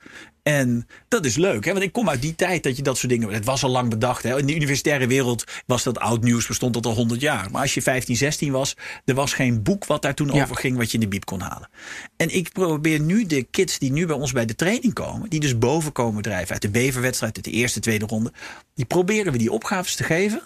En 0.42 0.86
dat 1.08 1.24
is 1.24 1.36
leuk, 1.36 1.64
hè? 1.64 1.72
want 1.72 1.84
ik 1.84 1.92
kom 1.92 2.08
uit 2.08 2.22
die 2.22 2.34
tijd 2.34 2.62
dat 2.62 2.76
je 2.76 2.82
dat 2.82 2.96
soort 2.98 3.12
dingen. 3.12 3.28
Het 3.28 3.44
was 3.44 3.62
al 3.62 3.70
lang 3.70 3.90
bedacht. 3.90 4.22
Hè? 4.22 4.38
In 4.38 4.46
de 4.46 4.54
universitaire 4.54 5.06
wereld 5.06 5.44
was 5.66 5.82
dat 5.82 5.98
oud 5.98 6.22
nieuws, 6.22 6.46
bestond 6.46 6.74
dat 6.74 6.86
al 6.86 6.94
100 6.94 7.20
jaar. 7.20 7.50
Maar 7.50 7.60
als 7.62 7.74
je 7.74 7.82
15, 7.82 8.16
16 8.16 8.52
was, 8.52 8.76
er 9.04 9.14
was 9.14 9.32
geen 9.32 9.62
boek 9.62 9.84
wat 9.86 10.02
daar 10.02 10.14
toen 10.14 10.32
Ja. 10.32 10.42
over 10.42 10.56
ging, 10.56 10.76
wat 10.76 10.88
je 10.88 10.94
in 10.94 11.00
de 11.00 11.08
biep 11.08 11.24
kon 11.24 11.40
halen. 11.40 11.68
En 12.16 12.34
ik 12.34 12.52
probeer 12.52 13.00
nu 13.00 13.26
de 13.26 13.42
kids 13.42 13.78
die 13.78 13.92
nu 13.92 14.06
bij 14.06 14.16
ons 14.16 14.32
bij 14.32 14.46
de 14.46 14.54
training 14.54 14.92
komen, 14.92 15.30
die 15.30 15.40
dus 15.40 15.58
boven 15.58 15.92
komen 15.92 16.22
drijven 16.22 16.52
uit 16.52 16.62
de 16.62 16.70
beverwedstrijd, 16.70 17.36
uit 17.36 17.44
de 17.44 17.50
eerste, 17.50 17.80
tweede 17.80 18.06
ronde, 18.06 18.32
die 18.74 18.84
proberen 18.84 19.32
we 19.32 19.38
die 19.38 19.52
opgaves 19.52 19.94
te 19.94 20.04
geven. 20.04 20.42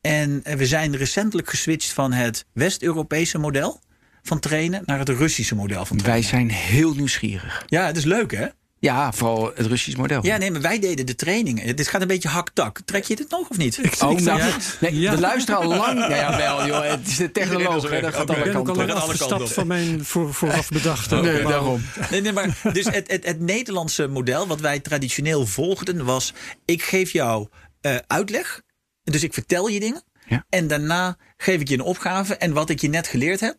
En 0.00 0.40
eh, 0.44 0.54
we 0.56 0.66
zijn 0.66 0.96
recentelijk 0.96 1.50
geswitcht 1.50 1.90
van 1.92 2.12
het 2.12 2.44
West-Europese 2.52 3.38
model 3.38 3.80
van 4.22 4.40
trainen 4.40 4.82
naar 4.86 4.98
het 4.98 5.08
Russische 5.08 5.54
model 5.54 5.84
van 5.86 5.96
Wij 5.96 6.04
trainen. 6.04 6.28
zijn 6.28 6.50
heel 6.50 6.94
nieuwsgierig. 6.94 7.62
Ja, 7.66 7.86
het 7.86 7.96
is 7.96 8.04
leuk 8.04 8.30
hè? 8.32 8.46
Ja, 8.84 9.12
vooral 9.12 9.52
het 9.54 9.66
Russisch 9.66 9.96
model. 9.96 10.24
Ja, 10.24 10.36
nee, 10.36 10.50
maar 10.50 10.60
wij 10.60 10.78
deden 10.78 11.06
de 11.06 11.14
trainingen. 11.14 11.76
Dit 11.76 11.88
gaat 11.88 12.00
een 12.00 12.06
beetje 12.06 12.28
hak-tak. 12.28 12.80
Trek 12.84 13.04
je 13.04 13.16
dit 13.16 13.30
nog 13.30 13.48
of 13.48 13.56
niet? 13.56 13.78
Oh, 13.78 14.12
Ik- 14.12 14.20
nou, 14.20 14.38
ja. 14.38 14.56
nee, 14.80 14.98
Ja. 15.00 15.14
de 15.14 15.20
luisteraar 15.20 15.60
al 15.60 15.68
lang. 15.68 15.98
Ja, 16.08 16.16
ja, 16.16 16.36
wel, 16.36 16.66
joh. 16.66 16.90
Het 16.90 17.06
is 17.06 17.16
de 17.16 17.32
technoloog. 17.32 17.90
hè, 17.90 18.00
Dat 18.00 18.14
gaat. 18.14 18.30
Ik 18.30 18.44
ben 18.44 18.54
ook 18.56 18.68
al 18.68 18.92
afgestapt 18.92 19.52
van 19.52 19.66
mijn 19.66 20.04
voor, 20.04 20.34
vooraf 20.34 20.68
bedachte. 20.68 21.16
Nee, 21.16 21.42
daarom. 21.42 21.82
Nee, 22.10 22.20
nee, 22.20 22.32
maar 22.32 22.60
dus 22.72 22.84
het, 22.84 23.10
het, 23.10 23.24
het 23.26 23.40
Nederlandse 23.40 24.06
model, 24.06 24.46
wat 24.46 24.60
wij 24.60 24.80
traditioneel 24.80 25.46
volgden, 25.46 26.04
was: 26.04 26.32
ik 26.64 26.82
geef 26.82 27.10
jou 27.12 27.48
eh, 27.80 27.96
uitleg. 28.06 28.62
Dus 29.04 29.22
ik 29.22 29.34
vertel 29.34 29.68
je 29.68 29.80
dingen. 29.80 30.02
Ja. 30.28 30.44
En 30.48 30.66
daarna 30.66 31.16
geef 31.36 31.60
ik 31.60 31.68
je 31.68 31.74
een 31.74 31.80
opgave. 31.80 32.36
En 32.36 32.52
wat 32.52 32.70
ik 32.70 32.80
je 32.80 32.88
net 32.88 33.06
geleerd 33.06 33.40
heb, 33.40 33.56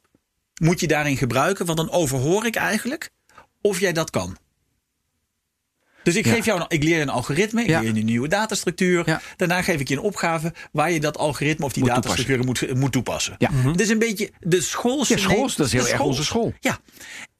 moet 0.62 0.80
je 0.80 0.88
daarin 0.88 1.18
gebruiken. 1.18 1.66
Want 1.66 1.78
dan 1.78 1.92
overhoor 1.92 2.46
ik 2.46 2.56
eigenlijk 2.56 3.10
of 3.62 3.80
jij 3.80 3.94
dat 3.94 4.10
kan. 4.10 4.38
Dus 6.06 6.16
ik, 6.16 6.28
geef 6.28 6.46
jou 6.46 6.60
een, 6.60 6.66
ik 6.68 6.84
leer 6.84 6.96
je 6.96 7.02
een 7.02 7.10
algoritme, 7.10 7.62
ik 7.62 7.68
leer 7.68 7.82
je 7.84 7.90
een 8.00 8.06
nieuwe 8.06 8.28
datastructuur. 8.28 9.22
Daarna 9.38 9.62
geef 9.62 9.80
ik 9.80 9.88
je 9.88 9.96
een 9.96 10.02
opgave 10.02 10.54
waar 10.72 10.92
je 10.92 11.00
dat 11.00 11.18
algoritme 11.18 11.66
of 11.66 11.74
die 11.74 11.84
Moet 11.84 11.92
datastructuur 11.92 12.44
moet, 12.46 12.76
moet 12.76 12.92
toepassen. 12.92 13.36
Ja. 13.38 13.50
Het 13.54 13.80
is 13.82 13.90
een 13.90 14.00
beetje 14.00 14.32
de 14.40 14.62
schoolse... 14.62 15.14
Ja, 15.14 15.20
schools, 15.20 15.56
dat 15.56 15.66
is 15.66 15.72
heel 15.74 15.88
erg 15.88 16.00
onze 16.00 16.24
school. 16.24 16.54
Ja, 16.60 16.80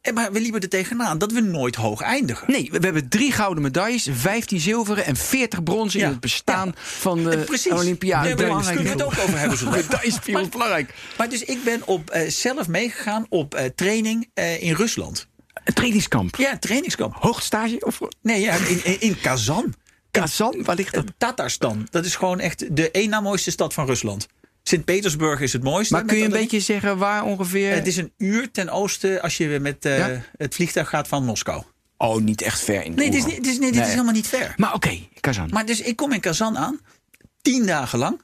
En 0.02 0.14
maar 0.14 0.32
we 0.32 0.42
liepen 0.42 0.62
er 0.62 0.70
tegenaan 0.70 1.18
dat 1.18 1.32
we 1.32 1.40
nooit 1.42 1.76
hoog 1.76 2.02
eindigen. 2.02 2.52
Nee, 2.52 2.70
we 2.72 2.78
hebben 2.82 3.10
drie 3.10 3.32
gouden 3.32 3.64
medailles, 3.64 4.08
15 4.12 4.60
zilveren 4.60 5.06
en 5.06 5.16
40 5.16 5.64
bronzen 5.64 6.00
Ja. 6.00 6.06
in 6.06 6.12
het 6.12 6.22
bestaan 6.22 6.68
Ja. 6.68 6.74
van 6.82 7.24
de 7.24 7.30
Eh, 7.38 7.44
Precies. 7.44 7.72
Olympiade. 7.72 8.28
Nee, 8.28 8.36
daar 8.36 8.64
kunnen 8.66 8.84
we 8.84 8.90
het 8.90 9.04
ook 9.04 9.18
over 9.20 9.40
hebben. 9.40 9.70
Medaillespiegel 9.72 10.42
is 10.46 10.50
belangrijk. 10.50 10.94
Maar 11.18 11.30
dus 11.30 11.44
ik 11.44 11.64
ben 11.64 11.82
op, 11.88 12.10
eh, 12.10 12.30
zelf 12.30 12.68
meegegaan 12.68 13.26
op 13.30 13.56
eh, 13.56 13.66
training 13.76 14.30
in 14.60 14.74
Rusland. 14.74 15.28
Een 15.66 15.74
trainingskamp. 15.74 16.36
Ja, 16.36 16.58
trainingskamp. 16.58 17.16
Hoogtstage 17.20 17.80
of 17.86 18.00
Nee, 18.22 18.42
ja, 18.42 18.56
in, 18.56 19.02
in, 19.02 19.20
Kazan. 19.20 19.74
Kazan? 20.12 20.64
Waar 20.64 20.76
ligt 20.76 20.94
dat? 20.94 21.06
Tatarstan. 21.18 21.88
Dat 21.92 22.06
is 22.06 22.16
gewoon 22.16 22.40
echt 22.40 22.76
de 22.76 22.92
één 22.92 23.10
na 23.10 23.20
mooiste 23.22 23.52
stad 23.52 23.74
van 23.74 23.86
Rusland. 23.86 24.28
Sint-Petersburg 24.64 25.40
is 25.40 25.54
het 25.54 25.64
mooiste. 25.64 25.94
Maar 25.94 26.06
kun 26.06 26.18
je 26.18 26.24
een 26.24 26.30
beetje 26.32 26.60
zeggen 26.60 26.98
waar 26.98 27.24
ongeveer... 27.24 27.74
Het 27.74 27.88
is 27.88 27.98
een 27.98 28.12
uur 28.18 28.52
ten 28.52 28.70
oosten 28.70 29.22
als 29.22 29.38
je 29.38 29.60
met 29.60 29.86
eh, 29.86 29.98
Ja? 29.98 30.22
het 30.38 30.56
vliegtuig 30.56 30.90
gaat 30.90 31.08
van 31.08 31.24
Moskou. 31.26 31.64
Oh, 31.98 32.22
niet 32.22 32.42
echt 32.42 32.60
ver 32.64 32.84
in 32.84 32.92
de 32.92 32.98
Nee, 32.98 33.12
dit 33.12 33.20
is, 33.20 33.24
Oeran. 33.26 33.36
niet, 33.36 33.44
dit 33.44 33.54
is, 33.54 33.60
nee, 33.60 33.68
dit 33.72 33.80
Nee. 33.80 33.88
is 33.88 33.94
helemaal 33.94 34.14
niet 34.14 34.28
ver. 34.28 34.54
Maar 34.58 34.74
oké, 34.74 35.00
Kazan. 35.20 35.50
Maar 35.52 35.66
dus 35.66 35.82
ik 35.82 35.96
kom 35.96 36.12
in 36.12 36.20
Kazan 36.20 36.58
aan. 36.58 36.80
Tien 37.42 37.66
dagen 37.66 38.00
lang. 38.00 38.22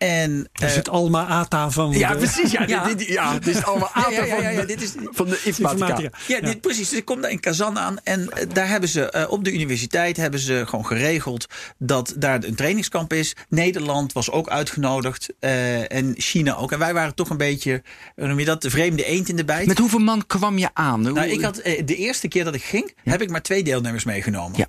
En 0.00 0.48
is 0.62 0.74
het 0.74 0.88
alma 0.88 1.26
ata 1.26 1.70
van 1.70 1.90
ja, 1.92 2.12
de- 2.12 2.16
precies. 2.18 2.50
Ja, 2.52 2.66
Ja. 2.66 2.84
dit, 2.84 2.98
dit- 2.98 3.08
ja, 3.08 3.32
dit 3.38 3.46
is 3.56 3.64
allemaal 3.64 3.90
ja, 4.10 4.24
ja, 4.24 4.36
ja, 4.40 4.54
van, 4.56 4.66
dit 4.66 4.82
is- 4.82 4.92
van 5.04 5.26
de 5.28 5.40
informatica. 5.44 6.10
Ja, 6.28 6.40
dit, 6.40 6.60
precies. 6.60 6.88
Dus 6.88 6.98
ik 6.98 7.04
kom 7.04 7.20
daar 7.20 7.30
in 7.30 7.40
Kazan 7.40 7.78
aan. 7.78 7.98
En 8.04 8.28
eh, 8.30 8.46
daar 8.52 8.68
hebben 8.68 8.88
ze 8.88 9.10
eh, 9.10 9.30
op 9.30 9.44
de 9.44 9.52
universiteit 9.52 10.16
hebben 10.16 10.40
ze 10.40 10.62
gewoon 10.66 10.86
geregeld 10.86 11.46
dat 11.78 12.14
daar 12.16 12.44
een 12.44 12.54
trainingskamp 12.54 13.12
is. 13.12 13.36
Nederland 13.48 14.12
was 14.12 14.30
ook 14.30 14.48
uitgenodigd. 14.48 15.28
eh, 15.40 15.92
en 15.92 16.14
China 16.16 16.56
ook. 16.56 16.72
En 16.72 16.78
wij 16.78 16.94
waren 16.94 17.14
toch 17.14 17.30
een 17.30 17.36
beetje, 17.36 17.82
hoe 18.16 18.26
noem 18.26 18.38
je 18.38 18.44
dat, 18.44 18.62
de 18.62 18.70
vreemde 18.70 19.04
eend 19.04 19.28
in 19.28 19.36
de 19.36 19.44
bijt. 19.44 19.66
Met 19.66 19.78
hoeveel 19.78 19.98
man 19.98 20.26
kwam 20.26 20.58
je 20.58 20.68
aan? 20.72 21.04
Hoe- 21.06 21.12
nou, 21.12 21.28
ik 21.28 21.40
had, 21.40 21.54
de 21.84 21.96
eerste 21.96 22.28
keer 22.28 22.44
dat 22.44 22.54
ik 22.54 22.62
ging, 22.62 22.94
heb 23.04 23.22
ik 23.22 23.30
maar 23.30 23.42
twee 23.42 23.62
deelnemers 23.62 24.04
meegenomen. 24.04 24.58
Ja. 24.58 24.66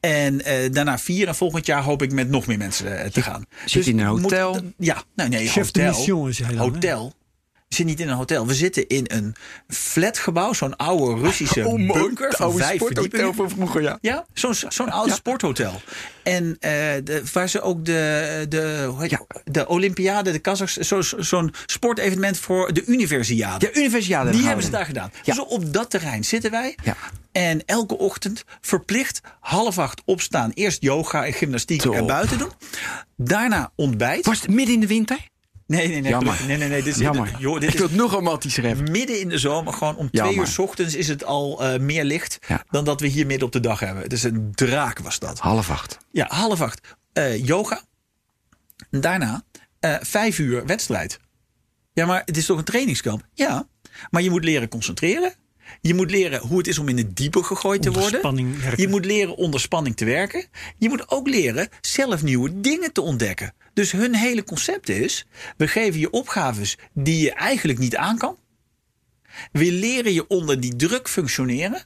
En 0.00 0.44
eh, 0.44 0.72
daarna 0.72 0.98
vier. 0.98 1.28
En 1.28 1.34
volgend 1.34 1.66
jaar 1.66 1.82
hoop 1.82 2.02
ik 2.02 2.12
met 2.12 2.28
nog 2.28 2.46
meer 2.46 2.58
mensen 2.58 2.98
eh, 3.02 3.10
te 3.10 3.22
gaan. 3.22 3.44
Zit 3.64 3.84
je 3.84 3.90
in 3.90 3.98
een 3.98 4.10
moet- 4.10 4.22
hotel? 4.22 4.60
ja, 4.78 5.02
nou 5.14 5.28
nee, 5.28 5.46
Chef 5.48 5.70
de 5.70 5.80
hotel. 5.82 5.98
mission 5.98 6.28
is 6.28 6.38
hij 6.38 6.52
hè? 6.54 6.56
Hotel. 6.58 7.12
We 7.76 7.82
zitten 7.82 7.96
niet 7.96 8.00
in 8.00 8.08
een 8.12 8.18
hotel. 8.18 8.46
We 8.46 8.54
zitten 8.54 8.86
in 8.86 9.04
een 9.08 9.34
flatgebouw. 9.68 10.52
Zo'n 10.52 10.76
oude 10.76 11.20
Russische 11.20 11.66
Oh, 11.68 11.74
bunker 11.92 12.32
van 12.36 12.46
oude 12.46 12.62
vijf 12.64 12.78
verdiepingen. 12.82 13.34
van 13.34 13.50
vroeger, 13.50 13.82
ja. 13.82 13.98
Ja, 14.00 14.26
zo'n 14.34 14.54
zo'n 14.68 14.90
oud 14.90 15.10
sporthotel. 15.10 15.80
En 16.22 16.56
eh, 16.60 16.70
de, 17.04 17.22
waar 17.32 17.48
ze 17.48 17.60
ook 17.60 17.84
de, 17.84 18.46
de, 18.48 18.94
heet, 18.98 19.18
de 19.44 19.68
Olympiade, 19.68 20.32
de 20.32 20.38
Kazachs, 20.38 20.76
zo- 20.76 21.00
zo'n 21.02 21.54
sportevenement 21.66 22.38
voor 22.38 22.72
de 22.72 22.84
Universiade. 22.84 23.66
Ja, 23.72 23.80
universiade. 23.80 24.30
Die 24.30 24.46
hebben 24.46 24.64
ze 24.64 24.70
daar 24.70 24.86
gedaan. 24.86 25.10
Ja. 25.22 25.34
Dus 25.34 25.44
op 25.44 25.72
dat 25.72 25.90
terrein 25.90 26.24
zitten 26.24 26.50
wij. 26.50 26.76
Ja. 26.84 26.96
En 27.32 27.62
elke 27.66 27.98
ochtend 27.98 28.44
verplicht 28.60 29.20
half 29.40 29.78
acht 29.78 30.02
opstaan. 30.04 30.50
Eerst 30.54 30.82
yoga 30.82 31.26
en 31.26 31.32
gymnastiek 31.32 31.80
Top. 31.82 31.94
en 31.94 32.06
buiten 32.06 32.38
doen. 32.38 32.50
Daarna 33.16 33.70
ontbijt. 33.74 34.26
Was 34.26 34.40
het 34.40 34.50
midden 34.50 34.74
in 34.74 34.80
de 34.80 34.86
winter? 34.86 35.18
Nee, 35.66 35.88
nee, 35.88 36.00
nee. 36.00 36.10
Jammer. 36.10 36.40
Nee, 36.46 36.56
nee, 36.56 36.68
nee. 36.68 36.82
Dit 36.82 36.94
is, 36.94 37.00
Jammer. 37.00 37.34
Joh, 37.38 37.60
dit 37.60 37.72
ik 37.72 37.78
wil 37.78 37.86
het 37.86 37.96
nog 37.96 38.12
romantischer 38.12 38.64
hebben. 38.64 38.90
midden 38.90 39.20
in 39.20 39.28
de 39.28 39.38
zomer. 39.38 39.72
Gewoon 39.72 39.96
om 39.96 40.10
twee 40.10 40.36
uur 40.36 40.46
's 40.46 40.58
ochtends 40.58 40.94
is 40.94 41.08
het 41.08 41.24
al 41.24 41.64
eh, 41.64 41.80
meer 41.80 42.04
licht. 42.04 42.38
Ja. 42.48 42.64
Dan 42.70 42.84
dat 42.84 43.00
we 43.00 43.06
hier 43.06 43.26
midden 43.26 43.46
op 43.46 43.52
de 43.52 43.60
dag 43.60 43.80
hebben. 43.80 44.02
Het 44.02 44.12
is 44.12 44.22
een 44.22 44.50
draak 44.54 44.98
was 44.98 45.18
dat. 45.18 45.38
Half 45.38 45.70
acht. 45.70 45.98
Ja, 46.10 46.26
half 46.28 46.60
acht. 46.60 46.80
eh, 47.12 47.44
yoga. 47.44 47.82
En 48.90 49.00
daarna 49.00 49.42
eh, 49.80 49.94
vijf 50.00 50.38
uur 50.38 50.66
wedstrijd. 50.66 51.18
Ja, 51.92 52.06
maar 52.06 52.22
het 52.24 52.36
is 52.36 52.46
toch 52.46 52.58
een 52.58 52.64
trainingskamp? 52.64 53.22
Ja, 53.34 53.68
maar 54.10 54.22
je 54.22 54.30
moet 54.30 54.44
leren 54.44 54.68
concentreren. 54.68 55.34
Je 55.80 55.94
moet 55.94 56.10
leren 56.10 56.40
hoe 56.40 56.58
het 56.58 56.66
is 56.66 56.78
om 56.78 56.88
in 56.88 56.96
het 56.96 57.16
diepe 57.16 57.42
gegooid 57.42 57.82
te 57.82 57.90
worden. 57.90 58.20
Je 58.76 58.88
moet 58.88 59.04
leren 59.04 59.36
onder 59.36 59.60
spanning 59.60 59.96
te 59.96 60.04
werken. 60.04 60.46
Je 60.78 60.88
moet 60.88 61.10
ook 61.10 61.28
leren 61.28 61.68
zelf 61.80 62.22
nieuwe 62.22 62.60
dingen 62.60 62.92
te 62.92 63.00
ontdekken. 63.00 63.54
Dus 63.76 63.92
hun 63.92 64.14
hele 64.14 64.44
concept 64.44 64.88
is: 64.88 65.26
we 65.56 65.68
geven 65.68 66.00
je 66.00 66.10
opgaves 66.10 66.76
die 66.92 67.20
je 67.20 67.32
eigenlijk 67.32 67.78
niet 67.78 67.96
aan 67.96 68.18
kan. 68.18 68.36
We 69.52 69.72
leren 69.72 70.12
je 70.12 70.26
onder 70.26 70.60
die 70.60 70.76
druk 70.76 71.08
functioneren. 71.08 71.84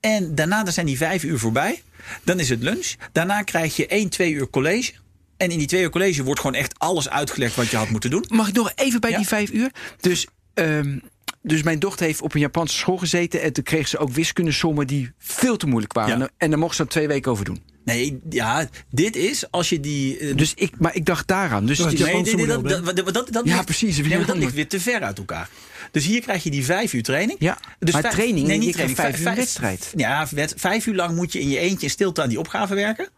En 0.00 0.34
daarna 0.34 0.62
dan 0.64 0.72
zijn 0.72 0.86
die 0.86 0.96
vijf 0.96 1.22
uur 1.24 1.38
voorbij. 1.38 1.82
Dan 2.24 2.40
is 2.40 2.48
het 2.48 2.62
lunch. 2.62 2.94
Daarna 3.12 3.42
krijg 3.42 3.76
je 3.76 3.86
één, 3.86 4.08
twee 4.08 4.32
uur 4.32 4.50
college. 4.50 4.92
En 5.36 5.50
in 5.50 5.58
die 5.58 5.66
twee 5.66 5.82
uur 5.82 5.90
college 5.90 6.22
wordt 6.24 6.40
gewoon 6.40 6.56
echt 6.56 6.78
alles 6.78 7.08
uitgelegd 7.08 7.54
wat 7.56 7.70
je 7.70 7.76
had 7.76 7.88
moeten 7.88 8.10
doen. 8.10 8.24
Mag 8.28 8.48
ik 8.48 8.54
nog 8.54 8.72
even 8.74 9.00
bij 9.00 9.10
Ja. 9.10 9.16
die 9.16 9.26
vijf 9.26 9.50
uur? 9.50 9.70
Dus, 10.00 10.26
ehm, 10.54 10.98
dus 11.46 11.62
mijn 11.62 11.78
dochter 11.78 12.06
heeft 12.06 12.22
op 12.22 12.34
een 12.34 12.40
Japanse 12.40 12.76
school 12.76 12.96
gezeten. 12.96 13.42
En 13.42 13.52
toen 13.52 13.64
kreeg 13.64 13.88
ze 13.88 13.98
ook 13.98 14.10
wiskundesommen 14.10 14.86
die 14.86 15.10
veel 15.18 15.56
te 15.56 15.66
moeilijk 15.66 15.92
waren. 15.92 16.18
Ja. 16.18 16.28
En 16.36 16.50
daar 16.50 16.58
mocht 16.58 16.76
ze 16.76 16.82
dan 16.82 16.90
twee 16.90 17.06
weken 17.08 17.30
over 17.30 17.44
doen. 17.44 17.62
Nee, 17.84 18.20
ja, 18.30 18.68
dit 18.90 19.16
is 19.16 19.50
als 19.50 19.68
je 19.68 19.80
die. 19.80 20.18
eh, 20.18 20.36
Dus 20.36 20.52
ik, 20.54 20.72
maar 20.78 20.94
ik 20.94 21.04
dacht 21.06 21.28
daaraan. 21.28 21.66
Dus 21.66 21.78
Nee, 21.78 21.86
nee, 21.86 22.34
nee, 22.34 22.46
dat, 22.46 22.62
model, 22.62 22.82
dat, 22.94 22.96
dat, 23.14 23.14
dat 23.32 23.44
Ja, 23.44 23.52
ligt- 23.52 23.64
precies, 23.64 23.96
Nee, 23.98 24.16
maar 24.16 24.26
dat 24.26 24.36
ligt 24.36 24.54
weer 24.54 24.68
te 24.68 24.80
ver 24.80 25.00
uit 25.00 25.18
elkaar. 25.18 25.48
Dus 25.94 26.06
hier 26.06 26.20
krijg 26.20 26.42
je 26.42 26.50
die 26.50 26.64
vijf 26.64 26.92
uur 26.92 27.02
training. 27.02 27.36
Ja, 27.40 27.58
dus 27.78 27.92
maar 27.92 28.02
vijf- 28.02 28.14
training, 28.14 28.46
nee, 28.46 28.58
niet 28.58 28.72
training. 28.72 28.98
vijf 28.98 29.18
uur 29.18 29.34
wedstrijd. 29.34 29.92
Ja, 29.96 30.26
vijf 30.56 30.86
uur 30.86 30.94
lang 30.94 31.16
moet 31.16 31.32
je 31.32 31.40
in 31.40 31.48
je 31.48 31.58
eentje 31.58 31.86
in 31.86 31.90
stilte 31.90 32.22
aan 32.22 32.28
die 32.28 32.38
opgave 32.38 32.74
werken. 32.74 33.08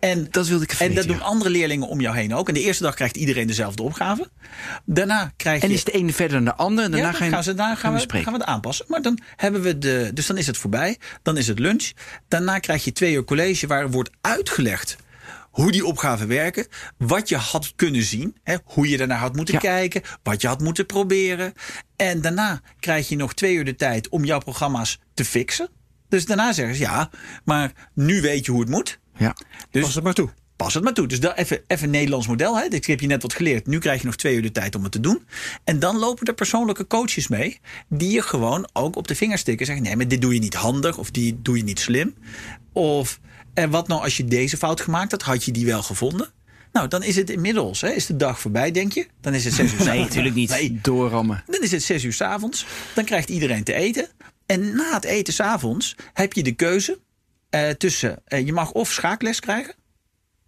En, 0.00 0.26
Dat 0.30 0.48
wilde 0.48 0.64
ik 0.64 0.72
En 0.72 0.94
dat 0.94 1.06
doen 1.06 1.22
andere 1.22 1.50
leerlingen 1.50 1.88
om 1.88 2.00
jou 2.00 2.16
heen 2.16 2.34
ook. 2.34 2.48
En 2.48 2.54
de 2.54 2.62
eerste 2.62 2.82
dag 2.82 2.94
krijgt 2.94 3.16
iedereen 3.16 3.46
dezelfde 3.46 3.82
opgave. 3.82 4.30
Daarna 4.84 5.32
krijg 5.36 5.60
je. 5.60 5.66
En 5.66 5.72
is 5.72 5.84
de 5.84 5.92
ene 5.92 6.12
verder 6.12 6.36
dan 6.36 6.44
de 6.44 6.54
andere? 6.54 6.86
En 6.86 6.92
daarna 6.92 7.08
ja, 7.08 7.30
gaan, 7.30 7.42
ze, 7.42 7.54
daarna 7.54 7.74
gaan, 7.74 7.92
we, 7.92 7.98
spreken. 7.98 8.24
gaan 8.24 8.32
we 8.34 8.40
het 8.40 8.48
aanpassen. 8.48 8.84
Maar 8.88 9.02
dan 9.02 9.18
hebben 9.36 9.62
we 9.62 9.78
de. 9.78 10.10
Dus 10.14 10.26
dan 10.26 10.36
is 10.38 10.46
het 10.46 10.56
voorbij. 10.56 10.98
Dan 11.22 11.36
is 11.36 11.46
het 11.46 11.58
lunch. 11.58 11.90
Daarna 12.28 12.58
krijg 12.58 12.84
je 12.84 12.92
twee 12.92 13.14
uur 13.14 13.24
college 13.24 13.66
waar 13.66 13.90
wordt 13.90 14.10
uitgelegd 14.20 14.96
hoe 15.50 15.72
die 15.72 15.86
opgaven 15.86 16.28
werken. 16.28 16.66
Wat 16.98 17.28
je 17.28 17.36
had 17.36 17.72
kunnen 17.76 18.02
zien. 18.02 18.36
Hè, 18.42 18.56
hoe 18.64 18.88
je 18.88 18.96
daarnaar 18.96 19.18
had 19.18 19.36
moeten 19.36 19.54
Ja. 19.54 19.60
kijken. 19.60 20.02
Wat 20.22 20.40
je 20.40 20.48
had 20.48 20.60
moeten 20.60 20.86
proberen. 20.86 21.52
En 21.96 22.20
daarna 22.20 22.60
krijg 22.80 23.08
je 23.08 23.16
nog 23.16 23.34
twee 23.34 23.54
uur 23.54 23.64
de 23.64 23.76
tijd 23.76 24.08
om 24.08 24.24
jouw 24.24 24.38
programma's 24.38 24.98
te 25.14 25.24
fixen. 25.24 25.68
Dus 26.08 26.26
daarna 26.26 26.52
zeggen 26.52 26.74
ze 26.76 26.82
ja, 26.82 27.10
maar 27.44 27.72
nu 27.94 28.20
weet 28.20 28.44
je 28.46 28.52
hoe 28.52 28.60
het 28.60 28.70
moet. 28.70 28.98
Ja. 29.16 29.36
Dus 29.70 29.82
Pas 29.82 29.94
het 29.94 30.04
maar 30.04 30.14
toe. 30.14 30.28
Pas 30.56 30.74
het 30.74 30.84
maar 30.84 30.92
toe. 30.94 31.06
Dus 31.06 31.20
dat 31.20 31.36
even, 31.36 31.60
even 31.66 31.90
Nederlands 31.90 32.26
model. 32.26 32.58
Hè. 32.58 32.64
Ik 32.64 32.86
heb 32.86 33.00
je 33.00 33.06
net 33.06 33.22
wat 33.22 33.32
geleerd. 33.34 33.66
Nu 33.66 33.78
krijg 33.78 34.00
je 34.00 34.06
nog 34.06 34.16
twee 34.16 34.34
uur 34.36 34.42
de 34.42 34.52
tijd 34.52 34.74
om 34.74 34.82
het 34.82 34.92
te 34.92 35.00
doen. 35.00 35.26
En 35.64 35.78
dan 35.78 35.98
lopen 35.98 36.26
er 36.26 36.34
persoonlijke 36.34 36.86
coaches 36.86 37.28
mee. 37.28 37.60
Die 37.88 38.10
je 38.10 38.22
gewoon 38.22 38.68
ook 38.72 38.96
op 38.96 39.08
de 39.08 39.14
vingers 39.14 39.40
stikken. 39.40 39.66
Zeggen 39.66 39.84
nee, 39.84 39.96
maar 39.96 40.08
dit 40.08 40.20
doe 40.20 40.34
je 40.34 40.40
niet 40.40 40.54
handig. 40.54 40.98
Of 40.98 41.10
die 41.10 41.38
doe 41.42 41.56
je 41.56 41.62
niet 41.62 41.80
slim. 41.80 42.14
Of 42.72 43.20
en 43.54 43.70
wat 43.70 43.88
nou 43.88 44.02
als 44.02 44.16
je 44.16 44.24
deze 44.24 44.56
fout 44.56 44.80
gemaakt 44.80 45.10
had. 45.10 45.22
Had 45.22 45.44
je 45.44 45.52
die 45.52 45.66
wel 45.66 45.82
gevonden? 45.82 46.30
Nou, 46.72 46.88
dan 46.88 47.02
is 47.02 47.16
het 47.16 47.30
inmiddels. 47.30 47.80
Hè, 47.80 47.88
is 47.90 48.06
de 48.06 48.16
dag 48.16 48.40
voorbij, 48.40 48.70
denk 48.70 48.92
je? 48.92 49.06
Dan 49.20 49.34
is 49.34 49.44
het 49.44 49.54
zes 49.54 49.72
uur. 49.72 49.84
Nee, 49.84 50.00
natuurlijk 50.00 50.34
niet. 50.34 50.50
Nee, 50.50 50.78
Doorrammen. 50.82 51.42
dan 51.46 51.62
is 51.62 51.70
het 51.72 51.82
zes 51.82 52.04
uur 52.04 52.12
s'avonds. 52.12 52.66
Dan 52.94 53.04
krijgt 53.04 53.28
iedereen 53.28 53.64
te 53.64 53.72
eten. 53.72 54.08
En 54.46 54.76
na 54.76 54.94
het 54.94 55.04
eten 55.04 55.32
s'avonds 55.32 55.96
heb 56.12 56.32
je 56.32 56.42
de 56.42 56.52
keuze 56.52 56.98
eh, 57.50 57.68
tussen... 57.70 58.22
eh, 58.24 58.46
je 58.46 58.52
mag 58.52 58.72
of 58.72 58.92
schaakles 58.92 59.40
krijgen. 59.40 59.74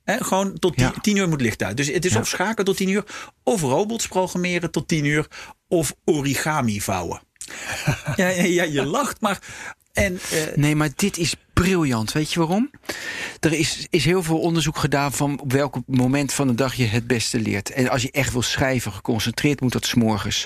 Hè, 0.05 0.25
gewoon 0.25 0.59
tot 0.59 0.77
tien, 0.77 0.85
Ja. 0.87 1.01
tien 1.01 1.17
uur 1.17 1.29
moet 1.29 1.41
licht 1.41 1.63
uit. 1.63 1.77
Dus 1.77 1.87
het 1.87 2.05
is 2.05 2.13
Ja. 2.13 2.21
of 2.21 2.29
schaken 2.29 2.65
tot 2.65 2.77
tien 2.77 2.89
uur... 2.89 3.05
of 3.43 3.61
robots 3.61 4.07
programmeren 4.09 4.71
tot 4.71 4.89
tien 4.89 5.05
uur... 5.05 5.27
of 5.69 5.95
origami 6.05 6.81
vouwen. 6.81 7.21
ja, 8.17 8.29
ja, 8.39 8.43
ja, 8.43 8.63
je 8.63 8.85
lacht, 8.85 9.21
maar... 9.21 9.39
En, 9.93 10.19
eh, 10.31 10.57
Nee, 10.57 10.77
maar 10.77 10.91
dit 10.97 11.19
is 11.19 11.35
briljant. 11.53 12.13
Weet 12.13 12.33
je 12.33 12.39
waarom? 12.39 12.71
Er 13.41 13.53
is, 13.53 13.87
is 13.91 14.05
heel 14.05 14.23
veel 14.23 14.39
onderzoek 14.41 14.77
gedaan 14.77 15.13
van 15.13 15.41
op 15.41 15.53
welk 15.53 15.77
moment 15.87 16.33
van 16.33 16.47
de 16.47 16.55
dag 16.55 16.75
je 16.75 16.85
het 16.85 17.07
beste 17.07 17.41
leert. 17.41 17.71
En 17.71 17.89
als 17.89 18.03
je 18.03 18.11
echt 18.11 18.33
wil 18.33 18.43
schrijven, 18.43 18.93
geconcentreerd, 18.93 19.61
moet 19.61 19.73
dat 19.73 19.87
s'morgens. 19.87 20.45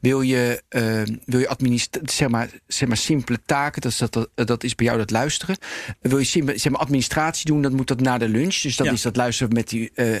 Wil 0.00 0.20
je, 0.20 0.62
eh, 0.68 1.02
wil 1.24 1.40
je 1.40 1.88
zeg 2.02 2.28
maar, 2.28 2.48
zeg 2.66 2.88
maar 2.88 2.96
simpele 2.96 3.38
taken, 3.46 3.82
dat 3.82 3.90
is, 3.92 3.98
dat, 3.98 4.28
dat, 4.34 4.64
is 4.64 4.74
bij 4.74 4.86
jou 4.86 4.98
dat 4.98 5.10
luisteren. 5.10 5.56
Wil 6.00 6.18
je 6.18 6.24
zeg 6.24 6.68
maar, 6.72 6.80
administratie 6.80 7.46
doen, 7.46 7.62
dan 7.62 7.74
moet 7.74 7.88
dat 7.88 8.00
na 8.00 8.18
de 8.18 8.28
lunch. 8.28 8.60
Dus 8.60 8.76
dat 8.76 8.86
Ja. 8.86 8.92
is 8.92 9.02
dat 9.02 9.16
luisteren 9.16 9.52
met 9.52 9.68
die, 9.68 9.90
eh, 9.94 10.16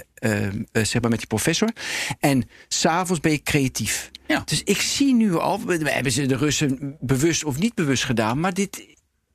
zeg 0.72 1.00
maar 1.00 1.10
met 1.10 1.18
die 1.18 1.28
professor. 1.28 1.68
En 2.20 2.48
s'avonds 2.68 3.20
ben 3.20 3.32
je 3.32 3.42
creatief. 3.42 4.10
Ja. 4.28 4.42
Dus 4.44 4.62
ik 4.64 4.80
zie 4.80 5.14
nu 5.14 5.36
al, 5.36 5.60
hebben 5.66 6.12
ze 6.12 6.26
de 6.26 6.36
Russen 6.36 6.96
bewust 7.00 7.44
of 7.44 7.58
niet 7.58 7.74
bewust 7.74 8.04
gedaan, 8.04 8.40
maar 8.40 8.54
dit, 8.54 8.86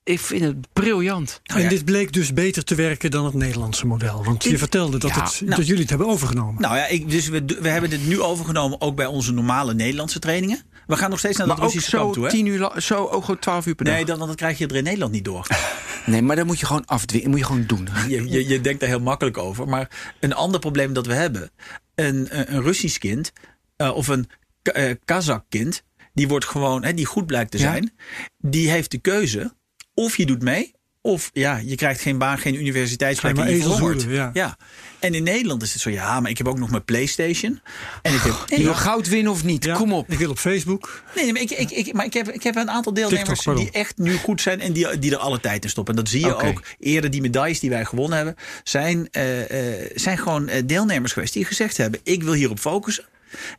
ik 0.04 0.20
vind 0.20 0.42
het 0.42 0.56
briljant. 0.74 1.42
en 1.44 1.70
dit 1.70 1.86
bleek 1.86 2.14
dus 2.14 2.34
beter 2.34 2.64
te 2.64 2.76
werken 2.76 3.12
dan 3.12 3.26
het 3.26 3.34
Nederlandse 3.34 3.88
model. 3.88 4.24
Want 4.24 4.44
je 4.44 4.58
vertelde 4.58 4.98
dat, 4.98 5.10
Ja, 5.10 5.24
het, 5.24 5.42
nou- 5.42 5.56
dat 5.56 5.66
jullie 5.66 5.82
het 5.82 5.90
hebben 5.90 6.08
overgenomen. 6.08 6.62
Nou 6.62 6.76
ja, 6.76 6.88
ik, 6.88 7.10
dus 7.10 7.28
we, 7.28 7.44
we 7.62 7.70
hebben 7.70 7.90
dit 7.90 8.08
nu 8.08 8.22
overgenomen 8.22 8.82
ook 8.82 8.96
bij 8.96 9.06
onze 9.06 9.34
normale 9.34 9.74
Nederlandse 9.74 10.20
trainingen. 10.20 10.62
We 10.88 10.98
gaan 10.98 11.10
nog 11.10 11.20
steeds 11.20 11.38
naar 11.38 11.50
ook 11.50 11.58
Russische 11.60 11.92
kamp 11.92 12.08
zo 12.08 12.14
toe, 12.14 12.24
hè? 12.24 12.30
tien 12.30 12.46
uur 12.46 12.72
zo 12.78 13.06
ook 13.06 13.22
gewoon 13.22 13.40
twaalf 13.40 13.66
uur 13.66 13.76
per 13.76 13.86
dag. 13.86 13.94
Nee, 13.94 14.06
dan, 14.06 14.20
dan 14.20 14.36
krijg 14.36 14.58
je 14.58 14.68
er 14.68 14.76
in 14.76 14.84
Nederland 14.84 15.12
niet 15.12 15.26
door. 15.26 15.48
Nee, 16.06 16.22
maar 16.22 16.36
dat 16.36 16.46
moet 16.46 16.60
je 16.60 16.66
gewoon 16.66 16.86
afdwingen. 16.86 17.30
Moet 17.30 17.40
je 17.40 17.46
gewoon 17.46 17.66
doen. 17.68 17.90
Je, 18.10 18.30
je, 18.30 18.48
je 18.48 18.62
denkt 18.62 18.80
daar 18.80 18.90
heel 18.90 19.00
makkelijk 19.00 19.38
over. 19.38 19.68
Maar 19.68 20.14
een 20.20 20.34
ander 20.34 20.60
probleem 20.60 20.94
dat 20.94 21.06
we 21.06 21.14
hebben. 21.14 21.52
Een, 21.96 22.28
een 22.40 22.54
een 22.56 22.62
Russisch 22.62 22.98
kind 22.98 23.32
eh, 23.76 23.96
of 23.96 24.08
een 24.08 24.30
Eh, 24.62 24.92
Kazak 25.06 25.46
kind. 25.50 25.84
Die 26.14 26.28
wordt 26.28 26.46
gewoon, 26.46 26.84
hè, 26.84 26.94
die 26.94 27.06
goed 27.06 27.26
blijkt 27.26 27.52
te 27.52 27.58
Ja. 27.58 27.64
zijn. 27.72 27.94
Die 28.38 28.70
heeft 28.70 28.92
de 28.92 28.98
keuze. 28.98 29.54
Of 29.94 30.18
je 30.18 30.26
doet 30.26 30.42
mee. 30.42 30.72
Of 31.04 31.30
ja, 31.34 31.58
je 31.58 31.76
krijgt 31.76 32.02
geen 32.02 32.18
baan, 32.18 32.38
geen 32.38 32.56
universiteitsplek. 32.56 33.38
Ga 33.38 33.46
je 33.46 34.06
ja. 34.08 34.30
ja. 34.34 34.58
En 35.00 35.14
in 35.14 35.24
Nederland 35.24 35.62
is 35.62 35.74
het 35.74 35.82
zo. 35.82 35.90
Ja, 35.90 36.20
maar 36.20 36.32
ik 36.32 36.38
heb 36.38 36.48
ook 36.48 36.60
nog 36.60 36.70
mijn 36.70 36.86
Playstation. 36.86 37.62
En 38.02 38.14
ik 38.14 38.22
heb, 38.22 38.58
Je 38.58 38.64
wil 38.64 38.74
goud 38.74 39.08
winnen 39.08 39.32
of 39.32 39.44
niet? 39.44 39.64
Ja, 39.66 39.76
Kom 39.76 39.94
op. 39.94 40.10
Ik 40.12 40.18
wil 40.18 40.30
op 40.30 40.38
Facebook. 40.38 41.04
Nee, 41.16 41.34
maar, 41.34 41.42
ik, 41.42 41.52
ik, 41.52 41.72
ik, 41.72 41.94
maar 41.94 42.06
ik, 42.06 42.14
heb, 42.14 42.30
ik 42.30 42.44
heb 42.44 42.56
een 42.56 42.70
aantal 42.70 42.94
deelnemers 42.94 43.28
TikTok, 43.30 43.58
die 43.58 43.72
echt 43.72 43.98
nu 43.98 44.14
goed 44.14 44.42
zijn 44.42 44.60
en 44.60 44.74
die, 44.74 45.00
die 45.00 45.12
er 45.12 45.18
alle 45.18 45.40
tijd 45.40 45.64
in 45.64 45.70
stoppen. 45.70 45.96
En 45.96 46.02
dat 46.02 46.12
zie 46.12 46.26
je 46.26 46.36
ook. 46.36 46.64
Eerder 46.80 47.12
die 47.12 47.22
medailles 47.22 47.60
die 47.60 47.70
wij 47.70 47.86
gewonnen 47.86 48.18
hebben, 48.18 48.36
zijn, 48.64 49.08
eh, 49.12 49.84
eh, 49.84 49.92
zijn 49.96 50.18
gewoon 50.18 50.50
deelnemers 50.66 51.14
geweest 51.14 51.34
die 51.34 51.46
gezegd 51.46 51.78
hebben: 51.78 52.00
ik 52.04 52.24
wil 52.24 52.34
hierop 52.34 52.60
focussen. 52.60 53.06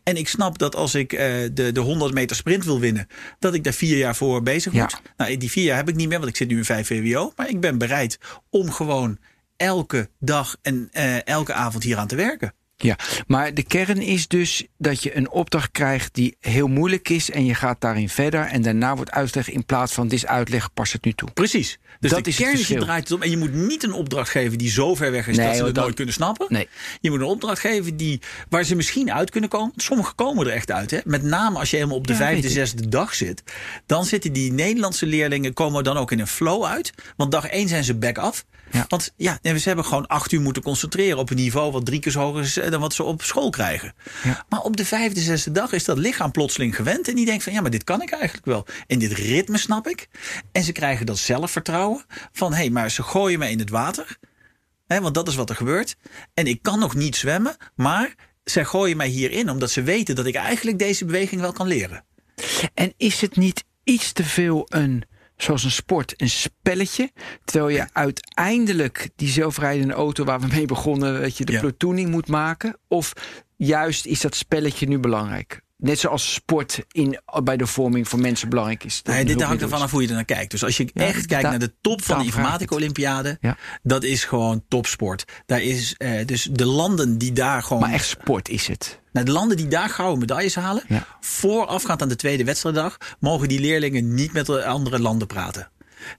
En 0.02 0.16
ik 0.16 0.28
snap 0.28 0.58
dat 0.58 0.76
als 0.76 0.94
ik 0.94 1.12
eh, 1.12 1.18
de, 1.52 1.72
de 1.72 1.80
100 1.80 2.14
meter 2.14 2.36
sprint 2.36 2.64
wil 2.64 2.80
winnen, 2.80 3.06
dat 3.38 3.54
ik 3.54 3.64
daar 3.64 3.72
vier 3.72 3.96
jaar 3.96 4.16
voor 4.16 4.42
bezig 4.42 4.72
Ja. 4.72 4.82
moet. 4.82 5.00
Nou, 5.16 5.36
die 5.36 5.50
vier 5.50 5.64
jaar 5.64 5.76
heb 5.76 5.88
ik 5.88 5.94
niet 5.94 6.08
meer, 6.08 6.18
want 6.18 6.30
ik 6.30 6.36
zit 6.36 6.48
nu 6.48 6.56
in 6.56 6.64
5 6.64 6.86
VWO. 6.86 7.32
Maar 7.36 7.48
ik 7.48 7.60
ben 7.60 7.78
bereid 7.78 8.18
om 8.50 8.70
gewoon 8.70 9.18
elke 9.56 10.10
dag 10.20 10.56
en 10.62 10.88
eh, 10.92 11.26
elke 11.26 11.52
avond 11.52 11.82
hier 11.82 11.96
aan 11.96 12.06
te 12.06 12.16
werken. 12.16 12.54
Ja, 12.82 12.96
maar 13.26 13.54
de 13.54 13.62
kern 13.62 14.00
is 14.00 14.28
dus 14.28 14.66
dat 14.78 15.02
je 15.02 15.16
een 15.16 15.30
opdracht 15.30 15.70
krijgt 15.70 16.14
die 16.14 16.36
heel 16.40 16.66
moeilijk 16.68 17.08
is 17.08 17.30
en 17.30 17.44
je 17.44 17.54
gaat 17.54 17.80
daarin 17.80 18.08
verder 18.08 18.40
en 18.46 18.62
daarna 18.62 18.96
wordt 18.96 19.10
uitleg 19.10 19.50
in 19.50 19.64
plaats 19.66 19.92
van 19.92 20.08
dit 20.08 20.18
is 20.18 20.26
uitleg, 20.26 20.72
pas 20.74 20.92
het 20.92 21.04
nu 21.04 21.12
toe. 21.12 21.30
Precies. 21.30 21.78
Dus 22.00 22.10
Dat 22.10 22.24
de 22.24 22.30
is 22.30 22.36
het 22.36 22.44
kern 22.46 22.56
verschil. 22.56 22.80
draait 22.80 23.02
het 23.02 23.12
om. 23.12 23.22
En 23.22 23.30
je 23.30 23.36
moet 23.36 23.54
niet 23.54 23.82
een 23.82 23.92
opdracht 23.92 24.30
geven 24.30 24.58
die 24.58 24.70
zo 24.70 24.94
ver 24.94 25.10
weg 25.10 25.28
is 25.28 25.36
Nee, 25.36 25.46
dat 25.46 25.56
ze 25.56 25.64
het 25.64 25.74
dat- 25.74 25.84
nooit 25.84 25.96
kunnen 25.96 26.14
snappen. 26.14 26.46
Nee. 26.48 26.68
Je 27.00 27.10
moet 27.10 27.20
een 27.20 27.26
opdracht 27.26 27.60
geven 27.60 27.96
die, 27.96 28.20
waar 28.48 28.64
ze 28.64 28.74
misschien 28.74 29.12
uit 29.12 29.30
kunnen 29.30 29.50
komen. 29.50 29.72
Sommigen 29.76 30.14
komen 30.14 30.46
er 30.46 30.52
echt 30.52 30.70
uit. 30.70 30.90
Hè? 30.90 30.98
Met 31.04 31.22
name 31.22 31.58
als 31.58 31.70
je 31.70 31.76
helemaal 31.76 31.96
op 31.96 32.06
de 32.06 32.12
Ja, 32.12 32.18
vijfde, 32.18 32.48
zesde 32.48 32.88
dag 32.88 33.14
zit. 33.14 33.42
Dan 33.86 34.04
zitten 34.04 34.32
die 34.32 34.52
Nederlandse 34.52 35.06
leerlingen 35.06 35.52
komen 35.52 35.84
dan 35.84 35.96
ook 35.96 36.12
in 36.12 36.20
een 36.20 36.26
flow 36.26 36.64
uit. 36.64 36.92
Want 37.16 37.30
dag 37.32 37.46
één 37.46 37.68
zijn 37.68 37.84
ze 37.84 37.94
back 37.94 38.18
af. 38.18 38.44
Ja. 38.72 38.84
Want 38.88 39.12
ja, 39.16 39.38
ze 39.42 39.60
hebben 39.62 39.84
gewoon 39.84 40.06
acht 40.06 40.32
uur 40.32 40.40
moeten 40.40 40.62
concentreren 40.62 41.18
op 41.18 41.30
een 41.30 41.36
niveau 41.36 41.72
wat 41.72 41.86
drie 41.86 42.00
keer 42.00 42.12
zo 42.12 42.20
hoog 42.20 42.40
is 42.40 42.56
eh, 42.56 42.70
dan 42.70 42.80
wat 42.80 42.94
ze 42.94 43.02
op 43.02 43.22
school 43.22 43.50
krijgen. 43.50 43.94
Ja. 44.22 44.44
Maar 44.48 44.60
op 44.60 44.76
de 44.76 44.84
vijfde, 44.84 45.20
zesde 45.20 45.52
dag 45.52 45.72
is 45.72 45.84
dat 45.84 45.98
lichaam 45.98 46.30
plotseling 46.30 46.76
gewend. 46.76 47.08
En 47.08 47.14
die 47.14 47.26
denkt 47.26 47.42
van 47.42 47.52
ja, 47.52 47.60
maar 47.60 47.70
dit 47.70 47.84
kan 47.84 48.02
ik 48.02 48.10
eigenlijk 48.10 48.44
wel. 48.44 48.66
En 48.86 48.98
dit 48.98 49.12
ritme 49.12 49.58
snap 49.58 49.88
ik. 49.88 50.08
En 50.52 50.62
ze 50.62 50.72
krijgen 50.72 51.06
dat 51.06 51.18
zelfvertrouwen 51.18 52.04
van 52.32 52.52
hé, 52.52 52.58
hey, 52.58 52.70
maar 52.70 52.90
ze 52.90 53.02
gooien 53.02 53.38
me 53.38 53.50
in 53.50 53.58
het 53.58 53.70
water. 53.70 54.18
Hè, 54.86 55.00
want 55.00 55.14
dat 55.14 55.28
is 55.28 55.34
wat 55.34 55.50
er 55.50 55.56
gebeurt. 55.56 55.96
En 56.34 56.46
ik 56.46 56.62
kan 56.62 56.78
nog 56.78 56.94
niet 56.94 57.16
zwemmen, 57.16 57.56
maar 57.74 58.14
zij 58.44 58.64
gooien 58.64 58.96
mij 58.96 59.08
hierin 59.08 59.50
omdat 59.50 59.70
ze 59.70 59.82
weten 59.82 60.14
dat 60.14 60.26
ik 60.26 60.34
eigenlijk 60.34 60.78
deze 60.78 61.04
beweging 61.04 61.40
wel 61.40 61.52
kan 61.52 61.66
leren. 61.66 62.04
En 62.74 62.94
is 62.96 63.20
het 63.20 63.36
niet 63.36 63.64
iets 63.84 64.12
te 64.12 64.24
veel 64.24 64.66
een, 64.68 65.04
zoals 65.42 65.64
een 65.64 65.70
sport, 65.70 66.14
een 66.16 66.30
spelletje, 66.30 67.10
terwijl 67.44 67.68
je 67.78 67.86
uiteindelijk 67.92 69.08
die 69.16 69.28
zelfrijdende 69.28 69.94
auto 69.94 70.24
waar 70.24 70.40
we 70.40 70.46
mee 70.46 70.66
begonnen, 70.66 71.18
weet 71.20 71.36
je, 71.36 71.44
de 71.44 71.52
Ja. 71.52 71.60
platooning 71.60 72.10
moet 72.10 72.28
maken? 72.28 72.76
Of 72.88 73.12
juist 73.56 74.06
is 74.06 74.20
dat 74.20 74.34
spelletje 74.34 74.86
nu 74.88 74.98
belangrijk? 74.98 75.60
Net 75.82 75.98
zoals 75.98 76.32
sport 76.32 76.84
in, 76.92 77.20
bij 77.44 77.56
de 77.56 77.66
vorming 77.66 78.08
van 78.08 78.20
mensen 78.20 78.48
belangrijk 78.48 78.84
is. 78.84 79.00
Nee, 79.04 79.24
dit 79.24 79.42
hangt 79.42 79.62
ervan 79.62 79.80
af 79.82 79.90
hoe 79.90 80.02
je 80.02 80.08
er 80.08 80.14
naar 80.14 80.24
kijkt. 80.24 80.50
Dus 80.50 80.64
als 80.64 80.76
je 80.76 80.88
Ja, 80.94 81.02
echt 81.04 81.26
kijkt 81.26 81.48
naar 81.48 81.58
de 81.58 81.74
top 81.80 82.02
van 82.04 82.18
de 82.18 82.24
informatica 82.24 82.74
Olympiade, 82.76 83.38
Ja. 83.40 83.56
dat 83.82 84.02
is 84.04 84.24
gewoon 84.24 84.64
topsport. 84.68 85.24
Daar 85.46 85.62
is 85.62 85.94
eh, 85.98 86.26
dus 86.26 86.48
de 86.52 86.66
landen 86.66 87.18
die 87.18 87.32
daar 87.32 87.62
gewoon 87.62 87.82
Maar 87.82 87.92
echt 87.92 88.06
sport 88.06 88.48
is 88.48 88.66
het. 88.66 89.00
Nou, 89.12 89.26
de 89.26 89.32
landen 89.32 89.56
die 89.56 89.68
daar 89.68 89.88
gouden 89.88 90.18
medailles 90.18 90.54
halen, 90.54 90.82
Ja. 90.88 91.06
voorafgaand 91.20 92.02
aan 92.02 92.08
de 92.08 92.16
tweede 92.16 92.44
wedstrijddag, 92.44 92.96
mogen 93.20 93.48
die 93.48 93.60
leerlingen 93.60 94.14
niet 94.14 94.32
met 94.32 94.46
de 94.46 94.64
andere 94.64 94.98
landen 94.98 95.26
praten. 95.26 95.70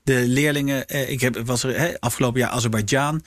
De 0.04 0.28
leerlingen, 0.28 0.88
eh, 0.88 1.10
ik 1.10 1.22
heb, 1.22 1.42
was 1.46 1.64
er 1.64 1.80
hè, 1.80 2.00
afgelopen 2.00 2.40
jaar 2.40 2.50
Azerbeidzjan. 2.50 3.24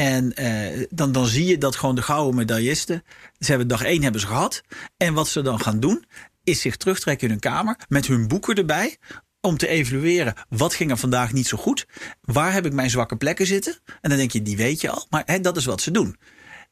En 0.00 0.34
eh, 0.34 0.86
dan, 0.90 1.12
dan 1.12 1.26
zie 1.26 1.46
je 1.46 1.58
dat 1.58 1.76
gewoon 1.76 1.94
de 1.94 2.02
gouden 2.02 2.34
medaillisten. 2.34 3.02
Ze 3.38 3.50
hebben 3.50 3.68
dag 3.68 3.82
één 3.82 4.02
hebben 4.02 4.20
ze 4.20 4.26
gehad. 4.26 4.62
En 4.96 5.14
wat 5.14 5.28
ze 5.28 5.42
dan 5.42 5.60
gaan 5.60 5.80
doen, 5.80 6.04
is 6.44 6.60
zich 6.60 6.76
terugtrekken 6.76 7.26
in 7.26 7.32
hun 7.32 7.40
kamer 7.40 7.76
met 7.88 8.06
hun 8.06 8.28
boeken 8.28 8.54
erbij. 8.54 8.96
Om 9.40 9.56
te 9.56 9.66
evalueren, 9.66 10.34
wat 10.48 10.74
ging 10.74 10.90
er 10.90 10.96
vandaag 10.96 11.32
niet 11.32 11.46
zo 11.46 11.56
goed? 11.56 11.86
Waar 12.20 12.52
heb 12.52 12.66
ik 12.66 12.72
mijn 12.72 12.90
zwakke 12.90 13.16
plekken 13.16 13.46
zitten? 13.46 13.78
En 14.00 14.08
dan 14.10 14.18
denk 14.18 14.30
je, 14.30 14.42
die 14.42 14.56
weet 14.56 14.80
je 14.80 14.90
al. 14.90 15.06
Maar 15.10 15.22
hè, 15.26 15.40
dat 15.40 15.56
is 15.56 15.64
wat 15.64 15.80
ze 15.80 15.90
doen. 15.90 16.16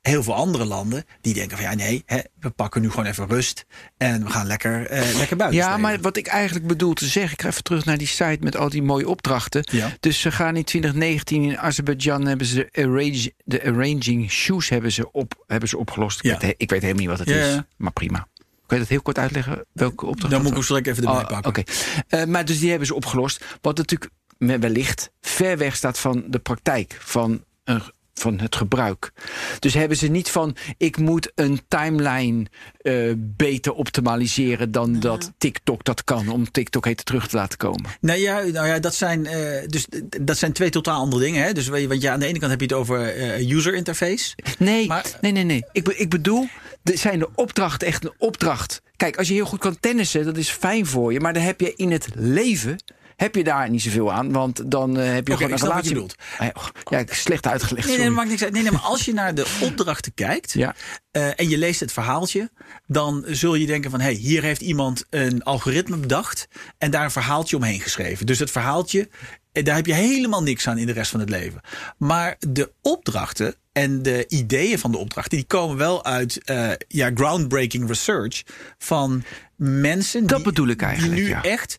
Heel 0.01 0.23
veel 0.23 0.35
andere 0.35 0.65
landen 0.65 1.05
die 1.21 1.35
denken 1.35 1.57
van 1.57 1.67
ja, 1.67 1.75
nee, 1.75 2.03
hè, 2.07 2.19
we 2.41 2.51
pakken 2.51 2.81
nu 2.83 2.91
gewoon 2.91 3.05
even 3.07 3.27
rust. 3.29 3.65
En 3.97 4.25
we 4.25 4.31
gaan 4.31 4.47
lekker, 4.47 4.87
eh, 4.87 5.15
lekker 5.17 5.37
buiten. 5.37 5.59
Ja, 5.61 5.77
maar 5.77 6.01
wat 6.01 6.17
ik 6.17 6.27
eigenlijk 6.27 6.67
bedoel 6.67 6.93
te 6.93 7.07
zeggen, 7.07 7.33
ik 7.33 7.43
ga 7.43 7.49
even 7.49 7.63
terug 7.63 7.85
naar 7.85 7.99
die 7.99 8.07
site 8.07 8.39
met 8.41 8.57
al 8.57 8.69
die 8.69 8.83
mooie 8.83 9.09
opdrachten. 9.09 9.69
Ja. 9.73 9.93
Dus 10.01 10.21
ze 10.21 10.31
gaan 10.33 10.57
in 10.57 10.65
2019 10.65 11.43
in 11.43 11.59
Azerbeidzjan 11.59 12.27
hebben 12.27 12.47
ze 12.47 12.55
de, 12.73 12.83
arrange, 12.83 13.33
de 13.45 13.63
arranging 13.65 14.31
shoes 14.31 14.69
hebben 14.69 14.93
ze, 14.93 15.13
op, 15.13 15.45
hebben 15.47 15.69
ze 15.69 15.79
opgelost. 15.79 16.25
Ik, 16.25 16.41
weet, 16.41 16.55
ik 16.57 16.71
weet 16.71 16.83
helemaal 16.83 17.01
niet 17.03 17.11
wat 17.11 17.19
het 17.19 17.29
Ja, 17.29 17.35
is, 17.57 17.61
maar 17.77 17.93
prima. 17.93 18.27
Kan 18.67 18.77
je 18.77 18.83
dat 18.83 18.93
heel 18.93 19.03
kort 19.03 19.19
uitleggen? 19.19 19.65
Welke 19.73 20.07
opdracht? 20.07 20.31
Dan 20.31 20.41
moet 20.41 20.49
ik 20.51 20.55
hem 20.57 20.65
straks 20.65 20.89
even 20.89 21.05
erbij 21.05 21.23
Oh, 21.23 21.29
pakken. 21.29 21.49
Oké, 21.51 21.63
Eh, 22.09 22.25
maar 22.25 22.45
dus 22.45 22.59
die 22.59 22.69
hebben 22.69 22.87
ze 22.87 22.95
opgelost. 22.95 23.45
Wat 23.61 23.77
natuurlijk 23.77 24.11
wellicht 24.39 25.11
ver 25.21 25.59
weg 25.59 25.77
staat 25.77 25.99
van 25.99 26.25
de 26.29 26.39
praktijk 26.39 26.97
van, 27.01 27.45
een, 27.65 27.83
van 28.19 28.39
het 28.41 28.57
gebruik. 28.57 29.13
Dus 29.59 29.75
hebben 29.75 29.97
ze 29.97 30.07
niet 30.07 30.31
van: 30.31 30.57
ik 30.77 30.97
moet 30.97 31.33
een 31.35 31.61
timeline 31.69 32.47
eh, 32.81 33.13
beter 33.17 33.73
optimaliseren 33.73 34.71
dan 34.73 35.01
dat 35.01 35.33
TikTok 35.39 35.85
dat 35.85 36.05
kan, 36.05 36.29
om 36.29 36.51
TikTok 36.51 36.85
heet 36.85 37.05
terug 37.05 37.29
te 37.29 37.37
laten 37.37 37.59
komen. 37.59 37.91
Nou 38.01 38.19
ja, 38.19 38.41
nou 38.41 38.67
ja 38.67 38.79
dat, 38.79 38.95
zijn, 38.95 39.27
eh, 39.27 39.67
dus, 39.67 39.87
dat 40.23 40.39
zijn 40.39 40.53
twee 40.53 40.71
totaal 40.71 41.01
andere 41.01 41.23
dingen. 41.23 41.43
Hè? 41.43 41.53
Dus, 41.53 41.69
want 41.69 42.03
ja, 42.03 42.13
aan 42.13 42.21
de 42.21 42.27
ene 42.27 42.39
kant 42.39 42.51
heb 42.51 42.61
je 42.61 42.67
het 42.67 42.75
over 42.77 43.15
eh, 43.15 43.51
user 43.51 43.75
interface. 43.75 44.35
Nee, 44.59 44.87
Maar- 44.87 45.19
nee, 45.21 45.33
nee, 45.33 45.45
nee. 45.45 45.65
Ik, 45.73 45.89
ik 45.89 46.09
bedoel, 46.09 46.49
zijn 46.85 47.19
de 47.19 47.29
opdrachten 47.35 47.89
echt 47.89 48.05
een 48.05 48.13
opdracht? 48.19 48.83
Kijk, 48.97 49.17
als 49.17 49.29
je 49.29 49.35
heel 49.35 49.47
goed 49.47 49.59
kan 49.59 49.81
tennissen, 49.81 50.25
dat 50.25 50.37
is 50.37 50.51
fijn 50.51 50.87
voor 50.87 51.13
je. 51.13 51.21
Maar 51.21 51.33
dan 51.33 51.43
heb 51.43 51.61
je 51.61 51.75
in 51.77 51.91
het 51.91 52.09
leven 52.15 52.79
heb 53.19 53.35
je 53.35 53.45
daar 53.45 53.71
niet 53.71 53.83
zoveel 53.83 54.13
aan. 54.13 54.33
Want 54.33 54.71
dan 54.71 54.99
eh, 54.99 55.13
heb 55.13 55.27
je 55.27 55.33
Oké, 55.33 55.43
gewoon 55.43 55.53
een 55.53 55.59
snap 55.59 55.75
wat 55.75 55.89
je 55.89 55.95
relatie. 55.95 56.17
Eh, 56.39 56.49
oh, 56.55 56.67
Ja, 56.91 56.99
ik- 56.99 57.13
slecht 57.15 57.47
uitgelegd. 57.47 57.87
Nee, 57.87 57.97
nee, 57.97 58.07
dat 58.07 58.15
maakt 58.15 58.29
niks 58.29 58.43
uit. 58.43 58.53
Nee, 58.53 58.63
nee, 58.63 58.73
maar 58.73 58.81
als 58.81 59.05
je 59.05 59.13
naar 59.13 59.35
de 59.35 59.57
opdrachten 59.69 60.15
kijkt 60.15 60.53
Ja. 60.53 60.75
eh, 61.11 61.41
en 61.41 61.49
je 61.49 61.59
leest 61.59 61.81
het 61.81 61.93
verhaaltje, 61.93 62.51
dan 62.87 63.25
zul 63.27 63.55
je 63.55 63.67
denken 63.67 63.91
van 63.91 64.01
hé, 64.01 64.07
hey, 64.07 64.15
hier 64.15 64.43
heeft 64.43 64.61
iemand 64.61 65.05
een 65.11 65.43
algoritme 65.43 65.97
bedacht 65.97 66.49
en 66.79 66.91
daar 66.91 67.05
een 67.05 67.11
verhaaltje 67.11 67.57
omheen 67.57 67.81
geschreven. 67.81 68.27
Dus 68.27 68.39
het 68.39 68.51
verhaaltje, 68.51 69.09
daar 69.53 69.77
heb 69.77 69.87
je 69.87 69.95
helemaal 69.95 70.43
niks 70.43 70.69
aan 70.69 70.79
in 70.79 70.87
de 70.87 70.93
rest 70.93 71.11
van 71.11 71.21
het 71.21 71.29
leven. 71.31 71.61
Maar 71.97 72.37
de 72.39 72.73
opdrachten 72.83 73.55
en 73.73 74.03
de 74.03 74.25
ideeën 74.29 74.79
van 74.79 74.91
de 74.93 74.99
opdrachten, 74.99 75.37
die 75.39 75.47
komen 75.47 75.77
wel 75.77 76.05
uit 76.05 76.41
ja, 76.89 77.11
groundbreaking 77.15 77.89
research 77.89 78.43
van 78.79 79.25
mensen 79.57 80.27
Dat 80.27 80.37
die, 80.37 80.47
bedoel 80.47 80.69
ik 80.69 80.83
eigenlijk, 80.83 81.15
die 81.15 81.25
nu 81.25 81.31
ja. 81.31 81.43
echt 81.43 81.79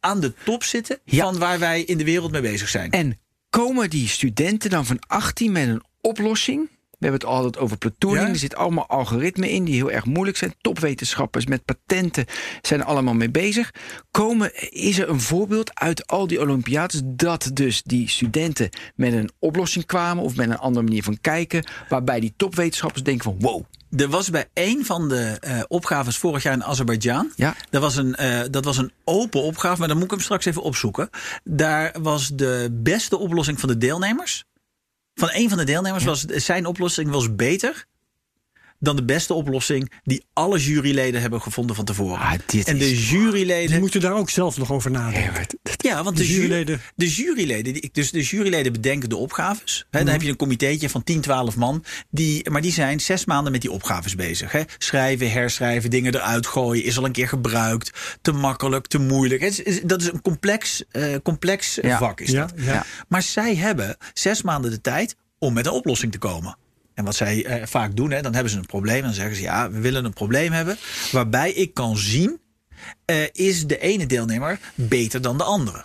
aan 0.00 0.20
de 0.20 0.32
top 0.44 0.64
zitten 0.64 0.98
Ja. 1.04 1.24
van 1.24 1.38
waar 1.38 1.58
wij 1.58 1.82
in 1.82 1.98
de 1.98 2.04
wereld 2.04 2.30
mee 2.32 2.40
bezig 2.42 2.68
zijn. 2.68 2.90
En 2.90 3.18
komen 3.50 3.90
die 3.90 4.08
studenten 4.08 4.70
dan 4.70 4.86
van 4.86 4.98
18 5.06 5.52
met 5.52 5.68
een 5.68 5.82
oplossing? 6.00 6.68
We 6.98 7.10
hebben 7.10 7.28
het 7.28 7.38
altijd 7.38 7.58
over 7.58 7.78
platooning. 7.78 8.26
Ja. 8.26 8.32
Er 8.32 8.38
zitten 8.38 8.58
allemaal 8.58 8.86
algoritmen 8.86 9.48
in 9.48 9.64
die 9.64 9.74
heel 9.74 9.90
erg 9.90 10.04
moeilijk 10.04 10.36
zijn. 10.36 10.54
Topwetenschappers 10.60 11.46
met 11.46 11.64
patenten 11.64 12.24
zijn 12.62 12.80
er 12.80 12.86
allemaal 12.86 13.14
mee 13.14 13.30
bezig. 13.30 13.70
Komen, 14.10 14.70
is 14.72 14.98
er 14.98 15.08
een 15.08 15.20
voorbeeld 15.20 15.74
uit 15.74 16.06
al 16.06 16.26
die 16.26 16.40
Olympiades 16.40 17.00
dat 17.04 17.50
dus 17.52 17.82
die 17.82 18.08
studenten 18.08 18.68
met 18.94 19.12
een 19.12 19.30
oplossing 19.38 19.86
kwamen 19.86 20.24
of 20.24 20.36
met 20.36 20.50
een 20.50 20.58
andere 20.58 20.84
manier 20.84 21.02
van 21.02 21.18
kijken, 21.20 21.66
waarbij 21.88 22.20
die 22.20 22.34
topwetenschappers 22.36 23.02
denken 23.02 23.24
van 23.24 23.36
wow, 23.38 23.64
Er 23.96 24.08
was 24.08 24.30
bij 24.30 24.48
een 24.54 24.84
van 24.84 25.08
de 25.08 25.36
eh, 25.40 25.62
opgaves 25.68 26.16
vorig 26.16 26.42
jaar 26.42 26.52
in 26.52 26.64
Azerbeidzjan. 26.64 27.32
Ja. 27.36 27.56
Dat 27.70 27.82
was, 27.82 27.96
een, 27.96 28.14
eh, 28.14 28.40
dat 28.50 28.64
was 28.64 28.76
een 28.76 28.92
open 29.04 29.42
opgave, 29.42 29.78
maar 29.78 29.88
dan 29.88 29.96
moet 29.96 30.06
ik 30.06 30.10
hem 30.10 30.20
straks 30.20 30.44
even 30.44 30.62
opzoeken. 30.62 31.10
Daar 31.44 31.94
was 32.02 32.28
de 32.28 32.68
beste 32.72 33.18
oplossing 33.18 33.60
van 33.60 33.68
de 33.68 33.78
deelnemers. 33.78 34.44
Van 35.14 35.28
een 35.32 35.48
van 35.48 35.58
de 35.58 35.64
deelnemers 35.64 36.04
was 36.04 36.24
zijn 36.24 36.66
oplossing 36.66 37.10
was 37.10 37.34
beter 37.34 37.86
dan 38.84 38.96
de 38.96 39.04
beste 39.04 39.34
oplossing 39.34 39.92
die 40.02 40.24
alle 40.32 40.58
juryleden 40.58 41.20
hebben 41.20 41.42
gevonden 41.42 41.76
van 41.76 41.84
tevoren. 41.84 42.18
Ah, 42.18 42.32
en 42.64 42.78
de 42.78 43.06
juryleden. 43.06 43.70
Die 43.70 43.80
moeten 43.80 44.00
daar 44.00 44.14
ook 44.14 44.30
zelf 44.30 44.56
nog 44.56 44.72
over 44.72 44.90
nadenken. 44.90 45.46
Ja, 45.84 46.02
want 46.02 46.16
de, 46.16 46.22
De 46.22 46.32
juryleden. 46.32 46.80
De 46.96 47.08
juryleden, 47.08 47.72
die- 47.72 47.88
dus 47.92 48.10
de 48.10 48.22
juryleden 48.22 48.72
bedenken 48.72 49.08
de 49.08 49.16
opgaves. 49.16 49.86
Hè, 49.90 49.98
Dan 50.04 50.12
heb 50.12 50.22
je 50.22 50.28
een 50.28 50.36
comitéetje 50.36 50.88
van 50.88 51.02
10, 51.04 51.20
12 51.20 51.56
man. 51.56 51.84
Die, 52.10 52.50
maar 52.50 52.60
die 52.62 52.72
zijn 52.72 53.00
zes 53.00 53.24
maanden 53.24 53.52
met 53.52 53.60
die 53.60 53.70
opgaves 53.70 54.14
bezig. 54.14 54.54
Schrijven, 54.78 55.30
herschrijven, 55.30 55.90
dingen 55.90 56.14
eruit 56.14 56.46
gooien. 56.46 56.84
Is 56.84 56.98
al 56.98 57.04
een 57.04 57.12
keer 57.12 57.28
gebruikt. 57.28 57.90
Te 58.22 58.32
makkelijk, 58.32 58.86
te 58.86 58.98
moeilijk. 58.98 59.40
Is- 59.42 59.80
dat 59.82 60.00
is 60.02 60.06
een 60.12 60.20
complex, 60.22 60.82
eh, 60.90 61.14
complex 61.22 61.78
Ja. 61.82 61.98
vak. 61.98 62.20
Is 62.20 62.30
Ja, 62.30 62.40
dat. 62.40 62.52
ja. 62.56 62.72
Ja. 62.72 62.84
Maar 63.08 63.22
zij 63.22 63.54
hebben 63.56 63.96
zes 64.14 64.42
maanden 64.42 64.70
de 64.70 64.80
tijd 64.80 65.16
om 65.38 65.52
met 65.52 65.66
een 65.66 65.72
oplossing 65.72 66.12
te 66.12 66.18
komen. 66.18 66.56
En 66.94 67.04
wat 67.04 67.14
zij 67.14 67.44
eh, 67.44 67.66
vaak 67.66 67.96
doen, 67.96 68.10
hè, 68.10 68.22
dan 68.22 68.34
hebben 68.34 68.52
ze 68.52 68.58
een 68.58 68.66
probleem. 68.66 69.02
Dan 69.02 69.12
zeggen 69.12 69.36
ze, 69.36 69.42
ja, 69.42 69.70
we 69.70 69.80
willen 69.80 70.04
een 70.04 70.12
probleem 70.12 70.52
hebben... 70.52 70.76
waarbij 71.12 71.52
ik 71.52 71.74
kan 71.74 71.96
zien, 71.96 72.40
eh, 73.04 73.16
is 73.32 73.66
de 73.66 73.78
ene 73.78 74.06
deelnemer 74.06 74.60
beter 74.74 75.22
dan 75.22 75.38
de 75.38 75.44
andere. 75.44 75.84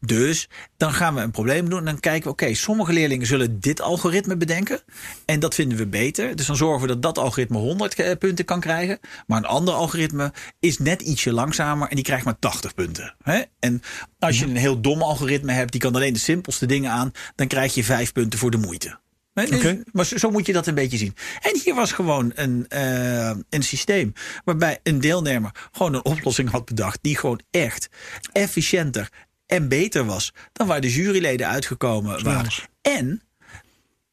Dus 0.00 0.48
dan 0.76 0.92
gaan 0.92 1.14
we 1.14 1.20
een 1.20 1.30
probleem 1.30 1.68
doen 1.68 1.78
en 1.78 1.84
dan 1.84 2.00
kijken 2.00 2.22
we... 2.24 2.30
oké, 2.30 2.54
sommige 2.54 2.92
leerlingen 2.92 3.26
zullen 3.26 3.60
dit 3.60 3.80
algoritme 3.80 4.36
bedenken... 4.36 4.80
en 5.24 5.40
dat 5.40 5.54
vinden 5.54 5.78
we 5.78 5.86
beter. 5.86 6.36
Dus 6.36 6.46
dan 6.46 6.56
zorgen 6.56 6.80
we 6.80 6.86
dat 6.86 7.02
dat 7.02 7.18
algoritme 7.18 7.58
100 7.58 7.94
eh, 7.94 8.16
punten 8.18 8.44
kan 8.44 8.60
krijgen. 8.60 8.98
Maar 9.26 9.38
een 9.38 9.44
ander 9.44 9.74
algoritme 9.74 10.32
is 10.60 10.78
net 10.78 11.02
ietsje 11.02 11.32
langzamer... 11.32 11.88
en 11.88 11.94
die 11.94 12.04
krijgt 12.04 12.24
maar 12.24 12.38
80 12.38 12.74
punten. 12.74 13.14
Hè? 13.22 13.42
En 13.58 13.82
als 14.18 14.38
je 14.38 14.44
een 14.44 14.56
heel 14.56 14.80
dom 14.80 15.02
algoritme 15.02 15.52
hebt... 15.52 15.72
die 15.72 15.80
kan 15.80 15.94
alleen 15.94 16.12
de 16.12 16.18
simpelste 16.18 16.66
dingen 16.66 16.90
aan... 16.90 17.12
dan 17.34 17.46
krijg 17.46 17.74
je 17.74 17.84
vijf 17.84 18.12
punten 18.12 18.38
voor 18.38 18.50
de 18.50 18.56
moeite. 18.56 18.98
Oké. 19.34 19.82
Maar 19.92 20.04
zo, 20.04 20.30
moet 20.30 20.46
je 20.46 20.52
dat 20.52 20.66
een 20.66 20.74
beetje 20.74 20.96
zien. 20.96 21.14
En 21.40 21.60
hier 21.64 21.74
was 21.74 21.92
gewoon 21.92 22.32
een, 22.34 22.68
eh, 22.68 23.30
een 23.48 23.62
systeem 23.62 24.12
waarbij 24.44 24.78
een 24.82 25.00
deelnemer 25.00 25.50
gewoon 25.72 25.94
een 25.94 26.04
oplossing 26.04 26.50
had 26.50 26.64
bedacht. 26.64 26.98
die 27.02 27.16
gewoon 27.16 27.40
echt 27.50 27.88
efficiënter 28.32 29.08
en 29.46 29.68
beter 29.68 30.04
was 30.04 30.32
dan 30.52 30.66
waar 30.66 30.80
de 30.80 30.92
juryleden 30.92 31.46
uitgekomen 31.46 32.24
waren. 32.24 32.52
En 32.82 33.22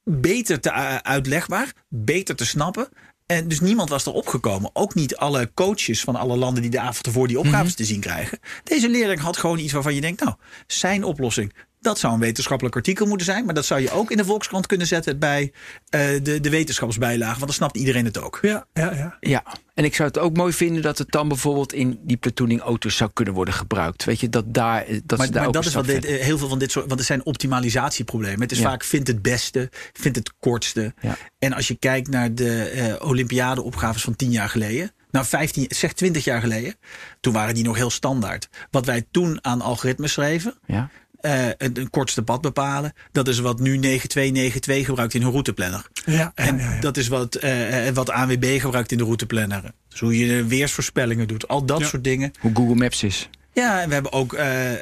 beter 0.04 0.60
te 0.60 0.70
uh, 0.70 0.96
uitlegbaar, 0.96 1.74
beter 1.90 2.36
te 2.36 2.46
snappen. 2.46 2.90
En 3.26 3.48
dus 3.48 3.60
niemand 3.60 3.90
was 3.90 4.06
erop 4.06 4.28
gekomen. 4.28 4.70
Ook 4.74 4.96
niet 4.96 5.16
alle 5.16 5.52
coaches 5.54 6.02
van 6.02 6.16
alle 6.16 6.38
landen 6.38 6.62
die 6.62 6.72
de 6.72 6.80
avond 6.80 7.06
ervoor 7.06 7.28
die 7.28 7.40
opgaves 7.40 7.76
te 7.76 7.86
zien 7.86 8.00
krijgen. 8.00 8.40
Deze 8.64 8.90
leerling 8.90 9.20
had 9.20 9.38
gewoon 9.38 9.60
iets 9.60 9.74
waarvan 9.74 9.96
je 9.96 10.02
denkt, 10.02 10.22
nou, 10.24 10.36
zijn 10.68 11.04
oplossing. 11.04 11.54
Dat 11.88 12.00
zou 12.00 12.14
een 12.14 12.20
wetenschappelijk 12.20 12.76
artikel 12.76 13.06
moeten 13.06 13.26
zijn. 13.26 13.46
Maar 13.46 13.54
dat 13.54 13.66
zou 13.66 13.82
je 13.82 13.92
ook 13.92 14.12
in 14.12 14.18
de 14.18 14.26
Volkskrant 14.26 14.66
kunnen 14.68 14.88
zetten 14.88 15.20
bij 15.20 15.52
eh, 15.90 16.02
de, 16.24 16.40
de 16.42 16.50
wetenschapsbijlage. 16.50 17.34
Want 17.34 17.46
dan 17.46 17.54
snapt 17.54 17.78
iedereen 17.78 18.06
het 18.06 18.22
ook. 18.22 18.40
Ja, 18.42 18.66
ja, 18.74 18.94
ja. 18.94 19.18
Ja, 19.20 19.44
en 19.74 19.84
ik 19.84 19.96
zou 19.96 20.08
het 20.08 20.18
ook 20.18 20.38
mooi 20.38 20.54
vinden 20.54 20.82
dat 20.82 20.98
het 20.98 21.12
dan 21.12 21.28
bijvoorbeeld 21.28 21.74
in 21.74 22.00
die 22.04 22.18
platooning 22.18 22.62
auto's 22.62 22.96
zou 22.98 23.10
kunnen 23.14 23.34
worden 23.34 23.54
gebruikt. 23.54 24.04
Weet 24.04 24.20
je, 24.20 24.30
dat 24.30 24.54
daar. 24.54 24.86
Dat 25.06 25.18
Maar, 25.18 25.28
ze 25.28 25.32
daar 25.34 25.40
maar 25.42 25.48
ook 25.48 25.54
dat 25.54 25.66
is 25.66 25.74
wat 25.74 25.86
dit, 25.86 26.06
eh, 26.06 26.24
heel 26.24 26.38
veel 26.38 26.48
van 26.48 26.60
dit 26.60 26.72
soort. 26.72 26.88
Want 26.88 27.00
er 27.00 27.06
zijn 27.06 27.26
optimalisatieproblemen. 27.26 28.42
Het 28.42 28.52
is 28.52 28.58
Ja. 28.60 28.70
vaak 28.70 28.84
vindt 28.84 29.08
het 29.08 29.22
beste, 29.22 29.70
vindt 29.94 30.18
het 30.18 30.34
kortste. 30.40 30.94
Ja. 31.02 31.18
En 31.40 31.54
als 31.54 31.68
je 31.68 31.76
kijkt 31.76 32.10
naar 32.10 32.34
de 32.36 32.60
eh 32.64 33.08
Olympiade-opgaves 33.10 34.02
van 34.02 34.16
10 34.16 34.32
jaar 34.32 34.50
geleden. 34.50 34.92
Nou, 35.12 35.26
15, 35.26 35.66
zeg 35.70 35.94
20 35.94 36.24
jaar 36.24 36.42
geleden. 36.42 36.76
Toen 37.20 37.34
waren 37.34 37.54
die 37.54 37.64
nog 37.64 37.76
heel 37.76 37.90
standaard. 37.90 38.50
Wat 38.72 38.86
wij 38.86 39.06
toen 39.12 39.40
aan 39.42 39.62
algoritmes 39.62 40.12
schreven. 40.12 40.56
Ja. 40.66 40.90
Eh, 41.20 41.46
een, 41.48 41.80
een 41.80 41.90
kortste 41.90 42.22
pad 42.24 42.42
bepalen. 42.42 42.94
Dat 43.12 43.28
is 43.28 43.40
wat 43.40 43.60
nu 43.60 43.78
9292 43.78 44.86
gebruikt 44.86 45.14
in 45.14 45.22
hun 45.22 45.32
routeplanner. 45.32 45.86
Ja, 46.06 46.32
En 46.36 46.58
ja, 46.58 46.74
ja. 46.74 46.80
dat 46.80 46.98
is 46.98 47.08
wat, 47.08 47.36
eh, 47.36 47.88
wat 47.94 48.10
ANWB 48.10 48.60
gebruikt 48.60 48.92
in 48.92 48.98
de 48.98 49.04
routeplanner. 49.04 49.72
Dus 49.90 50.00
hoe 50.00 50.18
je 50.18 50.46
weersvoorspellingen 50.46 51.28
doet. 51.28 51.48
Al 51.48 51.66
dat 51.66 51.80
Ja. 51.80 51.86
soort 51.88 52.04
dingen. 52.04 52.32
Hoe 52.40 52.52
Google 52.56 52.76
Maps 52.76 53.04
is. 53.04 53.30
Ja, 53.54 53.82
en 53.82 53.88
we 53.88 53.94
hebben 53.94 54.12
ook, 54.12 54.34
eh, 54.34 54.74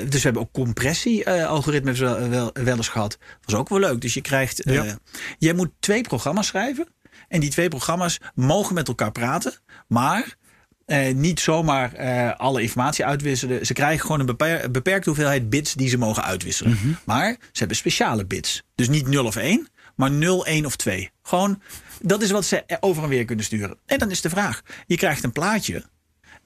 eh, 0.00 0.08
dus 0.08 0.14
we 0.16 0.20
hebben 0.22 0.42
ook 0.42 0.52
compressie-algoritmes 0.52 1.98
wel, 1.98 2.28
wel, 2.28 2.50
wel 2.52 2.76
eens 2.76 2.88
gehad. 2.88 3.10
Dat 3.20 3.50
was 3.50 3.54
ook 3.54 3.68
wel 3.68 3.78
leuk. 3.78 4.00
Dus 4.00 4.14
je 4.14 4.20
krijgt, 4.20 4.62
eh, 4.62 4.74
Ja. 4.74 4.98
jij 5.38 5.52
moet 5.52 5.70
twee 5.80 6.02
programma's 6.02 6.46
schrijven. 6.46 6.86
En 7.28 7.40
die 7.40 7.50
twee 7.50 7.68
programma's 7.68 8.18
mogen 8.34 8.74
met 8.74 8.88
elkaar 8.88 9.12
praten. 9.12 9.52
Maar 9.88 10.36
eh, 10.92 11.14
niet 11.14 11.40
zomaar 11.40 11.92
eh, 11.92 12.36
alle 12.36 12.62
informatie 12.62 13.04
uitwisselen. 13.04 13.66
Ze 13.66 13.72
krijgen 13.72 14.00
gewoon 14.00 14.20
een 14.20 14.26
beper- 14.26 14.70
beperkte 14.70 15.08
hoeveelheid 15.08 15.50
bits 15.50 15.74
die 15.74 15.88
ze 15.88 15.98
mogen 15.98 16.24
uitwisselen. 16.24 16.72
Mhm. 16.72 16.92
Maar 17.04 17.30
ze 17.40 17.58
hebben 17.58 17.76
speciale 17.76 18.24
bits. 18.24 18.62
Dus 18.74 18.88
niet 18.88 19.08
0 19.08 19.24
of 19.24 19.36
1, 19.36 19.68
maar 19.96 20.10
0, 20.10 20.46
1 20.46 20.66
of 20.66 20.76
2. 20.76 21.10
Gewoon, 21.22 21.62
dat 22.00 22.22
is 22.22 22.30
wat 22.30 22.44
ze 22.44 22.64
over 22.80 23.02
en 23.02 23.08
weer 23.08 23.24
kunnen 23.24 23.44
sturen. 23.44 23.78
En 23.86 23.98
dan 23.98 24.10
is 24.10 24.20
de 24.20 24.30
vraag: 24.30 24.62
je 24.86 24.96
krijgt 24.96 25.24
een 25.24 25.32
plaatje. 25.32 25.84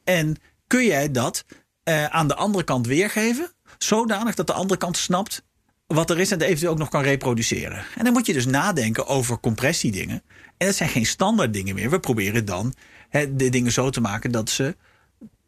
En 0.05 0.37
kun 0.67 0.85
jij 0.85 1.11
dat 1.11 1.45
eh, 1.83 2.05
aan 2.05 2.29
de 2.29 2.35
andere 2.35 2.65
kant 2.65 2.87
weergeven? 2.87 3.51
Zodanig 3.79 4.35
dat 4.35 4.47
de 4.47 4.53
andere 4.53 4.79
kant 4.79 4.97
snapt 4.97 5.43
wat 5.87 6.11
er 6.11 6.21
is 6.21 6.31
en 6.31 6.39
het 6.39 6.47
eventueel 6.47 6.73
ook 6.73 6.79
nog 6.79 6.89
kan 6.89 7.03
reproduceren. 7.03 7.85
En 7.97 8.05
dan 8.05 8.13
moet 8.13 8.27
je 8.27 8.33
dus 8.33 8.47
nadenken 8.47 9.07
over 9.07 9.39
compressiedingen. 9.39 10.23
En 10.57 10.67
dat 10.67 10.77
zijn 10.77 10.89
geen 10.89 11.07
standaard 11.07 11.53
dingen 11.53 11.75
meer. 11.75 11.91
We 11.91 12.01
proberen 12.01 12.45
dan 12.45 12.75
hè, 13.17 13.37
de 13.37 13.49
dingen 13.49 13.73
zo 13.73 13.91
te 13.91 14.01
maken 14.01 14.31
dat 14.31 14.51
ze 14.51 14.77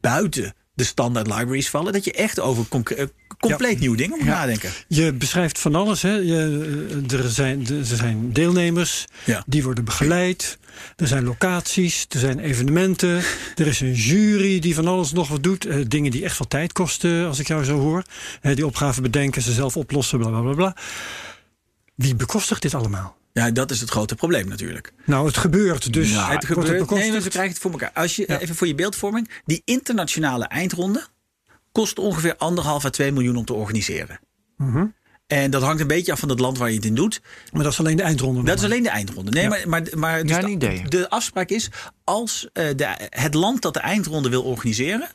buiten 0.01 0.53
de 0.73 0.83
standaard 0.83 1.27
libraries 1.27 1.69
vallen. 1.69 1.93
Dat 1.93 2.03
je 2.03 2.13
echt 2.13 2.39
over 2.39 2.65
eh, 2.95 3.05
compleet 3.39 3.79
nieuwe 3.79 3.97
dingen 3.97 4.17
moet 4.17 4.27
nadenken. 4.27 4.71
Je 4.87 5.13
beschrijft 5.13 5.59
van 5.59 5.75
alles. 5.75 6.01
Hè? 6.01 6.13
Je, 6.13 6.67
eh, 7.09 7.19
er, 7.19 7.29
zijn, 7.29 7.67
er 7.67 7.85
zijn 7.85 8.33
deelnemers, 8.33 9.05
Ja. 9.25 9.43
die 9.45 9.63
worden 9.63 9.85
begeleid. 9.85 10.57
Er 10.95 11.07
zijn 11.07 11.23
locaties, 11.23 12.05
er 12.09 12.19
zijn 12.19 12.39
evenementen. 12.39 13.23
Er 13.55 13.67
is 13.67 13.79
een 13.79 13.93
jury 13.93 14.59
die 14.59 14.75
van 14.75 14.87
alles 14.87 15.11
nog 15.11 15.27
wat 15.27 15.43
doet. 15.43 15.65
Eh, 15.65 15.77
dingen 15.87 16.11
die 16.11 16.23
echt 16.23 16.35
veel 16.35 16.47
tijd 16.47 16.73
kosten, 16.73 17.27
als 17.27 17.39
ik 17.39 17.47
jou 17.47 17.63
zo 17.63 17.79
hoor. 17.79 18.03
Die 18.41 18.65
opgaven 18.65 19.03
bedenken, 19.03 19.41
ze 19.41 19.51
zelf 19.51 19.77
oplossen, 19.77 20.19
bla 20.19 20.41
bla. 20.41 20.53
bla. 20.53 20.75
Wie 21.95 22.15
bekostigt 22.15 22.61
dit 22.61 22.73
allemaal? 22.73 23.17
Ja, 23.39 23.51
dat 23.51 23.71
is 23.71 23.79
het 23.79 23.89
grote 23.89 24.15
probleem 24.15 24.47
natuurlijk. 24.47 24.93
Nou, 25.05 25.25
het 25.27 25.37
gebeurt 25.37 25.93
dus. 25.93 26.09
het 26.11 26.25
wordt 26.27 26.45
gebeurt. 26.45 26.89
nee, 26.89 27.11
maar 27.11 27.21
we 27.21 27.29
krijgen 27.29 27.51
het 27.53 27.61
voor 27.61 27.71
elkaar. 27.71 27.91
Als 27.93 28.15
je, 28.15 28.39
Even 28.39 28.55
voor 28.55 28.67
je 28.67 28.75
beeldvorming. 28.75 29.29
Die 29.45 29.61
internationale 29.65 30.45
eindronde 30.45 31.05
kost 31.71 31.99
ongeveer 31.99 32.35
anderhalf 32.37 32.85
à 32.85 32.89
2 32.89 33.11
miljoen 33.11 33.35
om 33.35 33.45
te 33.45 33.53
organiseren. 33.53 34.19
Mhm. 34.57 34.85
En 35.27 35.51
dat 35.51 35.61
hangt 35.61 35.81
een 35.81 35.87
beetje 35.87 36.11
af 36.11 36.19
van 36.19 36.29
het 36.29 36.39
land 36.39 36.57
waar 36.57 36.69
je 36.69 36.75
het 36.75 36.85
in 36.85 36.95
doet. 36.95 37.21
Maar 37.51 37.63
dat 37.63 37.71
is 37.71 37.79
alleen 37.79 37.97
de 37.97 38.03
eindronde. 38.03 38.43
Dat 38.43 38.57
is 38.57 38.63
alleen 38.63 38.83
de 38.83 38.89
eindronde. 38.89 39.31
Nee, 39.31 39.43
Ja. 39.43 39.49
maar, 39.49 39.67
maar, 39.67 39.83
maar 39.95 40.21
dus 40.21 40.31
Ja, 40.31 40.37
een 40.37 40.45
de, 40.45 40.51
idee. 40.51 40.83
de 40.87 41.09
afspraak 41.09 41.49
is, 41.49 41.69
als 42.03 42.49
eh, 42.53 42.65
de, 42.75 42.87
het 43.09 43.33
land 43.33 43.61
dat 43.61 43.73
de 43.73 43.79
eindronde 43.79 44.29
wil 44.29 44.43
organiseren, 44.43 45.09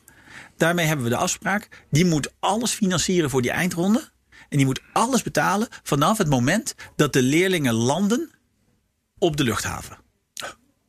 daarmee 0.57 0.85
hebben 0.85 1.05
we 1.05 1.11
de 1.11 1.17
afspraak, 1.17 1.85
die 1.91 2.05
moet 2.05 2.33
alles 2.39 2.71
financieren 2.71 3.29
voor 3.29 3.41
die 3.41 3.51
eindronde. 3.51 4.09
En 4.55 4.61
die 4.61 4.69
moet 4.69 4.81
alles 4.93 5.23
betalen 5.23 5.67
vanaf 5.83 6.17
het 6.17 6.29
moment 6.29 6.75
dat 6.95 7.13
de 7.13 7.21
leerlingen 7.21 7.73
landen 7.73 8.29
op 9.17 9.37
de 9.37 9.43
luchthaven. 9.43 9.97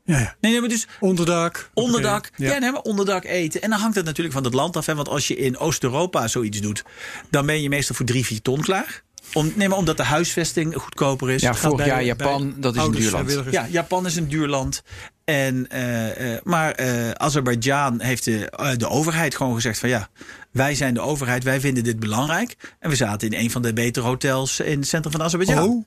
Ja, 0.05 0.19
ja. 0.19 0.37
Nee, 0.41 0.53
nee, 0.53 0.61
maar 0.61 0.69
dus 0.69 0.87
Onderdak. 1.01 1.71
onderdak. 1.75 2.31
Oké, 2.33 2.45
Ja, 2.53 2.59
nee, 2.59 2.73
maar 2.73 2.81
onderdak 2.81 3.25
eten. 3.25 3.63
En 3.63 3.71
dan 3.71 3.79
hangt 3.79 3.97
het 3.97 4.05
natuurlijk 4.05 4.35
van 4.35 4.45
het 4.45 4.55
land 4.55 4.77
af. 4.77 4.87
Hè? 4.87 4.95
Want 4.95 5.09
als 5.09 5.29
je 5.29 5.37
in 5.37 5.59
Oost-Europa 5.59 6.29
zoiets 6.29 6.61
doet, 6.61 6.85
dan 7.31 7.47
ben 7.47 7.63
je 7.63 7.69
meestal 7.69 7.97
voor 7.97 8.07
drie, 8.07 8.25
vier 8.25 8.43
ton 8.43 8.61
klaar. 8.61 9.03
Om, 9.33 9.53
nee, 9.55 9.69
maar 9.69 9.79
omdat 9.79 9.97
de 9.97 10.03
huisvesting 10.03 10.75
goedkoper 10.75 11.31
is. 11.31 11.43
Ja, 11.43 11.53
gaat 11.53 11.61
vorig 11.61 11.77
bij- 11.77 11.87
jaar 11.87 12.05
Japan, 12.05 12.55
dat 12.57 12.77
is 12.77 12.83
een 12.83 12.91
duur 12.93 13.11
land. 13.11 13.37
Ja, 13.51 13.67
Japan 13.71 14.07
is 14.07 14.17
een 14.17 14.29
duur 14.29 14.47
land. 14.49 14.83
En, 15.25 15.69
eh, 15.71 16.35
eh, 16.35 16.41
maar 16.45 16.71
eh 16.73 17.11
Azerbeidzjan 17.11 18.01
heeft 18.01 18.25
de, 18.25 18.51
eh, 18.51 18.77
de 18.77 18.89
overheid 18.89 19.37
gewoon 19.37 19.55
gezegd 19.55 19.79
van 19.79 19.89
ja, 19.89 20.09
wij 20.57 20.75
zijn 20.75 20.95
de 20.95 21.01
overheid, 21.01 21.45
wij 21.45 21.61
vinden 21.61 21.85
dit 21.85 21.99
belangrijk. 21.99 22.75
En 22.79 22.91
we 22.91 22.97
zaten 22.97 23.31
in 23.31 23.39
een 23.39 23.51
van 23.51 23.63
de 23.63 23.73
betere 23.73 24.07
hotels 24.07 24.61
in 24.61 24.79
het 24.79 24.89
centrum 24.89 25.13
van 25.13 25.23
Azerbeidzjan. 25.23 25.69
Oh, 25.69 25.85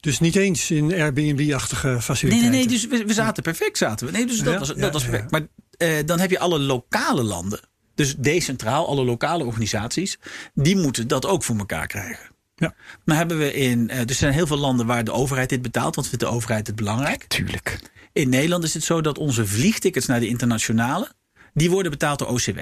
dus 0.00 0.20
niet 0.20 0.36
eens 0.36 0.70
in 0.70 0.92
Airbnb-achtige 0.92 1.88
nee, 1.88 2.00
faciliteiten. 2.00 2.50
nee, 2.50 2.66
nee, 2.66 2.68
dus 2.68 2.86
we, 2.86 3.04
we 3.04 3.12
zaten 3.12 3.42
perfect 3.42 3.78
zaten 3.78 4.06
we. 4.06 4.12
Nee, 4.12 4.26
dus 4.26 4.38
dat 4.38 4.52
Ja, 4.52 4.58
was, 4.58 4.68
dat 4.68 4.76
ja, 4.76 4.90
was 4.90 5.02
ja. 5.02 5.08
perfect. 5.08 5.30
Maar 5.30 5.46
eh, 5.76 5.96
dan 6.06 6.18
heb 6.20 6.30
je 6.30 6.38
alle 6.38 6.58
lokale 6.58 7.22
landen. 7.22 7.60
Dus 7.94 8.16
decentraal, 8.16 8.88
alle 8.88 9.04
lokale 9.04 9.44
organisaties, 9.44 10.18
die 10.54 10.76
moeten 10.76 11.08
dat 11.08 11.26
ook 11.26 11.44
voor 11.44 11.56
elkaar 11.56 11.86
krijgen. 11.86 12.34
Ja. 12.56 12.74
Maar 13.04 13.16
hebben 13.16 13.38
we 13.38 13.52
in, 13.52 13.90
eh, 13.90 13.98
er 14.08 14.14
zijn 14.14 14.32
heel 14.32 14.46
veel 14.46 14.58
landen 14.58 14.86
waar 14.86 15.04
de 15.04 15.12
overheid 15.12 15.48
dit 15.48 15.62
betaalt, 15.62 15.94
want 15.94 16.08
vindt 16.08 16.24
de 16.24 16.30
overheid 16.30 16.66
het 16.66 16.76
belangrijk. 16.76 17.24
Tuurlijk. 17.24 17.78
In 18.12 18.28
Nederland 18.28 18.64
is 18.64 18.74
het 18.74 18.84
zo 18.84 19.00
dat 19.00 19.18
onze 19.18 19.46
vliegtickets 19.46 20.06
naar 20.06 20.20
de 20.20 20.28
internationale, 20.28 21.12
die 21.54 21.70
worden 21.70 21.90
betaald 21.90 22.18
door 22.18 22.28
OCW. 22.28 22.58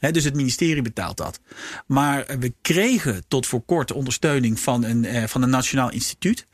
Dus 0.00 0.24
het 0.24 0.34
ministerie 0.34 0.82
betaalt 0.82 1.16
dat. 1.16 1.40
Maar 1.86 2.26
we 2.38 2.54
kregen 2.62 3.22
tot 3.28 3.46
voor 3.46 3.62
kort 3.62 3.92
ondersteuning 3.92 4.60
van 4.60 4.84
een, 4.84 5.04
eh, 5.04 5.24
van 5.26 5.42
een 5.42 5.50
nationaal 5.50 5.90
instituut. 5.90 6.46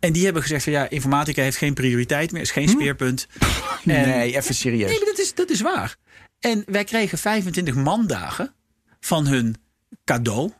En 0.00 0.12
die 0.12 0.24
hebben 0.24 0.42
gezegd 0.42 0.64
van 0.64 0.72
ja, 0.72 0.88
informatica 0.88 1.42
heeft 1.42 1.56
geen 1.56 1.74
prioriteit 1.74 2.32
meer, 2.32 2.42
is 2.42 2.50
geen 2.50 2.68
speerpunt. 2.68 3.26
En- 3.84 4.08
Nee, 4.08 4.36
even 4.36 4.54
serieus. 4.54 4.88
Nee, 4.90 4.98
maar 4.98 5.08
dat 5.08 5.18
is, 5.18 5.34
dat 5.34 5.50
is 5.50 5.60
waar. 5.60 5.96
En 6.40 6.62
wij 6.66 6.84
kregen 6.84 7.18
25 7.18 7.74
mandagen 7.74 8.54
van 9.00 9.26
hun 9.26 9.56
cadeau. 10.04 10.52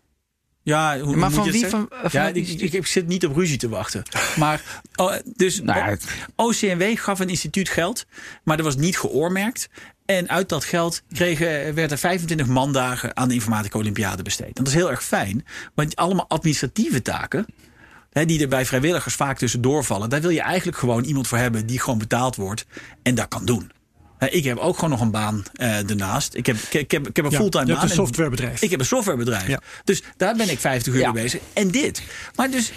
Ja, 0.63 0.99
hoe 1.01 1.17
Maar 1.17 1.31
moet 1.31 1.39
van 1.39 1.51
wie? 1.51 1.67
Van, 1.67 1.87
van 1.91 2.09
ja, 2.13 2.29
ik, 2.29 2.35
ik, 2.35 2.43
instituut? 2.49 2.75
ik 2.75 2.87
zit 2.87 3.07
niet 3.07 3.27
op 3.27 3.37
ruzie 3.37 3.57
te 3.57 3.69
wachten. 3.69 4.03
Maar 4.37 4.81
oh, 4.97 5.15
dus 5.37 5.61
Nou 5.61 5.81
het- 5.81 6.05
OCMW 6.37 6.99
gaf 6.99 7.21
een 7.21 7.29
instituut 7.29 7.69
geld, 7.69 8.07
maar 8.45 8.57
dat 8.57 8.67
was 8.67 8.77
niet 8.77 8.99
geoormerkt. 8.99 9.69
En 10.09 10.29
uit 10.29 10.49
dat 10.49 10.65
geld 10.65 11.03
kregen, 11.13 11.75
werd 11.75 11.91
er 11.91 11.99
25 11.99 12.47
mandagen 12.47 13.17
aan 13.17 13.29
de 13.29 13.35
informatica 13.35 13.79
Olympiade 13.79 14.23
besteed. 14.23 14.47
En 14.47 14.53
dat 14.65 14.67
is 14.67 14.75
heel 14.75 14.91
erg 14.91 15.05
fijn, 15.05 15.45
want 15.75 15.97
allemaal 15.97 16.29
administratieve 16.29 17.03
taken. 17.03 17.47
Hè, 18.11 18.25
die 18.25 18.41
er 18.43 18.49
bij 18.49 18.67
vrijwilligers 18.67 19.15
vaak 19.15 19.39
tussendoor 19.39 19.85
vallen. 19.85 20.11
Daar 20.11 20.21
wil 20.21 20.31
je 20.31 20.41
eigenlijk 20.41 20.79
gewoon 20.79 21.05
iemand 21.05 21.29
voor 21.29 21.39
hebben 21.39 21.67
die 21.67 21.81
gewoon 21.81 21.99
betaald 21.99 22.37
wordt 22.37 22.67
en 23.03 23.15
dat 23.15 23.29
kan 23.29 23.45
doen. 23.45 23.71
Ik 24.31 24.45
heb 24.45 24.57
ook 24.57 24.75
gewoon 24.75 24.91
nog 24.91 25.01
een 25.01 25.11
baan 25.11 25.43
eh 25.53 25.91
ernaast. 25.91 26.35
Ik 26.35 26.47
heb, 26.47 26.57
ik, 26.71 26.91
heb- 26.91 27.09
ik 27.09 27.17
heb, 27.17 27.25
een 27.25 27.31
Ja, 27.31 27.37
fulltime 27.39 27.67
baan. 27.67 27.77
een 27.83 27.89
en- 27.89 27.95
softwarebedrijf. 27.95 28.63
Ik 28.63 28.71
heb 28.71 28.81
een 28.81 28.87
softwarebedrijf. 28.87 29.47
Ja. 29.49 29.61
Dus 29.85 30.03
daar 30.17 30.37
ben 30.37 30.51
ik 30.51 30.59
50 30.59 30.93
uur 30.95 31.01
Ja. 31.01 31.13
mee 31.13 31.23
bezig. 31.23 31.41
En 31.53 31.71
dit. 31.71 32.03
Maar 32.35 32.51
dus 32.51 32.73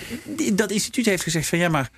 dat 0.53 0.71
instituut 0.71 1.05
heeft 1.05 1.23
gezegd 1.23 1.47
van 1.47 1.57
ja, 1.57 1.69
maar 1.69 1.89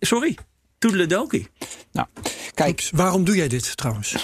sorry. 0.00 0.36
Toedeledokie. 0.78 1.48
Nou, 1.92 2.06
kijk, 2.54 2.70
Oeps, 2.70 2.90
waarom 2.90 3.24
doe 3.24 3.36
jij 3.36 3.48
dit 3.48 3.76
trouwens? 3.76 4.16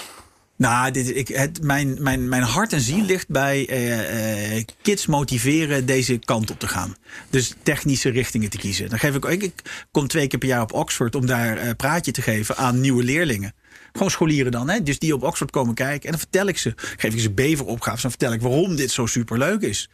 Nou, 0.57 0.91
dit, 0.91 1.17
ik, 1.17 1.29
het, 1.29 1.63
mijn, 1.63 2.03
mijn, 2.03 2.29
mijn 2.29 2.43
hart 2.43 2.73
en 2.73 2.81
ziel 2.81 3.05
ligt 3.05 3.29
bij 3.29 3.69
eh, 3.69 4.57
eh, 4.57 4.65
kids 4.83 5.07
motiveren 5.07 5.87
deze 5.87 6.19
kant 6.19 6.51
op 6.51 6.59
te 6.59 6.69
gaan. 6.69 6.97
Dus 7.31 7.55
technische 7.63 8.11
richtingen 8.11 8.51
te 8.51 8.59
kiezen. 8.59 8.89
Dan 8.89 8.99
geef 8.99 9.15
ik, 9.15 9.25
ik, 9.25 9.43
ik 9.43 9.87
kom 9.91 10.07
twee 10.07 10.27
keer 10.27 10.39
per 10.39 10.49
jaar 10.49 10.63
op 10.63 10.73
Oxford 10.73 11.15
om 11.15 11.27
daar 11.27 11.57
eh 11.57 11.71
praatje 11.77 12.13
te 12.13 12.23
geven 12.23 12.57
aan 12.57 12.81
nieuwe 12.81 13.03
leerlingen. 13.03 13.55
Gewoon 13.93 14.11
scholieren 14.11 14.53
dan, 14.53 14.69
hè? 14.69 14.83
dus 14.83 14.99
die 14.99 15.15
op 15.15 15.23
Oxford 15.23 15.51
komen 15.51 15.75
kijken. 15.75 16.05
En 16.05 16.11
dan 16.11 16.21
vertel 16.21 16.47
ik 16.47 16.59
ze, 16.59 16.73
geef 16.77 17.15
ik 17.15 17.21
ze 17.21 17.31
beveropgaves. 17.31 18.03
Dan 18.03 18.11
vertel 18.11 18.33
ik 18.33 18.41
waarom 18.41 18.77
dit 18.77 18.91
zo 18.91 19.07
superleuk 19.07 19.61
is. 19.61 19.89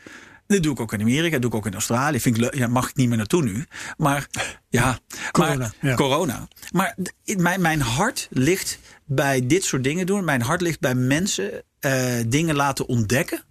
Dat 0.51 0.63
doe 0.63 0.73
ik 0.73 0.81
ook 0.81 0.93
in 0.93 1.01
Amerika, 1.01 1.31
dat 1.31 1.41
doe 1.41 1.51
ik 1.51 1.57
ook 1.57 1.67
in 1.67 1.73
Australië. 1.73 2.21
Vind 2.21 2.37
ik 2.37 2.43
leuk. 2.43 2.55
Ja, 2.55 2.67
mag 2.67 2.89
ik 2.89 2.97
niet 2.97 3.09
meer 3.09 3.17
naartoe 3.17 3.43
nu. 3.43 3.67
Maar 3.97 4.27
ja, 4.69 4.99
Corona, 5.31 5.57
maar, 5.57 5.75
ja. 5.81 5.95
corona. 5.95 6.49
Maar 6.73 6.97
mijn, 7.37 7.61
mijn 7.61 7.81
hart 7.81 8.29
ligt 8.31 8.79
bij 9.05 9.47
dit 9.47 9.65
soort 9.65 9.85
dingen 9.85 10.07
doen. 10.07 10.25
Mijn 10.25 10.43
hart 10.43 10.61
ligt 10.61 10.81
bij 10.81 10.95
mensen 10.95 11.63
eh, 11.79 12.15
dingen 12.27 12.55
laten 12.55 12.87
ontdekken 12.87 13.43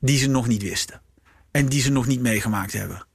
die 0.00 0.18
ze 0.18 0.28
nog 0.28 0.46
niet 0.46 0.62
wisten. 0.62 1.02
En 1.50 1.66
die 1.66 1.80
ze 1.80 1.90
nog 1.90 2.06
niet 2.06 2.20
meegemaakt 2.20 2.72
hebben. 2.72 3.06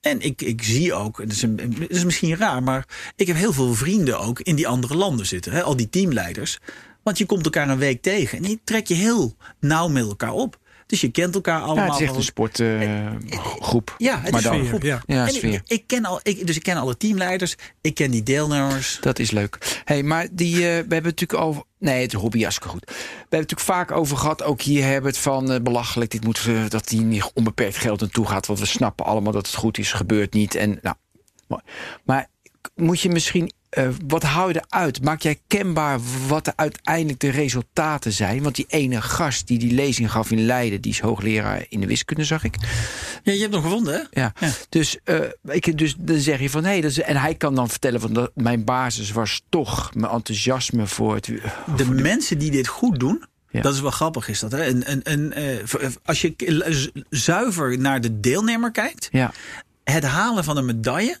En 0.00 0.20
ik, 0.20 0.42
ik 0.42 0.62
zie 0.62 0.94
ook, 0.94 1.18
het 1.18 1.32
is, 1.32 1.42
een, 1.42 1.76
het 1.78 1.90
is 1.90 2.04
misschien 2.04 2.36
raar, 2.36 2.62
maar 2.62 2.86
ik 3.16 3.26
heb 3.26 3.36
heel 3.36 3.52
veel 3.52 3.74
vrienden 3.74 4.20
ook 4.20 4.40
in 4.40 4.56
die 4.56 4.68
andere 4.68 4.96
landen 4.96 5.26
zitten. 5.26 5.52
Hè? 5.52 5.62
Al 5.62 5.76
die 5.76 5.88
teamleiders. 5.88 6.58
Want 7.02 7.18
je 7.18 7.26
komt 7.26 7.44
elkaar 7.44 7.68
een 7.68 7.78
week 7.78 8.02
tegen 8.02 8.38
en 8.38 8.44
die 8.44 8.60
trek 8.64 8.86
je 8.86 8.94
heel 8.94 9.36
nauw 9.60 9.88
met 9.88 10.04
elkaar 10.04 10.32
op. 10.32 10.60
Dus 10.92 11.00
je 11.00 11.10
kent 11.10 11.34
elkaar 11.34 11.60
allemaal. 11.60 11.84
ja, 11.84 11.92
het 11.92 12.00
is 12.00 12.06
echt 12.06 12.16
een 12.16 12.22
sportgroep. 12.22 13.94
ja, 13.98 14.20
het 14.20 14.30
maar 14.30 14.40
is 14.40 14.46
dan, 14.46 14.54
een 14.54 14.58
Sfeer, 14.58 14.68
groep. 14.68 15.02
ja. 15.06 15.26
Sfeer. 15.26 15.52
ik, 15.54 15.62
ik 15.66 15.86
ken 15.86 16.04
al, 16.04 16.20
ik, 16.22 16.46
dus 16.46 16.56
ik 16.56 16.62
ken 16.62 16.76
alle 16.76 16.96
teamleiders, 16.96 17.56
ik 17.80 17.94
ken 17.94 18.10
die 18.10 18.22
deelnemers. 18.22 18.98
Dat 19.00 19.18
is 19.18 19.30
leuk. 19.30 19.80
hey, 19.84 20.02
maar 20.02 20.28
die, 20.32 20.54
eh, 20.54 20.60
we 20.60 20.66
hebben 20.68 21.02
natuurlijk 21.02 21.40
over. 21.40 21.62
Nee, 21.78 22.02
het 22.02 22.12
hobby, 22.12 22.44
goed. 22.44 22.60
We 22.60 22.94
hebben 22.94 23.18
het 23.18 23.30
natuurlijk 23.30 23.60
vaak 23.60 23.90
over 23.90 24.16
gehad. 24.16 24.42
Ook 24.42 24.60
hier 24.60 24.82
hebben 24.82 25.02
we 25.02 25.08
het 25.08 25.18
van 25.18 25.52
eh, 25.52 25.60
belachelijk. 25.60 26.10
Dit 26.10 26.24
moet, 26.24 26.44
eh, 26.48 26.68
dat 26.68 26.88
hier 26.88 27.02
niet 27.02 27.30
onbeperkt 27.34 27.76
geld 27.76 28.00
naartoe 28.00 28.26
gaat. 28.26 28.46
Want 28.46 28.58
we 28.58 28.66
snappen 28.66 29.06
allemaal 29.06 29.32
dat 29.32 29.46
het 29.46 29.56
goed 29.56 29.78
is. 29.78 29.92
Gebeurt 29.92 30.32
niet. 30.32 30.54
En, 30.54 30.78
nou, 30.82 30.96
maar 32.04 32.28
moet 32.74 33.00
je 33.00 33.08
misschien. 33.08 33.52
Eh, 33.72 33.88
wat 34.06 34.22
hou 34.22 34.52
je 34.52 34.62
eruit? 34.68 35.02
Maak 35.04 35.20
jij 35.22 35.40
kenbaar 35.46 35.98
wat 36.28 36.44
de 36.44 36.52
uiteindelijk 36.56 37.20
de 37.20 37.30
resultaten 37.30 38.12
zijn? 38.12 38.42
Want 38.42 38.54
die 38.54 38.64
ene 38.68 39.02
gast 39.02 39.46
die 39.46 39.58
die 39.58 39.72
lezing 39.74 40.10
gaf 40.10 40.30
in 40.30 40.44
Leiden, 40.46 40.80
die 40.80 40.92
is 40.92 41.00
hoogleraar 41.00 41.66
in 41.68 41.80
de 41.80 41.86
wiskunde, 41.86 42.24
zag 42.24 42.44
ik. 42.44 42.56
Ja, 43.22 43.32
je 43.32 43.40
hebt 43.40 43.52
hem 43.52 43.62
gevonden, 43.62 43.94
hè? 43.94 44.20
Ja. 44.20 44.32
Ja. 44.40 44.50
Dus, 44.68 44.98
eh, 45.04 45.20
ik, 45.44 45.78
dus 45.78 45.94
dan 45.98 46.18
zeg 46.18 46.40
je 46.40 46.50
van 46.50 46.64
hé, 46.64 46.80
dat 46.80 46.90
is, 46.90 47.00
en 47.00 47.16
hij 47.16 47.34
kan 47.34 47.54
dan 47.54 47.68
vertellen 47.68 48.00
van 48.00 48.12
dat 48.12 48.30
mijn 48.34 48.64
basis 48.64 49.10
was 49.12 49.42
toch 49.48 49.94
mijn 49.94 50.12
enthousiasme 50.12 50.86
voor 50.86 51.14
het. 51.14 51.30
De 51.76 51.84
mensen 51.90 52.38
die 52.38 52.50
dit 52.50 52.66
goed 52.68 53.00
doen, 53.00 53.24
Ja. 53.48 53.60
dat 53.60 53.74
is 53.74 53.80
wel 53.80 53.90
grappig, 53.90 54.28
is 54.28 54.40
dat. 54.40 54.52
Hè? 54.52 54.62
En, 54.62 54.84
en, 54.84 55.02
en, 55.02 55.32
eh, 55.32 55.88
als 56.04 56.20
je 56.20 57.04
zuiver 57.10 57.78
naar 57.78 58.00
de 58.00 58.20
deelnemer 58.20 58.70
kijkt, 58.70 59.08
Ja, 59.10 59.32
het 59.84 60.04
halen 60.04 60.44
van 60.44 60.56
een 60.56 60.64
medaille. 60.66 61.18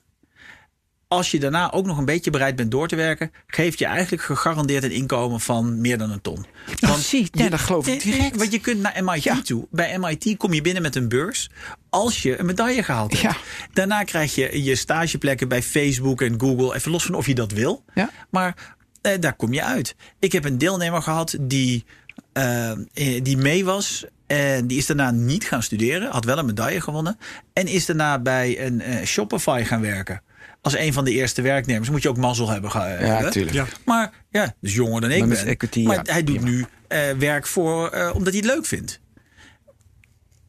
Als 1.12 1.30
je 1.30 1.40
daarna 1.40 1.72
ook 1.72 1.86
nog 1.86 1.98
een 1.98 2.04
beetje 2.04 2.30
bereid 2.30 2.56
bent 2.56 2.70
door 2.70 2.88
te 2.88 2.96
werken, 2.96 3.32
geeft 3.46 3.78
je 3.78 3.84
eigenlijk 3.86 4.22
gegarandeerd 4.22 4.84
een 4.84 4.90
inkomen 4.90 5.40
van 5.40 5.80
meer 5.80 5.98
dan 5.98 6.10
een 6.10 6.20
ton. 6.20 6.46
precies. 6.80 7.28
Ja, 7.32 7.48
dat 7.48 7.60
geloof 7.60 7.86
ik 7.86 8.02
direct. 8.02 8.36
Want 8.36 8.52
je 8.52 8.58
kunt 8.60 8.80
naar 8.80 9.04
MIT 9.04 9.22
Ja. 9.22 9.40
toe. 9.42 9.66
Bij 9.70 9.98
MIT 9.98 10.36
kom 10.36 10.52
je 10.52 10.62
binnen 10.62 10.82
met 10.82 10.96
een 10.96 11.08
beurs 11.08 11.50
als 11.90 12.22
je 12.22 12.38
een 12.38 12.46
medaille 12.46 12.82
gehaald 12.82 13.12
hebt. 13.20 13.22
Ja. 13.34 13.40
Daarna 13.72 14.02
krijg 14.02 14.34
je 14.34 14.62
je 14.62 14.74
stageplekken 14.76 15.48
bij 15.48 15.62
Facebook 15.62 16.20
en 16.20 16.40
Google. 16.40 16.74
Even 16.74 16.90
los 16.90 17.04
van 17.04 17.14
of 17.14 17.26
je 17.26 17.34
dat 17.34 17.52
wil. 17.52 17.84
Ja. 17.94 18.10
Maar 18.30 18.76
eh, 19.02 19.12
daar 19.20 19.34
kom 19.36 19.52
je 19.52 19.62
uit. 19.64 19.94
Ik 20.18 20.32
heb 20.32 20.44
een 20.44 20.58
deelnemer 20.58 21.02
gehad 21.02 21.36
die, 21.40 21.84
eh, 22.32 22.70
eh, 22.70 22.78
die 23.22 23.36
mee 23.36 23.64
was. 23.64 24.04
En 24.26 24.66
die 24.66 24.78
is 24.78 24.86
daarna 24.86 25.10
niet 25.10 25.44
gaan 25.44 25.62
studeren. 25.62 26.10
Had 26.10 26.24
wel 26.24 26.38
een 26.38 26.46
medaille 26.46 26.80
gewonnen. 26.80 27.18
En 27.52 27.66
is 27.66 27.86
daarna 27.86 28.18
bij 28.18 28.66
een 28.66 28.80
eh, 28.80 29.04
Shopify 29.06 29.62
gaan 29.64 29.80
werken. 29.80 30.22
Als 30.62 30.76
een 30.76 30.92
van 30.92 31.04
de 31.04 31.10
eerste 31.12 31.42
werknemers. 31.42 31.90
Moet 31.90 32.02
je 32.02 32.08
ook 32.08 32.16
mazzel 32.16 32.48
hebben. 32.48 32.70
ja, 33.06 33.20
natuurlijk. 33.20 33.54
Ja. 33.56 33.66
Maar 33.84 34.12
ja, 34.30 34.54
dus 34.60 34.74
jonger 34.74 35.00
dan 35.00 35.10
ik 35.10 35.28
ben. 35.28 35.46
equity, 35.46 35.82
maar 35.82 35.96
ja, 35.96 36.12
hij 36.12 36.24
doet 36.24 36.40
nu 36.42 36.66
eh, 36.88 36.98
werk 37.18 37.46
voor, 37.46 37.88
eh, 37.88 38.10
omdat 38.14 38.32
hij 38.32 38.42
het 38.44 38.50
leuk 38.54 38.66
vindt. 38.66 39.00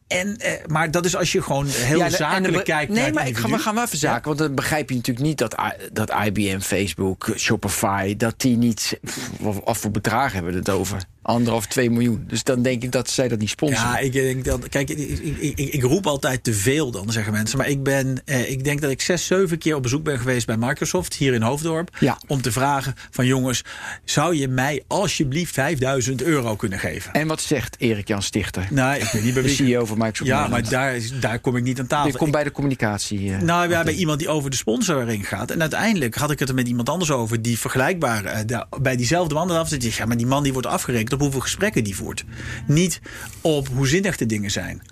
En, 0.06 0.36
eh, 0.36 0.52
maar 0.66 0.90
dat 0.90 1.04
is 1.04 1.16
als 1.16 1.32
je 1.32 1.42
gewoon 1.42 1.66
heel 1.66 1.98
Ja, 1.98 2.08
de- 2.08 2.16
zakelijk 2.16 2.56
de- 2.56 2.62
kijkt 2.62 2.92
Nee, 2.92 3.02
naar 3.02 3.12
maar 3.12 3.26
ik 3.28 3.36
ga, 3.36 3.48
we 3.48 3.58
gaan 3.58 3.74
wel 3.74 3.84
even 3.84 3.98
zaken. 3.98 4.24
Want 4.26 4.38
dan 4.38 4.54
begrijp 4.54 4.88
je 4.88 4.96
natuurlijk 4.96 5.26
niet 5.26 5.38
dat, 5.38 5.54
dat 5.92 6.12
IBM, 6.24 6.60
Facebook, 6.60 7.28
Shopify... 7.36 8.16
dat 8.16 8.40
die 8.40 8.56
niet... 8.56 8.98
Wat 9.40 9.76
voor 9.76 9.90
bedragen 9.90 10.32
hebben 10.34 10.52
we 10.52 10.58
het 10.58 10.68
over? 10.70 11.02
Anderhalf, 11.24 11.66
twee 11.66 11.90
miljoen. 11.90 12.24
Dus 12.28 12.42
dan 12.42 12.62
denk 12.62 12.82
ik 12.82 12.92
dat 12.92 13.10
zij 13.10 13.28
dat 13.28 13.38
niet 13.38 13.48
sponsoren. 13.48 13.90
Ja, 13.90 13.98
ik 13.98 14.12
denk 14.12 14.44
dat. 14.44 14.68
Kijk, 14.68 14.90
ik, 14.90 14.98
ik, 15.18 15.58
ik, 15.58 15.72
ik 15.72 15.82
roep 15.82 16.06
altijd 16.06 16.44
te 16.44 16.52
veel 16.54 16.90
dan, 16.90 17.12
zeggen 17.12 17.32
mensen. 17.32 17.58
Maar 17.58 17.68
ik 17.68 17.82
ben. 17.82 18.22
Eh, 18.24 18.50
ik 18.50 18.64
denk 18.64 18.80
dat 18.80 18.90
ik 18.90 19.00
zes, 19.00 19.26
zeven 19.26 19.58
keer 19.58 19.74
op 19.76 19.82
bezoek 19.82 20.02
ben 20.04 20.18
geweest 20.18 20.46
bij 20.46 20.56
Microsoft 20.56 21.14
hier 21.14 21.32
in 21.34 21.42
Hoofddorp. 21.42 21.96
Ja. 22.00 22.18
Om 22.26 22.42
te 22.42 22.52
vragen 22.52 22.94
van 23.10 23.26
jongens, 23.26 23.62
zou 24.04 24.36
je 24.36 24.48
mij 24.48 24.82
alsjeblieft 24.86 25.52
5000 25.52 26.22
euro 26.22 26.56
kunnen 26.56 26.78
geven? 26.78 27.12
En 27.12 27.26
wat 27.26 27.40
zegt 27.40 27.76
Erik 27.78 28.08
Jan 28.08 28.22
Stichter? 28.22 28.66
Nou, 28.70 28.94
ik 29.00 29.08
weet 29.12 29.24
niet 29.24 29.34
bij 29.34 29.42
de. 29.42 29.48
CEO 29.48 29.84
van 29.84 29.98
Microsoft 29.98 30.30
Ja, 30.30 30.48
maar 30.48 30.68
daar, 30.68 30.98
daar 31.20 31.38
kom 31.38 31.56
ik 31.56 31.62
niet 31.62 31.78
aan 31.80 31.86
tafel. 31.86 32.10
Je 32.10 32.16
komt 32.16 32.30
bij 32.32 32.44
de 32.44 32.50
communicatie. 32.52 33.32
eh, 33.32 33.40
Nou 33.40 33.70
ja, 33.70 33.82
bij 33.84 33.94
iemand 33.94 34.18
die 34.18 34.28
over 34.28 34.50
de 34.50 34.56
sponsoring 34.56 35.28
gaat. 35.28 35.50
En 35.50 35.60
uiteindelijk 35.60 36.14
had 36.14 36.30
ik 36.30 36.38
het 36.38 36.48
er 36.48 36.54
met 36.54 36.68
iemand 36.68 36.88
anders 36.88 37.10
over 37.10 37.42
die 37.42 37.58
vergelijkbaar 37.58 38.24
eh, 38.24 38.40
daar- 38.46 38.66
bij 38.80 38.96
diezelfde 38.96 39.34
man 39.34 39.50
af 39.50 39.68
zit. 39.68 39.94
Ja, 39.94 40.04
maar 40.06 40.16
die 40.16 40.26
man 40.26 40.42
die 40.42 40.52
wordt 40.52 40.66
afgerekend 40.68 41.12
op 41.14 41.20
hoeveel 41.20 41.40
gesprekken 41.40 41.84
die 41.84 41.96
voert. 41.96 42.24
Niet 42.66 43.00
op 43.40 43.68
hoe 43.68 43.86
zinnig 43.88 44.16
de 44.16 44.26
dingen 44.26 44.50
zijn. 44.50 44.82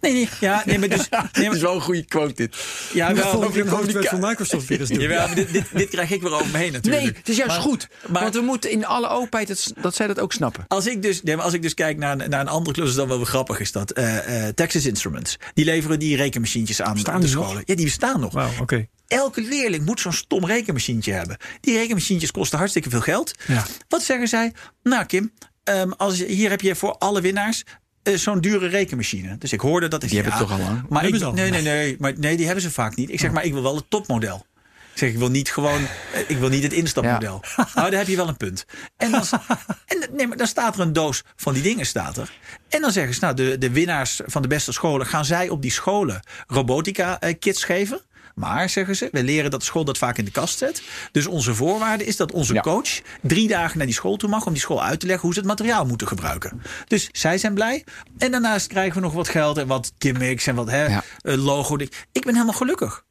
Nee, 0.00 0.12
nee, 0.12 0.28
ja, 0.40 0.62
nee, 0.66 0.78
maar 0.78 0.88
dus. 0.88 1.08
Nee, 1.10 1.20
Dat 1.32 1.44
maar, 1.44 1.54
is 1.54 1.60
wel 1.60 1.74
een 1.74 1.80
goede 1.80 2.04
quote 2.04 2.34
dit. 2.34 2.56
ja, 2.92 3.14
wel, 3.14 3.30
volgende 3.30 3.52
keer 3.54 3.62
een 3.62 3.68
hoofdwerk 3.68 4.08
van 4.08 4.20
Microsoft 4.20 4.66
weer 4.68 4.80
eens 4.80 4.88
doen. 4.88 5.00
Jawel, 5.00 5.26
maar 5.26 5.34
dit, 5.34 5.52
dit, 5.52 5.64
dit 5.72 5.88
krijg 5.88 6.10
ik 6.10 6.22
weer 6.22 6.32
over 6.32 6.46
me 6.50 6.58
heen 6.58 6.72
natuurlijk. 6.72 7.02
Nee, 7.04 7.12
het 7.16 7.28
is 7.28 7.36
juist 7.36 7.52
Maar- 7.52 7.60
goed. 7.62 7.88
maar- 8.08 8.22
want 8.22 8.34
we 8.34 8.40
moeten 8.40 8.70
in 8.70 8.86
alle 8.86 9.08
openheid 9.08 9.48
dat, 9.48 9.72
dat 9.80 9.94
zij 9.94 10.06
dat 10.06 10.20
ook 10.20 10.32
snappen. 10.32 10.64
Als 10.68 10.86
ik 10.86 11.02
dus, 11.02 11.22
nee, 11.22 11.36
maar 11.36 11.44
als 11.44 11.54
ik 11.54 11.62
dus 11.62 11.74
kijk 11.74 11.96
naar, 11.98 12.20
een- 12.20 12.30
naar 12.30 12.40
een 12.40 12.48
andere 12.48 12.72
klus, 12.76 12.88
is 12.88 12.94
dat 12.94 13.06
wel 13.06 13.16
weer 13.16 13.26
grappig 13.26 13.60
is 13.60 13.72
dat. 13.72 13.90
eh, 13.92 14.46
eh, 14.46 14.54
Texas 14.54 14.86
Instruments. 14.86 15.36
Die 15.54 15.64
leveren 15.64 15.98
die 15.98 16.16
rekenmachientjes 16.16 16.82
aan 16.82 16.92
Bestaan 16.94 17.20
de 17.20 17.26
nog? 17.26 17.44
scholen. 17.44 17.62
Ja, 17.66 17.74
die 17.74 17.84
bestaan 17.84 18.20
nog. 18.20 18.32
Wauw, 18.32 18.50
oké. 18.60 18.86
Elke 19.08 19.40
leerling 19.42 19.84
moet 19.84 20.00
zo'n 20.00 20.12
stom 20.12 20.46
rekenmachientje 20.46 21.12
hebben. 21.12 21.36
Die 21.60 21.76
rekenmachientjes 21.76 22.30
kosten 22.30 22.58
hartstikke 22.58 22.90
veel 22.90 23.00
geld. 23.00 23.32
Ja. 23.46 23.64
Wat 23.88 24.02
zeggen 24.02 24.28
zij? 24.28 24.52
Nou, 24.82 25.04
Kim, 25.06 25.32
ehm, 25.64 25.90
als, 25.90 26.18
je- 26.18 26.26
hier 26.26 26.50
heb 26.50 26.60
je 26.60 26.74
voor 26.74 26.92
alle 26.98 27.20
winnaars 27.20 27.62
eh, 28.02 28.14
zo'n 28.14 28.40
dure 28.40 28.66
rekenmachine. 28.68 29.38
Dus 29.38 29.52
ik 29.52 29.60
hoorde 29.60 29.88
dat. 29.88 30.02
Ik 30.02 30.08
Die 30.08 30.18
hebben 30.20 30.38
het 30.38 30.48
toch 30.48 30.58
al 30.58 30.64
lang? 30.64 30.82
Maar 30.88 31.04
ik, 31.04 31.22
al. 31.22 31.32
nee, 31.32 31.50
nee, 31.50 31.62
nee, 31.62 31.96
maar 31.98 32.12
nee, 32.18 32.36
die 32.36 32.44
hebben 32.46 32.62
ze 32.62 32.70
vaak 32.70 32.96
niet. 32.96 33.10
Ik 33.10 33.20
zeg 33.20 33.30
maar, 33.30 33.44
ik 33.44 33.52
wil 33.52 33.62
wel 33.62 33.76
het 33.76 33.84
topmodel. 33.90 34.46
Ik 34.92 34.98
zeg, 34.98 35.10
ik 35.10 35.18
wil 35.18 35.30
niet 35.30 35.50
gewoon, 35.52 35.80
eh, 36.12 36.20
ik 36.26 36.36
wil 36.38 36.48
niet 36.48 36.62
het 36.62 36.72
instapmodel. 36.72 37.40
Nou, 37.74 37.90
daar 37.90 37.98
heb 37.98 38.08
je 38.08 38.16
wel 38.16 38.28
een 38.28 38.36
punt. 38.36 38.64
En 38.96 39.10
dan, 39.10 39.22
en, 39.86 40.08
nee, 40.16 40.26
maar 40.26 40.36
dan 40.36 40.46
staat 40.46 40.74
er 40.74 40.80
een 40.80 40.92
doos 40.92 41.22
van 41.36 41.52
die 41.54 41.62
dingen, 41.62 41.86
staat 41.86 42.16
er. 42.16 42.32
En 42.68 42.80
dan 42.80 42.92
zeggen 42.92 43.14
ze, 43.14 43.20
nou, 43.20 43.34
de, 43.34 43.58
de 43.58 43.70
winnaars 43.70 44.20
van 44.26 44.42
de 44.42 44.48
beste 44.48 44.72
scholen, 44.72 45.06
gaan 45.06 45.24
zij 45.24 45.48
op 45.48 45.62
die 45.62 45.70
scholen 45.70 46.20
robotica-kits 46.46 47.64
geven? 47.64 48.00
Maar, 48.34 48.68
zeggen 48.68 48.96
ze, 48.96 49.08
we 49.12 49.22
leren 49.22 49.50
dat 49.50 49.60
de 49.60 49.66
school 49.66 49.84
dat 49.84 49.98
vaak 49.98 50.18
in 50.18 50.24
de 50.24 50.30
kast 50.30 50.58
zet. 50.58 50.82
Dus 51.12 51.26
onze 51.26 51.54
voorwaarde 51.54 52.04
is 52.04 52.16
dat 52.16 52.32
onze 52.32 52.54
Ja. 52.54 52.60
coach 52.60 53.00
drie 53.22 53.48
dagen 53.48 53.76
naar 53.78 53.86
die 53.86 53.94
school 53.94 54.16
toe 54.16 54.28
mag 54.28 54.46
om 54.46 54.52
die 54.52 54.62
school 54.62 54.82
uit 54.82 55.00
te 55.00 55.06
leggen 55.06 55.24
hoe 55.24 55.32
ze 55.34 55.38
het 55.38 55.48
materiaal 55.48 55.86
moeten 55.86 56.06
gebruiken. 56.06 56.62
Dus 56.88 57.08
zij 57.12 57.38
zijn 57.38 57.54
blij. 57.54 57.84
En 58.18 58.30
daarnaast 58.30 58.66
krijgen 58.66 58.94
we 58.94 59.00
nog 59.00 59.12
wat 59.12 59.28
geld 59.28 59.58
en 59.58 59.66
wat 59.66 59.92
gimmicks 59.98 60.46
en 60.46 60.54
wat 60.54 60.70
hè, 60.70 60.86
Ja. 60.86 61.02
eh, 61.20 61.34
logo. 61.44 61.76
Ik 62.12 62.24
ben 62.24 62.32
helemaal 62.34 62.54
gelukkig. 62.54 63.04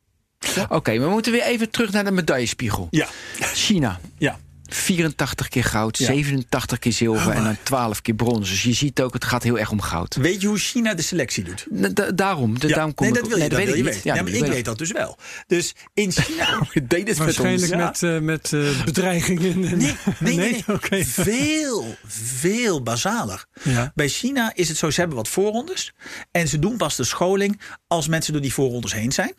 Oké, 0.69 0.99
we 0.99 1.09
moeten 1.09 1.31
weer 1.31 1.41
even 1.43 1.69
terug 1.69 1.91
naar 1.91 2.03
de 2.03 2.11
medaillespiegel. 2.11 2.87
Ja. 2.91 3.07
China. 3.39 3.99
Ja. 4.17 4.39
84 4.75 5.47
keer 5.47 5.63
goud, 5.63 5.97
Ja. 5.97 6.05
87 6.05 6.79
keer 6.79 6.91
zilver 6.91 7.31
en 7.31 7.43
dan 7.43 7.57
12 7.63 8.01
keer 8.01 8.13
brons. 8.15 8.49
Dus 8.49 8.63
je 8.63 8.73
ziet 8.73 9.01
ook, 9.01 9.13
het 9.13 9.25
gaat 9.25 9.43
heel 9.43 9.59
erg 9.59 9.71
om 9.71 9.81
goud. 9.81 10.15
Weet 10.15 10.41
je 10.41 10.47
hoe 10.47 10.57
China 10.57 10.93
de 10.93 11.01
selectie 11.01 11.43
doet? 11.43 11.65
Da- 11.69 11.87
da- 11.87 12.11
daarom, 12.11 12.59
de, 12.59 12.67
Ja. 12.67 12.75
daarom 12.75 12.93
kom 12.93 13.05
nee, 13.07 13.15
ik 13.15 13.21
dat 13.21 13.29
wil 13.31 13.41
je, 13.43 13.49
dat 13.49 13.57
weet 13.57 13.67
wil 13.67 13.75
je 13.77 13.81
ik 13.83 13.87
weten. 13.93 14.13
Ja, 14.15 14.21
maar 14.23 14.31
ik 14.31 14.45
weet 14.45 14.65
dat 14.65 14.77
dus 14.77 14.91
wel. 14.91 15.17
Dus 15.47 15.75
in 15.93 16.11
China... 16.11 16.59
Deed 16.83 17.07
het 17.07 17.17
Waarschijnlijk 17.17 17.75
met, 17.75 18.03
eh, 18.03 18.19
met 18.19 18.53
eh, 18.53 18.83
bedreigingen. 18.85 19.65
En, 19.65 19.77
Nee, 19.77 19.95
nee, 20.37 20.63
nee. 20.89 21.05
Veel, 21.05 21.95
veel 22.07 22.83
basaler. 22.83 23.45
Ja. 23.63 23.91
Bij 23.95 24.07
China 24.09 24.51
is 24.55 24.67
het 24.67 24.77
zo, 24.77 24.89
ze 24.89 24.99
hebben 24.99 25.17
wat 25.17 25.27
voorrondes. 25.27 25.93
En 26.31 26.47
ze 26.47 26.59
doen 26.59 26.77
pas 26.77 26.95
de 26.95 27.03
scholing 27.03 27.61
als 27.87 28.07
mensen 28.07 28.33
door 28.33 28.41
die 28.41 28.53
voorrondes 28.53 28.93
heen 28.93 29.11
zijn. 29.11 29.33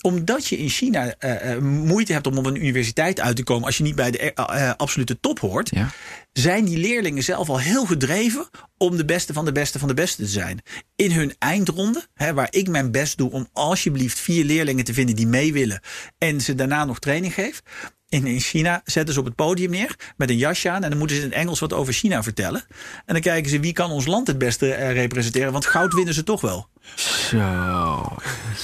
Omdat 0.00 0.46
je 0.46 0.58
in 0.58 0.68
China 0.68 1.14
eh, 1.18 1.52
eh, 1.52 1.62
moeite 1.62 2.12
hebt 2.12 2.26
om 2.26 2.38
op 2.38 2.46
een 2.46 2.62
universiteit 2.62 3.20
uit 3.20 3.36
te 3.36 3.42
komen... 3.42 3.66
als 3.66 3.76
je 3.76 3.82
niet 3.82 3.94
bij 3.94 4.10
de 4.10 4.32
eh, 4.32 4.72
absolute 4.76 5.20
top 5.20 5.38
hoort... 5.38 5.70
Ja. 5.70 5.90
zijn 6.32 6.64
die 6.64 6.78
leerlingen 6.78 7.22
zelf 7.22 7.48
al 7.48 7.60
heel 7.60 7.86
gedreven... 7.86 8.48
om 8.76 8.96
de 8.96 9.04
beste 9.04 9.32
van 9.32 9.44
de 9.44 9.52
beste 9.52 9.78
van 9.78 9.88
de 9.88 9.94
beste 9.94 10.22
te 10.22 10.28
zijn. 10.28 10.62
In 10.96 11.12
hun 11.12 11.34
eindronde, 11.38 12.06
hè, 12.14 12.34
waar 12.34 12.48
ik 12.50 12.68
mijn 12.68 12.90
best 12.90 13.16
doe... 13.16 13.30
om 13.30 13.48
alsjeblieft 13.52 14.18
vier 14.18 14.44
leerlingen 14.44 14.84
te 14.84 14.94
vinden 14.94 15.16
die 15.16 15.26
mee 15.26 15.52
willen... 15.52 15.80
en 16.18 16.40
ze 16.40 16.54
daarna 16.54 16.84
nog 16.84 16.98
training 16.98 17.34
geef... 17.34 17.62
In, 18.08 18.26
in 18.26 18.40
China 18.40 18.80
zetten 18.84 19.14
ze 19.14 19.20
op 19.20 19.26
het 19.26 19.34
podium 19.34 19.70
neer 19.70 20.12
met 20.16 20.30
een 20.30 20.36
jasje 20.36 20.70
aan. 20.70 20.82
En 20.82 20.88
dan 20.88 20.98
moeten 20.98 21.16
ze 21.16 21.22
in 21.22 21.28
het 21.28 21.38
Engels 21.38 21.60
wat 21.60 21.72
over 21.72 21.92
China 21.92 22.22
vertellen. 22.22 22.64
En 23.06 23.14
dan 23.14 23.20
kijken 23.20 23.50
ze 23.50 23.60
wie 23.60 23.72
kan 23.72 23.90
ons 23.90 24.06
land 24.06 24.26
het 24.26 24.38
beste 24.38 24.72
eh, 24.74 24.92
representeren. 24.92 25.52
Want 25.52 25.66
goud 25.66 25.94
winnen 25.94 26.14
ze 26.14 26.22
toch 26.22 26.40
wel. 26.40 26.68
Zo, 26.96 28.16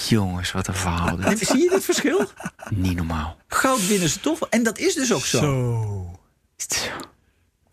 jongens, 0.08 0.52
wat 0.52 0.66
een 0.66 0.74
verhaal. 0.74 1.16
dit. 1.16 1.38
Zie 1.48 1.62
je 1.62 1.70
dit 1.70 1.84
verschil? 1.84 2.30
Niet 2.70 2.96
normaal. 2.96 3.36
Goud 3.48 3.86
winnen 3.86 4.08
ze 4.08 4.20
toch 4.20 4.38
wel. 4.38 4.48
En 4.48 4.62
dat 4.62 4.78
is 4.78 4.94
dus 4.94 5.12
ook 5.12 5.24
zo. 5.24 5.38
Zo. 5.38 6.18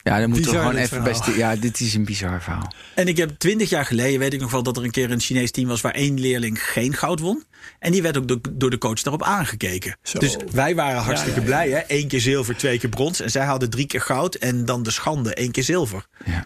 Ja, 0.03 0.19
dan 0.19 0.29
moeten 0.29 0.51
we 0.51 0.57
gewoon 0.57 0.73
dit 0.75 0.83
even 0.83 1.03
verhaal. 1.03 1.23
best. 1.25 1.37
Ja, 1.37 1.55
dit 1.55 1.79
is 1.79 1.93
een 1.93 2.05
bizar 2.05 2.41
verhaal. 2.41 2.73
En 2.95 3.07
ik 3.07 3.17
heb 3.17 3.29
twintig 3.37 3.69
jaar 3.69 3.85
geleden, 3.85 4.19
weet 4.19 4.33
ik 4.33 4.39
nog 4.39 4.51
wel, 4.51 4.63
dat 4.63 4.77
er 4.77 4.83
een 4.83 4.91
keer 4.91 5.11
een 5.11 5.19
Chinees 5.19 5.51
team 5.51 5.67
was 5.67 5.81
waar 5.81 5.93
één 5.93 6.19
leerling 6.19 6.63
geen 6.63 6.93
goud 6.93 7.19
won. 7.19 7.43
En 7.79 7.91
die 7.91 8.01
werd 8.01 8.17
ook 8.17 8.27
do- 8.27 8.39
door 8.51 8.69
de 8.69 8.77
coach 8.77 9.01
daarop 9.01 9.23
aangekeken. 9.23 9.97
Zo. 10.03 10.19
Dus 10.19 10.37
wij 10.51 10.75
waren 10.75 11.01
hartstikke 11.01 11.41
Ja, 11.41 11.47
ja, 11.47 11.61
ja. 11.61 11.65
blij. 11.69 11.85
Hè? 11.87 11.95
Eén 11.99 12.07
keer 12.07 12.19
zilver, 12.21 12.55
twee 12.57 12.79
keer 12.79 12.89
brons. 12.89 13.19
En 13.19 13.31
zij 13.31 13.45
hadden 13.45 13.69
drie 13.69 13.85
keer 13.85 14.01
goud 14.01 14.35
en 14.35 14.65
dan 14.65 14.83
de 14.83 14.91
schande, 14.91 15.33
één 15.33 15.51
keer 15.51 15.63
zilver. 15.63 16.05
Ja. 16.25 16.45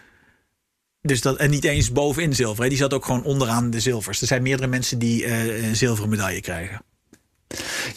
Dus 1.00 1.20
dat, 1.20 1.36
en 1.36 1.50
niet 1.50 1.64
eens 1.64 1.92
bovenin 1.92 2.34
zilver. 2.34 2.62
Hè? 2.62 2.68
Die 2.68 2.78
zat 2.78 2.94
ook 2.94 3.04
gewoon 3.04 3.22
onderaan 3.24 3.70
de 3.70 3.80
zilvers. 3.80 4.20
Er 4.20 4.26
zijn 4.26 4.42
meerdere 4.42 4.68
mensen 4.68 4.98
die 4.98 5.24
eh, 5.24 5.64
een 5.68 5.76
zilveren 5.76 6.10
medaille 6.10 6.40
krijgen. 6.40 6.82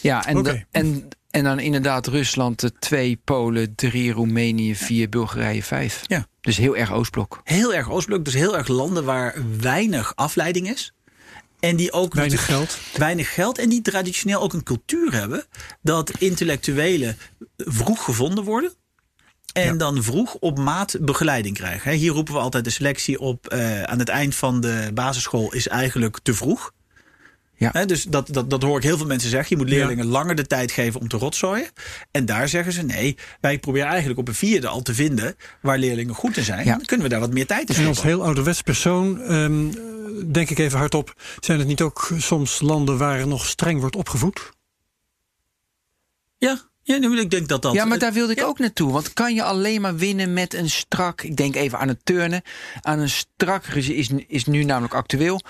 Ja, 0.00 0.26
en, 0.26 0.66
en, 0.70 1.08
en 1.30 1.44
dan 1.44 1.58
inderdaad 1.58 2.06
Rusland 2.06 2.60
de 2.60 2.72
twee, 2.78 3.20
Polen 3.24 3.74
drie, 3.74 4.12
Roemenië 4.12 4.76
vier, 4.76 5.08
Bulgarije 5.08 5.62
vijf. 5.62 6.02
Ja. 6.06 6.26
Dus 6.40 6.56
heel 6.56 6.76
erg 6.76 6.92
Oostblok. 6.92 7.40
Heel 7.44 7.74
erg 7.74 7.90
Oostblok, 7.90 8.24
dus 8.24 8.34
heel 8.34 8.56
erg 8.56 8.68
landen 8.68 9.04
waar 9.04 9.34
weinig 9.60 10.12
afleiding 10.16 10.70
is. 10.70 10.92
En 11.60 11.76
die 11.76 11.92
ook 11.92 12.14
Weinig 12.14 12.44
geld. 12.44 12.78
weinig 12.96 13.34
geld. 13.34 13.58
En 13.58 13.68
die 13.68 13.82
traditioneel 13.82 14.40
ook 14.40 14.52
een 14.52 14.62
cultuur 14.62 15.12
hebben 15.12 15.44
dat 15.82 16.10
intellectuelen 16.18 17.16
vroeg 17.56 18.04
gevonden 18.04 18.44
worden. 18.44 18.72
En 19.52 19.64
Ja. 19.64 19.72
dan 19.72 20.02
vroeg 20.02 20.34
op 20.34 20.58
maat 20.58 20.96
begeleiding 21.00 21.56
krijgen. 21.56 21.90
Hè, 21.90 21.96
Hier 21.96 22.12
roepen 22.12 22.34
we 22.34 22.40
altijd 22.40 22.64
de 22.64 22.70
selectie 22.70 23.18
op 23.20 23.46
eh, 23.46 23.82
aan 23.82 23.98
het 23.98 24.08
eind 24.08 24.34
van 24.34 24.60
de 24.60 24.90
basisschool 24.94 25.52
is 25.52 25.68
eigenlijk 25.68 26.18
te 26.22 26.34
vroeg. 26.34 26.72
Ja. 27.60 27.84
Dus 27.84 28.04
dat, 28.04 28.28
dat, 28.30 28.50
dat 28.50 28.62
hoor 28.62 28.76
ik 28.76 28.82
heel 28.82 28.96
veel 28.96 29.06
mensen 29.06 29.30
zeggen. 29.30 29.56
Je 29.56 29.62
moet 29.62 29.72
leerlingen 29.72 30.06
langer 30.06 30.34
de 30.34 30.46
tijd 30.46 30.72
geven 30.72 31.00
om 31.00 31.08
te 31.08 31.16
rotzooien. 31.16 31.68
En 32.10 32.24
daar 32.24 32.48
zeggen 32.48 32.72
ze 32.72 32.82
nee, 32.82 33.16
wij 33.40 33.58
proberen 33.58 33.88
eigenlijk 33.88 34.18
op 34.18 34.28
een 34.28 34.34
vierde 34.34 34.68
al 34.68 34.82
te 34.82 34.94
vinden 34.94 35.36
waar 35.62 35.78
leerlingen 35.78 36.14
goed 36.14 36.36
in 36.36 36.44
zijn. 36.44 36.64
Ja. 36.64 36.76
Dan 36.76 36.84
kunnen 36.84 37.06
we 37.06 37.12
daar 37.12 37.20
wat 37.20 37.32
meer 37.32 37.46
tijd 37.46 37.70
in 37.70 37.76
En 37.76 37.86
als 37.86 38.02
heel 38.02 38.24
ouderwets 38.24 38.62
persoon 38.62 39.20
ehm, 39.20 39.70
denk 40.32 40.50
ik 40.50 40.58
even 40.58 40.78
hardop... 40.78 41.14
zijn 41.40 41.58
het 41.58 41.68
niet 41.68 41.80
ook 41.80 42.10
soms 42.18 42.60
landen 42.60 42.98
waar 42.98 43.26
nog 43.26 43.46
streng 43.46 43.80
wordt 43.80 43.96
opgevoed? 43.96 44.50
Ja, 46.38 46.69
ja 46.82 46.96
nu, 46.98 47.20
ik 47.20 47.30
denk 47.30 47.48
dat 47.48 47.62
dat... 47.62 47.72
Ja, 47.74 47.84
maar 47.84 47.98
daar 47.98 48.12
wilde 48.12 48.32
ik 48.32 48.38
Ja. 48.38 48.44
ook 48.44 48.58
naartoe. 48.58 48.92
Want 48.92 49.12
kan 49.12 49.34
je 49.34 49.42
alleen 49.42 49.80
maar 49.80 49.96
winnen 49.96 50.32
met 50.32 50.54
een 50.54 50.70
strak... 50.70 51.22
Ik 51.22 51.36
denk 51.36 51.56
even 51.56 51.78
aan 51.78 51.88
het 51.88 52.04
turnen. 52.04 52.42
Aan 52.80 52.98
een 52.98 53.10
strak 53.10 53.64
regime, 53.64 53.96
is, 53.98 54.08
is 54.26 54.44
nu 54.44 54.64
namelijk 54.64 54.94
actueel. 54.94 55.40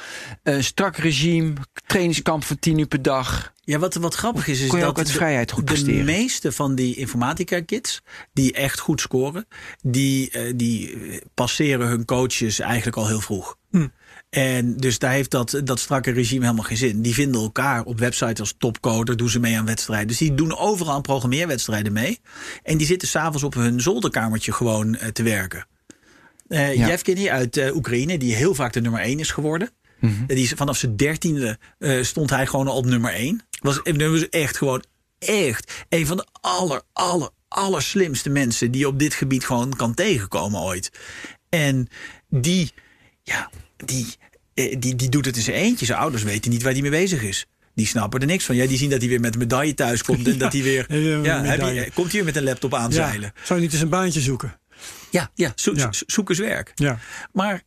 Een 0.43 0.64
strak 0.64 0.97
regime, 0.97 1.53
trainingskamp 1.87 2.45
van 2.45 2.59
10 2.59 2.78
uur 2.78 2.87
per 2.87 3.03
dag. 3.03 3.53
Ja, 3.64 3.78
wat, 3.78 3.95
wat 3.95 4.14
grappig 4.14 4.47
is, 4.49 4.61
is 4.61 4.66
Kon 4.68 4.78
je 4.78 4.85
dat 4.85 4.93
ook 4.93 4.99
uit 4.99 5.07
de- 5.07 5.12
vrijheid 5.12 5.51
goed 5.53 5.66
de 5.66 5.72
presteren? 5.72 6.05
meeste 6.05 6.53
van 6.53 6.74
die 6.74 6.95
informatica-kids, 6.97 8.01
die 8.33 8.53
echt 8.53 8.78
goed 8.78 9.01
scoren, 9.01 9.47
die, 9.83 10.31
eh, 10.31 10.53
die 10.57 10.93
eh, 10.93 11.20
passeren 11.35 11.87
hun 11.89 12.05
coaches 12.05 12.59
eigenlijk 12.59 12.97
al 12.97 13.07
heel 13.07 13.20
vroeg. 13.20 13.57
Hm. 13.70 13.87
En 14.31 14.76
dus 14.76 14.99
daar 14.99 15.12
heeft 15.12 15.31
dat, 15.31 15.61
dat 15.64 15.81
strakke 15.81 16.11
regime 16.11 16.45
helemaal 16.45 16.64
geen 16.64 16.76
zin. 16.76 17.03
Die 17.03 17.14
vinden 17.14 17.41
elkaar 17.41 17.85
op 17.85 17.99
websites 17.99 18.41
als 18.41 18.55
topcoder, 18.59 19.16
doen 19.16 19.28
ze 19.28 19.41
mee 19.41 19.59
aan 19.59 19.66
wedstrijden. 19.66 20.07
Dus 20.07 20.18
die 20.18 20.35
doen 20.35 20.57
overal 20.57 20.95
aan 20.95 21.03
programmeerwedstrijden 21.03 21.93
mee. 21.93 22.20
En 22.62 22.78
die 22.78 22.87
zitten 22.87 23.09
s'avonds 23.09 23.43
op 23.43 23.55
hun 23.55 23.81
zolderkamertje 23.81 24.53
gewoon 24.53 24.95
eh, 24.95 25.09
te 25.09 25.22
werken. 25.22 25.66
Ja. 26.49 26.70
Yevgeny 26.70 27.28
uit 27.28 27.57
eh, 27.57 27.76
Oekraïne, 27.76 28.18
die 28.18 28.35
heel 28.35 28.55
vaak 28.55 28.72
de 28.72 28.81
nummer 28.81 29.01
1 29.01 29.18
is 29.18 29.31
geworden. 29.31 29.70
Mhm. 30.01 30.26
Die 30.26 30.37
is, 30.37 30.53
vanaf 30.53 30.76
zijn 30.76 30.97
dertiende 30.97 31.59
stond 32.03 32.31
hij 32.31 32.47
gewoon 32.47 32.68
al 32.68 32.76
op 32.76 32.87
nummer 32.87 33.12
1. 33.12 33.43
Was, 33.61 33.81
was 33.97 34.28
echt 34.28 34.57
gewoon 34.57 34.85
echt 35.18 35.85
een 35.89 36.07
van 36.07 36.16
de 36.16 36.26
aller, 36.41 36.83
aller, 36.93 37.31
aller 37.49 37.83
slimste 37.83 38.31
mensen 38.31 38.70
die 38.70 38.81
je 38.81 38.89
op 38.89 38.99
dit 38.99 39.14
gebied 39.14 39.45
gewoon 39.45 39.76
kan 39.76 39.95
tegenkomen 39.95 40.61
ooit. 40.61 40.91
En 41.49 41.89
die, 42.28 42.72
ja, 43.22 43.51
die, 43.85 44.07
eh, 44.55 44.76
die, 44.78 44.95
die 44.95 45.09
doet 45.09 45.24
het 45.24 45.37
in 45.37 45.43
zijn 45.43 45.57
eentje. 45.57 45.87
Zijn 45.87 45.99
ouders 45.99 46.22
weten 46.22 46.51
niet 46.51 46.62
waar 46.62 46.72
hij 46.72 46.81
mee 46.81 46.91
bezig 46.91 47.22
is. 47.22 47.47
Die 47.74 47.87
snappen 47.87 48.20
er 48.20 48.26
niks 48.26 48.45
van. 48.45 48.57
Ja, 48.57 48.66
die 48.66 48.78
zien 48.78 48.91
dat 48.91 49.01
hij 49.01 49.09
weer 49.09 49.20
met 49.20 49.33
een 49.33 49.39
medaille 49.39 49.74
thuis 49.74 50.03
komt. 50.03 50.28
En 50.28 50.39
dat 50.45 50.53
hij 50.53 50.62
weer. 50.62 50.95
Ja, 51.24 51.43
je, 51.70 51.91
komt 51.95 52.07
hij 52.07 52.14
weer 52.16 52.24
met 52.24 52.37
een 52.37 52.43
laptop 52.43 52.74
aanzeilen? 52.74 53.33
Zou 53.45 53.59
je 53.59 53.64
niet 53.64 53.74
eens 53.74 53.83
een 53.83 53.89
baantje 53.89 54.20
zoeken? 54.20 54.61
Ja, 55.11 55.31
ja, 55.35 55.53
zo, 55.55 55.72
Ja. 55.74 55.93
zo- 55.93 56.05
zoek 56.07 56.28
eens 56.28 56.39
werk. 56.39 56.72
Ja. 56.74 56.99
Maar, 57.33 57.62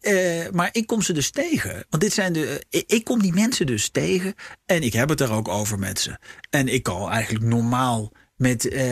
eh, 0.00 0.48
maar 0.50 0.68
ik 0.72 0.86
kom 0.86 1.02
ze 1.02 1.12
dus 1.12 1.30
tegen. 1.30 1.84
Want 1.90 2.02
dit 2.02 2.12
zijn 2.12 2.32
de. 2.32 2.64
ik, 2.70 2.84
ik 2.86 3.04
kom 3.04 3.22
die 3.22 3.32
mensen 3.32 3.66
dus 3.66 3.88
tegen. 3.88 4.34
En 4.66 4.82
ik 4.82 4.92
heb 4.92 5.08
het 5.08 5.20
er 5.20 5.32
ook 5.32 5.48
over 5.48 5.78
met 5.78 6.00
ze. 6.00 6.18
En 6.50 6.68
ik 6.68 6.82
kan 6.82 7.10
eigenlijk 7.10 7.44
normaal 7.44 8.12
met, 8.42 8.68
eh, 8.68 8.82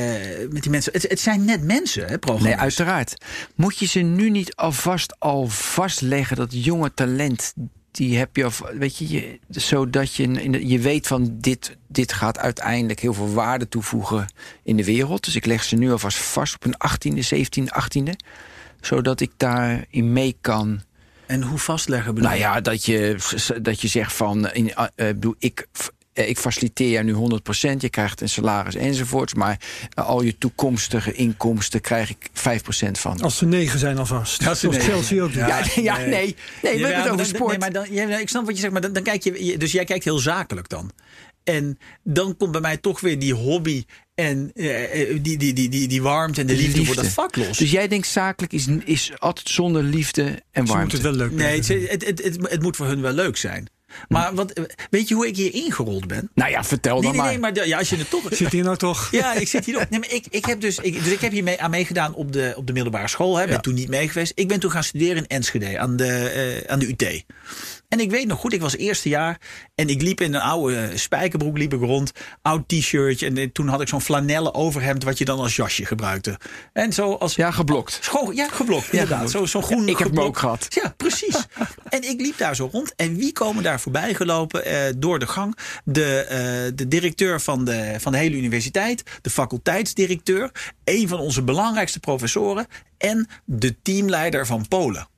met 0.51 0.63
die 0.63 0.71
mensen. 0.71 0.93
Het, 0.93 1.03
het 1.09 1.21
zijn 1.21 1.45
net 1.45 1.63
mensen, 1.63 2.03
hè, 2.03 2.09
Nee, 2.09 2.19
programma's. 2.19 2.59
uiteraard. 2.61 3.15
Moet 3.55 3.79
je 3.79 3.87
ze 3.87 4.01
nu 4.01 4.31
niet 4.31 4.55
alvast 4.57 5.15
al 5.19 5.49
vastleggen 5.49 6.37
dat 6.37 6.65
jonge 6.65 6.95
talent... 6.95 7.53
Die 7.91 8.19
heb 8.19 8.37
je, 8.37 8.47
of, 8.47 8.63
weet 8.79 8.97
je, 8.97 9.09
je 9.09 9.39
zodat 9.49 10.15
je, 10.15 10.23
in 10.23 10.53
de- 10.53 10.67
je 10.67 10.79
weet 10.79 11.07
van 11.07 11.29
dit, 11.41 11.77
dit 11.89 12.13
gaat 12.13 12.39
uiteindelijk 12.39 13.01
heel 13.01 13.15
veel 13.15 13.33
waarde 13.33 13.69
toevoegen 13.69 14.27
in 14.63 14.77
de 14.77 14.85
wereld. 14.85 15.25
Dus 15.25 15.37
ik 15.37 15.47
leg 15.47 15.63
ze 15.65 15.77
nu 15.77 15.91
alvast 15.93 16.19
vast 16.19 16.55
op 16.55 16.65
een 16.65 16.75
18e, 16.75 17.23
17e, 17.23 17.65
18e. 17.65 18.13
Zodat 18.81 19.21
ik 19.21 19.31
daarin 19.37 20.13
mee 20.13 20.37
kan 20.41 20.81
En 21.27 21.43
hoe 21.43 21.59
vastleggen 21.59 22.15
bedoel 22.15 22.29
Nou 22.29 22.41
ja, 22.43 22.61
dat 22.61 22.85
je, 22.85 23.17
dat 23.63 23.81
je 23.81 23.89
zegt 23.89 24.13
van, 24.13 24.51
in, 24.51 24.73
eh, 24.75 24.87
bedoel, 24.95 25.35
ik, 25.39 25.67
ik 26.29 26.39
faciliteer 26.39 26.91
jou 26.91 27.05
nu 27.05 27.15
100%, 27.15 27.77
je 27.79 27.89
krijgt 27.91 28.21
een 28.21 28.29
salaris 28.29 28.75
enzovoorts, 28.75 29.35
maar 29.35 29.61
eh, 29.95 30.07
al 30.07 30.23
je 30.23 30.39
toekomstige 30.39 31.13
inkomsten 31.13 31.81
krijg 31.81 32.11
ik 32.11 32.29
5% 32.89 32.91
van. 32.91 33.21
Als 33.21 33.37
ze 33.37 33.47
negen 33.47 33.79
zijn 33.79 33.99
alvast. 33.99 34.47
Als 34.47 34.61
ze 34.61 34.67
Zoals 34.67 34.77
negen 34.85 34.93
Chelsea 34.93 35.23
ook 35.23 35.33
ja, 35.33 35.65
nee, 35.75 35.85
ja, 35.85 35.97
nee. 35.97 36.09
nee, 36.09 36.37
nee, 36.63 36.75
we 36.79 36.87
hebben 36.87 37.03
het 37.03 37.13
over 37.13 37.27
sport. 37.27 37.49
Nee, 37.51 37.59
maar 37.59 37.73
dan, 37.73 37.87
ja, 37.91 38.19
ik 38.19 38.29
snap 38.29 38.45
wat 38.45 38.55
je 38.55 38.61
zegt, 38.61 38.73
maar 38.73 38.83
dan, 38.83 38.93
dan 38.93 39.03
kijk 39.03 39.23
je, 39.23 39.45
je- 39.45 39.59
dus 39.59 39.73
jij 39.73 39.85
kijkt 39.85 40.05
heel 40.05 40.19
zakelijk 40.19 40.69
dan. 40.69 40.91
En 41.45 41.79
dan 42.03 42.37
komt 42.37 42.53
bij 42.53 42.61
mij 42.61 42.77
toch 42.77 43.01
weer 43.01 43.19
die 43.19 43.35
hobby 43.35 43.85
en 44.15 44.51
eh, 44.55 45.01
eh, 45.03 45.19
die, 45.23 45.39
die, 45.39 45.53
die, 45.53 45.69
die, 45.69 45.89
die 45.89 46.03
warmte 46.03 46.41
en 46.41 46.47
de 46.47 46.57
liefde, 46.57 46.85
voor 46.85 46.95
dat 46.95 47.07
vak 47.07 47.37
los. 47.37 47.59
Dus 47.59 47.71
jij 47.71 47.89
denkt 47.89 48.07
zakelijk 48.07 48.53
is, 48.53 48.67
is 48.85 49.13
altijd 49.19 49.49
zonder 49.49 49.83
liefde 49.83 50.43
en 50.51 50.67
warmte. 50.67 50.95
het 50.95 51.05
wel 51.05 51.13
leuk 51.13 51.31
Nee, 51.33 51.57
het, 51.59 51.69
het, 51.69 52.05
het, 52.25 52.37
het 52.51 52.63
moet 52.63 52.77
voor 52.77 52.87
hun 52.87 53.01
wel 53.01 53.13
leuk 53.13 53.37
zijn. 53.37 53.69
Maar 54.09 54.35
wat, 54.35 54.61
weet 54.91 55.09
je 55.09 55.15
hoe 55.15 55.27
ik 55.27 55.37
hier 55.37 55.55
ingerold 55.55 56.07
ben? 56.07 56.31
Nou 56.35 56.51
ja, 56.51 56.65
vertel 56.65 56.95
Nee, 56.95 57.03
dan 57.03 57.11
nee, 57.13 57.21
maar. 57.21 57.31
nee, 57.31 57.39
maar 57.39 57.53
de- 57.53 57.67
ja, 57.67 57.79
als 57.79 57.91
je 57.91 57.97
het 57.97 58.11
toch. 58.11 58.23
Zit 58.31 58.53
hier 58.53 58.65
nou 58.65 58.77
toch? 58.77 59.09
Ja, 59.11 59.33
ik 59.35 59.49
zit 59.49 59.65
hier 59.65 59.75
nog. 59.75 59.89
Nee, 59.89 60.01
maar 60.01 60.13
ik, 60.13 60.25
ik 60.31 60.45
heb 60.45 60.61
dus, 60.61 60.79
ik, 60.79 61.05
dus 61.05 61.13
ik 61.13 61.21
heb 61.21 61.33
hier 61.33 61.43
mee, 61.43 61.61
aan 61.61 61.71
meegedaan 61.71 62.15
op 62.15 62.33
de, 62.33 62.53
op 62.57 62.67
de 62.67 62.73
middelbare 62.73 63.09
school. 63.09 63.37
Hè. 63.37 63.47
Ben 63.47 63.61
toen 63.61 63.75
niet 63.75 63.89
mee 63.89 64.09
geweest. 64.09 64.33
Ik 64.35 64.49
ben 64.49 64.61
toen 64.61 64.71
gaan 64.71 64.85
studeren 64.85 65.17
in 65.17 65.27
Enschede 65.27 65.79
aan 65.79 65.97
de, 65.97 66.07
eh, 66.65 66.73
aan 66.73 66.79
de 66.79 66.89
UT. 66.89 67.25
En 67.91 68.01
ik 68.01 68.11
weet 68.11 68.27
nog 68.27 68.41
goed, 68.41 68.53
ik 68.53 68.61
was 68.61 68.77
eerste 68.77 69.09
jaar 69.09 69.41
en 69.75 69.89
ik 69.89 70.03
liep 70.03 70.21
in 70.21 70.35
een 70.35 70.41
oude 70.41 70.91
spijkerbroek 70.95 71.59
liep 71.59 71.75
ik 71.75 71.81
rond, 71.81 72.13
oud 72.43 72.69
t-shirtje 72.69 73.27
en 73.27 73.37
eh, 73.37 73.49
toen 73.53 73.69
had 73.69 73.81
ik 73.81 73.89
zo'n 73.89 74.01
flanellen 74.01 74.55
overhemd 74.55 75.05
wat 75.05 75.19
je 75.19 75.25
dan 75.25 75.39
als 75.39 75.57
jasje 75.57 75.85
gebruikte. 75.85 76.39
En 76.73 76.93
zo 76.93 77.15
als 77.15 77.35
Ja, 77.35 77.51
geblokt. 77.51 77.99
Schoon, 78.01 78.35
ja, 78.35 78.49
geblokt, 78.49 78.93
inderdaad. 78.93 79.31
Zo, 79.31 79.47
zo'n 79.47 79.63
groen 79.63 79.89
ik 79.89 79.99
heb 79.99 80.09
hem 80.09 80.21
ook 80.21 80.39
gehad. 80.39 80.67
Ja, 80.69 80.95
precies. 80.97 81.47
en 81.89 82.03
ik 82.03 82.21
liep 82.21 82.39
daar 82.39 82.57
zo 82.57 82.69
rond. 82.73 82.95
En 82.97 83.17
wie 83.17 83.33
komen 83.33 83.63
daar 83.63 83.81
voorbij 83.81 84.15
gelopen 84.15 84.65
eh, 84.65 84.93
door 84.97 85.19
de 85.19 85.27
gang? 85.27 85.57
De, 85.85 86.17
eh, 86.17 86.73
de 86.75 86.89
directeur 86.89 87.41
van 87.41 87.65
de, 87.65 87.95
van 87.99 88.13
de 88.13 88.19
hele 88.19 88.37
universiteit, 88.37 89.03
de 89.21 89.31
faculteitsdirecteur, 89.31 90.51
een 90.85 91.09
van 91.09 91.19
onze 91.19 91.43
belangrijkste 91.43 92.01
professoren 92.01 92.67
en 92.99 93.29
de 93.45 93.83
teamleider 93.83 94.47
van 94.47 94.69
Polen. 94.69 95.09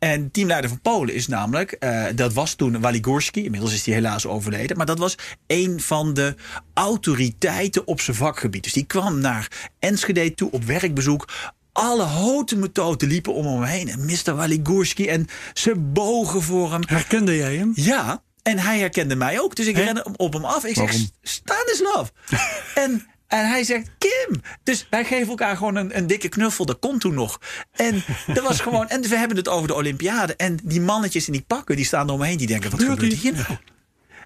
En 0.00 0.30
teamleider 0.30 0.70
van 0.70 0.80
Polen 0.80 1.14
is 1.14 1.26
namelijk, 1.26 1.72
eh, 1.72 2.04
dat 2.14 2.32
was 2.32 2.54
toen 2.54 2.80
Waligorski, 2.80 3.44
inmiddels 3.44 3.72
is 3.72 3.86
hij 3.86 3.94
helaas 3.94 4.26
overleden, 4.26 4.76
maar 4.76 4.86
dat 4.86 4.98
was 4.98 5.14
een 5.46 5.80
van 5.80 6.14
de 6.14 6.34
autoriteiten 6.74 7.86
op 7.86 8.00
zijn 8.00 8.16
vakgebied. 8.16 8.62
Dus 8.62 8.72
die 8.72 8.84
kwam 8.84 9.18
naar 9.18 9.70
Enschede 9.78 10.34
toe 10.34 10.50
op 10.50 10.64
werkbezoek. 10.64 11.28
Alle 11.72 12.02
houten 12.02 12.58
methoden 12.58 13.08
liepen 13.08 13.34
om 13.34 13.46
hem 13.46 13.62
heen. 13.62 13.88
En 13.88 14.04
Mr. 14.04 14.34
Waligorski 14.34 15.06
en 15.06 15.26
ze 15.52 15.74
bogen 15.76 16.42
voor 16.42 16.72
hem. 16.72 16.82
Herkende 16.86 17.36
jij 17.36 17.56
hem? 17.56 17.72
Ja, 17.74 18.22
en 18.42 18.58
hij 18.58 18.78
herkende 18.78 19.16
mij 19.16 19.40
ook. 19.40 19.54
Dus 19.54 19.66
ik 19.66 19.76
rende 19.76 20.06
op 20.16 20.32
hem 20.32 20.44
af. 20.44 20.64
Ik 20.64 20.74
zeg, 20.74 20.96
Stanislav. 21.22 22.08
en, 22.74 23.06
en 23.30 23.48
hij 23.48 23.64
zegt, 23.64 23.90
Kim. 23.98 24.40
Dus 24.62 24.86
wij 24.90 25.04
geven 25.04 25.28
elkaar 25.28 25.56
gewoon 25.56 25.76
een, 25.76 25.96
een 25.96 26.06
dikke 26.06 26.28
knuffel. 26.28 26.64
Dat 26.64 26.78
kon 26.78 26.98
toen 26.98 27.14
nog. 27.14 27.40
En 27.72 28.02
dat 28.34 28.42
was 28.42 28.60
gewoon... 28.60 28.88
En 28.88 29.02
we 29.02 29.16
hebben 29.16 29.36
het 29.36 29.48
over 29.48 29.68
de 29.68 29.74
Olympiade. 29.74 30.36
En 30.36 30.58
die 30.62 30.80
mannetjes 30.80 31.26
in 31.26 31.32
die 31.32 31.44
pakken, 31.46 31.76
die 31.76 31.84
staan 31.84 32.08
er 32.08 32.14
omheen. 32.14 32.36
Die 32.36 32.46
denken, 32.46 32.70
wat 32.70 32.80
Gebeurt 32.82 33.12
hier? 33.12 33.32
nou? 33.32 33.58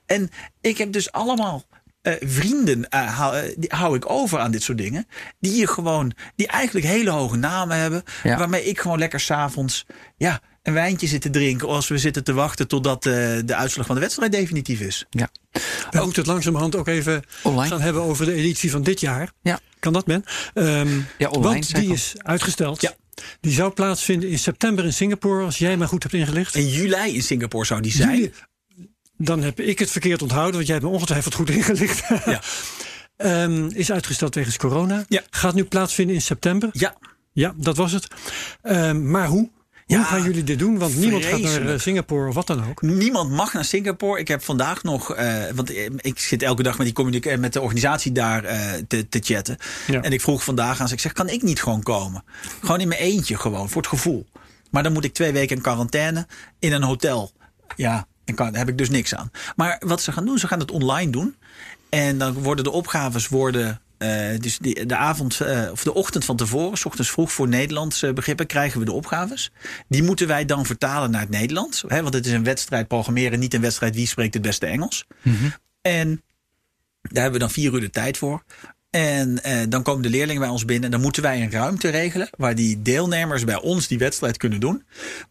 En 0.07 0.31
ik 0.61 0.79
heb 0.79 0.93
dus 0.93 1.13
allemaal 1.13 1.65
eh, 2.03 2.15
vrienden 2.21 2.89
eh, 2.89 3.19
hou, 3.19 3.37
eh, 3.37 3.55
die 3.57 3.73
hou 3.75 3.97
ik 3.97 4.11
over 4.11 4.39
aan 4.39 4.51
dit 4.51 4.63
soort 4.63 4.79
dingen. 4.79 5.07
Die 5.41 5.53
hier 5.53 5.69
gewoon, 5.69 6.13
die 6.37 6.47
eigenlijk 6.47 6.87
hele 6.87 7.11
hoge 7.11 7.37
namen 7.37 7.77
hebben. 7.77 8.03
Ja. 8.23 8.39
Waarmee 8.39 8.65
ik 8.65 8.81
gewoon 8.81 8.99
lekker 8.99 9.21
s'avonds 9.21 9.87
ja, 10.17 10.41
een 10.65 10.73
wijntje 10.73 11.07
zit 11.07 11.21
te 11.21 11.31
drinken. 11.31 11.69
Als 11.69 11.89
we 11.89 11.99
zitten 11.99 12.25
te 12.25 12.33
wachten 12.33 12.69
totdat 12.69 13.07
eh, 13.07 13.13
de 13.45 13.55
uitslag 13.55 13.87
van 13.87 13.95
de 13.95 14.01
wedstrijd 14.01 14.33
definitief 14.33 14.81
is. 14.81 15.05
Ja. 15.11 15.29
We 15.91 16.01
moeten 16.03 16.23
het 16.23 16.27
langzamerhand 16.27 16.77
ook 16.77 16.89
even 16.89 17.23
Online. 17.43 17.69
gaan 17.71 17.81
hebben 17.81 18.03
over 18.03 18.25
de 18.27 18.33
editie 18.33 18.71
van 18.71 18.83
dit 18.83 19.01
jaar. 19.01 19.33
Ja. 19.43 19.61
Kan 19.79 19.93
dat, 19.93 20.05
Ben? 20.05 20.25
Ehm, 20.55 20.99
Ja, 21.19 21.29
online, 21.29 21.43
want 21.43 21.75
die 21.75 21.93
is 21.93 22.13
uitgesteld. 22.19 22.81
Ja. 22.81 22.95
Die 23.41 23.53
zou 23.53 23.73
plaatsvinden 23.73 24.29
in 24.29 24.39
september 24.39 24.85
in 24.85 24.93
Singapore, 24.93 25.45
als 25.45 25.59
jij 25.59 25.77
mij 25.77 25.87
goed 25.87 26.03
hebt 26.03 26.15
ingelicht. 26.15 26.55
In 26.55 26.69
juli 26.69 27.15
in 27.15 27.23
Singapore 27.23 27.65
zou 27.65 27.81
die 27.81 27.93
zijn. 27.93 28.17
Juli- 28.17 28.33
dan 29.17 29.43
heb 29.43 29.61
ik 29.61 29.79
het 29.79 29.91
verkeerd 29.91 30.23
onthouden, 30.23 30.55
want 30.55 30.67
jij 30.67 30.75
hebt 30.77 30.89
me 30.89 30.93
ongetwijfeld 30.95 31.35
goed 31.35 31.51
ingelicht. 31.51 32.03
Ja. 32.25 32.41
Ehm, 33.17 33.67
is 33.67 33.93
uitgesteld 33.93 34.35
wegens 34.35 34.57
corona. 34.57 35.05
Ja. 35.09 35.23
Gaat 35.31 35.55
nu 35.55 35.65
plaatsvinden 35.65 36.15
in 36.15 36.23
september. 36.23 36.69
Ja, 36.73 36.97
Ja, 37.33 37.55
dat 37.57 37.77
was 37.77 37.93
het. 37.93 38.07
Ehm, 38.63 39.11
maar 39.11 39.27
hoe? 39.27 39.51
Hoe 39.87 40.05
gaan 40.05 40.23
jullie 40.23 40.45
dit 40.45 40.59
doen? 40.59 40.79
Want 40.79 40.97
niemand 40.97 41.25
gaat 41.25 41.41
naar 41.41 41.73
eh, 41.73 41.79
Singapore 41.79 42.29
of 42.29 42.35
wat 42.35 42.47
dan 42.47 42.69
ook. 42.69 42.83
Niemand 42.83 43.31
mag 43.31 43.53
naar 43.53 43.65
Singapore. 43.65 44.21
Ik 44.21 44.29
heb 44.29 44.43
vandaag 44.43 44.83
nog, 44.83 45.15
eh, 45.15 45.45
want 45.55 45.75
eh, 45.75 45.91
ik 45.97 46.19
zit 46.19 46.43
elke 46.43 46.63
dag 46.63 46.79
met, 46.79 46.95
die 46.95 47.39
met 47.39 47.53
de 47.53 47.61
organisatie 47.61 48.13
daar 48.13 48.43
te, 48.89 49.09
te 49.09 49.21
chatten. 49.23 49.57
Ja. 49.87 50.03
En 50.03 50.13
ik 50.13 50.21
vroeg 50.21 50.45
vandaag 50.45 50.81
aan 50.81 50.89
ze, 50.89 50.95
ik 50.95 51.01
zeg, 51.01 51.13
kan 51.13 51.29
ik 51.29 51.43
niet 51.43 51.63
gewoon 51.63 51.83
komen? 51.83 52.25
Gewoon 52.61 52.81
in 52.81 52.89
mijn 52.89 53.01
eentje 53.01 53.37
gewoon, 53.37 53.69
voor 53.69 53.83
het 53.83 53.91
gevoel. 53.91 54.27
Maar 54.71 54.83
dan 54.83 54.93
moet 54.93 55.05
ik 55.05 55.15
twee 55.15 55.33
weken 55.33 55.57
in 55.57 55.63
quarantaine 55.63 56.27
in 56.59 56.73
een 56.73 56.83
hotel. 56.83 57.33
Ja, 57.77 58.07
dan 58.25 58.35
kan, 58.35 58.47
daar 58.47 58.59
heb 58.59 58.69
ik 58.69 58.79
dus 58.79 58.91
niks 58.91 59.15
aan. 59.15 59.31
Maar 59.57 59.83
wat 59.87 60.03
ze 60.03 60.13
gaan 60.13 60.25
doen, 60.25 60.39
ze 60.39 60.49
gaan 60.49 60.61
het 60.61 60.71
online 60.71 61.11
doen. 61.11 61.37
En 61.89 62.19
dan 62.19 62.33
worden 62.33 62.65
de 62.65 62.71
opgaves 62.71 63.29
worden. 63.29 63.81
Eh, 64.05 64.41
dus 64.41 64.59
die, 64.59 64.87
de 64.87 64.97
avond 64.97 65.41
eh, 65.41 65.69
of 65.71 65.83
de 65.83 65.95
ochtend 65.95 66.25
van 66.25 66.37
tevoren, 66.37 66.79
s 66.79 66.85
ochtends 66.85 67.11
vroeg 67.11 67.33
voor 67.33 67.49
Nederlandse 67.49 68.13
begrippen, 68.13 68.47
krijgen 68.47 68.79
we 68.79 68.85
de 68.85 68.93
opgaves. 68.93 69.51
Die 69.89 70.03
moeten 70.03 70.27
wij 70.27 70.45
dan 70.45 70.67
vertalen 70.67 71.11
naar 71.11 71.21
het 71.21 71.31
Nederlands. 71.31 71.85
Hè, 71.87 72.03
want 72.03 72.15
het 72.15 72.27
is 72.27 72.33
een 72.33 72.45
wedstrijd 72.45 72.89
programmeren, 72.89 73.39
niet 73.39 73.55
een 73.55 73.61
wedstrijd 73.61 73.95
wie 73.95 74.07
spreekt 74.07 74.35
het 74.35 74.43
beste 74.43 74.67
Engels. 74.67 75.05
En 75.81 76.23
daar 77.01 77.23
hebben 77.23 77.33
we 77.33 77.39
dan 77.39 77.51
vier 77.51 77.73
uur 77.73 77.81
de 77.81 77.91
tijd 77.91 78.19
voor. 78.19 78.43
En 78.91 79.43
eh, 79.43 79.61
dan 79.69 79.83
komen 79.83 80.03
de 80.03 80.11
leerlingen 80.11 80.41
bij 80.41 80.51
ons 80.51 80.65
binnen. 80.65 80.85
En 80.85 80.91
dan 80.91 81.01
moeten 81.01 81.23
wij 81.23 81.43
een 81.43 81.51
ruimte 81.51 81.89
regelen. 81.89 82.29
Waar 82.37 82.55
die 82.55 82.83
deelnemers 82.83 83.45
bij 83.45 83.61
ons 83.61 83.89
die 83.89 83.99
wedstrijd 83.99 84.37
kunnen 84.37 84.61
doen. 84.61 84.85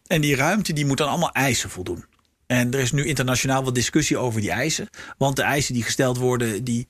En 0.06 0.20
die 0.20 0.36
ruimte 0.36 0.72
die 0.72 0.86
moet 0.86 0.98
dan 0.98 1.08
allemaal 1.08 1.32
eisen 1.32 1.70
voldoen. 1.70 2.04
En 2.46 2.72
er 2.72 2.80
is 2.80 2.92
nu 2.92 3.04
internationaal 3.06 3.64
wat 3.64 3.74
discussie 3.74 4.16
over 4.18 4.40
die 4.40 4.50
eisen. 4.50 4.88
Want 5.18 5.36
de 5.36 5.42
eisen 5.42 5.74
die 5.74 5.82
gesteld 5.82 6.18
worden, 6.18 6.64
die, 6.64 6.86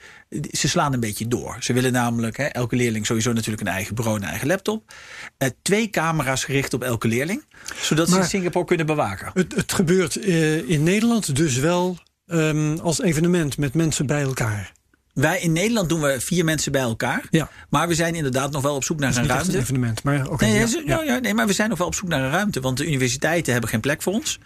ze 0.51 0.69
slaan 0.69 0.93
een 0.93 1.01
beetje 1.01 1.29
door. 1.29 1.57
Ze 1.61 1.73
willen 1.73 1.93
namelijk, 1.93 2.37
hè, 2.37 2.45
elke 2.45 2.77
leerling 2.77 3.07
sowieso 3.07 3.33
natuurlijk 3.33 3.61
een 3.67 3.73
eigen 3.75 3.95
bureau 3.95 4.17
en 4.17 4.23
een 4.23 4.29
eigen 4.29 4.49
laptop. 4.49 4.93
Eh, 5.39 5.49
twee 5.63 5.91
camera's 5.91 6.45
gericht 6.45 6.75
op 6.75 6.83
elke 6.83 7.09
leerling. 7.09 7.45
Zodat 7.81 8.09
ze 8.09 8.15
Maar- 8.15 8.25
Singapore 8.29 8.65
kunnen 8.67 8.87
bewaken. 8.87 9.31
Het, 9.35 9.55
het 9.55 9.73
gebeurt 9.73 10.17
eh, 10.17 10.69
in 10.69 10.83
Nederland 10.83 11.37
dus 11.37 11.57
wel 11.57 11.99
ehm, 12.27 12.77
als 12.83 13.01
evenement 13.01 13.59
met 13.59 13.75
mensen 13.75 14.07
bij 14.07 14.23
elkaar. 14.23 14.73
Wij 15.13 15.41
in 15.41 15.53
Nederland 15.53 15.89
doen 15.89 16.01
we 16.01 16.21
vier 16.21 16.45
mensen 16.45 16.73
bij 16.73 16.81
elkaar. 16.81 17.23
Ja. 17.31 17.51
Maar 17.71 17.89
we 17.89 17.95
zijn 17.95 18.15
inderdaad 18.15 18.53
nog 18.53 18.63
wel 18.63 18.75
op 18.75 18.85
zoek 18.85 18.99
naar 18.99 19.11
is 19.11 19.17
een 19.17 19.23
echt 19.23 19.31
een 19.33 19.37
ruimte. 19.39 19.59
evenement. 19.59 20.03
Maar 20.03 20.29
oké. 20.29 20.45
Nee, 20.45 20.59
ja, 20.69 20.81
nou 20.85 21.05
ja, 21.05 21.19
nee, 21.19 21.35
maar 21.35 21.47
we 21.47 21.53
zijn 21.53 21.69
nog 21.69 21.79
wel 21.79 21.87
op 21.87 21.95
zoek 21.95 22.09
naar 22.09 22.21
een 22.23 22.31
ruimte. 22.31 22.61
Want 22.61 22.77
de 22.77 22.87
universiteiten 22.87 23.53
hebben 23.53 23.71
geen 23.71 23.81
plek 23.81 24.03
voor 24.03 24.13
ons. 24.13 24.39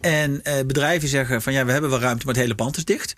En 0.00 0.42
eh, 0.44 0.66
bedrijven 0.66 1.08
zeggen 1.08 1.42
van 1.42 1.52
ja, 1.52 1.64
we 1.64 1.72
hebben 1.72 1.90
wel 1.90 2.00
ruimte, 2.00 2.24
maar 2.26 2.34
het 2.34 2.42
hele 2.42 2.54
pand 2.54 2.76
is 2.76 2.84
dicht. 2.84 3.14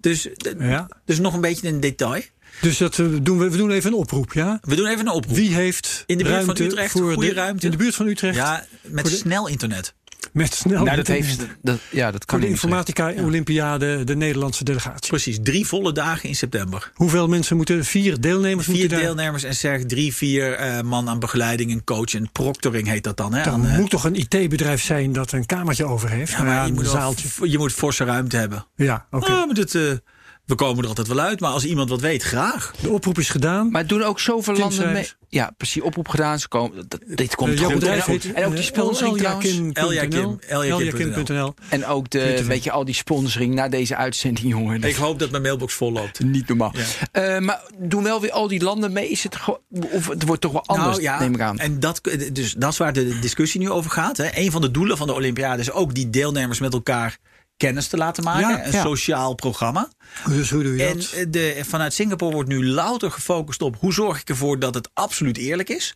Dus, 0.00 0.28
Ja. 0.58 0.88
dus 1.04 1.18
nog 1.18 1.34
een 1.34 1.40
beetje 1.40 1.68
een 1.68 1.80
detail. 1.80 2.22
Dus 2.60 2.78
dat, 2.78 2.98
eh, 2.98 3.06
doen 3.22 3.38
we, 3.38 3.50
we 3.50 3.56
doen 3.56 3.70
even 3.70 3.92
een 3.92 3.98
oproep, 3.98 4.32
ja? 4.32 4.58
We 4.62 4.74
doen 4.74 4.86
even 4.86 5.06
een 5.06 5.12
oproep. 5.12 5.36
Wie 5.36 5.54
heeft 5.54 6.02
In 6.06 6.18
de 6.18 6.24
buurt 6.24 6.44
van 6.44 6.56
Utrecht, 6.60 6.90
voor 6.92 7.12
goede 7.12 7.28
de, 7.28 7.34
ruimte. 7.34 7.64
In 7.64 7.70
de 7.70 7.76
buurt 7.76 7.94
van 7.94 8.06
Utrecht, 8.06 8.36
Ja, 8.36 8.66
met 8.82 9.04
de- 9.04 9.10
snel 9.10 9.48
internet. 9.48 9.94
Met 10.36 10.54
snel 10.54 10.84
Nou, 10.84 10.96
dat 10.96 11.06
heeft, 11.06 11.46
dat, 11.62 11.78
ja, 11.90 12.10
dat 12.10 12.24
kan 12.24 12.38
voor 12.38 12.46
de. 12.46 12.52
Informatica 12.54 13.12
Olympiade, 13.12 14.04
de 14.04 14.16
Nederlandse 14.16 14.64
delegatie. 14.64 15.08
Precies, 15.08 15.38
drie 15.42 15.66
volle 15.66 15.92
dagen 15.92 16.28
in 16.28 16.36
september. 16.36 16.92
Hoeveel 16.94 17.28
mensen 17.28 17.56
moeten, 17.56 17.84
vier 17.84 18.20
deelnemers 18.20 18.66
Vier 18.66 18.78
moeten 18.78 18.96
daar? 18.96 19.06
deelnemers 19.06 19.42
en 19.42 19.54
zeg 19.54 19.84
drie, 19.84 20.14
vier 20.14 20.52
eh, 20.52 20.80
man 20.80 21.08
aan 21.08 21.18
begeleiding 21.18 21.70
en 21.70 21.84
coach. 21.84 22.14
En 22.14 22.32
proctoring 22.32 22.88
heet 22.88 23.04
dat 23.04 23.16
dan. 23.16 23.34
Hè? 23.34 23.42
Dan 23.42 23.52
Aan, 23.52 23.66
eh, 23.66 23.78
moet 23.78 23.90
toch 23.90 24.04
een 24.04 24.14
IT-bedrijf 24.14 24.82
zijn 24.82 25.12
dat 25.12 25.32
een 25.32 25.46
kamertje 25.46 25.84
over 25.84 26.10
heeft? 26.10 26.32
ja, 26.32 26.42
maar 26.42 26.66
je, 26.66 26.72
moet 26.72 26.84
een 26.84 26.92
wel 26.92 27.00
zaaltje. 27.00 27.50
je 27.50 27.58
moet 27.58 27.72
forse 27.72 28.04
ruimte 28.04 28.36
hebben. 28.36 28.66
Ja, 28.74 29.06
oké. 29.10 29.32
Ah, 29.32 29.46
maar 29.46 29.54
we 30.46 30.54
komen 30.54 30.82
er 30.82 30.88
altijd 30.88 31.06
wel 31.06 31.20
uit. 31.20 31.40
Maar 31.40 31.50
als 31.50 31.64
iemand 31.64 31.88
wat 31.88 32.00
weet, 32.00 32.22
graag. 32.22 32.72
De 32.80 32.90
oproep 32.90 33.18
is 33.18 33.28
gedaan. 33.28 33.70
Maar 33.70 33.86
doen 33.86 34.02
ook 34.02 34.20
zoveel 34.20 34.56
landen 34.56 34.92
mee. 34.92 35.08
Ja, 35.28 35.50
precies. 35.56 35.82
Oproep 35.82 36.08
gedaan. 36.08 36.38
Ze 36.38 36.48
komen, 36.48 36.88
dat, 36.88 37.00
dit 37.06 37.34
komt 37.34 37.60
Eh, 37.60 38.02
goed. 38.02 38.24
En 38.24 38.30
ook, 38.30 38.34
en 38.34 38.44
ook 38.44 38.50
die 38.50 38.60
eh, 38.60 38.66
sponsoring 38.66 39.18
trouwens. 39.18 39.48
En 41.68 41.86
ook 41.86 42.10
de, 42.10 42.44
weet 42.44 42.64
je, 42.64 42.70
al 42.70 42.84
die 42.84 42.94
sponsoring 42.94 43.54
na 43.54 43.68
deze 43.68 43.96
uitzending, 43.96 44.48
jongen. 44.48 44.82
Ik 44.82 44.94
hoop 44.94 45.18
dat 45.18 45.30
mijn 45.30 45.42
mailbox 45.42 45.74
vol 45.74 45.92
loopt. 45.92 46.18
is 46.18 46.24
niet 46.24 46.48
normaal. 46.48 46.72
Ja. 47.12 47.36
Eh, 47.36 47.40
maar 47.40 47.62
doen 47.78 48.02
wel 48.02 48.20
weer 48.20 48.32
al 48.32 48.48
die 48.48 48.62
landen 48.62 48.92
mee? 48.92 49.08
Is 49.08 49.22
het 49.22 49.36
gewoon, 49.36 49.60
of 49.70 50.08
het 50.08 50.22
wordt 50.22 50.40
toch 50.40 50.52
wel 50.52 50.66
anders, 50.66 50.88
Nou 50.88 51.02
ja, 51.02 51.18
neem 51.18 51.34
ik 51.34 51.40
aan. 51.40 51.58
En 51.58 51.80
dat, 51.80 52.00
dus 52.32 52.52
dat 52.52 52.72
is 52.72 52.78
waar 52.78 52.92
de 52.92 53.18
discussie 53.18 53.60
nu 53.60 53.70
over 53.70 53.90
gaat. 53.90 54.16
Hè. 54.16 54.28
Een 54.34 54.50
van 54.50 54.60
de 54.60 54.70
doelen 54.70 54.96
van 54.96 55.06
de 55.06 55.14
Olympiade 55.14 55.60
is 55.60 55.72
ook 55.72 55.94
die 55.94 56.10
deelnemers 56.10 56.58
met 56.58 56.72
elkaar 56.72 57.18
kennis 57.56 57.88
te 57.88 57.96
laten 57.96 58.24
maken. 58.24 58.48
Ja, 58.48 58.66
een 58.66 58.72
ja. 58.72 58.82
sociaal 58.82 59.34
programma. 59.34 59.88
Dus 60.28 60.50
hoe 60.50 60.62
doe 60.62 60.76
je 60.76 60.84
En 60.84 60.96
dat? 60.96 61.10
eh, 61.10 61.24
de, 61.28 61.60
vanuit 61.68 61.94
Singapore 61.94 62.32
wordt 62.32 62.48
nu 62.48 62.66
louter 62.66 63.10
gefocust 63.10 63.62
op 63.62 63.76
hoe 63.80 63.92
zorg 63.92 64.20
ik 64.20 64.28
ervoor 64.28 64.58
dat 64.58 64.74
het 64.74 64.88
absoluut 64.94 65.36
eerlijk 65.36 65.68
is. 65.68 65.94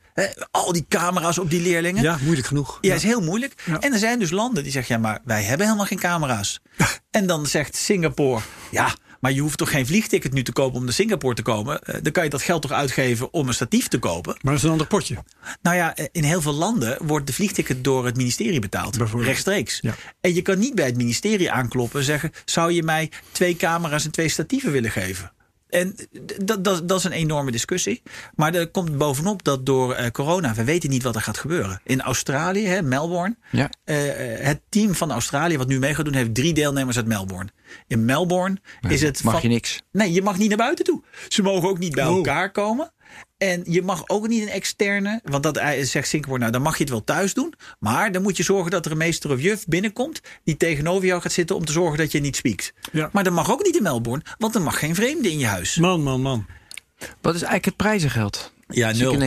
Al 0.50 0.72
die 0.72 0.84
camera's 0.88 1.38
op 1.38 1.50
die 1.50 1.60
leerlingen. 1.62 2.02
Ja, 2.02 2.18
moeilijk 2.22 2.46
genoeg. 2.46 2.78
Ja, 2.80 2.94
is 2.94 3.02
heel 3.02 3.20
moeilijk. 3.20 3.62
Ja. 3.66 3.78
En 3.78 3.92
er 3.92 3.98
zijn 3.98 4.18
dus 4.18 4.30
landen 4.30 4.62
die 4.62 4.72
zeggen, 4.72 4.94
ja, 4.94 5.00
maar 5.00 5.20
wij 5.24 5.42
hebben 5.42 5.66
helemaal 5.66 5.86
geen 5.86 5.98
camera's. 5.98 6.60
en 7.10 7.26
dan 7.26 7.46
zegt 7.46 7.76
Singapore, 7.76 8.40
ja, 8.70 8.94
maar 9.20 9.32
je 9.32 9.40
hoeft 9.40 9.58
toch 9.58 9.70
geen 9.70 9.86
vliegticket 9.86 10.32
nu 10.32 10.42
te 10.42 10.52
kopen 10.52 10.78
om 10.78 10.84
naar 10.84 10.92
Singapore 10.92 11.34
te 11.34 11.42
komen. 11.42 11.82
Eh, 11.82 11.94
Dan 12.02 12.12
kan 12.12 12.24
je 12.24 12.30
dat 12.30 12.42
geld 12.42 12.62
toch 12.62 12.72
uitgeven 12.72 13.32
om 13.32 13.48
een 13.48 13.54
statief 13.54 13.88
te 13.88 13.98
kopen. 13.98 14.32
Maar 14.40 14.52
dat 14.52 14.62
is 14.62 14.62
een 14.62 14.70
ander 14.70 14.86
potje. 14.86 15.16
Nou 15.62 15.76
ja, 15.76 15.94
eh, 15.96 16.06
in 16.12 16.24
heel 16.24 16.40
veel 16.42 16.52
landen 16.52 16.98
wordt 17.06 17.26
de 17.26 17.32
vliegticket 17.32 17.84
door 17.84 18.04
het 18.04 18.16
ministerie 18.16 18.60
betaald. 18.60 18.96
Rechtstreeks. 18.96 19.78
Ja. 19.80 19.94
En 20.20 20.34
je 20.34 20.42
kan 20.42 20.58
niet 20.58 20.74
bij 20.74 20.86
het 20.86 20.96
ministerie 20.96 21.50
aankloppen 21.50 21.98
en 21.98 22.04
zeggen: 22.04 22.32
zou 22.44 22.72
je 22.72 22.82
mij 22.82 23.10
twee 23.32 23.56
camera's 23.56 24.04
en 24.04 24.10
twee 24.10 24.28
statieven 24.28 24.72
willen 24.72 24.90
geven? 24.90 25.32
En 25.70 25.94
dat, 26.44 26.64
dat, 26.64 26.88
dat 26.88 26.98
is 26.98 27.04
een 27.04 27.12
enorme 27.12 27.50
discussie. 27.50 28.02
Maar 28.34 28.54
er 28.54 28.68
komt 28.70 28.98
bovenop 28.98 29.44
dat 29.44 29.66
door 29.66 29.94
eh, 29.94 30.10
corona, 30.10 30.54
we 30.54 30.64
weten 30.64 30.90
niet 30.90 31.02
wat 31.02 31.14
er 31.14 31.20
gaat 31.22 31.38
gebeuren. 31.38 31.80
In 31.84 32.00
Australië, 32.00 32.66
hè, 32.66 32.82
Melbourne, 32.82 33.36
Ja. 33.50 33.70
eh, 33.84 34.34
eh, 34.34 34.44
het 34.46 34.60
team 34.68 34.94
van 34.94 35.12
Australië 35.12 35.56
wat 35.58 35.68
nu 35.68 35.78
mee 35.78 35.94
gaat 35.94 36.04
doen, 36.04 36.14
heeft 36.14 36.34
drie 36.34 36.52
deelnemers 36.52 36.96
uit 36.96 37.06
Melbourne. 37.06 37.50
In 37.86 38.04
Melbourne 38.04 38.56
is 38.88 39.02
het 39.02 39.22
Mag 39.22 39.32
van- 39.32 39.42
je 39.42 39.48
niks. 39.48 39.82
Nee, 39.92 40.12
je 40.12 40.22
mag 40.22 40.38
niet 40.38 40.48
naar 40.48 40.56
buiten 40.58 40.84
toe. 40.84 41.02
Ze 41.28 41.42
mogen 41.42 41.68
ook 41.68 41.78
niet 41.78 41.94
bij 41.94 42.06
Oh. 42.06 42.16
elkaar 42.16 42.50
komen. 42.52 42.92
En 43.38 43.62
je 43.64 43.82
mag 43.82 44.08
ook 44.08 44.28
niet 44.28 44.42
een 44.42 44.48
externe, 44.48 45.20
want 45.24 45.42
dat 45.42 45.56
eh, 45.56 45.82
zegt 45.82 46.08
Singapore, 46.08 46.38
nou 46.38 46.52
dan 46.52 46.62
mag 46.62 46.76
je 46.76 46.82
het 46.82 46.92
wel 46.92 47.04
thuis 47.04 47.34
doen. 47.34 47.54
Maar 47.78 48.12
dan 48.12 48.22
moet 48.22 48.36
je 48.36 48.42
zorgen 48.42 48.70
dat 48.70 48.86
er 48.86 48.92
een 48.92 48.98
meester 48.98 49.30
of 49.30 49.40
juf 49.40 49.66
binnenkomt 49.66 50.20
die 50.44 50.56
tegenover 50.56 51.06
jou 51.06 51.20
gaat 51.20 51.32
zitten 51.32 51.56
om 51.56 51.64
te 51.64 51.72
zorgen 51.72 51.98
dat 51.98 52.12
je 52.12 52.20
niet 52.20 52.36
spiekt. 52.36 52.72
Ja. 52.92 53.08
Maar 53.12 53.24
dat 53.24 53.32
mag 53.32 53.50
ook 53.50 53.64
niet 53.64 53.76
in 53.76 53.82
Melbourne, 53.82 54.24
want 54.38 54.54
er 54.54 54.62
mag 54.62 54.78
geen 54.78 54.94
vreemde 54.94 55.30
in 55.30 55.38
je 55.38 55.46
huis. 55.46 55.76
Man, 55.76 56.02
man, 56.02 56.22
man. 56.22 56.46
Wat 56.98 57.34
is 57.34 57.42
eigenlijk 57.42 57.64
het 57.64 57.76
prijzengeld? 57.76 58.52
Ja, 58.68 58.92
nul. 58.92 59.22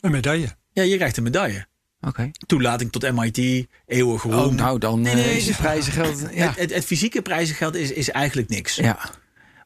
een 0.00 0.10
medaille. 0.10 0.56
Ja, 0.72 0.82
je 0.82 0.96
krijgt 0.96 1.16
een 1.16 1.22
medaille. 1.22 1.66
Oké. 2.00 2.30
Toelating 2.46 2.92
tot 2.92 3.12
MIT, 3.12 3.66
eeuwige 3.86 4.28
roem. 4.30 4.44
Oh, 4.44 4.52
nou 4.52 4.78
dan 4.78 5.00
Nee, 5.00 5.12
eh, 5.12 5.18
nee, 5.18 5.36
is 5.36 5.46
het 5.46 5.56
ja. 5.56 5.62
prijzengeld. 5.62 6.20
Ja. 6.34 6.46
Het, 6.46 6.58
het, 6.58 6.74
het 6.74 6.84
fysieke 6.84 7.22
prijzengeld 7.22 7.74
is, 7.74 7.92
is 7.92 8.10
eigenlijk 8.10 8.48
niks. 8.48 8.74
ja. 8.74 8.98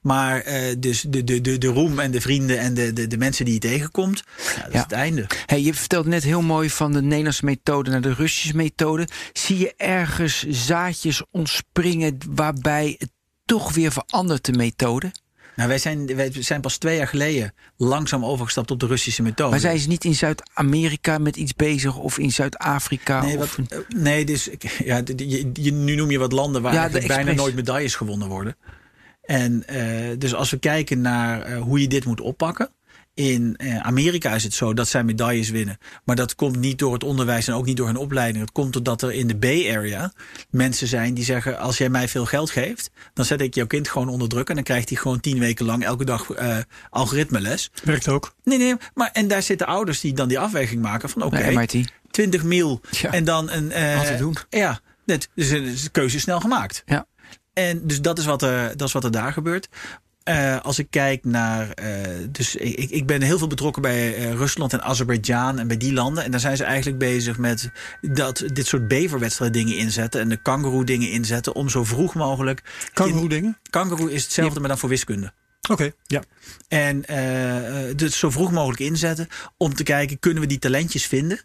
Maar 0.05 0.41
eh, 0.41 0.75
dus 0.79 1.05
de, 1.09 1.25
de, 1.25 1.41
de, 1.41 1.59
de 1.59 1.67
roem 1.67 1.99
en 1.99 2.11
de 2.11 2.21
vrienden 2.21 2.59
en 2.59 2.75
de, 2.75 2.93
de, 2.93 3.07
de 3.07 3.17
mensen 3.19 3.45
die 3.45 3.55
je 3.55 3.61
tegenkomt, 3.61 4.23
ja, 4.57 4.63
dat 4.63 4.67
is 4.69 4.73
Ja. 4.73 4.83
het 4.83 4.93
einde. 4.93 5.27
Hey, 5.47 5.63
je 5.63 5.75
vertelt 5.75 6.07
net 6.07 6.23
heel 6.23 6.43
mooi 6.43 6.71
van 6.71 6.93
de 6.93 7.03
Nederlandse 7.03 7.45
methode 7.45 7.91
naar 7.91 8.01
de 8.01 8.15
Russische 8.15 8.57
methode. 8.57 9.09
Zie 9.33 9.59
je 9.59 9.75
ergens 9.77 10.47
zaadjes 10.49 11.23
ontspringen 11.31 12.19
waarbij 12.29 12.95
het 12.99 13.11
toch 13.45 13.73
weer 13.75 13.93
verandert, 13.93 14.45
de 14.45 14.53
methode? 14.53 15.13
Nou, 15.57 15.69
wij 15.69 15.79
zijn, 15.79 16.17
wij 16.17 16.31
zijn 16.39 16.61
pas 16.61 16.77
twee 16.77 16.97
jaar 16.97 17.09
geleden 17.09 17.55
langzaam 17.77 18.25
overgestapt 18.25 18.71
op 18.71 18.81
de 18.81 18.87
Russische 18.87 19.23
methode. 19.23 19.51
Maar 19.51 19.61
zijn 19.61 19.79
ze 19.79 19.89
niet 19.89 20.05
in 20.05 20.15
Zuid-Amerika 20.15 21.19
met 21.19 21.37
iets 21.37 21.55
bezig 21.55 21.97
of 21.97 22.19
in 22.19 22.33
Zuid-Afrika? 22.33 23.23
Nee, 23.25 23.39
wat, 23.39 23.57
eh, 23.69 23.79
nee 23.97 24.25
dus, 24.25 24.49
ja, 24.85 25.03
je, 25.17 25.51
je- 25.53 25.73
nu 25.73 25.95
noem 25.95 26.11
je 26.11 26.19
wat 26.19 26.33
landen 26.33 26.63
waar 26.63 26.73
Ja, 26.75 26.89
bijna 27.07 27.33
nooit 27.33 27.55
medailles 27.55 27.95
gewonnen 27.95 28.29
worden. 28.29 28.57
En 29.27 29.67
eh, 29.67 30.19
dus 30.19 30.35
als 30.35 30.51
we 30.51 30.59
kijken 30.59 31.01
naar 31.01 31.43
eh, 31.43 31.61
hoe 31.61 31.81
je 31.81 31.89
dit 31.89 32.05
moet 32.05 32.21
oppakken. 32.21 32.69
In 33.15 33.55
eh, 33.57 33.77
Amerika 33.79 34.35
is 34.35 34.43
het 34.43 34.55
zo 34.55 34.75
dat 34.75 34.89
zij 34.89 35.05
medailles 35.05 35.51
winnen. 35.51 35.79
Maar 36.05 36.17
dat 36.17 36.35
komt 36.35 36.57
niet 36.57 36.79
door 36.79 36.93
het 36.93 37.05
onderwijs 37.05 37.49
en 37.49 37.55
ook 37.55 37.65
niet 37.65 37.77
door 37.77 37.87
hun 37.87 37.97
opleiding. 37.97 38.45
Het 38.45 38.53
komt 38.53 38.73
doordat 38.73 39.03
er 39.03 39.13
in 39.13 39.27
de 39.27 39.37
Bay 39.37 39.77
Area 39.77 40.13
mensen 40.51 40.87
zijn 40.87 41.15
die 41.15 41.25
zeggen: 41.25 41.59
Als 41.59 41.79
jij 41.79 41.89
mij 41.89 42.09
veel 42.09 42.25
geld 42.27 42.51
geeft, 42.51 42.91
dan 43.13 43.25
zet 43.25 43.41
ik 43.41 43.55
jouw 43.55 43.67
kind 43.67 43.89
gewoon 43.89 44.09
onder 44.09 44.29
druk. 44.29 44.49
En 44.49 44.55
dan 44.55 44.65
krijgt 44.65 44.89
hij 44.89 44.99
gewoon 44.99 45.21
tien 45.21 45.39
weken 45.39 45.67
lang 45.67 45.85
elke 45.85 46.05
dag 46.05 46.31
eh 46.31 46.57
algoritmeles. 46.91 47.71
Werkt 47.85 48.09
ook. 48.09 48.35
Nee, 48.45 48.59
nee, 48.59 48.75
maar 48.95 49.11
en 49.13 49.29
daar 49.29 49.43
zitten 49.43 49.67
ouders 49.67 50.01
die 50.01 50.13
dan 50.13 50.29
die 50.29 50.39
afweging 50.39 50.83
maken 50.83 51.09
van: 51.09 51.23
Oké, 51.23 51.39
Nee, 51.39 51.57
MIT. 51.57 51.93
20 52.11 52.43
mil 52.45 52.81
Ja. 52.91 53.13
en 53.13 53.25
dan 53.25 53.51
een. 53.51 53.73
eh, 53.73 53.99
Altijd 53.99 54.19
doen. 54.19 54.37
Ja, 54.51 54.81
net, 55.07 55.29
dus 55.35 55.51
is 55.51 55.83
de 55.83 55.91
keuze 55.91 56.21
snel 56.21 56.41
gemaakt. 56.41 56.83
Ja. 56.87 57.07
En 57.55 57.81
dus 57.87 58.01
dat 58.01 58.19
is 58.19 58.25
wat 58.25 58.43
er, 58.43 58.77
dat 58.77 58.87
is 58.89 58.93
wat 58.95 59.05
er 59.05 59.11
daar 59.11 59.33
gebeurt. 59.33 59.69
Eh, 60.23 60.61
als 60.61 60.79
ik 60.79 60.87
kijk 60.91 61.25
naar. 61.25 61.71
eh, 61.71 61.89
dus 62.31 62.57
ik, 62.57 62.91
ik- 62.91 63.07
ben 63.07 63.23
heel 63.23 63.39
veel 63.39 63.47
betrokken 63.47 63.83
bij 63.83 64.15
eh, 64.17 64.33
Rusland 64.33 64.73
en 64.73 64.83
Azerbeidzjan 64.83 65.59
en 65.59 65.67
bij 65.67 65.77
die 65.77 65.93
landen. 65.93 66.25
En 66.25 66.31
daar 66.31 66.41
zijn 66.41 66.57
ze 66.57 66.65
eigenlijk 66.65 66.99
bezig 66.99 67.39
met 67.39 67.71
dat, 68.01 68.45
dit 68.53 68.67
soort 68.67 68.89
beverwedstrijd 68.89 69.53
dingen 69.53 69.77
inzetten. 69.77 70.21
En 70.21 70.29
de 70.29 70.37
kangaroo 70.43 70.85
dingen 70.85 71.11
inzetten. 71.11 71.55
Om 71.55 71.69
zo 71.69 71.85
vroeg 71.85 72.15
mogelijk. 72.15 72.63
Kangaroo 72.93 73.29
dingen. 73.29 73.59
Kangaroo 73.71 74.07
is 74.07 74.23
hetzelfde, 74.23 74.61
maar 74.61 74.69
dan 74.69 74.79
voor 74.79 74.89
wiskunde. 74.89 75.33
Oké, 75.71 75.91
ja. 76.07 76.23
En 76.69 77.01
dus 77.97 78.19
zo 78.19 78.31
vroeg 78.31 78.53
mogelijk 78.53 78.81
inzetten 78.81 79.29
om 79.57 79.75
te 79.75 79.83
kijken, 79.83 80.19
kunnen 80.19 80.43
we 80.43 80.49
die 80.49 80.59
talentjes 80.59 81.07
vinden? 81.07 81.41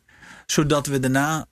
Zodat 0.45 0.87
we 0.87 0.99
daarna 0.99 1.45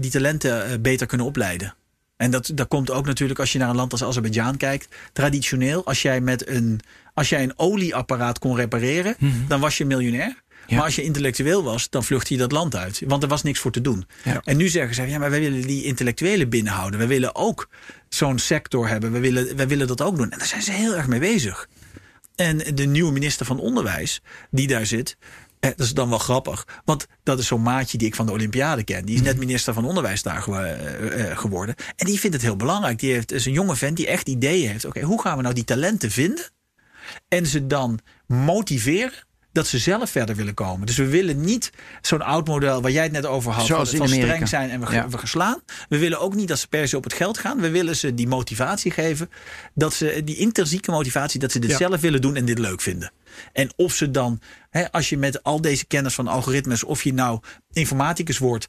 die 0.00 0.10
talenten 0.10 0.82
beter 0.82 1.06
kunnen 1.06 1.26
opleiden. 1.26 1.74
En 2.16 2.30
dat, 2.30 2.50
dat 2.54 2.68
komt 2.68 2.90
ook 2.90 3.06
natuurlijk 3.06 3.38
als 3.38 3.52
je 3.52 3.58
naar 3.58 3.68
een 3.68 3.76
land 3.76 3.92
als 3.92 4.04
Azerbeidzjan 4.04 4.56
kijkt. 4.56 4.88
Traditioneel, 5.12 5.84
als 5.84 6.02
jij 6.02 6.20
met 6.20 6.48
een, 6.48 6.80
als 7.14 7.28
jij 7.28 7.42
een 7.42 7.52
olieapparaat 7.56 8.38
kon 8.38 8.56
repareren, 8.56 9.16
dan 9.48 9.60
was 9.60 9.78
je 9.78 9.84
miljonair. 9.84 10.44
Ja. 10.66 10.76
Maar 10.76 10.84
als 10.84 10.94
je 10.94 11.02
intellectueel 11.02 11.62
was, 11.62 11.90
dan 11.90 12.04
vluchtte 12.04 12.32
je 12.32 12.38
dat 12.38 12.52
land 12.52 12.76
uit. 12.76 13.02
Want 13.06 13.22
er 13.22 13.28
was 13.28 13.42
niks 13.42 13.58
voor 13.58 13.70
te 13.70 13.80
doen. 13.80 14.06
Ja. 14.24 14.40
En 14.44 14.56
nu 14.56 14.68
zeggen 14.68 14.94
ze, 14.94 15.02
ja, 15.02 15.18
maar 15.18 15.30
wij 15.30 15.40
willen 15.40 15.66
die 15.66 15.84
intellectuelen 15.84 16.48
binnenhouden. 16.48 17.00
We 17.00 17.06
willen 17.06 17.34
ook 17.34 17.68
zo'n 18.08 18.38
sector 18.38 18.88
hebben. 18.88 19.12
We 19.12 19.18
willen, 19.18 19.56
wij 19.56 19.68
willen 19.68 19.86
dat 19.86 20.00
ook 20.00 20.16
doen. 20.16 20.30
En 20.30 20.38
daar 20.38 20.46
zijn 20.46 20.62
ze 20.62 20.72
heel 20.72 20.94
erg 20.94 21.06
mee 21.06 21.20
bezig. 21.20 21.68
En 22.36 22.58
de 22.74 22.84
nieuwe 22.84 23.12
minister 23.12 23.46
van 23.46 23.58
Onderwijs, 23.60 24.22
die 24.50 24.66
daar 24.66 24.86
zit. 24.86 25.16
Eh, 25.60 25.70
Dat 25.70 25.86
is 25.86 25.94
dan 25.94 26.08
wel 26.08 26.18
grappig. 26.18 26.66
Want 26.84 27.06
dat 27.22 27.38
is 27.38 27.46
zo'n 27.46 27.62
maatje 27.62 27.98
die 27.98 28.06
ik 28.06 28.14
van 28.14 28.26
de 28.26 28.32
Olympiade 28.32 28.84
ken. 28.84 29.04
Die 29.04 29.14
is 29.14 29.22
net 29.22 29.38
minister 29.38 29.74
van 29.74 29.84
Onderwijs 29.84 30.22
daar 30.22 30.48
eh, 30.48 31.30
eh, 31.30 31.38
geworden. 31.38 31.74
En 31.96 32.06
die 32.06 32.20
vindt 32.20 32.36
het 32.36 32.44
heel 32.44 32.56
belangrijk. 32.56 32.98
Die 32.98 33.12
heeft, 33.12 33.32
is 33.32 33.46
een 33.46 33.52
jonge 33.52 33.76
vent 33.76 33.96
die 33.96 34.06
echt 34.06 34.28
ideeën 34.28 34.70
heeft. 34.70 34.84
Oké, 34.84 35.00
hoe 35.00 35.20
gaan 35.20 35.36
we 35.36 35.42
nou 35.42 35.54
die 35.54 35.64
talenten 35.64 36.10
vinden? 36.10 36.50
En 37.28 37.46
ze 37.46 37.66
dan 37.66 37.98
motiveren 38.26 39.26
dat 39.56 39.66
ze 39.66 39.78
zelf 39.78 40.10
verder 40.10 40.36
willen 40.36 40.54
komen. 40.54 40.86
Dus 40.86 40.96
we 40.96 41.06
willen 41.06 41.40
niet 41.40 41.70
zo'n 42.00 42.22
oud 42.22 42.46
model 42.46 42.82
waar 42.82 42.90
jij 42.90 43.02
het 43.02 43.12
net 43.12 43.26
over 43.26 43.52
had. 43.52 43.66
Zoals 43.66 43.88
van, 43.90 43.98
in 43.98 44.04
van 44.04 44.12
Amerika. 44.12 44.32
streng 44.32 44.48
zijn 44.48 44.70
en 44.70 44.80
we, 44.80 44.94
Ja. 44.94 45.08
we 45.08 45.18
geslaan. 45.18 45.60
We 45.88 45.98
willen 45.98 46.20
ook 46.20 46.34
niet 46.34 46.48
dat 46.48 46.58
ze 46.58 46.68
per 46.68 46.88
se 46.88 46.96
op 46.96 47.04
het 47.04 47.12
geld 47.12 47.38
gaan. 47.38 47.60
We 47.60 47.70
willen 47.70 47.96
ze 47.96 48.14
die 48.14 48.28
motivatie 48.28 48.90
geven. 48.90 49.30
Dat 49.74 49.94
ze 49.94 50.22
die 50.24 50.36
intrinsieke 50.36 50.90
motivatie, 50.90 51.40
dat 51.40 51.52
ze 51.52 51.58
dit 51.58 51.70
Ja. 51.70 51.76
zelf 51.76 52.00
willen 52.00 52.20
doen 52.20 52.36
en 52.36 52.44
dit 52.44 52.58
leuk 52.58 52.80
vinden. 52.80 53.12
En 53.52 53.70
of 53.76 53.94
ze 53.94 54.10
dan, 54.10 54.40
hè, 54.70 54.92
als 54.92 55.08
je 55.08 55.18
met 55.18 55.42
al 55.42 55.60
deze 55.60 55.86
kennis 55.86 56.14
van 56.14 56.26
algoritmes, 56.28 56.84
of 56.84 57.02
je 57.02 57.12
nou 57.14 57.40
informaticus 57.72 58.38
wordt 58.38 58.66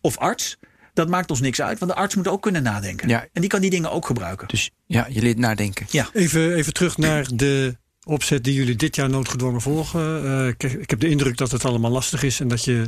of 0.00 0.18
arts, 0.18 0.56
dat 0.94 1.08
maakt 1.08 1.30
ons 1.30 1.40
niks 1.40 1.60
uit. 1.62 1.78
Want 1.78 1.90
de 1.90 1.96
arts 1.96 2.14
moet 2.14 2.28
ook 2.28 2.42
kunnen 2.42 2.62
nadenken. 2.62 3.08
Ja. 3.08 3.26
En 3.32 3.40
die 3.40 3.50
kan 3.50 3.60
die 3.60 3.70
dingen 3.70 3.90
ook 3.90 4.06
gebruiken. 4.06 4.48
Dus 4.48 4.70
ja, 4.86 5.06
je 5.10 5.20
leert 5.22 5.38
nadenken. 5.38 5.86
Ja. 5.90 6.08
Even, 6.12 6.54
even 6.54 6.72
terug 6.72 6.96
naar 6.96 7.26
de 7.34 7.76
opzet 8.04 8.44
die 8.44 8.54
jullie 8.54 8.76
dit 8.76 8.96
jaar 8.96 9.08
noodgedwongen 9.10 9.60
volgen. 9.60 10.24
Eh, 10.24 10.46
ik, 10.46 10.62
ik 10.62 10.90
heb 10.90 11.00
de 11.00 11.08
indruk 11.08 11.36
dat 11.36 11.50
het 11.50 11.64
allemaal 11.64 11.90
lastig 11.90 12.22
is 12.22 12.40
en 12.40 12.48
dat 12.48 12.64
je 12.64 12.86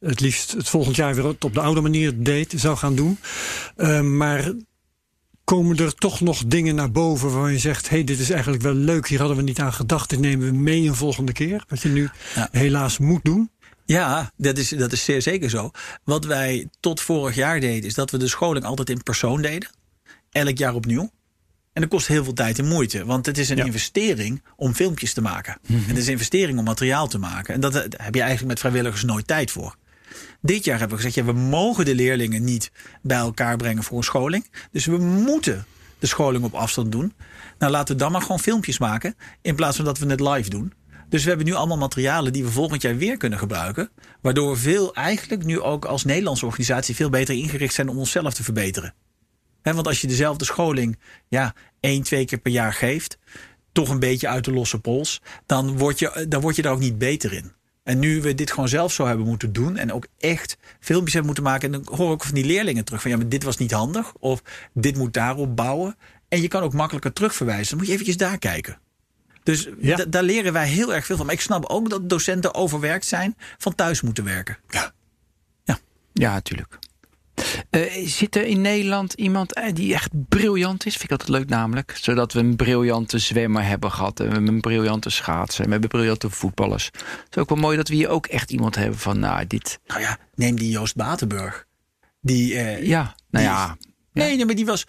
het 0.00 0.20
liefst 0.20 0.52
het 0.52 0.68
volgend 0.68 0.96
jaar 0.96 1.14
weer 1.14 1.26
op 1.26 1.54
de 1.54 1.60
oude 1.60 1.80
manier 1.80 2.22
deed, 2.22 2.52
zou 2.56 2.76
gaan 2.76 2.94
doen. 2.94 3.18
Eh, 3.76 4.00
maar 4.00 4.52
komen 5.44 5.76
er 5.76 5.94
toch 5.94 6.20
nog 6.20 6.44
dingen 6.46 6.74
naar 6.74 6.90
boven 6.90 7.30
waarvan 7.30 7.52
je 7.52 7.58
zegt: 7.58 7.88
hey, 7.88 8.04
dit 8.04 8.18
is 8.18 8.30
eigenlijk 8.30 8.62
wel 8.62 8.74
leuk, 8.74 9.08
hier 9.08 9.18
hadden 9.18 9.36
we 9.36 9.42
niet 9.42 9.60
aan 9.60 9.72
gedacht, 9.72 10.10
dit 10.10 10.18
nemen 10.18 10.46
we 10.46 10.58
mee 10.58 10.86
een 10.88 10.94
volgende 10.94 11.32
keer? 11.32 11.64
Wat 11.68 11.82
je 11.82 11.88
nu 11.88 12.08
Ja. 12.34 12.48
helaas 12.50 12.98
moet 12.98 13.24
doen. 13.24 13.50
Ja, 13.84 14.32
dat 14.36 14.58
is, 14.58 14.68
dat 14.68 14.92
is 14.92 15.04
zeer 15.04 15.22
zeker 15.22 15.50
zo. 15.50 15.70
Wat 16.04 16.24
wij 16.24 16.68
tot 16.80 17.00
vorig 17.00 17.34
jaar 17.34 17.60
deden, 17.60 17.84
is 17.84 17.94
dat 17.94 18.10
we 18.10 18.18
de 18.18 18.28
scholing 18.28 18.64
altijd 18.64 18.90
in 18.90 19.02
persoon 19.02 19.42
deden. 19.42 19.70
Elk 20.30 20.58
jaar 20.58 20.74
opnieuw. 20.74 21.10
En 21.76 21.82
dat 21.82 21.90
kost 21.90 22.06
heel 22.06 22.24
veel 22.24 22.32
tijd 22.32 22.58
en 22.58 22.66
moeite. 22.68 23.04
Want 23.04 23.26
het 23.26 23.38
is 23.38 23.48
een 23.48 23.56
Ja. 23.56 23.64
investering 23.64 24.42
om 24.56 24.74
filmpjes 24.74 25.12
te 25.12 25.20
maken. 25.20 25.58
En 25.68 25.82
het 25.86 25.96
is 25.96 26.06
een 26.06 26.12
investering 26.12 26.58
om 26.58 26.64
materiaal 26.64 27.06
te 27.08 27.18
maken. 27.18 27.54
En 27.54 27.60
dat 27.60 27.74
eh, 27.74 27.80
daar 27.88 28.04
heb 28.04 28.14
je 28.14 28.20
eigenlijk 28.20 28.48
met 28.50 28.58
vrijwilligers 28.58 29.04
nooit 29.04 29.26
tijd 29.26 29.50
voor. 29.50 29.76
Dit 30.40 30.64
jaar 30.64 30.78
hebben 30.78 30.96
we 30.96 31.02
gezegd, 31.04 31.26
ja, 31.26 31.32
we 31.32 31.38
mogen 31.40 31.84
de 31.84 31.94
leerlingen 31.94 32.44
niet 32.44 32.70
bij 33.02 33.16
elkaar 33.16 33.56
brengen 33.56 33.82
voor 33.82 33.96
een 33.98 34.04
scholing. 34.04 34.50
Dus 34.72 34.86
we 34.86 34.98
moeten 34.98 35.66
de 35.98 36.06
scholing 36.06 36.44
op 36.44 36.54
afstand 36.54 36.92
doen. 36.92 37.12
Nou, 37.58 37.72
laten 37.72 37.94
we 37.94 38.00
dan 38.02 38.12
maar 38.12 38.22
gewoon 38.22 38.40
filmpjes 38.40 38.78
maken. 38.78 39.14
In 39.42 39.54
plaats 39.54 39.76
van 39.76 39.84
dat 39.84 39.98
we 39.98 40.06
het 40.06 40.20
live 40.20 40.50
doen. 40.50 40.72
Dus 41.08 41.22
we 41.22 41.28
hebben 41.28 41.46
nu 41.46 41.52
allemaal 41.54 41.78
materialen 41.78 42.32
die 42.32 42.44
we 42.44 42.50
volgend 42.50 42.82
jaar 42.82 42.96
weer 42.96 43.16
kunnen 43.16 43.38
gebruiken. 43.38 43.90
Waardoor 44.20 44.50
we 44.50 44.56
veel 44.56 44.94
eigenlijk 44.94 45.44
nu 45.44 45.60
ook 45.60 45.84
als 45.84 46.04
Nederlandse 46.04 46.46
organisatie 46.46 46.94
veel 46.94 47.10
beter 47.10 47.34
ingericht 47.34 47.74
zijn 47.74 47.88
om 47.88 47.98
onszelf 47.98 48.34
te 48.34 48.42
verbeteren. 48.44 48.94
Want 49.74 49.86
als 49.86 50.00
je 50.00 50.06
dezelfde 50.06 50.44
scholing 50.44 50.98
ja, 51.28 51.54
één, 51.80 52.02
twee 52.02 52.24
keer 52.24 52.38
per 52.38 52.52
jaar 52.52 52.72
geeft, 52.72 53.18
toch 53.72 53.88
een 53.88 53.98
beetje 53.98 54.28
uit 54.28 54.44
de 54.44 54.52
losse 54.52 54.78
pols, 54.80 55.20
dan 55.46 55.78
word 55.78 55.98
je, 55.98 56.26
dan 56.28 56.40
word 56.40 56.56
je 56.56 56.62
daar 56.62 56.72
ook 56.72 56.78
niet 56.78 56.98
beter 56.98 57.32
in. 57.32 57.52
En 57.82 57.98
nu 57.98 58.20
we 58.22 58.34
dit 58.34 58.50
gewoon 58.50 58.68
zelf 58.68 58.92
zo 58.92 59.06
hebben 59.06 59.26
moeten 59.26 59.52
doen 59.52 59.76
en 59.76 59.92
ook 59.92 60.06
echt 60.18 60.56
filmpjes 60.80 61.12
hebben 61.12 61.32
moeten 61.32 61.44
maken. 61.52 61.72
En 61.74 61.82
dan 61.82 61.94
hoor 61.96 62.06
ik 62.06 62.12
ook 62.12 62.24
van 62.24 62.34
die 62.34 62.44
leerlingen 62.44 62.84
terug 62.84 63.02
van 63.02 63.10
ja, 63.10 63.16
maar 63.16 63.28
dit 63.28 63.42
was 63.42 63.56
niet 63.56 63.70
handig. 63.72 64.14
Of 64.18 64.42
dit 64.72 64.96
moet 64.96 65.12
daarop 65.12 65.56
bouwen. 65.56 65.96
En 66.28 66.40
je 66.42 66.48
kan 66.48 66.62
ook 66.62 66.72
makkelijker 66.72 67.12
terugverwijzen. 67.12 67.68
Dan 67.68 67.76
moet 67.78 67.86
je 67.86 67.92
eventjes 67.92 68.16
daar 68.16 68.38
kijken. 68.38 68.78
Dus 69.42 69.68
Ja. 69.80 69.96
da- 69.96 70.04
daar 70.04 70.22
leren 70.22 70.52
wij 70.52 70.68
heel 70.68 70.94
erg 70.94 71.06
veel 71.06 71.16
van. 71.16 71.26
Maar 71.26 71.34
ik 71.34 71.40
snap 71.40 71.64
ook 71.64 71.90
dat 71.90 72.08
docenten 72.08 72.54
overwerkt 72.54 73.06
zijn 73.06 73.36
van 73.58 73.74
thuis 73.74 74.00
moeten 74.00 74.24
werken. 74.24 74.58
Ja, 76.12 76.32
natuurlijk. 76.32 76.78
Eh, 77.70 78.06
zit 78.06 78.36
er 78.36 78.44
in 78.44 78.60
Nederland 78.60 79.12
iemand 79.12 79.54
eh, 79.54 79.72
die 79.74 79.94
echt 79.94 80.10
briljant 80.28 80.86
is? 80.86 80.92
Vind 80.92 81.04
ik 81.04 81.10
altijd 81.10 81.28
leuk 81.28 81.48
namelijk. 81.48 81.98
Zodat 82.00 82.32
we 82.32 82.38
een 82.40 82.56
briljante 82.56 83.18
zwemmer 83.18 83.64
hebben 83.64 83.92
gehad. 83.92 84.20
En 84.20 84.26
we 84.26 84.32
hebben 84.32 84.54
een 84.54 84.60
briljante 84.60 85.10
schaatser. 85.10 85.60
En 85.60 85.66
we 85.66 85.72
hebben 85.72 85.90
briljante 85.90 86.30
voetballers. 86.30 86.84
Het 86.86 87.26
is 87.30 87.36
ook 87.38 87.48
wel 87.48 87.58
mooi 87.58 87.76
dat 87.76 87.88
we 87.88 87.94
hier 87.94 88.08
ook 88.08 88.26
echt 88.26 88.50
iemand 88.50 88.74
hebben 88.74 88.98
van... 88.98 89.18
Nou, 89.18 89.46
dit... 89.46 89.78
Nou 89.86 90.00
ja, 90.00 90.18
neem 90.34 90.56
die 90.56 90.70
Joost 90.70 90.96
Batenburg. 90.96 91.66
Die, 92.20 92.54
eh, 92.58 92.82
Ja, 92.86 93.02
nou 93.02 93.14
Die- 93.30 93.40
ja. 93.54 93.76
Nee, 94.12 94.36
nee, 94.36 94.46
maar 94.46 94.54
die 94.54 94.66
was. 94.66 94.84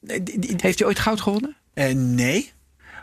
die- 0.00 0.54
Heeft 0.56 0.78
hij 0.78 0.88
ooit 0.88 0.98
goud 0.98 1.20
gewonnen? 1.20 1.56
nee, 1.94 2.52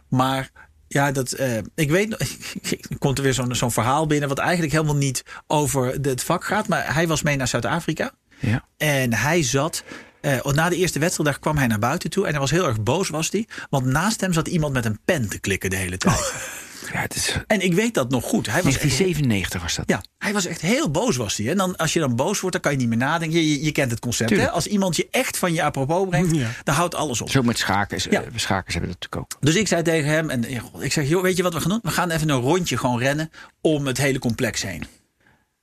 maar 0.09 0.51
Ja, 0.88 1.11
dat, 1.11 1.39
ik 1.75 1.89
weet 1.89 2.09
nog- 2.09 2.19
komt 2.99 3.17
er 3.17 3.23
weer 3.23 3.34
zo'n 3.34 3.55
zo'n 3.55 3.71
verhaal 3.71 4.07
binnen... 4.07 4.29
wat 4.29 4.38
eigenlijk 4.38 4.71
helemaal 4.71 4.95
niet 4.95 5.23
over 5.47 5.91
het 6.01 6.23
vak 6.23 6.43
gaat. 6.43 6.67
Maar 6.67 6.93
hij 6.93 7.07
was 7.07 7.21
mee 7.21 7.36
naar 7.36 7.47
Zuid-Afrika. 7.47 8.11
Ja. 8.46 8.64
En 8.78 9.14
hij 9.14 9.44
zat... 9.44 9.84
eh, 10.22 10.44
na 10.46 10.70
de 10.70 10.76
eerste 10.76 11.00
wedstrijddag 11.00 11.39
kwam 11.39 11.58
hij 11.58 11.68
naar 11.68 11.80
buiten 11.80 12.10
toe. 12.10 12.24
En 12.26 12.32
hij 12.32 12.39
was 12.39 12.52
heel 12.52 12.68
erg 12.68 12.84
boos, 12.84 13.10
was 13.10 13.30
hij. 13.32 13.48
Want 13.70 13.86
naast 13.86 14.22
hem 14.22 14.34
zat 14.34 14.48
iemand 14.48 14.74
met 14.74 14.86
een 14.86 15.00
pen 15.06 15.30
te 15.30 15.39
klikken 15.39 15.70
de 15.70 15.76
hele 15.76 15.98
tijd. 15.98 16.34
ja, 16.94 17.00
het 17.00 17.16
is 17.16 17.38
En 17.48 17.62
ik 17.62 17.74
weet 17.74 17.94
dat 17.94 18.10
nog 18.10 18.24
goed. 18.24 18.46
Hij 18.46 18.64
was 18.64 18.74
echt 18.74 18.82
1997 18.82 19.62
was 19.62 19.76
dat. 19.76 19.89
ja, 19.89 20.04
hij 20.18 20.34
was 20.34 20.46
echt 20.46 20.62
heel 20.62 20.91
boos 20.91 21.16
was 21.16 21.38
hij. 21.38 21.50
En 21.50 21.58
dan, 21.58 21.76
als 21.76 21.94
je 21.94 22.00
dan 22.00 22.16
boos 22.16 22.39
wordt, 22.39 22.52
dan 22.56 22.62
kan 22.62 22.72
je 22.72 22.78
niet 22.78 22.88
meer 22.88 22.98
nadenken. 23.08 23.38
Je, 23.39 23.50
je, 23.50 23.64
je 23.64 23.72
kent 23.72 23.91
het 23.91 24.00
concept. 24.00 24.30
Hè? 24.30 24.50
Als 24.52 24.68
iemand 24.68 24.96
je 24.96 25.08
echt 25.12 25.38
van 25.38 25.54
je 25.54 25.64
apropos 25.64 26.08
brengt, 26.10 26.36
Ja. 26.36 26.50
dan 26.64 26.76
houdt 26.76 26.96
alles 26.96 27.22
op. 27.22 27.30
Zo 27.30 27.41
met 27.44 27.58
schakers. 27.58 28.04
Ja. 28.04 28.22
eh, 28.22 28.28
schakers 28.36 28.74
hebben 28.74 28.91
dat 28.91 29.02
natuurlijk 29.02 29.34
ook. 29.34 29.41
Dus 29.41 29.56
ik 29.56 29.68
zei 29.68 29.82
tegen 29.82 30.10
hem, 30.10 30.30
en 30.30 30.44
ik 30.80 30.91
zeg, 30.91 31.08
joh, 31.08 31.22
weet 31.22 31.38
je 31.38 31.44
wat 31.44 31.54
we 31.54 31.60
gaan 31.62 31.70
doen? 31.70 31.80
We 31.84 31.91
gaan 31.91 32.10
even 32.12 32.30
een 32.30 32.39
rondje 32.39 32.78
gewoon 32.78 33.00
rennen 33.00 33.32
om 33.62 33.88
het 33.88 33.98
hele 33.98 34.20
complex 34.20 34.62
heen. 34.62 34.84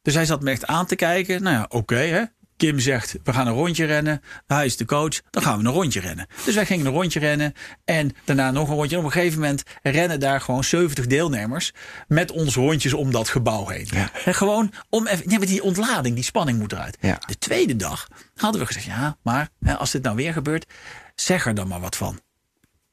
Dus 0.03 0.15
hij 0.15 0.25
zat 0.25 0.43
me 0.43 0.51
echt 0.51 0.67
aan 0.67 0.87
te 0.87 0.97
kijken. 0.97 1.43
Nou 1.43 1.57
ja, 1.57 1.67
oké 1.69 1.97
hè. 1.97 2.23
Kim 2.61 2.79
zegt, 2.79 3.17
we 3.25 3.33
gaan 3.33 3.47
een 3.47 3.53
rondje 3.53 3.85
rennen. 3.85 4.23
Hij 4.47 4.65
is 4.67 4.77
de 4.77 4.85
coach, 4.85 5.21
dan 5.31 5.43
gaan 5.43 5.59
we 5.59 5.65
een 5.65 5.73
rondje 5.73 6.01
rennen. 6.01 6.27
Dus 6.45 6.55
wij 6.55 6.67
gingen 6.67 6.87
een 6.87 6.93
rondje 6.93 7.19
rennen 7.21 7.53
en 7.85 8.13
daarna 8.25 8.51
nog 8.51 8.69
een 8.69 8.75
rondje. 8.75 8.97
En 8.97 9.01
op 9.03 9.07
een 9.07 9.13
gegeven 9.13 9.41
moment 9.41 9.63
rennen 9.83 10.21
daar 10.21 10.41
gewoon 10.41 10.65
70 10.65 11.07
deelnemers 11.07 11.73
met 12.09 12.31
ons 12.31 12.55
rondjes 12.55 12.93
om 12.93 13.11
dat 13.11 13.29
gebouw 13.29 13.67
heen. 13.69 13.87
Ja. 13.91 14.11
En 14.25 14.35
gewoon 14.35 14.73
om 14.89 15.07
even, 15.07 15.29
nee, 15.29 15.39
maar 15.39 15.47
die 15.47 15.63
ontlading, 15.63 16.15
die 16.15 16.25
spanning 16.25 16.59
moet 16.59 16.73
eruit. 16.73 16.97
Ja. 17.01 17.19
De 17.27 17.39
tweede 17.39 17.77
dag 17.77 18.09
hadden 18.35 18.61
we 18.61 18.67
gezegd, 18.67 18.85
ja, 18.87 19.17
maar 19.23 19.49
hè, 19.61 19.77
als 19.77 19.91
dit 19.91 20.03
nou 20.03 20.17
weer 20.17 20.33
gebeurt, 20.33 20.67
zeg 21.15 21.47
er 21.47 21.55
dan 21.55 21.69
maar 21.69 21.81
wat 21.81 21.97
van. 21.97 22.21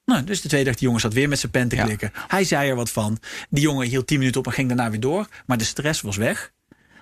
Nou, 0.05 0.23
dus 0.23 0.41
de 0.41 0.47
tweede 0.47 0.65
dag, 0.69 0.75
die 0.77 0.85
jongen 0.85 1.01
zat 1.01 1.13
weer 1.13 1.29
met 1.29 1.39
zijn 1.39 1.51
pen 1.51 1.67
te 1.67 1.75
Ja. 1.75 1.83
klikken. 1.83 2.11
Hij 2.27 2.43
zei 2.43 2.69
er 2.69 2.75
wat 2.75 2.89
van. 2.91 3.17
Die 3.49 3.63
jongen 3.63 3.87
hield 3.87 4.07
10 4.07 4.17
minuten 4.17 4.39
op 4.39 4.47
en 4.47 4.53
ging 4.53 4.67
daarna 4.67 4.89
weer 4.89 4.99
door. 4.99 5.27
Maar 5.45 5.57
de 5.57 5.63
stress 5.63 6.01
was 6.01 6.17
weg. 6.17 6.51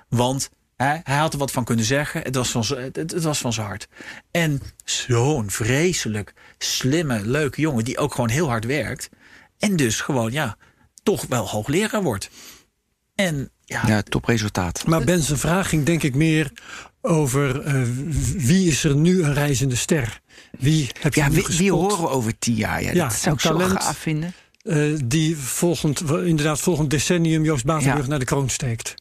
Want 0.10 0.50
hij, 0.76 1.02
hij 1.04 1.18
had 1.18 1.34
er 1.34 1.40
wat 1.40 1.52
van 1.52 1.64
kunnen 1.64 1.86
zeggen. 1.86 2.22
Het 2.22 2.36
was 2.36 2.50
van, 2.52 2.64
het, 2.78 2.96
het 2.96 3.24
was 3.24 3.40
van 3.40 3.54
zijn 3.54 3.68
hart. 3.68 3.88
En 4.32 4.62
zo'n 4.84 5.50
vreselijk 5.52 6.34
slimme, 6.58 7.22
leuke 7.26 7.62
jongen. 7.62 7.84
Die 7.84 7.98
ook 7.98 8.12
gewoon 8.14 8.30
heel 8.30 8.48
hard 8.48 8.66
werkt. 8.66 9.10
En 9.60 9.76
dus 9.76 10.02
gewoon, 10.02 10.32
ja, 10.32 10.58
toch 11.04 11.26
wel 11.30 11.50
hoogleraar 11.50 12.04
wordt. 12.04 12.30
En 13.16 13.50
ja, 13.66 13.82
Ja, 13.88 14.02
topresultaat. 14.02 14.86
Maar 14.88 15.04
Ben 15.04 15.22
zijn 15.22 15.40
vraag 15.40 15.70
ging 15.70 15.86
denk 15.86 16.04
ik 16.04 16.16
meer 16.16 16.52
over 17.02 17.62
eh, 17.62 17.82
wie 18.36 18.68
is 18.70 18.84
er 18.84 18.96
nu 18.96 19.24
een 19.24 19.34
reizende 19.34 19.76
ster? 19.76 20.22
Wie 20.60 20.90
heb 21.00 21.14
je 21.14 21.22
Ja, 21.22 21.28
nu 21.30 21.36
wie, 21.36 21.58
wie 21.58 21.72
horen 21.72 22.02
we 22.02 22.10
over 22.10 22.38
tien 22.40 22.56
jaar? 22.56 22.84
Ja, 22.84 22.92
Ja, 22.92 23.08
dat 23.08 23.14
zou 23.18 23.36
ik 23.36 23.42
zo 23.42 23.50
talent. 23.50 23.72
gaaf 23.84 23.98
vinden. 23.98 24.34
Eh, 24.62 24.94
die 25.06 25.38
volgend, 25.38 26.02
inderdaad 26.12 26.60
volgend 26.60 26.90
decennium 26.90 27.44
Joost 27.44 27.66
Batenburg 27.66 28.02
Ja. 28.04 28.08
naar 28.10 28.20
de 28.20 28.26
kroon 28.26 28.50
steekt. 28.50 28.94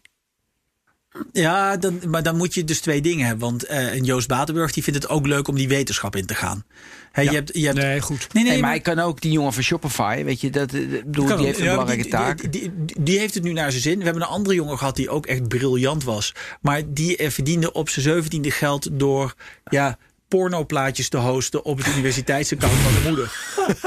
Ja, 1.32 1.76
dan, 1.76 2.00
maar 2.08 2.22
dan 2.22 2.36
moet 2.36 2.54
je 2.54 2.64
dus 2.64 2.80
twee 2.80 3.00
dingen 3.00 3.26
hebben. 3.26 3.48
Want 3.48 3.64
eh, 3.64 3.94
een 3.94 4.04
Joost 4.04 4.28
Batenburg 4.28 4.72
die 4.72 4.82
vindt 4.82 5.02
het 5.02 5.10
ook 5.12 5.26
leuk 5.26 5.48
om 5.48 5.54
die 5.56 5.68
wetenschap 5.68 6.16
in 6.16 6.26
te 6.26 6.34
gaan. 6.34 6.64
Hè, 7.12 7.22
je 7.22 7.30
hebt, 7.30 7.50
je 7.56 7.64
hebt, 7.66 7.78
Nee, 7.78 8.00
goed. 8.00 8.26
nee, 8.32 8.44
Nee, 8.44 8.60
maar 8.60 8.70
hij 8.70 8.80
kan 8.80 8.98
ook 8.98 9.20
die 9.20 9.32
jongen 9.32 9.52
van 9.52 9.62
Shopify, 9.62 10.24
weet 10.24 10.40
je, 10.40 10.50
dat, 10.50 10.72
eh, 10.72 10.80
bedoel, 11.04 11.36
die 11.36 11.46
heeft 11.46 11.58
een 11.58 11.64
Ja, 11.64 11.70
belangrijke 11.70 12.02
die, 12.02 12.10
taak. 12.12 12.40
Die, 12.40 12.50
die, 12.50 12.72
die- 12.84 12.96
die 13.02 13.18
heeft 13.18 13.34
het 13.34 13.42
nu 13.42 13.52
naar 13.52 13.70
zijn 13.70 13.82
zin. 13.82 13.98
We 13.98 14.04
hebben 14.04 14.22
een 14.22 14.28
andere 14.28 14.54
jongen 14.54 14.78
gehad 14.78 14.96
die 14.96 15.10
ook 15.10 15.26
echt 15.26 15.48
briljant 15.48 16.04
was. 16.04 16.34
Maar 16.60 16.82
die 16.86 17.16
eh, 17.16 17.30
verdiende 17.30 17.72
op 17.72 17.88
zijn 17.88 18.04
zeventiende 18.04 18.50
geld 18.50 18.88
door 18.92 19.34
ja, 19.64 19.98
pornoplaatjes 20.28 21.08
te 21.08 21.16
hosten 21.16 21.64
op 21.64 21.78
het 21.78 21.86
universiteitsaccount 21.86 22.74
van 22.74 22.92
de 22.94 23.08
moeder. 23.08 23.32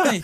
Nee. 0.04 0.22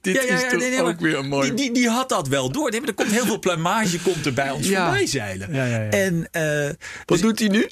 dit 0.00 0.14
Ja, 0.14 0.22
ja, 0.22 0.38
ja, 0.40 0.56
nee, 0.56 0.70
nee, 0.70 0.82
maar 0.82 0.96
weer 0.96 1.42
Die, 1.42 1.54
die, 1.54 1.72
die 1.72 1.88
had 1.88 2.08
dat 2.08 2.28
wel 2.28 2.52
door. 2.52 2.70
Nee, 2.70 2.80
maar 2.80 2.88
er 2.88 2.94
komt 2.94 3.10
heel 3.10 3.24
veel 3.26 3.38
pluimage 3.38 3.98
komt 4.00 4.26
er 4.26 4.32
bij 4.34 4.50
ons 4.50 4.68
Ja. 4.68 4.84
voorbij 4.88 5.06
zeilen. 5.06 5.52
Ja, 5.54 5.64
ja, 5.64 5.78
ja. 5.82 5.88
En 5.90 6.28
eh, 6.30 6.70
Wat 7.06 7.18
doet 7.20 7.38
hij 7.38 7.48
nu? 7.48 7.68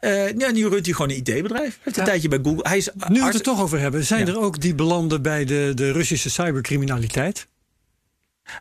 eh, 0.00 0.32
ja, 0.38 0.50
nu 0.50 0.68
runt 0.68 0.84
hij 0.86 0.94
gewoon 0.94 1.10
een 1.10 1.16
IT-bedrijf. 1.16 1.68
Hij 1.74 1.78
heeft 1.84 1.96
een 1.98 2.04
tijdje 2.04 2.28
bij 2.28 2.38
Google. 2.42 2.68
Hij 2.68 2.76
is 2.76 2.88
Nu 3.08 3.20
we 3.20 3.26
het 3.26 3.34
er 3.34 3.42
toch 3.42 3.60
over 3.60 3.78
hebben, 3.78 4.04
zijn 4.04 4.26
Ja. 4.26 4.32
er 4.32 4.40
ook 4.40 4.60
die 4.60 4.74
belanden 4.74 5.22
bij 5.22 5.44
de, 5.44 5.72
de 5.74 5.92
Russische 5.92 6.30
cybercriminaliteit? 6.30 7.46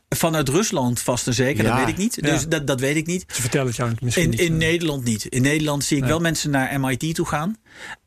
vanuit 0.09 0.49
Rusland 0.49 0.99
vast 0.99 1.27
en 1.27 1.33
zeker. 1.33 1.63
Ja. 1.63 1.69
Dat 1.69 1.79
weet 1.79 1.87
ik 1.87 1.97
niet. 1.97 2.23
Dus 2.23 2.41
Ja. 2.41 2.47
dat, 2.47 2.67
dat 2.67 2.79
weet 2.79 2.95
ik 2.95 3.05
niet. 3.05 3.23
Ze 3.33 3.41
vertellen 3.41 3.67
het 3.67 3.75
jou 3.75 3.91
misschien 4.01 4.23
In, 4.23 4.29
niet. 4.29 4.39
in. 4.39 4.57
Nederland 4.57 5.03
niet. 5.03 5.25
In 5.25 5.41
Nederland 5.41 5.83
zie 5.83 5.97
ik 5.97 6.03
wel 6.03 6.19
mensen 6.19 6.49
naar 6.51 6.79
MIT 6.79 7.15
toe 7.15 7.25
gaan. 7.25 7.57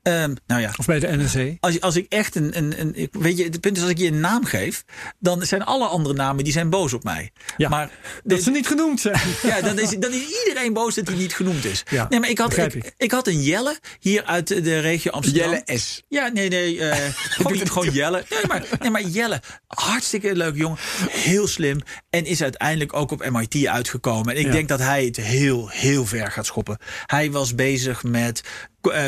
Ehm, 0.02 0.34
nou 0.46 0.60
ja, 0.60 0.72
Of 0.76 0.86
bij 0.86 0.98
de 0.98 1.16
NSE. 1.16 1.56
als, 1.60 1.80
als 1.80 1.96
ik 1.96 2.06
echt 2.08 2.34
een, 2.34 2.56
een, 2.56 2.80
een. 2.80 2.92
ik- 2.96 3.14
Weet 3.14 3.38
je, 3.38 3.44
het 3.44 3.60
punt 3.60 3.76
is 3.76 3.82
als 3.82 3.90
ik 3.92 3.98
je 3.98 4.06
een 4.06 4.20
naam 4.20 4.44
geef. 4.44 4.84
dan 5.18 5.42
zijn 5.46 5.62
alle 5.64 5.86
andere 5.86 6.14
namen 6.14 6.44
die 6.44 6.52
zijn 6.52 6.70
boos 6.70 6.92
op 6.92 7.04
mij. 7.04 7.30
Ja, 7.56 7.68
maar 7.68 7.90
Dat 8.24 8.36
de- 8.38 8.42
ze 8.44 8.50
niet 8.50 8.66
genoemd 8.66 9.00
zijn. 9.00 9.20
ja, 9.42 9.60
dan 9.60 9.78
is, 9.78 9.90
dan 9.90 10.12
is 10.12 10.20
iedereen 10.44 10.72
boos 10.72 10.94
dat 10.94 11.06
hij 11.08 11.16
niet 11.16 11.34
genoemd 11.34 11.64
is. 11.64 11.82
Ja, 11.90 12.06
nee, 12.08 12.20
maar 12.20 12.28
ik 12.30 12.38
had, 12.38 12.56
ik, 12.56 12.74
ik. 12.74 12.94
ik 12.96 13.10
had 13.10 13.26
een 13.26 13.42
Jelle 13.42 13.78
hier 14.00 14.24
uit 14.24 14.46
de 14.64 14.78
regio 14.80 15.10
Amsterdam. 15.10 15.50
Jelle 15.50 15.78
S. 15.78 16.02
Ja, 16.08 16.28
nee, 16.28 16.48
nee. 16.48 16.80
eh, 16.88 17.08
gewoon, 17.36 17.66
gewoon 17.68 17.90
Jelle. 17.90 18.24
Nee 18.30 18.46
maar, 18.48 18.64
nee, 18.80 18.90
maar 18.90 19.02
Jelle, 19.02 19.40
hartstikke 19.66 20.36
leuk 20.36 20.56
jongen. 20.56 20.78
Heel 21.10 21.46
slim. 21.46 21.80
En 22.10 22.24
is 22.24 22.42
uiteindelijk 22.42 22.92
ook 22.92 23.10
op 23.10 23.28
MIT 23.30 23.66
uitgekomen. 23.66 24.34
En 24.34 24.40
ik 24.40 24.46
Ja. 24.46 24.52
denk 24.52 24.68
dat 24.68 24.78
hij 24.78 25.04
het 25.04 25.16
heel, 25.16 25.68
heel 25.68 26.06
ver 26.06 26.30
gaat 26.30 26.46
schoppen. 26.46 26.78
Hij 27.06 27.30
was 27.30 27.54
bezig 27.54 28.02
met 28.02 28.40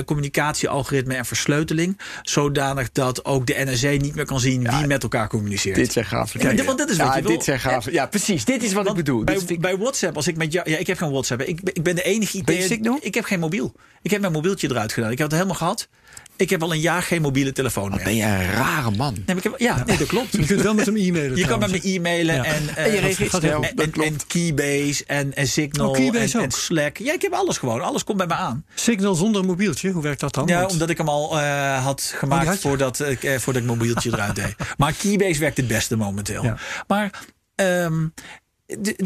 communicatiealgoritme 0.05 1.15
en 1.15 1.25
versleuteling. 1.25 1.99
Zodanig 2.23 2.93
dat 2.93 3.25
ook 3.25 3.47
de 3.47 3.55
NSA 3.65 3.89
niet 3.91 4.15
meer 4.15 4.25
kan 4.27 4.41
zien 4.41 4.71
wie 4.77 4.87
met 4.87 5.03
elkaar 5.03 5.29
communiceert. 5.29 5.77
Dit 5.77 5.93
zijn 5.93 6.05
gaaf. 6.05 6.43
Ja, 6.43 6.65
want 6.65 6.79
dat 6.79 6.91
is 6.91 6.97
wat 6.97 7.07
ja, 7.07 7.17
je 7.17 7.23
wil. 7.23 7.31
dit 7.31 7.45
zijn 7.45 7.61
gaaf. 7.61 7.91
Ja, 7.91 8.07
precies. 8.07 8.45
Dit 8.45 8.63
is 8.63 8.73
wat 8.73 8.89
ik 8.89 8.95
bedoel. 8.95 9.25
Bij, 9.25 9.39
ik- 9.47 9.61
bij 9.61 9.77
WhatsApp, 9.77 10.17
als 10.17 10.27
ik 10.27 10.37
met 10.37 10.53
jou. 10.53 10.71
Ja, 10.71 10.77
ik 10.77 10.87
heb 10.87 10.97
geen 10.99 11.11
WhatsApp. 11.11 11.43
Ik, 11.43 11.63
ben- 11.63 11.75
ik 11.75 11.83
ben 11.83 11.95
de 11.95 12.03
enige 12.03 12.37
IT. 12.39 12.45
Ben 12.45 12.55
je 12.55 12.63
Signal? 12.63 12.99
Ik 13.01 13.15
heb 13.15 13.25
geen 13.25 13.41
mobiel. 13.41 13.75
Ik 14.03 14.11
heb 14.11 14.21
mijn 14.21 14.33
mobieltje 14.33 14.71
eruit 14.71 14.93
gedaan. 14.93 15.11
Ik 15.11 15.19
heb 15.19 15.27
het 15.27 15.37
helemaal 15.37 15.59
gehad. 15.59 15.89
Ik 16.37 16.51
heb 16.51 16.63
al 16.63 16.73
een 16.73 16.81
jaar 16.81 17.03
geen 17.03 17.23
mobiele 17.23 17.53
telefoon 17.53 17.91
meer. 17.91 18.05
ben 18.05 18.15
je 18.17 18.23
een 18.25 18.51
rare 18.53 18.91
man. 18.91 19.17
Nee, 19.27 19.37
ik 19.37 19.43
heb, 19.43 19.55
ja, 19.59 19.83
nee, 19.87 19.97
dat 19.99 20.07
klopt. 20.07 20.33
Je 20.37 20.45
kunt 20.47 20.63
wel 20.63 20.75
met 20.75 20.87
hem 20.87 20.97
e-mailen. 20.97 21.37
Je 21.37 21.47
kan 21.47 21.59
met 21.59 21.71
me 21.71 21.81
e-mailen 21.83 22.35
Ja. 22.35 22.45
en, 22.45 22.69
eh, 22.77 22.85
En 22.85 22.93
je 22.93 22.99
en, 22.99 23.63
en, 23.77 23.91
klopt. 23.91 24.09
en 24.09 24.17
Keybase 24.27 25.05
en, 25.07 25.35
en 25.35 25.47
Signal 25.49 25.89
Oh, 25.89 25.95
Keybase 25.95 26.41
en. 26.41 26.51
Slack. 26.51 26.97
Ja, 26.99 27.13
ik 27.13 27.23
heb 27.23 27.33
alles 27.33 27.59
gewoon. 27.59 27.81
Alles 27.81 28.05
komt 28.05 28.19
bij 28.19 28.27
me 28.27 28.35
aan. 28.35 28.65
Signal 28.75 29.15
zonder 29.15 29.41
een 29.41 29.47
mobieltje, 29.47 29.91
hoe 29.91 30.03
werkt 30.03 30.21
dat 30.21 30.35
dan? 30.35 30.47
Ja, 30.47 30.61
Want- 30.61 30.73
omdat 30.73 30.91
ik 30.91 30.99
hem 30.99 31.09
al 31.09 31.41
eh, 31.41 31.85
had 31.85 32.13
gemaakt 32.17 32.43
Oh, 32.43 32.49
had 32.49 32.63
je? 32.63 32.69
voordat, 32.69 33.01
ik, 33.01 33.23
eh, 33.25 33.39
voordat 33.39 33.63
ik 33.63 33.69
mijn 33.69 33.79
mobieltje 33.79 34.11
eruit 34.13 34.35
deed. 34.35 34.55
Maar 34.77 34.93
Keybase 34.93 35.41
werkt 35.41 35.57
het 35.57 35.67
beste 35.69 35.97
momenteel. 35.97 36.45
Ja. 36.45 36.57
Maar 36.87 37.11
ehm, 37.55 38.07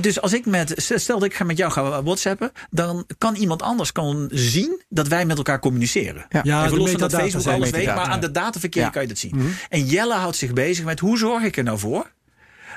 dus 0.01 0.21
als 0.21 0.33
ik 0.33 0.47
met, 0.47 0.73
stel 0.77 1.19
dat 1.19 1.29
ik 1.29 1.35
ga 1.35 1.45
met 1.45 1.57
jou 1.57 1.73
gaan 1.73 2.05
whatsappen, 2.05 2.53
dan 2.71 3.07
kan 3.19 3.35
iemand 3.35 3.63
anders 3.63 3.93
kan 3.93 4.29
zien 4.33 4.83
dat 4.89 5.09
wij 5.09 5.27
met 5.27 5.37
elkaar 5.37 5.59
communiceren. 5.61 6.27
Ja. 6.29 6.41
Ja, 6.45 6.69
de 6.69 6.77
los 6.77 6.91
van 6.91 7.01
dat 7.01 7.13
Facebook 7.13 7.47
alles 7.47 7.71
weet, 7.71 7.87
maar 7.87 7.99
aan 7.99 8.21
de 8.21 8.31
dataverkeer 8.31 8.83
Ja. 8.83 8.89
kan 8.89 9.03
je 9.03 9.09
dat 9.09 9.19
zien. 9.19 9.37
Mhm. 9.37 9.47
En 9.69 9.85
Jelle 9.85 10.15
houdt 10.15 10.37
zich 10.37 10.53
bezig 10.53 10.85
met 10.85 11.01
hoe 11.01 11.19
zorg 11.19 11.43
ik 11.43 11.57
er 11.57 11.65
nou 11.65 11.79
voor 11.79 12.13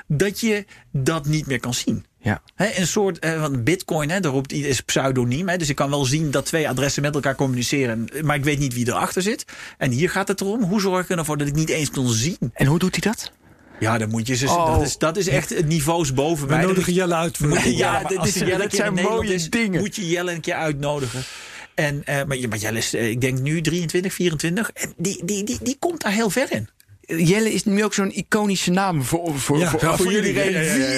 dat 0.06 0.40
je 0.40 0.64
dat 0.92 1.26
niet 1.26 1.46
meer 1.46 1.60
kan 1.60 1.74
zien. 1.74 2.04
Ja. 2.18 2.42
Hè, 2.54 2.78
een 2.78 2.86
soort 2.86 3.18
eh, 3.18 3.40
van 3.40 3.62
bitcoin, 3.62 4.10
hè, 4.10 4.20
daar 4.20 4.32
roept, 4.32 4.52
is 4.52 4.80
pseudoniem. 4.80 5.48
Hè, 5.48 5.56
dus 5.56 5.68
ik 5.68 5.76
kan 5.76 5.90
wel 5.90 6.04
zien 6.04 6.30
dat 6.30 6.46
twee 6.46 6.68
adressen 6.68 7.02
met 7.02 7.14
elkaar 7.14 7.34
communiceren. 7.34 8.08
Maar 8.22 8.36
ik 8.36 8.44
weet 8.44 8.58
niet 8.58 8.74
wie 8.74 8.88
erachter 8.88 9.22
zit. 9.22 9.44
En 9.78 9.90
hier 9.90 10.10
gaat 10.10 10.28
het 10.28 10.40
erom. 10.40 10.62
Hoe 10.62 10.80
zorg 10.80 11.10
ik 11.10 11.16
ervoor 11.18 11.38
dat 11.38 11.46
ik 11.48 11.54
niet 11.54 11.68
eens 11.68 11.90
kan 11.90 12.08
zien? 12.08 12.38
En 12.52 12.66
hoe 12.66 12.78
doet 12.78 13.02
hij 13.02 13.12
dat? 13.12 13.32
Ja, 13.80 13.98
dan 13.98 14.08
moet 14.10 14.26
je 14.26 14.36
ze. 14.36 14.46
Oh. 14.46 14.66
Dat, 14.78 14.86
is, 14.86 14.98
dat 14.98 15.16
is 15.16 15.28
echt 15.28 15.48
het 15.50 15.66
niveaus 15.66 16.14
boven 16.14 16.46
We 16.48 16.54
mij. 16.54 16.62
Nodigen 16.62 16.84
moet 16.84 16.94
Jelle 16.94 17.14
uit. 17.14 17.36
voor- 17.36 17.48
Ja, 17.68 18.00
ja, 18.00 18.08
dit 18.08 18.24
is- 18.24 18.34
Jelle 18.34 18.56
dat 18.58 18.74
zijn 18.74 18.94
mooie 18.94 19.34
is, 19.34 19.50
dingen. 19.50 19.80
Moet 19.80 19.96
je 19.96 20.08
Jelle 20.08 20.32
een 20.32 20.40
keer 20.40 20.54
uitnodigen. 20.54 21.22
En, 21.74 22.02
eh, 22.04 22.14
maar, 22.24 22.38
maar 22.48 22.58
Jelle 22.58 22.78
is, 22.78 22.94
eh, 22.94 23.08
ik 23.10 23.20
denk 23.20 23.38
nu 23.40 23.60
23, 23.60 24.12
24. 24.12 24.70
En 24.74 24.92
die, 24.96 25.24
die, 25.24 25.44
die, 25.44 25.58
die 25.62 25.76
komt 25.78 26.00
daar 26.02 26.12
heel 26.12 26.30
ver 26.30 26.52
in. 26.52 26.68
Jelle 27.16 27.52
is 27.52 27.64
nu 27.64 27.84
ook 27.84 27.94
zo'n 27.94 28.16
iconische 28.16 28.70
naam 28.70 29.02
voor, 29.04 29.38
voor, 29.38 29.58
Ja, 29.58 29.70
voor, 29.70 29.80
ja, 29.80 29.86
voor 29.86 29.96
voor 30.04 30.12
jullie. 30.12 30.32
Wie 30.32 30.42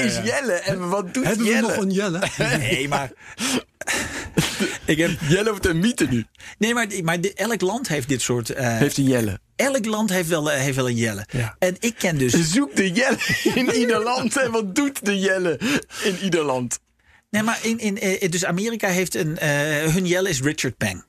is. 0.04 0.14
Jelle 0.24 0.52
en 0.52 0.88
wat 0.88 1.14
doet 1.14 1.24
Hebben 1.24 1.44
we 1.46 1.52
Jelle? 1.52 1.66
nog 1.66 1.76
een 1.76 1.90
Jelle? 1.90 2.22
Nee, 2.58 2.88
maar. 2.88 3.10
ik 4.84 4.98
heb, 4.98 5.10
Jelle 5.28 5.50
wordt 5.50 5.66
een 5.66 5.78
mythe 5.78 6.06
nu. 6.10 6.24
nee, 6.58 6.74
maar, 6.74 6.86
maar 7.02 7.18
elk 7.34 7.60
land 7.60 7.88
heeft 7.88 8.08
dit 8.08 8.22
soort. 8.22 8.50
eh, 8.50 8.78
Heeft 8.78 8.96
een 8.96 9.04
Jelle. 9.04 9.38
elk 9.56 9.84
land 9.84 10.10
heeft 10.10 10.28
wel, 10.28 10.50
eh, 10.52 10.60
heeft 10.60 10.76
wel 10.76 10.88
een 10.88 10.96
Jelle. 10.96 11.26
Ja. 11.30 11.56
En 11.58 11.76
ik 11.80 11.94
ken 11.98 12.18
dus. 12.18 12.50
Zoek 12.50 12.76
de 12.76 12.90
Jelle 12.90 13.16
in 13.54 13.70
ieder 13.80 14.02
land. 14.02 14.36
En 14.36 14.50
wat 14.50 14.74
doet 14.74 15.04
de 15.04 15.18
Jelle 15.18 15.60
in 16.04 16.16
ieder 16.22 16.44
land? 16.44 16.78
Nee, 17.30 17.42
maar 17.42 17.58
in, 17.62 17.78
in, 17.78 18.00
eh, 18.00 18.30
dus 18.30 18.44
Amerika 18.44 18.88
heeft 18.88 19.14
een. 19.14 19.38
eh, 19.38 19.48
hun 19.92 20.06
Jelle 20.06 20.28
is 20.28 20.40
Richard 20.40 20.76
Peng. 20.76 21.04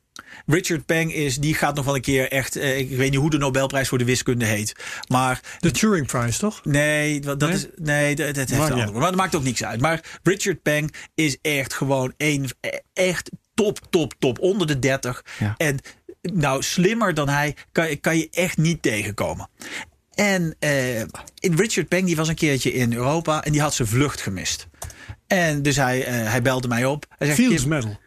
Richard 0.45 0.85
Peng 0.85 1.13
is, 1.13 1.37
die 1.37 1.53
gaat 1.53 1.75
nog 1.75 1.85
wel 1.85 1.95
een 1.95 2.01
keer 2.01 2.31
echt. 2.31 2.55
eh, 2.55 2.77
ik 2.77 2.89
weet 2.89 3.11
niet 3.11 3.19
hoe 3.19 3.29
de 3.29 3.37
Nobelprijs 3.37 3.87
voor 3.87 3.97
de 3.97 4.05
wiskunde 4.05 4.45
heet. 4.45 4.75
Maar 5.07 5.39
De 5.59 5.71
Turing 5.71 6.07
Prize, 6.07 6.39
toch? 6.39 6.65
nee, 6.65 7.19
dat 7.19 7.39
Nee? 7.39 7.51
is. 7.51 7.67
Nee, 7.75 8.15
dat, 8.15 8.25
dat 8.35 8.49
heeft 8.49 8.51
Maar 8.61 8.71
een 8.71 8.77
ja. 8.77 8.83
andere. 8.83 8.99
Maar 8.99 9.09
dat 9.09 9.19
maakt 9.19 9.35
ook 9.35 9.43
niks 9.43 9.63
uit. 9.63 9.81
Maar 9.81 10.19
Richard 10.23 10.61
Peng 10.61 10.93
is 11.15 11.37
echt 11.41 11.73
gewoon 11.73 12.13
een. 12.17 12.49
Echt 12.93 13.31
top, 13.53 13.79
top, 13.89 14.13
top. 14.19 14.39
Onder 14.39 14.67
de 14.67 14.79
30. 14.79 15.25
Ja. 15.39 15.53
En 15.57 15.79
nou, 16.21 16.63
slimmer 16.63 17.13
dan 17.13 17.29
hij 17.29 17.55
kan, 17.71 17.89
je- 17.89 17.95
kan 17.95 18.17
je 18.17 18.27
echt 18.31 18.57
niet 18.57 18.81
tegenkomen. 18.81 19.49
En 20.13 20.55
eh, 20.59 21.01
Richard 21.39 21.87
Peng 21.87 22.05
die 22.05 22.15
was 22.15 22.27
een 22.27 22.35
keertje 22.35 22.73
in 22.73 22.93
Europa 22.93 23.43
en 23.43 23.51
die 23.51 23.61
had 23.61 23.73
zijn 23.73 23.87
vlucht 23.87 24.21
gemist. 24.21 24.67
En 25.27 25.61
dus 25.61 25.75
hij, 25.75 26.05
eh, 26.05 26.29
hij 26.31 26.41
belde 26.41 26.67
mij 26.67 26.85
op. 26.85 27.05
Hij 27.17 27.27
zegt, 27.27 27.39
Fields 27.39 27.65
Medal. 27.65 27.99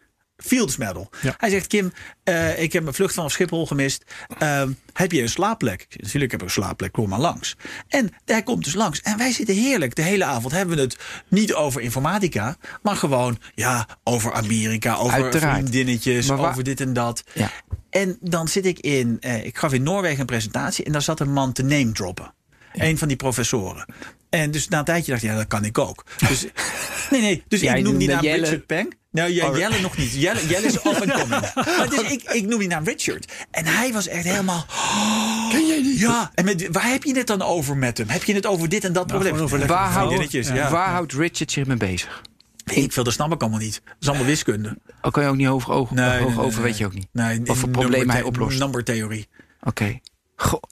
Fields 0.44 0.76
Medal. 0.76 1.10
Ja. 1.22 1.34
Hij 1.36 1.50
zegt, 1.50 1.66
Kim, 1.66 1.92
eh, 2.24 2.62
ik 2.62 2.72
heb 2.72 2.82
mijn 2.82 2.94
vlucht 2.94 3.14
vanaf 3.14 3.32
Schiphol 3.32 3.66
gemist. 3.66 4.04
Ehm, 4.38 4.72
heb 4.92 5.12
je 5.12 5.22
een 5.22 5.28
slaapplek? 5.28 5.86
Natuurlijk 6.00 6.30
heb 6.32 6.40
ik 6.40 6.46
een 6.46 6.52
slaapplek, 6.52 6.92
kom 6.92 7.08
maar 7.08 7.18
langs. 7.18 7.56
En 7.88 8.10
hij 8.24 8.42
komt 8.42 8.64
dus 8.64 8.74
langs. 8.74 9.00
En 9.00 9.18
wij 9.18 9.32
zitten 9.32 9.54
heerlijk. 9.54 9.94
De 9.94 10.02
hele 10.02 10.24
avond 10.24 10.52
hebben 10.52 10.76
we 10.76 10.82
het 10.82 10.96
niet 11.28 11.54
over 11.54 11.80
informatica. 11.80 12.56
Maar 12.82 12.96
gewoon, 12.96 13.38
ja, 13.54 13.86
over 14.04 14.32
Amerika. 14.32 14.94
Over 14.96 15.22
Uiteraard. 15.22 15.56
vriendinnetjes, 15.58 16.26
waar- 16.26 16.50
over 16.50 16.62
dit 16.64 16.80
en 16.80 16.92
dat. 16.92 17.24
Ja. 17.34 17.50
En 17.90 18.16
dan 18.20 18.48
zit 18.48 18.66
ik 18.66 18.78
in, 18.78 19.16
eh, 19.20 19.44
ik 19.44 19.58
gaf 19.58 19.72
in 19.72 19.82
Noorwegen 19.82 20.20
een 20.20 20.26
presentatie. 20.26 20.84
En 20.84 20.92
daar 20.92 21.02
zat 21.02 21.20
een 21.20 21.32
man 21.32 21.52
te 21.52 21.62
name 21.62 21.92
droppen. 21.92 22.34
Een 22.72 22.98
van 22.98 23.08
die 23.08 23.16
professoren. 23.16 23.86
En 24.30 24.50
dus 24.50 24.68
na 24.68 24.78
een 24.78 24.84
tijdje 24.84 25.10
dacht 25.10 25.22
ik, 25.22 25.30
ja, 25.30 25.36
dat 25.36 25.46
kan 25.46 25.64
ik 25.64 25.78
ook. 25.78 26.04
Dus, 26.28 26.46
nee, 27.10 27.20
nee. 27.20 27.44
Dus 27.48 27.60
Jij 27.60 27.78
ik 27.78 27.84
noem 27.84 27.98
die 27.98 28.08
naam 28.08 28.22
Jelle. 28.22 28.40
Richard 28.42 28.66
Peng. 28.66 28.96
Nou, 29.10 29.30
ja, 29.30 29.56
Jelle 29.56 29.80
nog 29.80 29.96
niet. 29.96 30.12
Jelle, 30.14 30.46
Jelle 30.46 30.66
is 30.66 30.74
up 30.74 30.84
and 30.86 31.12
coming. 31.12 31.52
Maar 31.78 31.86
dus 31.90 32.00
ik, 32.12 32.22
ik 32.22 32.46
noem 32.46 32.58
die 32.58 32.68
naam 32.68 32.84
Richard. 32.84 33.32
En 33.50 33.66
hij 33.66 33.92
was 33.92 34.06
echt 34.06 34.24
helemaal... 34.24 34.66
Ken 35.52 35.66
jij 35.66 35.82
die? 35.82 35.98
Ja. 35.98 36.30
En 36.34 36.44
met, 36.44 36.68
waar 36.72 36.88
heb 36.90 37.02
je 37.04 37.16
het 37.16 37.26
dan 37.26 37.42
over 37.42 37.76
met 37.76 37.98
hem? 37.98 38.08
Heb 38.08 38.24
je 38.24 38.34
het 38.34 38.46
over 38.46 38.68
dit 38.68 38.84
en 38.84 38.92
dat 38.92 39.06
probleem? 39.06 39.36
over 39.38 39.58
Ja, 39.58 39.66
Waar 39.66 39.78
houdt, 39.78 39.96
vriendinnetjes, 39.96 40.48
ja. 40.48 40.70
waar 40.70 40.90
houdt 40.90 41.12
Richard 41.12 41.52
zich 41.52 41.66
mee 41.66 41.76
bezig? 41.76 42.22
Ik 42.64 42.92
veel, 42.92 43.04
dat 43.04 43.12
snap 43.12 43.32
ik 43.32 43.40
allemaal 43.40 43.58
niet. 43.60 43.80
Dat 43.84 43.94
is 44.00 44.08
allemaal 44.08 44.26
wiskunde. 44.26 44.78
Ook 45.02 45.12
kan 45.12 45.22
je 45.22 45.28
ook 45.28 45.36
niet 45.36 45.46
hoog, 45.46 45.64
hoog, 45.64 45.88
hoog 46.18 46.38
over, 46.38 46.62
weet 46.62 46.78
je 46.78 46.86
ook 46.86 46.94
niet. 46.94 47.08
Nee, 47.12 47.40
Wat 47.44 47.56
voor 47.56 47.68
problemen 47.68 48.10
hij 48.10 48.22
number- 48.22 48.40
oplost. 48.42 48.58
Numbertheorie. 48.58 49.28
Oké. 49.60 49.98
Goh, 50.36 50.62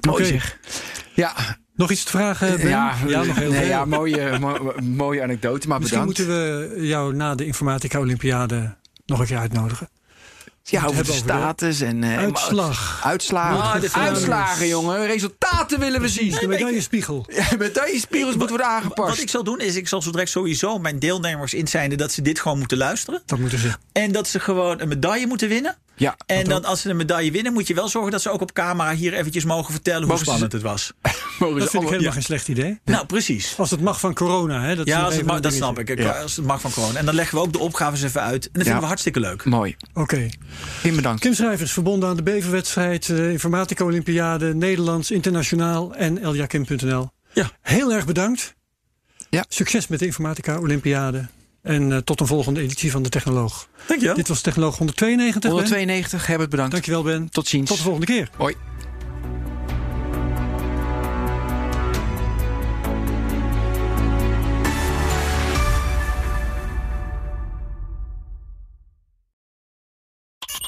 mooi 0.00 0.24
zeg. 0.24 0.58
Ja, 1.14 1.34
Nog 1.76 1.90
iets 1.90 2.04
te 2.04 2.10
vragen, 2.10 2.56
Ben? 2.56 2.68
ja, 2.68 2.94
nog 3.04 3.36
heel 3.36 3.50
nee, 3.50 3.58
veel. 3.60 3.68
ja 3.68 3.84
mooie, 3.84 4.38
mo- 4.38 4.74
mooie 4.82 5.22
anekdote, 5.22 5.68
maar 5.68 5.78
Misschien 5.80 6.00
bedankt. 6.04 6.28
moeten 6.28 6.74
we 6.78 6.86
jou 6.86 7.14
na 7.14 7.34
de 7.34 7.46
Informatica 7.46 7.98
Olympiade 7.98 8.74
nog 9.06 9.18
een 9.20 9.26
keer 9.26 9.38
uitnodigen. 9.38 9.88
ja, 10.62 10.84
over 10.84 11.04
de 11.04 11.12
status 11.12 11.80
en... 11.80 12.02
eh, 12.04 12.18
Uitslag. 12.18 13.00
Uitslagen. 13.04 13.62
Ah, 13.62 13.80
de. 13.80 13.92
Uitslagen, 13.92 14.68
jongen. 14.68 15.06
Resultaten 15.06 15.78
willen 15.80 16.00
we 16.00 16.08
zien. 16.08 16.30
De 16.40 16.46
medaillespiegel. 16.46 17.26
Ja, 17.28 17.46
medaillespiegels 17.58 18.30
moeten 18.36 18.48
worden 18.56 18.66
aangepast. 18.66 19.08
Wat 19.10 19.18
ik 19.20 19.28
zal 19.30 19.44
doen, 19.44 19.60
is 19.60 19.74
ik 19.76 19.88
zal 19.88 20.02
zo 20.02 20.10
direct 20.10 20.30
sowieso 20.30 20.78
mijn 20.78 20.98
deelnemers 20.98 21.54
inzijden 21.54 21.98
dat 21.98 22.12
ze 22.12 22.22
dit 22.22 22.40
gewoon 22.40 22.58
moeten 22.58 22.78
luisteren. 22.78 23.22
Dat 23.26 23.38
moeten 23.38 23.58
ze. 23.58 23.70
En 23.92 24.12
dat 24.12 24.28
ze 24.28 24.40
gewoon 24.40 24.80
een 24.80 24.88
medaille 24.88 25.26
moeten 25.26 25.48
winnen. 25.48 25.76
Ja, 25.96 26.16
En 26.26 26.44
dan 26.44 26.64
als 26.64 26.80
ze 26.80 26.90
een 26.90 26.96
medaille 26.96 27.30
winnen, 27.30 27.52
moet 27.52 27.66
je 27.66 27.74
wel 27.74 27.88
zorgen 27.88 28.10
dat 28.10 28.22
ze 28.22 28.30
ook 28.30 28.40
op 28.40 28.52
camera 28.52 28.94
hier 28.94 29.14
eventjes 29.14 29.44
mogen 29.44 29.72
vertellen 29.72 30.08
hoe 30.08 30.16
ze- 30.18 30.24
spannend 30.24 30.52
het 30.52 30.62
was. 30.62 30.92
mogen 31.38 31.58
Dat 31.58 31.70
vind 31.70 31.82
ik 31.82 31.88
helemaal 31.88 32.12
geen 32.12 32.22
slecht 32.22 32.48
idee. 32.48 32.80
Nou, 32.84 33.06
precies. 33.06 33.54
Als 33.58 33.70
het 33.70 33.80
mag 33.80 34.00
van 34.00 34.14
corona. 34.14 34.62
Hè? 34.62 34.76
Dat 34.76 34.86
Ja, 34.86 35.02
als 35.02 35.16
het 35.16 35.26
mag, 35.26 35.40
dat 35.40 35.52
snap 35.52 35.78
ik. 35.78 36.00
Als 36.06 36.36
het 36.36 36.44
mag 36.44 36.60
van 36.60 36.70
gewoon. 36.72 36.96
En 36.96 37.04
dan 37.04 37.14
leggen 37.14 37.38
we 37.38 37.44
ook 37.44 37.52
de 37.52 37.58
opgaves 37.58 38.02
even 38.02 38.20
uit. 38.22 38.44
En 38.44 38.50
dat 38.52 38.62
vinden 38.62 38.80
we 38.80 38.86
hartstikke 38.86 39.20
leuk. 39.20 39.44
Mooi. 39.44 39.76
Oké. 39.94 40.28
Kim, 40.82 40.96
bedankt. 40.96 41.20
Kim 41.20 41.34
Schrijvers, 41.34 41.72
verbonden 41.72 42.08
aan 42.08 42.16
de 42.16 42.22
Beverwedstrijd, 42.22 43.08
eh, 43.08 43.30
Informatica 43.30 43.84
Olympiade, 43.84 44.54
Nederlands, 44.54 45.10
Internationaal 45.10 45.94
en 45.94 46.18
eljakim.nl. 46.22 47.08
Ja. 47.32 47.50
Heel 47.62 47.92
erg 47.92 48.06
bedankt. 48.06 48.54
Ja. 49.30 49.44
Succes 49.48 49.86
met 49.86 49.98
de 49.98 50.06
Informatica 50.06 50.58
Olympiade. 50.58 51.26
En 51.66 51.92
eh, 51.92 51.98
tot 51.98 52.20
een 52.20 52.26
volgende 52.26 52.60
editie 52.60 52.90
van 52.90 53.02
de 53.02 53.08
Technoloog. 53.08 53.68
Dankjewel. 53.86 54.14
Dit 54.14 54.28
was 54.28 54.40
Technoloog 54.40 54.78
192. 54.78 55.40
Ben. 55.40 55.50
192, 55.50 56.26
Herbert, 56.26 56.50
bedankt. 56.50 56.72
Dankjewel 56.72 57.02
Ben. 57.02 57.28
Tot 57.30 57.48
ziens. 57.48 57.68
Tot 57.68 57.76
de 57.76 57.82
volgende 57.82 58.06
keer. 58.06 58.30
Hoi. 58.36 58.54